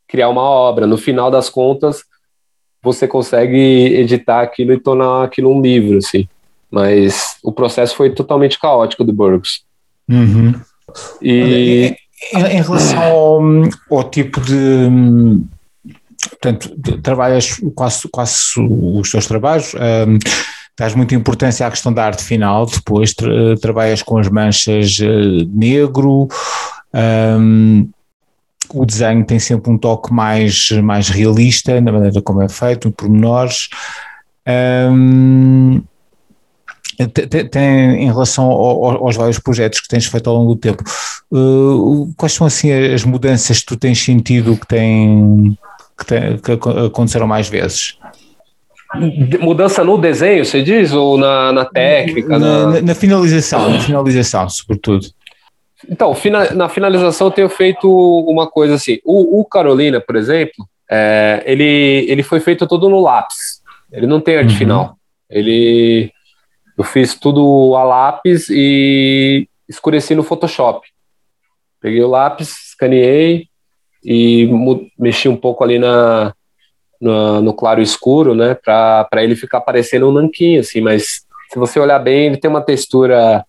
criar 0.08 0.28
uma 0.28 0.42
obra. 0.42 0.86
No 0.86 0.98
final 0.98 1.30
das 1.30 1.48
contas, 1.48 2.04
você 2.82 3.06
consegue 3.06 3.56
editar 3.56 4.42
aquilo 4.42 4.72
e 4.72 4.80
tornar 4.80 5.24
aquilo 5.24 5.54
um 5.54 5.62
livro, 5.62 5.98
assim. 5.98 6.28
Mas 6.70 7.36
o 7.42 7.52
processo 7.52 7.94
foi 7.94 8.10
totalmente 8.10 8.58
caótico 8.58 9.04
do 9.04 9.12
Burgos. 9.12 9.64
Uhum. 10.08 10.54
E... 11.20 11.96
Em, 12.32 12.38
em 12.38 12.62
relação 12.62 13.02
ao, 13.02 13.40
ao, 13.90 14.04
tipo 14.04 14.40
de. 14.40 14.88
Portanto, 16.30 16.70
trabalhas 17.02 17.60
quase, 17.74 18.08
quase 18.08 18.36
os 18.58 19.10
teus 19.10 19.26
trabalhos, 19.26 19.74
um, 19.74 20.18
dás 20.78 20.94
muita 20.94 21.14
importância 21.14 21.66
à 21.66 21.70
questão 21.70 21.92
da 21.92 22.04
arte 22.04 22.24
final, 22.24 22.66
depois 22.66 23.12
tra 23.14 23.56
trabalhas 23.60 24.02
com 24.02 24.18
as 24.18 24.28
manchas 24.28 24.98
uh, 24.98 25.48
negro, 25.52 26.28
um, 26.94 27.88
o 28.74 28.86
desenho 28.86 29.24
tem 29.24 29.38
sempre 29.38 29.70
um 29.70 29.78
toque 29.78 30.12
mais, 30.12 30.70
mais 30.82 31.08
realista 31.08 31.80
na 31.80 31.92
maneira 31.92 32.22
como 32.22 32.42
é 32.42 32.48
feito, 32.48 32.90
pormenores. 32.90 33.68
Um, 34.48 35.82
tem, 37.14 37.48
tem, 37.48 38.04
em 38.04 38.06
relação 38.06 38.44
ao, 38.44 39.04
aos 39.06 39.16
vários 39.16 39.38
projetos 39.38 39.80
que 39.80 39.88
tens 39.88 40.06
feito 40.06 40.28
ao 40.28 40.36
longo 40.36 40.54
do 40.54 40.60
tempo, 40.60 40.82
uh, 41.32 42.12
quais 42.16 42.32
são 42.32 42.46
assim 42.46 42.70
as 42.70 43.04
mudanças 43.04 43.60
que 43.60 43.66
tu 43.66 43.76
tens 43.76 44.02
sentido 44.02 44.56
que, 44.56 44.66
tem, 44.66 45.58
que, 45.98 46.06
tem, 46.06 46.38
que 46.38 46.52
aconteceram 46.52 47.26
mais 47.26 47.48
vezes? 47.48 47.98
Mudança 49.40 49.82
no 49.82 49.96
desenho, 49.96 50.44
você 50.44 50.62
diz? 50.62 50.92
Ou 50.92 51.16
na, 51.16 51.52
na 51.52 51.64
técnica? 51.64 52.38
Na, 52.38 52.66
na, 52.66 52.82
na 52.82 52.94
finalização, 52.94 53.70
na 53.70 53.80
finalização, 53.80 54.48
sobretudo. 54.48 55.06
Então, 55.88 56.14
na 56.54 56.68
finalização 56.68 57.28
eu 57.28 57.32
tenho 57.32 57.48
feito 57.48 57.88
uma 57.88 58.46
coisa 58.46 58.74
assim. 58.74 58.98
O, 59.04 59.40
o 59.40 59.44
Carolina, 59.44 60.00
por 60.00 60.16
exemplo, 60.16 60.68
é, 60.90 61.42
ele, 61.46 62.06
ele 62.08 62.22
foi 62.22 62.38
feito 62.38 62.66
todo 62.66 62.88
no 62.88 63.00
lápis. 63.00 63.62
Ele 63.90 64.06
não 64.06 64.20
tem 64.20 64.36
arte 64.36 64.52
uhum. 64.52 64.58
final. 64.58 64.96
Ele, 65.28 66.12
eu 66.76 66.84
fiz 66.84 67.14
tudo 67.14 67.74
a 67.76 67.82
lápis 67.82 68.48
e 68.50 69.48
escureci 69.68 70.14
no 70.14 70.22
Photoshop. 70.22 70.86
Peguei 71.80 72.02
o 72.02 72.08
lápis, 72.08 72.68
escaneei 72.68 73.48
e 74.04 74.48
mexi 74.98 75.28
um 75.28 75.36
pouco 75.36 75.64
ali 75.64 75.78
na, 75.78 76.34
no, 77.02 77.42
no 77.42 77.52
claro 77.52 77.82
escuro, 77.82 78.32
né, 78.32 78.54
para 78.54 79.08
ele 79.16 79.34
ficar 79.34 79.60
parecendo 79.60 80.08
um 80.08 80.12
nanquinho, 80.12 80.60
assim. 80.60 80.80
Mas 80.80 81.22
se 81.52 81.58
você 81.58 81.80
olhar 81.80 81.98
bem, 81.98 82.26
ele 82.26 82.36
tem 82.36 82.48
uma 82.48 82.62
textura 82.62 83.44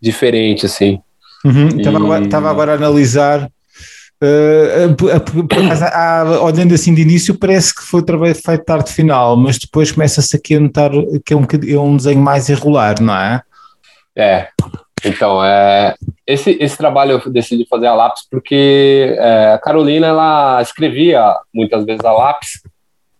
diferente, 0.00 0.64
assim. 0.64 1.00
Uhum, 1.44 1.68
e... 1.68 1.78
Estava, 1.78 2.20
estava 2.20 2.50
agora 2.50 2.72
a 2.72 2.76
analisar. 2.76 3.50
Uh, 4.20 6.42
olhando 6.42 6.74
assim 6.74 6.92
de 6.92 7.02
início, 7.02 7.38
parece 7.38 7.72
que 7.72 7.82
foi 7.82 8.02
trabalho 8.02 8.34
feito 8.34 8.64
tarde 8.64 8.92
final, 8.92 9.36
mas 9.36 9.58
depois 9.58 9.92
começa-se 9.92 10.34
aqui 10.34 10.56
a 10.56 10.60
notar 10.60 10.90
que 11.24 11.32
é 11.32 11.36
um, 11.36 11.46
é 11.68 11.78
um 11.78 11.96
desenho 11.96 12.20
mais 12.20 12.48
irregular, 12.48 13.00
não 13.00 13.14
é? 13.14 13.42
É, 14.16 14.48
então, 15.04 15.44
é, 15.44 15.94
esse, 16.26 16.56
esse 16.58 16.76
trabalho 16.76 17.22
eu 17.24 17.30
decidi 17.30 17.64
fazer 17.68 17.86
a 17.86 17.94
lápis 17.94 18.24
porque 18.28 19.14
é, 19.16 19.52
a 19.52 19.58
Carolina 19.58 20.08
ela 20.08 20.60
escrevia 20.60 21.36
muitas 21.54 21.84
vezes 21.84 22.04
a 22.04 22.10
lápis 22.10 22.60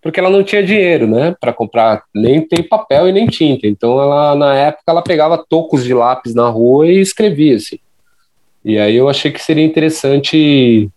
porque 0.08 0.20
ela 0.20 0.30
não 0.30 0.42
tinha 0.42 0.62
dinheiro, 0.62 1.06
né, 1.06 1.36
para 1.38 1.52
comprar 1.52 2.02
nem 2.14 2.40
tem 2.40 2.62
papel 2.62 3.10
e 3.10 3.12
nem 3.12 3.26
tinta. 3.26 3.66
Então, 3.66 4.00
ela 4.00 4.34
na 4.34 4.54
época 4.54 4.84
ela 4.86 5.02
pegava 5.02 5.36
tocos 5.36 5.84
de 5.84 5.92
lápis 5.92 6.34
na 6.34 6.48
rua 6.48 6.86
e 6.86 6.98
escrevia 6.98 7.56
assim. 7.56 7.78
E 8.64 8.78
aí 8.78 8.96
eu 8.96 9.06
achei 9.06 9.30
que 9.30 9.38
seria 9.38 9.62
interessante 9.62 10.88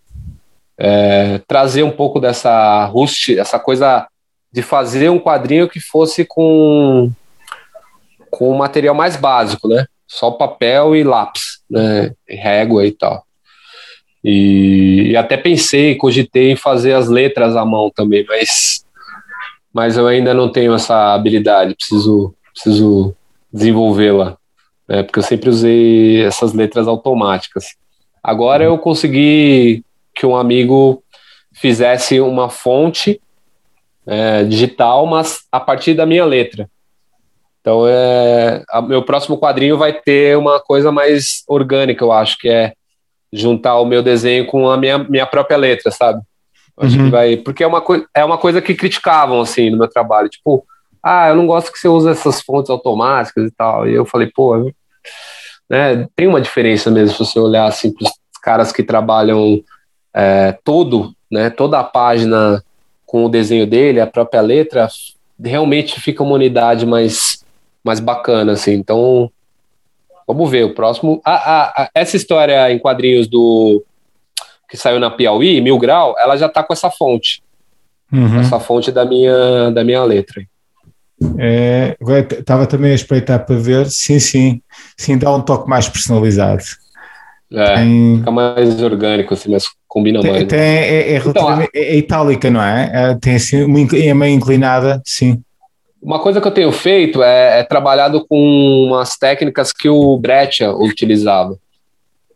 é, 0.78 1.42
trazer 1.46 1.82
um 1.82 1.90
pouco 1.90 2.18
dessa 2.18 2.86
rust, 2.86 3.28
essa 3.36 3.58
coisa 3.58 4.08
de 4.50 4.62
fazer 4.62 5.10
um 5.10 5.18
quadrinho 5.18 5.68
que 5.68 5.78
fosse 5.78 6.24
com 6.24 7.10
com 8.30 8.50
um 8.50 8.56
material 8.56 8.94
mais 8.94 9.14
básico, 9.14 9.68
né? 9.68 9.84
Só 10.06 10.30
papel 10.30 10.96
e 10.96 11.04
lápis, 11.04 11.60
né? 11.68 12.14
Régua 12.26 12.86
e 12.86 12.92
tal. 12.92 13.26
E, 14.24 15.08
e, 15.10 15.16
até 15.18 15.36
pensei, 15.36 15.96
cogitei 15.96 16.52
em 16.52 16.56
fazer 16.56 16.94
as 16.94 17.08
letras 17.10 17.56
à 17.56 17.64
mão 17.66 17.90
também, 17.94 18.24
mas, 18.26 18.81
mas 19.72 19.96
eu 19.96 20.06
ainda 20.06 20.34
não 20.34 20.50
tenho 20.50 20.74
essa 20.74 21.14
habilidade, 21.14 21.74
preciso, 21.74 22.34
preciso 22.52 23.14
desenvolvê-la 23.52 24.36
né, 24.92 25.02
porque 25.02 25.18
eu 25.18 25.22
sempre 25.22 25.48
usei 25.48 26.22
essas 26.22 26.52
letras 26.52 26.86
automáticas. 26.86 27.76
Agora 28.22 28.64
eu 28.64 28.76
consegui 28.78 29.84
que 30.14 30.26
um 30.26 30.36
amigo 30.36 31.02
fizesse 31.54 32.20
uma 32.20 32.50
fonte 32.50 33.20
é, 34.06 34.44
digital, 34.44 35.06
mas 35.06 35.46
a 35.50 35.58
partir 35.58 35.94
da 35.94 36.04
minha 36.04 36.24
letra. 36.24 36.68
Então, 37.60 37.86
é, 37.86 38.62
a, 38.70 38.82
meu 38.82 39.02
próximo 39.02 39.38
quadrinho 39.38 39.78
vai 39.78 39.92
ter 39.92 40.36
uma 40.36 40.60
coisa 40.60 40.92
mais 40.92 41.42
orgânica, 41.48 42.04
eu 42.04 42.12
acho, 42.12 42.36
que 42.38 42.48
é 42.48 42.74
juntar 43.32 43.78
o 43.78 43.86
meu 43.86 44.02
desenho 44.02 44.46
com 44.46 44.68
a 44.68 44.76
minha, 44.76 44.98
minha 44.98 45.26
própria 45.26 45.56
letra, 45.56 45.90
sabe? 45.90 46.20
Acho 46.76 46.98
uhum. 46.98 47.04
que 47.04 47.10
vai, 47.10 47.36
porque 47.36 47.62
é 47.62 47.66
uma, 47.66 47.82
é 48.14 48.24
uma 48.24 48.38
coisa 48.38 48.62
que 48.62 48.74
criticavam, 48.74 49.40
assim, 49.40 49.70
no 49.70 49.78
meu 49.78 49.88
trabalho. 49.88 50.28
Tipo, 50.28 50.64
ah, 51.02 51.28
eu 51.28 51.36
não 51.36 51.46
gosto 51.46 51.72
que 51.72 51.78
você 51.78 51.88
use 51.88 52.08
essas 52.08 52.40
fontes 52.40 52.70
automáticas 52.70 53.48
e 53.48 53.50
tal. 53.50 53.88
E 53.88 53.94
eu 53.94 54.04
falei, 54.04 54.30
pô, 54.34 54.72
né, 55.68 56.06
tem 56.14 56.26
uma 56.26 56.40
diferença 56.40 56.90
mesmo 56.90 57.12
se 57.12 57.18
você 57.18 57.38
olhar 57.38 57.66
assim 57.66 57.92
para 57.92 58.06
os 58.06 58.12
caras 58.42 58.72
que 58.72 58.82
trabalham 58.82 59.62
é, 60.14 60.52
todo, 60.64 61.14
né, 61.30 61.50
toda 61.50 61.78
a 61.78 61.84
página 61.84 62.62
com 63.06 63.24
o 63.24 63.28
desenho 63.28 63.66
dele, 63.66 64.00
a 64.00 64.06
própria 64.06 64.40
letra, 64.40 64.88
realmente 65.42 66.00
fica 66.00 66.22
uma 66.22 66.34
unidade 66.34 66.86
mais, 66.86 67.44
mais 67.84 68.00
bacana, 68.00 68.52
assim. 68.52 68.72
Então, 68.72 69.30
vamos 70.26 70.50
ver 70.50 70.64
o 70.64 70.74
próximo. 70.74 71.20
Ah, 71.24 71.42
ah, 71.44 71.72
ah, 71.76 71.90
essa 71.94 72.16
história 72.16 72.70
em 72.72 72.78
quadrinhos 72.78 73.26
do 73.28 73.84
que 74.72 74.76
saiu 74.78 74.98
na 74.98 75.10
Piauí, 75.10 75.60
Mil 75.60 75.76
Grau, 75.76 76.14
ela 76.18 76.34
já 76.34 76.46
está 76.46 76.62
com 76.62 76.72
essa 76.72 76.88
fonte. 76.88 77.42
Uhum. 78.10 78.40
Essa 78.40 78.58
fonte 78.58 78.90
da 78.90 79.04
minha, 79.04 79.70
da 79.70 79.84
minha 79.84 80.02
letra. 80.02 80.42
É, 81.38 81.94
estava 82.38 82.66
também 82.66 82.90
a 82.90 82.94
espreitar 82.94 83.44
para 83.44 83.54
ver, 83.54 83.90
sim, 83.90 84.18
sim, 84.18 84.62
sim, 84.96 85.18
dá 85.18 85.30
um 85.30 85.42
toque 85.42 85.68
mais 85.68 85.90
personalizado. 85.90 86.62
É, 87.52 87.74
tem... 87.74 88.16
fica 88.16 88.30
mais 88.30 88.82
orgânico, 88.82 89.34
assim, 89.34 89.50
mas 89.50 89.66
combina 89.86 90.22
tem, 90.22 90.30
mais. 90.30 90.44
Tem, 90.46 90.58
né? 90.58 90.88
é, 90.88 91.12
é, 91.12 91.16
então, 91.18 91.60
é, 91.74 91.96
itálica, 91.96 92.50
não 92.50 92.62
é? 92.62 92.90
é 92.94 93.14
tem 93.16 93.34
assim, 93.34 93.64
uma, 93.64 93.78
é 93.78 94.14
meio 94.14 94.34
inclinada, 94.34 95.02
sim. 95.04 95.42
Uma 96.02 96.18
coisa 96.18 96.40
que 96.40 96.48
eu 96.48 96.52
tenho 96.52 96.72
feito 96.72 97.22
é, 97.22 97.60
é 97.60 97.62
trabalhado 97.62 98.26
com 98.26 98.86
umas 98.86 99.18
técnicas 99.18 99.70
que 99.70 99.90
o 99.90 100.16
Breccia 100.16 100.72
utilizava. 100.72 101.58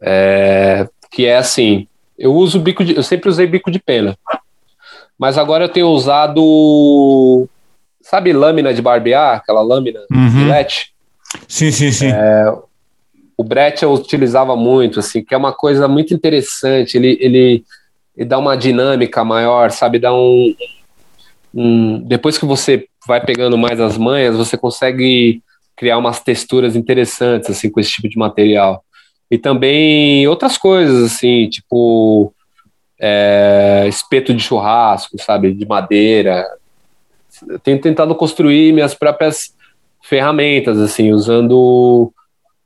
É, 0.03 0.87
que 1.11 1.25
é 1.25 1.39
assim, 1.39 1.89
eu 2.19 2.35
uso 2.35 2.61
bico 2.61 2.85
de, 2.85 2.97
eu 2.97 3.03
sempre 3.03 3.29
usei 3.29 3.47
bico 3.47 3.71
de 3.71 3.79
pena. 3.79 4.17
Mas 5.19 5.39
agora 5.39 5.65
eu 5.65 5.69
tenho 5.69 5.89
usado 5.89 7.49
sabe 8.07 8.33
lâmina 8.33 8.73
de 8.73 8.81
barbear, 8.81 9.39
aquela 9.39 9.63
lâmina 9.63 10.01
uhum. 10.13 10.31
filete? 10.31 10.93
Sim, 11.49 11.73
sim, 11.73 11.91
sim. 11.91 12.07
É, 12.07 12.55
o 13.37 13.43
Brett 13.43 13.83
eu 13.83 13.93
utilizava 13.93 14.55
muito, 14.57 15.01
assim, 15.01 15.25
que 15.25 15.35
é 15.35 15.37
uma 15.37 15.53
coisa 15.53 15.89
muito 15.89 16.15
interessante. 16.15 16.97
Ele, 16.97 17.19
ele, 17.21 17.65
ele 18.17 18.29
dá 18.29 18.39
uma 18.39 18.57
dinâmica 18.57 19.25
maior, 19.25 19.73
sabe? 19.73 19.99
Dá 19.99 20.15
um, 20.15 20.55
um, 21.53 22.01
Depois 22.07 22.39
que 22.39 22.47
você 22.47 22.87
vai 23.07 23.21
pegando 23.21 23.59
mais 23.59 23.81
as 23.81 23.99
manhas, 23.99 24.37
você 24.37 24.57
consegue 24.57 25.43
criar 25.77 25.99
umas 25.99 26.21
texturas 26.21 26.77
interessantes, 26.77 27.51
assim, 27.51 27.69
com 27.69 27.81
esse 27.81 27.91
tipo 27.91 28.09
de 28.09 28.17
material. 28.17 28.85
E 29.31 29.39
também 29.39 30.27
outras 30.29 30.57
coisas, 30.57 31.13
assim, 31.13 31.49
tipo 31.49 32.33
é, 32.99 33.85
espeto 33.89 34.33
de 34.33 34.43
churrasco, 34.43 35.21
sabe? 35.21 35.53
De 35.53 35.67
madeira. 35.67 36.47
Eu 37.49 37.59
tenho 37.59 37.81
tentado 37.81 38.15
construir 38.15 38.73
minhas 38.73 38.95
próprias 38.95 39.55
ferramentas, 40.03 40.79
assim, 40.79 41.13
usando 41.13 42.13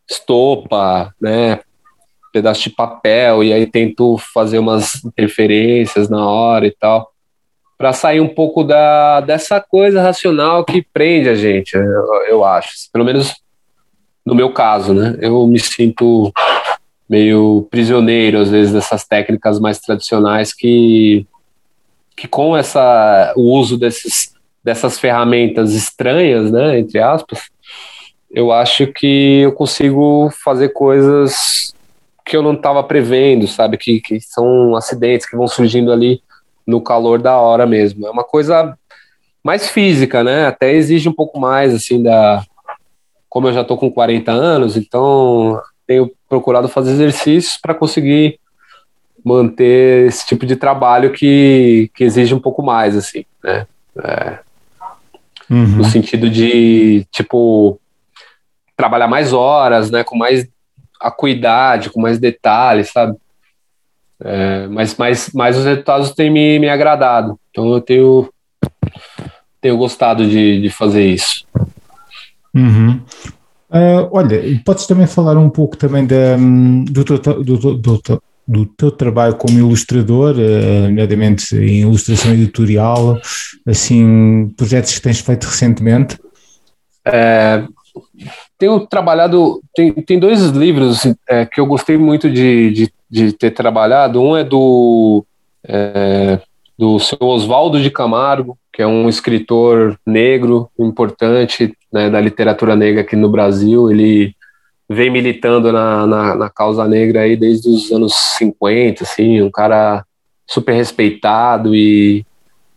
estopa, 0.09 1.15
né? 1.21 1.61
Pedaço 2.33 2.63
de 2.63 2.71
papel, 2.71 3.43
e 3.43 3.53
aí 3.53 3.67
tento 3.67 4.19
fazer 4.33 4.59
umas 4.59 5.05
interferências 5.05 6.09
na 6.09 6.25
hora 6.29 6.67
e 6.67 6.71
tal, 6.71 7.11
para 7.77 7.93
sair 7.93 8.21
um 8.21 8.29
pouco 8.29 8.63
da, 8.63 9.21
dessa 9.21 9.61
coisa 9.61 10.03
racional 10.03 10.65
que 10.65 10.87
prende 10.93 11.29
a 11.29 11.35
gente, 11.35 11.75
eu, 11.75 12.15
eu 12.29 12.45
acho. 12.45 12.71
Pelo 12.93 13.05
menos 13.05 13.35
no 14.31 14.37
meu 14.37 14.53
caso, 14.53 14.95
né? 14.95 15.19
Eu 15.21 15.47
me 15.47 15.59
sinto 15.59 16.33
meio 17.09 17.67
prisioneiro, 17.69 18.39
às 18.39 18.49
vezes, 18.49 18.73
dessas 18.73 19.05
técnicas 19.05 19.59
mais 19.59 19.81
tradicionais 19.81 20.55
que, 20.55 21.27
que 22.17 22.29
com 22.29 22.57
essa, 22.57 23.35
o 23.37 23.43
uso 23.59 23.77
desses, 23.77 24.33
dessas 24.63 24.99
ferramentas 24.99 25.75
estranhas, 25.75 26.53
né, 26.53 26.79
entre 26.79 27.01
aspas, 27.01 27.51
eu 28.31 28.53
acho 28.53 28.87
que 28.87 29.41
eu 29.41 29.53
consigo 29.53 30.31
fazer 30.45 30.69
coisas 30.69 31.75
que 32.25 32.37
eu 32.37 32.43
não 32.43 32.53
estava 32.53 32.81
prevendo, 32.85 33.49
sabe? 33.49 33.77
Que, 33.77 34.01
que 34.01 34.21
são 34.21 34.77
acidentes 34.77 35.29
que 35.29 35.37
vão 35.37 35.49
surgindo 35.49 35.91
ali 35.91 36.23
no 36.65 36.81
calor 36.81 37.21
da 37.21 37.37
hora 37.37 37.67
mesmo. 37.67 38.07
É 38.07 38.11
uma 38.11 38.23
coisa 38.23 38.79
mais 39.43 39.69
física, 39.69 40.23
né? 40.23 40.47
Até 40.47 40.73
exige 40.73 41.09
um 41.09 41.13
pouco 41.13 41.41
mais, 41.41 41.75
assim, 41.75 42.01
da. 42.01 42.45
Como 43.31 43.49
eu 43.49 43.53
já 43.53 43.65
tô 43.65 43.77
com 43.77 43.91
40 43.91 44.31
anos, 44.33 44.77
então 44.77 45.59
tenho 45.87 46.11
procurado 46.29 46.69
fazer 46.69 46.91
exercícios 46.91 47.57
para 47.57 47.75
conseguir 47.75 48.39
manter 49.25 50.09
esse 50.09 50.27
tipo 50.27 50.45
de 50.45 50.57
trabalho 50.57 51.13
que, 51.13 51.91
que 51.95 52.05
exige 52.05 52.35
um 52.35 52.41
pouco 52.41 52.63
mais, 52.63 52.97
assim, 52.97 53.25
né? 53.43 53.67
É, 54.05 54.39
uhum. 55.51 55.77
No 55.77 55.85
sentido 55.85 56.29
de, 56.29 57.07
tipo, 57.11 57.81
trabalhar 58.77 59.09
mais 59.09 59.33
horas, 59.33 59.91
né, 59.91 60.03
com 60.03 60.17
mais 60.17 60.49
acuidade, 61.01 61.91
com 61.91 62.01
mais 62.01 62.19
detalhes, 62.19 62.91
sabe? 62.91 63.17
É, 64.23 64.67
mas, 64.67 64.95
mas, 64.97 65.31
mas 65.33 65.57
os 65.57 65.65
resultados 65.65 66.13
têm 66.13 66.31
me, 66.31 66.59
me 66.59 66.69
agradado. 66.69 67.39
Então 67.51 67.73
eu 67.73 67.81
tenho, 67.81 68.33
tenho 69.61 69.77
gostado 69.77 70.29
de, 70.29 70.61
de 70.61 70.71
fazer 70.71 71.07
isso. 71.07 71.47
Uhum. 72.55 73.01
Uh, 73.71 74.09
olha, 74.11 74.43
podes 74.65 74.87
também 74.87 75.07
falar 75.07 75.39
um 75.39 75.49
pouco 75.49 75.77
também 75.77 76.05
da, 76.05 76.37
do, 76.91 77.05
teu, 77.05 77.45
do, 77.45 77.57
do, 77.57 77.75
do, 77.77 78.23
do 78.47 78.67
teu 78.67 78.91
trabalho 78.91 79.37
como 79.37 79.59
ilustrador, 79.59 80.35
uh, 80.35 80.83
nomeadamente 80.89 81.55
em 81.57 81.83
ilustração 81.83 82.33
editorial, 82.33 83.17
assim, 83.67 84.53
projetos 84.57 84.95
que 84.95 85.03
tens 85.03 85.21
feito 85.21 85.45
recentemente? 85.45 86.19
É, 87.05 87.65
tenho 88.59 88.87
trabalhado, 88.87 89.61
tem, 89.75 89.93
tem 89.93 90.19
dois 90.19 90.43
livros 90.51 91.07
é, 91.29 91.47
que 91.47 91.61
eu 91.61 91.67
gostei 91.67 91.97
muito 91.97 92.29
de, 92.29 92.71
de, 92.73 92.93
de, 93.09 93.33
ter 93.33 93.53
trabalhado. 93.53 94.21
Um 94.21 94.37
é 94.37 94.45
do, 94.45 95.25
é, 95.65 96.41
do 96.77 96.99
seu 96.99 97.19
Oswaldo 97.21 97.81
de 97.81 97.91
Camargo, 97.91 98.59
que 98.73 98.83
é 98.83 98.87
um 98.87 99.09
escritor 99.09 99.99
negro 100.07 100.71
importante 100.79 101.77
né, 101.93 102.09
da 102.09 102.21
literatura 102.21 102.77
negra 102.77 103.03
aqui 103.03 103.17
no 103.17 103.29
Brasil. 103.29 103.91
Ele 103.91 104.35
vem 104.89 105.11
militando 105.11 105.73
na, 105.73 106.07
na, 106.07 106.35
na, 106.35 106.51
causa 106.51 106.87
negra 106.87 107.23
aí 107.23 107.37
desde 107.37 107.69
os 107.69 107.91
anos 107.93 108.15
50, 108.39 109.05
assim, 109.05 109.41
um 109.41 109.51
cara 109.51 110.05
super 110.47 110.73
respeitado 110.73 111.75
e, 111.75 112.25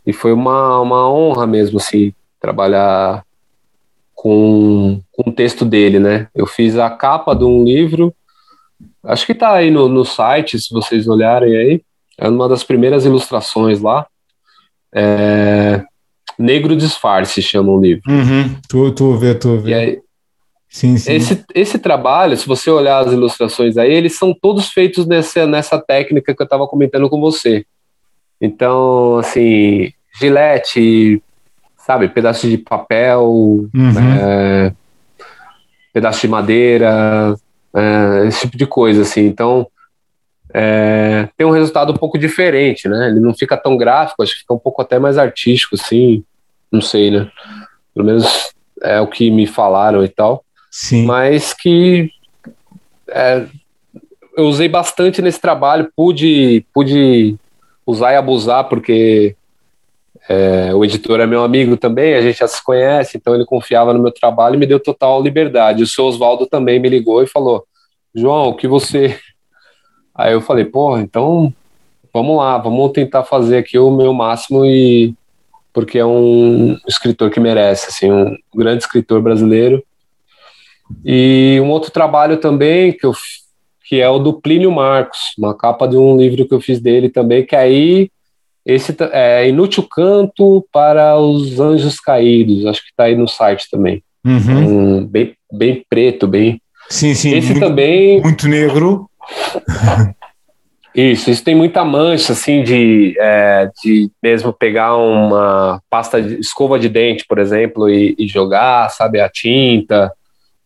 e 0.05 0.13
foi 0.13 0.31
uma, 0.31 0.79
uma 0.79 1.11
honra 1.11 1.47
mesmo, 1.47 1.77
assim, 1.77 2.13
trabalhar 2.39 3.23
com, 4.13 5.01
com 5.11 5.29
o 5.29 5.33
texto 5.33 5.65
dele, 5.65 5.99
né? 5.99 6.27
Eu 6.35 6.45
fiz 6.45 6.77
a 6.77 6.89
capa 6.89 7.35
de 7.35 7.43
um 7.43 7.63
livro, 7.63 8.13
acho 9.03 9.25
que 9.25 9.33
tá 9.33 9.51
aí 9.53 9.71
no, 9.71 9.89
no 9.89 10.05
site, 10.05 10.59
se 10.59 10.73
vocês 10.73 11.07
olharem 11.07 11.55
aí, 11.57 11.81
é 12.17 12.29
uma 12.29 12.47
das 12.47 12.63
primeiras 12.63 13.05
ilustrações 13.05 13.81
lá. 13.81 14.05
É, 14.93 15.83
Negro 16.37 16.75
Disfarce 16.75 17.41
chama 17.41 17.71
o 17.71 17.79
livro. 17.79 18.03
Uhum, 18.07 18.55
a 19.13 19.17
ver, 19.17 19.39
tô 19.39 19.53
a 19.53 19.57
ver. 19.57 19.73
Aí, 19.73 19.99
sim, 20.69 20.97
sim. 20.97 21.13
Esse, 21.13 21.43
esse 21.53 21.79
trabalho, 21.79 22.35
se 22.37 22.47
você 22.47 22.69
olhar 22.69 22.99
as 22.99 23.11
ilustrações 23.11 23.77
aí, 23.77 23.91
eles 23.91 24.17
são 24.17 24.33
todos 24.33 24.69
feitos 24.69 25.05
nessa, 25.05 25.45
nessa 25.47 25.79
técnica 25.79 26.33
que 26.33 26.41
eu 26.41 26.45
estava 26.45 26.67
comentando 26.67 27.09
com 27.09 27.19
você. 27.19 27.65
Então, 28.39 29.17
assim, 29.17 29.91
gilete, 30.19 31.21
sabe, 31.77 32.09
pedaço 32.09 32.47
de 32.47 32.57
papel, 32.57 33.23
uhum. 33.23 33.69
é, 34.21 34.73
pedaço 35.93 36.21
de 36.21 36.27
madeira, 36.27 37.35
é, 37.75 38.27
esse 38.27 38.41
tipo 38.41 38.57
de 38.57 38.65
coisa, 38.65 39.03
assim. 39.03 39.25
Então, 39.25 39.67
é, 40.53 41.27
tem 41.35 41.47
um 41.47 41.51
resultado 41.51 41.91
um 41.91 41.97
pouco 41.97 42.17
diferente, 42.17 42.87
né? 42.87 43.09
Ele 43.09 43.19
não 43.19 43.33
fica 43.33 43.57
tão 43.57 43.75
gráfico, 43.75 44.21
acho 44.21 44.33
que 44.33 44.39
fica 44.41 44.53
um 44.53 44.59
pouco 44.59 44.81
até 44.81 44.99
mais 44.99 45.17
artístico, 45.17 45.75
assim. 45.75 46.23
Não 46.71 46.81
sei, 46.81 47.09
né? 47.09 47.29
Pelo 47.93 48.05
menos 48.05 48.53
é 48.81 48.99
o 49.01 49.07
que 49.07 49.31
me 49.31 49.47
falaram 49.47 50.03
e 50.03 50.09
tal. 50.09 50.43
Sim. 50.69 51.05
Mas 51.05 51.53
que 51.53 52.11
é, 53.09 53.45
eu 54.35 54.45
usei 54.45 54.67
bastante 54.67 55.21
nesse 55.21 55.39
trabalho, 55.39 55.91
pude, 55.95 56.65
pude 56.73 57.35
usar 57.85 58.13
e 58.13 58.15
abusar, 58.15 58.65
porque 58.65 59.35
é, 60.27 60.73
o 60.73 60.83
editor 60.85 61.19
é 61.19 61.27
meu 61.27 61.43
amigo 61.43 61.75
também, 61.77 62.13
a 62.13 62.21
gente 62.21 62.39
já 62.39 62.47
se 62.47 62.63
conhece, 62.63 63.17
então 63.17 63.35
ele 63.35 63.45
confiava 63.45 63.93
no 63.93 64.01
meu 64.01 64.11
trabalho 64.11 64.55
e 64.55 64.57
me 64.57 64.65
deu 64.65 64.79
total 64.79 65.21
liberdade. 65.21 65.83
O 65.83 65.87
seu 65.87 66.05
Oswaldo 66.05 66.45
também 66.45 66.79
me 66.79 66.89
ligou 66.89 67.21
e 67.23 67.27
falou: 67.27 67.65
João, 68.15 68.49
o 68.49 68.55
que 68.55 68.67
você. 68.67 69.19
Aí 70.15 70.33
eu 70.33 70.41
falei: 70.41 70.65
porra, 70.65 71.01
então 71.01 71.53
vamos 72.13 72.37
lá, 72.37 72.57
vamos 72.57 72.91
tentar 72.91 73.23
fazer 73.23 73.57
aqui 73.57 73.77
o 73.77 73.91
meu 73.91 74.13
máximo 74.13 74.65
e. 74.65 75.13
Porque 75.71 75.97
é 75.97 76.05
um 76.05 76.77
escritor 76.87 77.31
que 77.31 77.39
merece, 77.39 77.87
assim, 77.89 78.11
um 78.11 78.37
grande 78.55 78.83
escritor 78.83 79.21
brasileiro. 79.21 79.83
E 81.03 81.59
um 81.63 81.69
outro 81.71 81.89
trabalho 81.89 82.37
também 82.37 82.93
que 82.93 83.05
eu 83.05 83.13
que 83.83 83.99
é 83.99 84.09
o 84.09 84.17
do 84.17 84.33
Plínio 84.33 84.71
Marcos, 84.71 85.33
uma 85.37 85.53
capa 85.53 85.87
de 85.87 85.97
um 85.97 86.17
livro 86.17 86.47
que 86.47 86.53
eu 86.53 86.61
fiz 86.61 86.79
dele 86.79 87.09
também, 87.09 87.45
que 87.45 87.55
aí 87.55 88.09
esse 88.65 88.95
é 89.11 89.47
Inútil 89.47 89.83
Canto 89.83 90.65
para 90.71 91.17
os 91.19 91.59
Anjos 91.59 91.99
Caídos, 91.99 92.65
acho 92.65 92.81
que 92.81 92.89
está 92.89 93.03
aí 93.03 93.15
no 93.15 93.27
site 93.27 93.69
também. 93.69 94.01
Uhum. 94.25 94.99
Um, 94.99 95.05
bem, 95.05 95.35
bem 95.51 95.85
preto, 95.89 96.27
bem. 96.27 96.61
Sim, 96.89 97.13
sim. 97.13 97.35
Esse 97.35 97.51
muito, 97.51 97.59
também. 97.59 98.21
Muito 98.21 98.47
negro. 98.47 99.09
Isso, 100.95 101.31
isso 101.31 101.43
tem 101.43 101.55
muita 101.55 101.83
mancha, 101.83 102.33
assim, 102.33 102.61
de, 102.61 103.15
é, 103.19 103.67
de 103.83 104.11
mesmo 104.21 104.53
pegar 104.53 104.95
uma 104.95 105.81
pasta 105.89 106.21
de 106.21 106.39
escova 106.39 106.77
de 106.77 106.87
dente, 106.87 107.25
por 107.27 107.39
exemplo, 107.39 107.89
e, 107.89 108.15
e 108.15 108.27
jogar, 108.27 108.89
sabe, 108.89 109.19
a 109.19 109.27
tinta, 109.27 110.13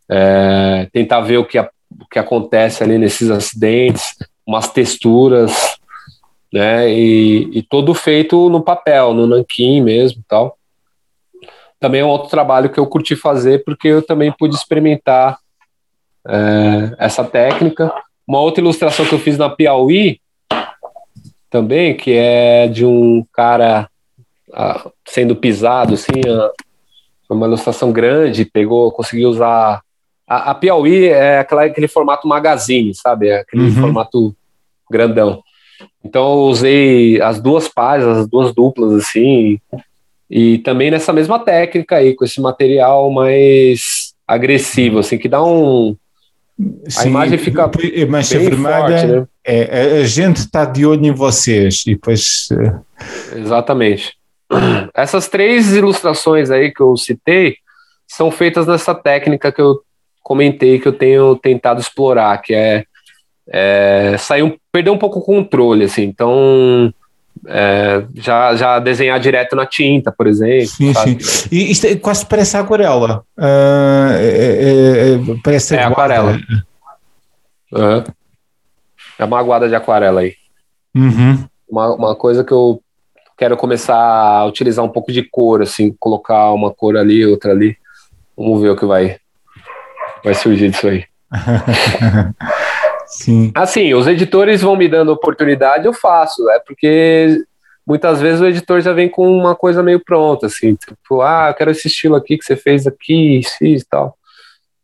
é, 0.09 0.89
tentar 0.91 1.21
ver 1.21 1.37
o 1.37 1.45
que, 1.45 1.57
a, 1.57 1.69
o 2.01 2.05
que 2.11 2.19
acontece 2.19 2.83
ali 2.83 2.97
nesses 2.97 3.29
acidentes, 3.29 4.17
umas 4.45 4.69
texturas 4.69 5.77
né? 6.51 6.89
E, 6.89 7.59
e 7.59 7.61
todo 7.61 7.93
feito 7.93 8.49
no 8.49 8.61
papel, 8.61 9.13
no 9.13 9.27
nanquim 9.27 9.81
mesmo, 9.81 10.23
tal. 10.27 10.57
Também 11.79 12.01
é 12.01 12.05
um 12.05 12.09
outro 12.09 12.29
trabalho 12.29 12.69
que 12.69 12.79
eu 12.79 12.87
curti 12.87 13.15
fazer 13.15 13.63
porque 13.63 13.87
eu 13.89 14.01
também 14.01 14.31
pude 14.31 14.55
experimentar 14.55 15.37
é, 16.27 16.95
essa 16.97 17.23
técnica 17.23 17.93
uma 18.27 18.39
outra 18.39 18.61
ilustração 18.61 19.05
que 19.05 19.13
eu 19.13 19.19
fiz 19.19 19.37
na 19.37 19.49
Piauí 19.49 20.19
também, 21.49 21.95
que 21.95 22.11
é 22.11 22.67
de 22.67 22.85
um 22.85 23.25
cara 23.33 23.89
ah, 24.53 24.89
sendo 25.07 25.35
pisado, 25.35 25.93
assim, 25.93 26.21
ah, 26.27 26.51
uma 27.29 27.47
ilustração 27.47 27.91
grande, 27.91 28.45
pegou, 28.45 28.91
conseguiu 28.91 29.29
usar. 29.29 29.81
A, 30.27 30.51
a 30.51 30.55
Piauí 30.55 31.05
é 31.07 31.39
aquela, 31.39 31.63
aquele 31.65 31.87
formato 31.87 32.27
magazine, 32.27 32.93
sabe? 32.93 33.29
É 33.29 33.39
aquele 33.39 33.63
uhum. 33.63 33.75
formato 33.75 34.35
grandão. 34.89 35.41
Então 36.03 36.33
eu 36.33 36.39
usei 36.45 37.21
as 37.21 37.39
duas 37.39 37.67
páginas, 37.67 38.19
as 38.19 38.27
duas 38.27 38.53
duplas, 38.53 38.93
assim, 38.93 39.59
e 40.29 40.57
também 40.59 40.91
nessa 40.91 41.13
mesma 41.13 41.39
técnica 41.39 41.97
aí, 41.97 42.15
com 42.15 42.25
esse 42.25 42.41
material 42.41 43.09
mais 43.11 44.13
agressivo, 44.27 44.99
assim, 44.99 45.17
que 45.17 45.29
dá 45.29 45.43
um. 45.43 45.95
Sim, 46.87 46.99
a 46.99 47.05
imagem 47.05 47.37
fica 47.37 47.69
mancha 48.09 48.39
vermelha, 48.39 48.79
forte, 48.79 49.05
né? 49.05 49.27
é, 49.45 50.01
a 50.01 50.03
gente 50.05 50.37
está 50.37 50.65
de 50.65 50.85
olho 50.85 51.05
em 51.05 51.11
vocês 51.11 51.83
e 51.85 51.91
depois. 51.91 52.49
Eh, 52.51 53.37
Exatamente. 53.39 54.17
Essas 54.95 55.27
três 55.27 55.75
ilustrações 55.75 56.49
aí 56.49 56.73
que 56.73 56.81
eu 56.81 56.97
citei 56.97 57.57
são 58.07 58.31
feitas 58.31 58.65
nessa 58.65 58.95
técnica 58.95 59.51
que 59.51 59.61
eu 59.61 59.81
comentei 60.23 60.79
que 60.79 60.87
eu 60.87 60.93
tenho 60.93 61.35
tentado 61.35 61.79
explorar, 61.79 62.41
que 62.41 62.53
é, 62.53 62.83
é 63.49 64.15
sair 64.17 64.43
um, 64.43 64.57
perder 64.71 64.89
um 64.89 64.97
pouco 64.97 65.19
o 65.19 65.23
controle, 65.23 65.85
assim. 65.85 66.03
Então, 66.03 66.91
é, 67.47 68.03
já, 68.15 68.55
já 68.55 68.79
desenhar 68.79 69.19
direto 69.19 69.55
na 69.55 69.65
tinta, 69.65 70.11
por 70.11 70.27
exemplo. 70.27 70.67
Sim, 70.67 70.93
sabe? 70.93 71.23
sim. 71.23 71.49
E 71.51 71.71
isto 71.71 71.85
é, 71.85 71.95
quase 71.95 72.25
parece 72.25 72.57
aquarela. 72.57 73.23
Uh, 73.37 74.11
é, 74.19 75.13
é, 75.13 75.19
parece 75.43 75.75
é 75.75 75.83
aquarela. 75.83 76.39
Uhum. 77.71 78.03
É 79.19 79.25
uma 79.25 79.39
aguada 79.39 79.67
de 79.67 79.75
aquarela 79.75 80.21
aí. 80.21 80.35
Uhum. 80.95 81.45
Uma, 81.69 81.93
uma 81.93 82.15
coisa 82.15 82.43
que 82.43 82.51
eu 82.51 82.81
quero 83.37 83.55
começar 83.55 83.95
a 83.95 84.45
utilizar 84.45 84.83
um 84.83 84.89
pouco 84.89 85.11
de 85.11 85.23
cor, 85.23 85.61
assim, 85.61 85.95
colocar 85.99 86.51
uma 86.51 86.73
cor 86.73 86.97
ali, 86.97 87.25
outra 87.25 87.51
ali. 87.51 87.77
Vamos 88.35 88.61
ver 88.61 88.69
o 88.69 88.75
que 88.75 88.85
vai, 88.85 89.17
vai 90.23 90.33
surgir 90.33 90.69
disso 90.69 90.87
aí. 90.87 91.05
Sim. 93.07 93.51
Assim, 93.55 93.93
os 93.93 94.05
editores 94.05 94.61
vão 94.61 94.75
me 94.75 94.87
dando 94.87 95.11
oportunidade, 95.11 95.85
eu 95.85 95.93
faço, 95.93 96.49
é 96.49 96.59
porque 96.59 97.43
muitas 97.85 98.19
vezes 98.19 98.41
o 98.41 98.45
editor 98.45 98.81
já 98.81 98.91
vem 98.91 99.07
com 99.07 99.31
uma 99.31 99.55
coisa 99.55 99.81
meio 99.81 100.03
pronta, 100.03 100.47
assim, 100.47 100.75
tipo, 100.75 101.21
ah, 101.21 101.47
eu 101.49 101.53
quero 101.53 101.71
esse 101.71 101.87
estilo 101.87 102.15
aqui 102.15 102.37
que 102.37 102.43
você 102.43 102.57
fez 102.57 102.85
aqui, 102.85 103.39
isso 103.39 103.63
e 103.63 103.83
tal, 103.89 104.17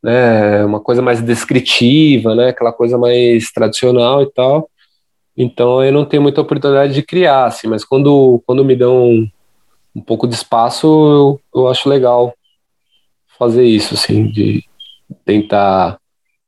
né, 0.02 0.64
uma 0.64 0.80
coisa 0.80 1.02
mais 1.02 1.22
descritiva, 1.22 2.34
né, 2.34 2.50
aquela 2.50 2.72
coisa 2.72 2.98
mais 2.98 3.52
tradicional 3.52 4.24
e 4.24 4.32
tal, 4.32 4.70
então 5.36 5.84
eu 5.84 5.92
não 5.92 6.06
tenho 6.06 6.24
muita 6.24 6.40
oportunidade 6.40 6.94
de 6.94 7.04
criar, 7.04 7.46
assim, 7.46 7.68
mas 7.68 7.84
quando, 7.84 8.42
quando 8.46 8.64
me 8.64 8.76
dão 8.76 9.04
um, 9.04 9.30
um 9.94 10.02
pouco 10.02 10.26
de 10.26 10.36
espaço, 10.36 10.88
eu, 11.54 11.62
eu 11.62 11.68
acho 11.68 11.90
legal 11.90 12.34
fazer 13.38 13.66
isso, 13.66 13.96
assim, 13.96 14.28
de 14.28 14.64
tentar 15.26 15.98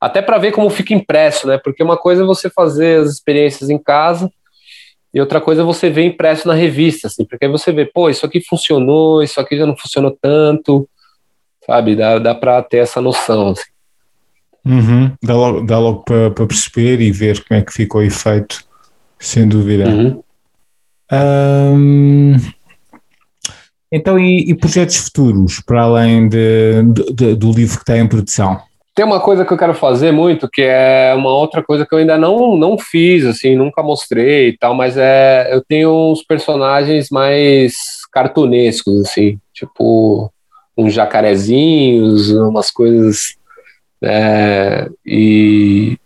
até 0.06 0.22
para 0.22 0.38
ver 0.38 0.52
como 0.52 0.70
fica 0.70 0.94
impresso, 0.94 1.46
né? 1.46 1.58
Porque 1.58 1.82
uma 1.82 1.96
coisa 1.96 2.22
é 2.22 2.26
você 2.26 2.48
fazer 2.48 3.00
as 3.00 3.10
experiências 3.10 3.68
em 3.70 3.78
casa 3.78 4.30
e 5.12 5.20
outra 5.20 5.40
coisa 5.40 5.62
é 5.62 5.64
você 5.64 5.88
ver 5.88 6.04
impresso 6.04 6.46
na 6.46 6.54
revista, 6.54 7.06
assim, 7.06 7.24
porque 7.24 7.44
aí 7.46 7.50
você 7.50 7.72
vê, 7.72 7.86
pô, 7.86 8.10
isso 8.10 8.26
aqui 8.26 8.40
funcionou, 8.40 9.22
isso 9.22 9.40
aqui 9.40 9.56
já 9.56 9.64
não 9.64 9.76
funcionou 9.76 10.16
tanto, 10.20 10.88
sabe? 11.64 11.96
Dá, 11.96 12.18
dá 12.18 12.34
para 12.34 12.62
ter 12.62 12.78
essa 12.78 13.00
noção, 13.00 13.48
assim. 13.50 13.70
Uhum. 14.64 15.12
Dá 15.22 15.34
logo, 15.34 15.60
dá 15.62 15.78
logo 15.78 16.02
para 16.02 16.46
perceber 16.46 17.00
e 17.00 17.12
ver 17.12 17.42
como 17.44 17.60
é 17.60 17.62
que 17.62 17.72
ficou 17.72 18.00
o 18.00 18.04
efeito, 18.04 18.64
sem 19.18 19.48
dúvida. 19.48 19.88
Uhum. 19.88 20.22
Um, 21.12 22.36
então, 23.90 24.18
e, 24.18 24.50
e, 24.50 24.54
projetos 24.54 24.96
futuros, 24.96 25.60
para 25.60 25.82
além 25.82 26.28
de, 26.28 26.82
de, 26.92 27.12
de, 27.12 27.34
do 27.36 27.52
livro 27.52 27.76
que 27.76 27.82
está 27.82 27.96
em 27.96 28.08
produção? 28.08 28.60
Tem 28.96 29.04
uma 29.04 29.20
coisa 29.20 29.44
que 29.44 29.52
eu 29.52 29.58
quero 29.58 29.74
fazer 29.74 30.10
muito, 30.10 30.48
que 30.48 30.62
é 30.62 31.12
uma 31.14 31.28
outra 31.28 31.62
coisa 31.62 31.84
que 31.84 31.94
eu 31.94 31.98
ainda 31.98 32.16
não, 32.16 32.56
não 32.56 32.78
fiz, 32.78 33.26
assim, 33.26 33.54
nunca 33.54 33.82
mostrei 33.82 34.48
e 34.48 34.56
tal, 34.56 34.74
mas 34.74 34.96
é 34.96 35.54
eu 35.54 35.62
tenho 35.62 36.12
uns 36.12 36.22
personagens 36.22 37.10
mais 37.10 37.76
cartunescos, 38.10 39.02
assim, 39.02 39.38
tipo 39.52 40.32
uns 40.74 40.94
jacarezinhos, 40.94 42.30
umas 42.30 42.70
coisas. 42.70 43.36
É, 44.02 44.88
e 45.04 45.98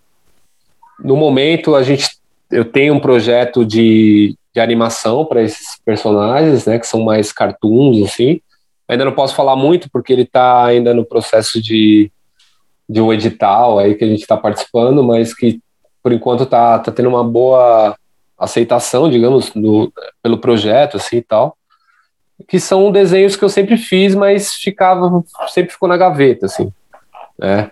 no 0.99 1.17
momento 1.17 1.77
a 1.77 1.85
gente 1.85 2.09
eu 2.51 2.65
tenho 2.65 2.95
um 2.95 3.01
projeto 3.01 3.65
de, 3.65 4.35
de 4.53 4.61
animação 4.61 5.25
para 5.25 5.43
esses 5.43 5.79
personagens, 5.85 6.67
né, 6.67 6.77
que 6.77 6.89
são 6.89 7.03
mais 7.03 7.31
cartoons, 7.31 8.03
assim. 8.03 8.41
Ainda 8.89 9.05
não 9.05 9.13
posso 9.13 9.37
falar 9.37 9.55
muito 9.55 9.89
porque 9.93 10.13
ele 10.13 10.23
está 10.23 10.65
ainda 10.65 10.93
no 10.93 11.05
processo 11.05 11.63
de 11.63 12.11
de 12.91 13.01
um 13.01 13.13
edital 13.13 13.79
aí 13.79 13.95
que 13.95 14.05
a 14.05 14.09
gente 14.09 14.23
está 14.23 14.37
participando, 14.37 15.05
mas 15.05 15.33
que 15.33 15.61
por 16.03 16.13
enquanto 16.13 16.43
está 16.43 16.77
tá 16.81 16.91
tendo 16.91 17.09
uma 17.09 17.23
boa 17.23 17.95
aceitação, 18.37 19.09
digamos, 19.09 19.51
do, 19.51 19.93
pelo 20.21 20.39
projeto 20.39 20.97
assim 20.97 21.19
e 21.19 21.23
tal. 21.23 21.57
Que 22.49 22.59
são 22.59 22.91
desenhos 22.91 23.37
que 23.37 23.45
eu 23.45 23.49
sempre 23.49 23.77
fiz, 23.77 24.15
mas 24.15 24.55
ficava 24.55 25.23
sempre 25.49 25.73
ficou 25.73 25.89
na 25.89 25.97
gaveta 25.97 26.47
assim, 26.47 26.73
né? 27.39 27.71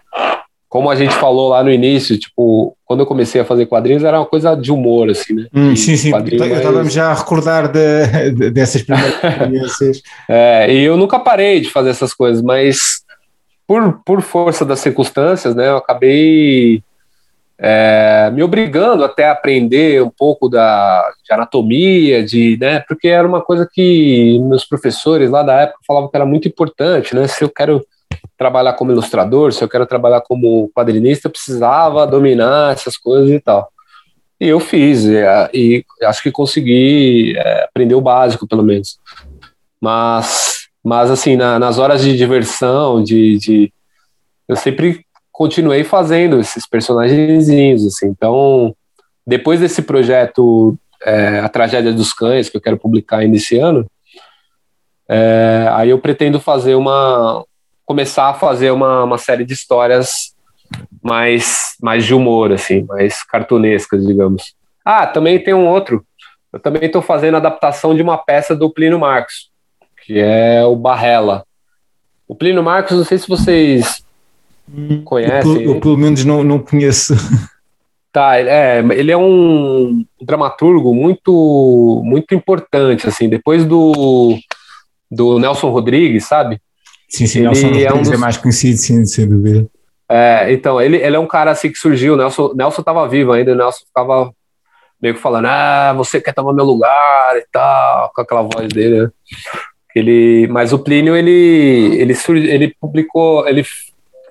Como 0.69 0.90
a 0.90 0.95
gente 0.95 1.15
falou 1.15 1.49
lá 1.49 1.65
no 1.65 1.70
início, 1.70 2.19
tipo, 2.19 2.77
quando 2.85 3.01
eu 3.01 3.07
comecei 3.07 3.40
a 3.40 3.45
fazer 3.45 3.65
quadrinhos 3.65 4.05
era 4.05 4.20
uma 4.20 4.27
coisa 4.27 4.55
de 4.55 4.70
humor, 4.70 5.11
assim, 5.11 5.32
né? 5.32 5.47
Hum, 5.53 5.74
sim, 5.74 5.97
sim, 5.97 6.12
estávamos 6.15 6.93
já 6.93 7.11
a 7.11 7.15
recordar 7.15 7.73
de, 7.73 8.31
de, 8.32 8.51
dessas 8.51 8.82
primeiras 8.82 9.15
experiências. 9.24 10.03
é, 10.28 10.73
e 10.73 10.85
eu 10.85 10.97
nunca 10.97 11.19
parei 11.19 11.61
de 11.61 11.70
fazer 11.70 11.89
essas 11.89 12.12
coisas, 12.12 12.43
mas 12.43 13.03
por, 13.69 14.01
por 14.03 14.23
força 14.23 14.65
das 14.65 14.81
circunstâncias, 14.81 15.55
né, 15.55 15.69
eu 15.69 15.77
acabei 15.77 16.82
é, 17.59 18.31
me 18.32 18.43
obrigando 18.43 19.05
até 19.05 19.28
a 19.28 19.32
aprender 19.32 20.03
um 20.03 20.09
pouco 20.09 20.49
da, 20.49 21.12
de 21.23 21.35
anatomia, 21.35 22.24
de, 22.24 22.57
né, 22.59 22.81
porque 22.89 23.09
era 23.09 23.28
uma 23.28 23.43
coisa 23.43 23.69
que 23.70 24.39
meus 24.40 24.65
professores 24.65 25.28
lá 25.28 25.43
da 25.43 25.61
época 25.61 25.81
falavam 25.86 26.09
que 26.09 26.16
era 26.16 26.24
muito 26.24 26.49
importante, 26.49 27.15
né, 27.15 27.28
se 27.28 27.45
eu 27.45 27.51
quero 27.51 27.86
trabalhar 28.39 28.73
como 28.73 28.90
ilustrador, 28.90 29.53
se 29.53 29.62
eu 29.62 29.69
quero 29.69 29.85
trabalhar 29.85 30.23
como 30.23 30.70
quadrinista, 30.74 31.28
eu 31.28 31.32
precisava 31.32 32.07
dominar 32.07 32.73
essas 32.73 32.97
coisas 32.97 33.31
e 33.31 33.39
tal. 33.39 33.69
E 34.40 34.49
eu 34.49 34.61
fiz, 34.61 35.05
e, 35.05 35.19
e 35.53 35.85
acho 36.05 36.23
que 36.23 36.31
consegui 36.31 37.36
é, 37.36 37.65
aprender 37.65 37.97
o 37.97 38.01
básico, 38.01 38.47
pelo 38.47 38.62
menos. 38.62 38.99
Mas 39.81 40.58
mas, 40.89 41.10
assim, 41.10 41.36
na, 41.36 41.59
nas 41.59 41.78
horas 41.78 42.02
de 42.02 42.16
diversão, 42.16 43.02
de, 43.02 43.36
de, 43.36 43.73
eu 44.48 44.56
sempre 44.56 45.05
continuei 45.31 45.85
fazendo 45.85 46.40
esses 46.40 46.66
personagenzinhos, 46.66 47.86
assim. 47.86 48.06
Então, 48.06 48.74
depois 49.27 49.60
desse 49.60 49.82
projeto 49.82 50.78
é, 51.02 51.40
A 51.40 51.48
Tragédia 51.51 51.93
dos 51.93 52.15
Cães, 52.15 52.48
que 52.48 52.56
eu 52.56 52.60
quero 52.60 52.78
publicar 52.78 53.19
ainda 53.19 53.36
esse 53.36 53.59
ano, 53.59 53.86
é, 55.06 55.69
aí 55.73 55.90
eu 55.90 55.98
pretendo 55.98 56.40
fazer 56.40 56.74
uma... 56.74 57.44
começar 57.85 58.31
a 58.31 58.35
fazer 58.35 58.70
uma, 58.70 59.05
uma 59.05 59.19
série 59.19 59.44
de 59.44 59.52
histórias 59.52 60.35
mais, 61.02 61.77
mais 61.82 62.06
de 62.06 62.15
humor, 62.15 62.51
assim, 62.51 62.85
mais 62.85 63.23
cartunescas, 63.23 64.06
digamos. 64.06 64.55
Ah, 64.82 65.06
também 65.06 65.39
tem 65.39 65.52
um 65.52 65.69
outro. 65.69 66.02
Eu 66.51 66.59
também 66.59 66.86
estou 66.86 67.02
fazendo 67.02 67.36
adaptação 67.36 67.94
de 67.94 68.01
uma 68.01 68.16
peça 68.16 68.56
do 68.56 68.70
Plínio 68.73 68.98
Marcos 68.98 69.51
que 70.09 70.19
é 70.19 70.65
o 70.65 70.75
Barrela. 70.75 71.45
O 72.27 72.35
Plínio 72.35 72.63
Marcos, 72.63 72.97
não 72.97 73.05
sei 73.05 73.19
se 73.19 73.29
vocês 73.29 74.03
conhecem. 75.05 75.65
Eu, 75.65 75.75
eu, 75.75 75.81
pelo 75.81 75.99
menos 75.99 76.25
não, 76.25 76.43
não 76.43 76.59
conheço. 76.59 77.15
Tá, 78.11 78.39
é, 78.39 78.79
ele 78.79 79.13
é 79.13 79.17
um 79.19 80.03
dramaturgo 80.19 80.95
muito 80.95 82.01
muito 82.07 82.35
importante, 82.35 83.07
assim, 83.07 83.29
depois 83.29 83.67
do, 83.67 84.35
do 85.11 85.39
Nelson 85.39 85.69
Rodrigues, 85.69 86.25
sabe? 86.25 86.59
Sim, 87.07 87.27
sim, 87.27 87.41
ele 87.41 87.49
Nelson 87.49 87.67
Rodrigues 87.67 87.93
é, 87.93 87.95
um 87.95 88.03
dos... 88.03 88.11
é 88.11 88.17
mais 88.17 88.39
conhecido, 88.39 88.79
sim, 88.79 89.05
sem 89.05 89.29
dúvida. 89.29 89.67
É, 90.09 90.51
então, 90.51 90.81
ele, 90.81 90.97
ele 90.97 91.17
é 91.17 91.19
um 91.19 91.27
cara 91.27 91.51
assim 91.51 91.71
que 91.71 91.77
surgiu, 91.77 92.17
Nelson, 92.17 92.55
Nelson 92.55 92.83
tava 92.83 93.07
vivo 93.07 93.33
ainda, 93.33 93.53
o 93.53 93.55
Nelson 93.55 93.85
ficava 93.85 94.33
meio 95.01 95.15
que 95.15 95.21
falando, 95.21 95.45
ah, 95.45 95.93
você 95.95 96.19
quer 96.19 96.33
tomar 96.33 96.55
meu 96.55 96.65
lugar 96.65 97.37
e 97.37 97.45
tal, 97.53 98.11
com 98.15 98.23
aquela 98.23 98.43
voz 98.43 98.69
dele, 98.69 99.03
né? 99.03 99.11
Ele, 99.99 100.47
mas 100.49 100.73
o 100.73 100.79
Plínio 100.79 101.16
ele, 101.16 102.01
ele, 102.01 102.15
ele 102.49 102.75
publicou, 102.81 103.47
ele 103.47 103.65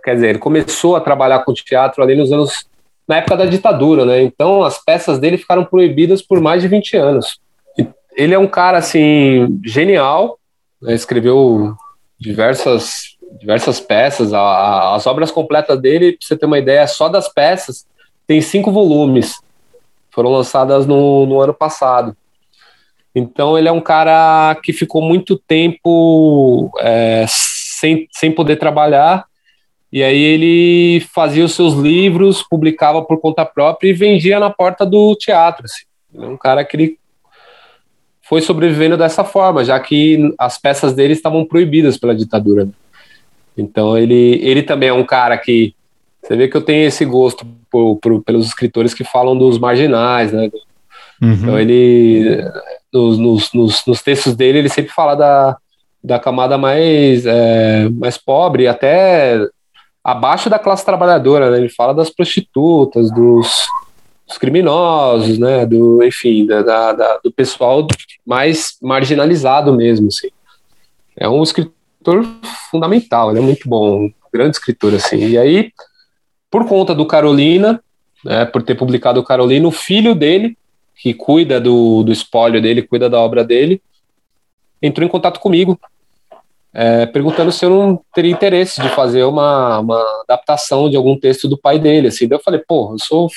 quer 0.04 0.16
dizer, 0.16 0.30
ele 0.30 0.40
começou 0.40 0.96
a 0.96 1.02
trabalhar 1.02 1.40
com 1.40 1.54
teatro 1.54 2.02
ali 2.02 2.16
nos 2.16 2.32
anos 2.32 2.66
na 3.08 3.18
época 3.18 3.38
da 3.38 3.46
ditadura, 3.46 4.06
né? 4.06 4.22
Então 4.22 4.64
as 4.64 4.84
peças 4.84 5.20
dele 5.20 5.38
ficaram 5.38 5.64
proibidas 5.64 6.22
por 6.22 6.42
mais 6.42 6.62
de 6.62 6.68
20 6.68 6.98
anos. 6.98 7.40
Ele 8.16 8.34
é 8.34 8.40
um 8.40 8.48
cara 8.48 8.78
assim 8.78 9.60
genial, 9.64 10.40
né? 10.82 10.94
escreveu 10.94 11.76
diversas 12.20 13.18
diversas 13.40 13.80
peças, 13.80 14.34
a, 14.34 14.40
a, 14.40 14.96
as 14.96 15.06
obras 15.06 15.30
completas 15.30 15.80
dele, 15.80 16.14
para 16.14 16.26
você 16.26 16.38
ter 16.38 16.46
uma 16.46 16.58
ideia, 16.58 16.88
só 16.88 17.10
das 17.10 17.28
peças 17.28 17.86
tem 18.26 18.42
cinco 18.42 18.72
volumes, 18.72 19.40
foram 20.12 20.32
lançadas 20.32 20.86
no, 20.86 21.26
no 21.26 21.40
ano 21.40 21.54
passado. 21.54 22.16
Então 23.18 23.58
ele 23.58 23.68
é 23.68 23.72
um 23.72 23.82
cara 23.82 24.56
que 24.62 24.72
ficou 24.72 25.02
muito 25.02 25.40
tempo 25.40 26.72
é, 26.80 27.26
sem, 27.28 28.08
sem 28.12 28.32
poder 28.32 28.58
trabalhar, 28.58 29.26
e 29.92 30.04
aí 30.04 30.22
ele 30.22 31.00
fazia 31.12 31.44
os 31.44 31.56
seus 31.56 31.74
livros, 31.74 32.44
publicava 32.44 33.02
por 33.02 33.20
conta 33.20 33.44
própria 33.44 33.90
e 33.90 33.94
vendia 33.94 34.40
na 34.40 34.52
porta 34.52 34.86
do 34.86 35.16
teatro. 35.16 35.66
Assim. 35.66 35.84
Ele 36.14 36.26
é 36.26 36.28
um 36.28 36.38
cara 36.38 36.64
que 36.64 36.78
ele 36.78 37.00
foi 38.22 38.40
sobrevivendo 38.40 38.96
dessa 38.96 39.24
forma, 39.24 39.66
já 39.66 39.80
que 39.80 40.32
as 40.38 40.60
peças 40.60 40.94
dele 40.94 41.14
estavam 41.14 41.44
proibidas 41.44 41.98
pela 41.98 42.14
ditadura. 42.14 42.70
Então 43.58 43.98
ele, 43.98 44.40
ele 44.44 44.62
também 44.62 44.90
é 44.90 44.94
um 44.94 45.06
cara 45.06 45.36
que 45.40 45.74
você 46.22 46.36
vê 46.36 46.48
que 46.48 46.56
eu 46.56 46.62
tenho 46.62 46.86
esse 46.86 47.04
gosto 47.04 47.48
por, 47.72 47.96
por, 47.96 48.22
pelos 48.22 48.46
escritores 48.46 48.94
que 48.94 49.04
falam 49.04 49.36
dos 49.36 49.58
marginais, 49.58 50.32
né? 50.32 50.52
Uhum. 51.22 51.34
Então 51.34 51.60
ele 51.60 52.44
nos, 52.94 53.18
nos, 53.18 53.54
nos, 53.54 53.86
nos, 53.86 54.02
textos 54.02 54.36
dele 54.36 54.60
ele 54.60 54.70
sempre 54.70 54.92
fala 54.92 55.16
da, 55.16 55.58
da 56.04 56.20
camada 56.20 56.58
mais 56.58 57.26
é, 57.26 57.90
mais 57.90 58.18
pobre, 58.18 58.68
até 58.68 59.40
abaixo 60.04 60.50
da 60.50 60.60
classe 60.60 60.86
trabalhadora, 60.86 61.52
né? 61.52 61.58
Ele 61.58 61.70
fala 61.70 61.94
das 61.94 62.10
prostitutas, 62.10 63.12
dos, 63.12 63.68
dos 64.28 64.38
criminosos, 64.38 65.38
né? 65.38 65.66
Do 65.66 66.04
enfim, 66.04 66.46
da, 66.46 66.62
da, 66.62 66.94
da, 66.94 67.20
do 67.24 67.32
pessoal 67.32 67.86
mais 68.26 68.78
marginalizado 68.82 69.74
mesmo, 69.74 70.08
assim. 70.08 70.30
É 71.16 71.28
um 71.28 71.42
escritor 71.42 72.26
fundamental, 72.70 73.32
ele 73.32 73.40
é 73.40 73.42
muito 73.42 73.68
bom, 73.68 74.06
um 74.06 74.14
grande 74.32 74.56
escritor 74.56 74.94
assim. 74.94 75.30
E 75.30 75.38
aí 75.38 75.72
por 76.50 76.68
conta 76.68 76.96
do 76.96 77.06
Carolina, 77.06 77.82
né, 78.24 78.46
por 78.46 78.64
ter 78.64 78.76
publicado 78.76 79.20
o 79.20 79.24
Carolina, 79.24 79.68
o 79.68 79.72
filho 79.72 80.16
dele, 80.16 80.58
que 81.02 81.14
cuida 81.14 81.60
do, 81.60 82.04
do 82.04 82.12
espólio 82.12 82.62
dele, 82.62 82.82
cuida 82.82 83.10
da 83.10 83.20
obra 83.20 83.44
dele, 83.44 83.82
entrou 84.82 85.06
em 85.06 85.10
contato 85.10 85.40
comigo, 85.40 85.80
é, 86.74 87.06
perguntando 87.06 87.52
se 87.52 87.66
eu 87.66 87.70
não 87.70 88.00
teria 88.14 88.32
interesse 88.32 88.82
de 88.82 88.90
fazer 88.90 89.24
uma, 89.24 89.80
uma 89.80 90.22
adaptação 90.24 90.90
de 90.90 90.96
algum 90.96 91.18
texto 91.18 91.48
do 91.48 91.58
pai 91.58 91.80
dele, 91.80 92.08
assim. 92.08 92.28
Daí 92.28 92.38
eu 92.38 92.44
falei, 92.44 92.62
pô, 92.68 92.94
eu 92.94 93.00
sou... 93.00 93.30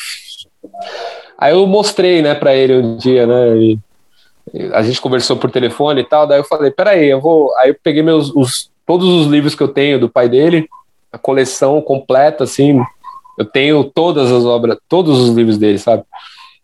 Aí 1.38 1.52
eu 1.52 1.66
mostrei, 1.66 2.20
né, 2.20 2.34
para 2.34 2.54
ele 2.54 2.76
um 2.76 2.96
dia, 2.96 3.26
né, 3.26 3.56
e 3.56 3.78
a 4.72 4.82
gente 4.82 5.00
conversou 5.00 5.36
por 5.36 5.50
telefone 5.50 6.00
e 6.00 6.04
tal, 6.04 6.26
daí 6.26 6.40
eu 6.40 6.44
falei, 6.44 6.70
peraí, 6.70 7.08
eu 7.08 7.20
vou... 7.20 7.54
Aí 7.58 7.70
eu 7.70 7.76
peguei 7.82 8.02
meus, 8.02 8.30
os, 8.34 8.70
todos 8.86 9.08
os 9.08 9.26
livros 9.26 9.54
que 9.54 9.62
eu 9.62 9.68
tenho 9.68 9.98
do 9.98 10.08
pai 10.08 10.28
dele, 10.28 10.68
a 11.12 11.16
coleção 11.18 11.80
completa, 11.80 12.44
assim, 12.44 12.80
eu 13.38 13.44
tenho 13.44 13.84
todas 13.84 14.30
as 14.30 14.44
obras, 14.44 14.76
todos 14.88 15.18
os 15.18 15.30
livros 15.34 15.56
dele, 15.56 15.78
sabe? 15.78 16.04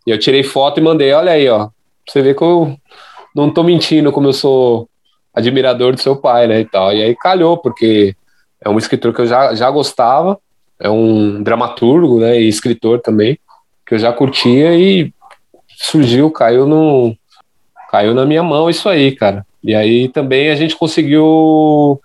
E 0.07 0.11
eu 0.11 0.17
tirei 0.17 0.41
foto 0.41 0.79
e 0.79 0.83
mandei, 0.83 1.11
olha 1.11 1.33
aí, 1.33 1.49
ó. 1.49 1.67
Você 2.07 2.21
vê 2.21 2.33
que 2.33 2.41
eu 2.41 2.77
não 3.35 3.51
tô 3.51 3.61
mentindo 3.61 4.09
como 4.09 4.29
eu 4.29 4.33
sou 4.33 4.89
admirador 5.33 5.93
do 5.93 5.99
seu 5.99 6.15
pai, 6.15 6.47
né, 6.47 6.61
e 6.61 6.65
tal. 6.65 6.93
E 6.93 7.03
aí 7.03 7.13
calhou, 7.13 7.57
porque 7.57 8.15
é 8.61 8.69
um 8.69 8.77
escritor 8.77 9.13
que 9.13 9.21
eu 9.21 9.25
já, 9.25 9.53
já 9.53 9.69
gostava, 9.69 10.39
é 10.79 10.89
um 10.89 11.43
dramaturgo, 11.43 12.21
né, 12.21 12.39
e 12.39 12.47
escritor 12.47 13.01
também, 13.01 13.37
que 13.85 13.95
eu 13.95 13.99
já 13.99 14.13
curtia 14.13 14.73
e 14.75 15.13
surgiu, 15.77 16.31
caiu 16.31 16.65
no 16.65 17.13
caiu 17.91 18.13
na 18.13 18.25
minha 18.25 18.43
mão 18.43 18.69
isso 18.69 18.87
aí, 18.87 19.13
cara. 19.13 19.45
E 19.61 19.75
aí 19.75 20.07
também 20.07 20.49
a 20.49 20.55
gente 20.55 20.75
conseguiu 20.75 21.99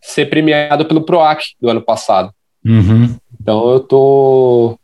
ser 0.00 0.26
premiado 0.26 0.84
pelo 0.84 1.02
PROAC 1.02 1.54
do 1.60 1.68
ano 1.68 1.82
passado. 1.82 2.32
Uhum. 2.64 3.16
Então 3.40 3.68
eu 3.70 3.80
tô, 3.80 4.77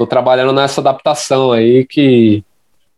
tô 0.00 0.06
trabalhando 0.06 0.54
nessa 0.54 0.80
adaptação 0.80 1.52
aí 1.52 1.84
que 1.84 2.42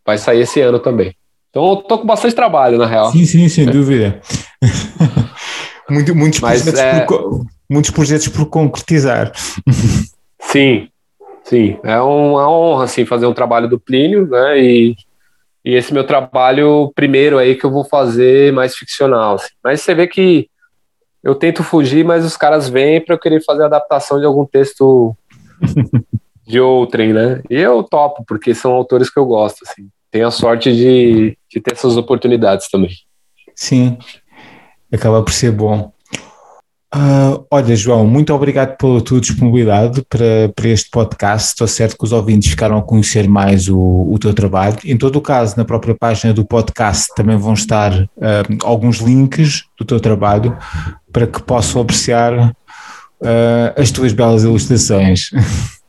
vai 0.06 0.16
sair 0.16 0.42
esse 0.42 0.60
ano 0.60 0.78
também. 0.78 1.16
Então 1.50 1.68
eu 1.70 1.76
tô 1.76 1.98
com 1.98 2.06
bastante 2.06 2.32
trabalho, 2.32 2.78
na 2.78 2.86
real. 2.86 3.10
Sim, 3.10 3.24
sim, 3.24 3.48
sem 3.48 3.66
dúvida. 3.66 4.20
Muito, 5.90 6.14
muitos, 6.14 6.38
Mas, 6.38 6.62
projetos 6.62 6.80
é... 6.80 7.04
por, 7.04 7.44
muitos 7.68 7.90
projetos 7.90 8.28
por 8.28 8.46
concretizar. 8.46 9.32
Sim, 10.40 10.88
sim. 11.44 11.78
É 11.82 12.00
uma 12.00 12.48
honra 12.48 12.84
assim, 12.84 13.04
fazer 13.04 13.26
um 13.26 13.34
trabalho 13.34 13.68
do 13.68 13.78
Plínio, 13.78 14.26
né? 14.26 14.58
E, 14.58 14.96
e 15.64 15.74
esse 15.74 15.92
meu 15.92 16.04
trabalho 16.04 16.90
primeiro 16.94 17.38
aí 17.38 17.54
que 17.54 17.64
eu 17.64 17.70
vou 17.70 17.84
fazer 17.84 18.52
mais 18.52 18.74
ficcional. 18.74 19.34
Assim. 19.34 19.48
Mas 19.62 19.82
você 19.82 19.94
vê 19.94 20.06
que 20.06 20.48
eu 21.22 21.34
tento 21.34 21.62
fugir, 21.62 22.04
mas 22.04 22.24
os 22.24 22.36
caras 22.36 22.68
vêm 22.68 23.00
para 23.00 23.14
eu 23.14 23.18
querer 23.18 23.42
fazer 23.44 23.64
adaptação 23.64 24.18
de 24.18 24.24
algum 24.24 24.46
texto 24.46 25.14
de 26.47 26.60
outrem, 26.60 27.12
né? 27.12 27.43
E 27.48 27.56
eu 27.56 27.82
topo, 27.82 28.24
porque 28.27 28.55
são 28.55 28.73
autores 28.73 29.10
que 29.10 29.19
eu 29.19 29.27
gosto, 29.27 29.59
assim. 29.66 29.89
Tenho 30.10 30.27
a 30.27 30.31
sorte 30.31 30.73
de, 30.73 31.36
de 31.51 31.60
ter 31.60 31.73
essas 31.73 31.97
oportunidades 31.97 32.69
também. 32.69 32.90
Sim, 33.55 33.97
acaba 34.93 35.23
por 35.23 35.32
ser 35.32 35.52
bom. 35.52 35.93
Uh, 36.94 37.43
olha, 37.51 37.74
João, 37.74 38.06
muito 38.06 38.35
obrigado 38.35 38.77
pela 38.77 39.01
tua 39.01 39.19
disponibilidade 39.19 40.02
para, 40.10 40.52
para 40.55 40.69
este 40.69 40.90
podcast. 40.90 41.48
Estou 41.48 41.66
certo 41.66 41.97
que 41.97 42.05
os 42.05 42.12
ouvintes 42.12 42.51
ficaram 42.51 42.77
a 42.77 42.82
conhecer 42.82 43.27
mais 43.27 43.66
o, 43.66 43.78
o 43.78 44.19
teu 44.19 44.35
trabalho. 44.35 44.77
Em 44.85 44.98
todo 44.98 45.16
o 45.16 45.23
caso, 45.23 45.55
na 45.56 45.64
própria 45.64 45.94
página 45.94 46.35
do 46.35 46.44
podcast 46.44 47.06
também 47.16 47.39
vão 47.39 47.55
estar 47.55 47.94
uh, 47.94 48.09
alguns 48.62 48.98
links 48.98 49.64
do 49.78 49.86
teu 49.86 49.98
trabalho 49.98 50.55
para 51.10 51.27
que 51.27 51.43
possam 51.43 51.81
apreciar 51.81 52.51
uh, 52.51 53.81
as 53.81 53.90
tuas 53.90 54.12
belas 54.12 54.44
ilustrações. 54.44 55.31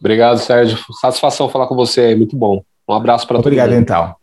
Obrigado, 0.00 0.38
Sérgio. 0.38 0.78
Satisfação 1.00 1.48
falar 1.48 1.66
com 1.66 1.76
você, 1.76 2.14
muito 2.14 2.36
bom. 2.36 2.62
Um 2.88 2.94
abraço 2.94 3.26
para 3.26 3.38
Obrigado, 3.38 3.72
então. 3.74 4.19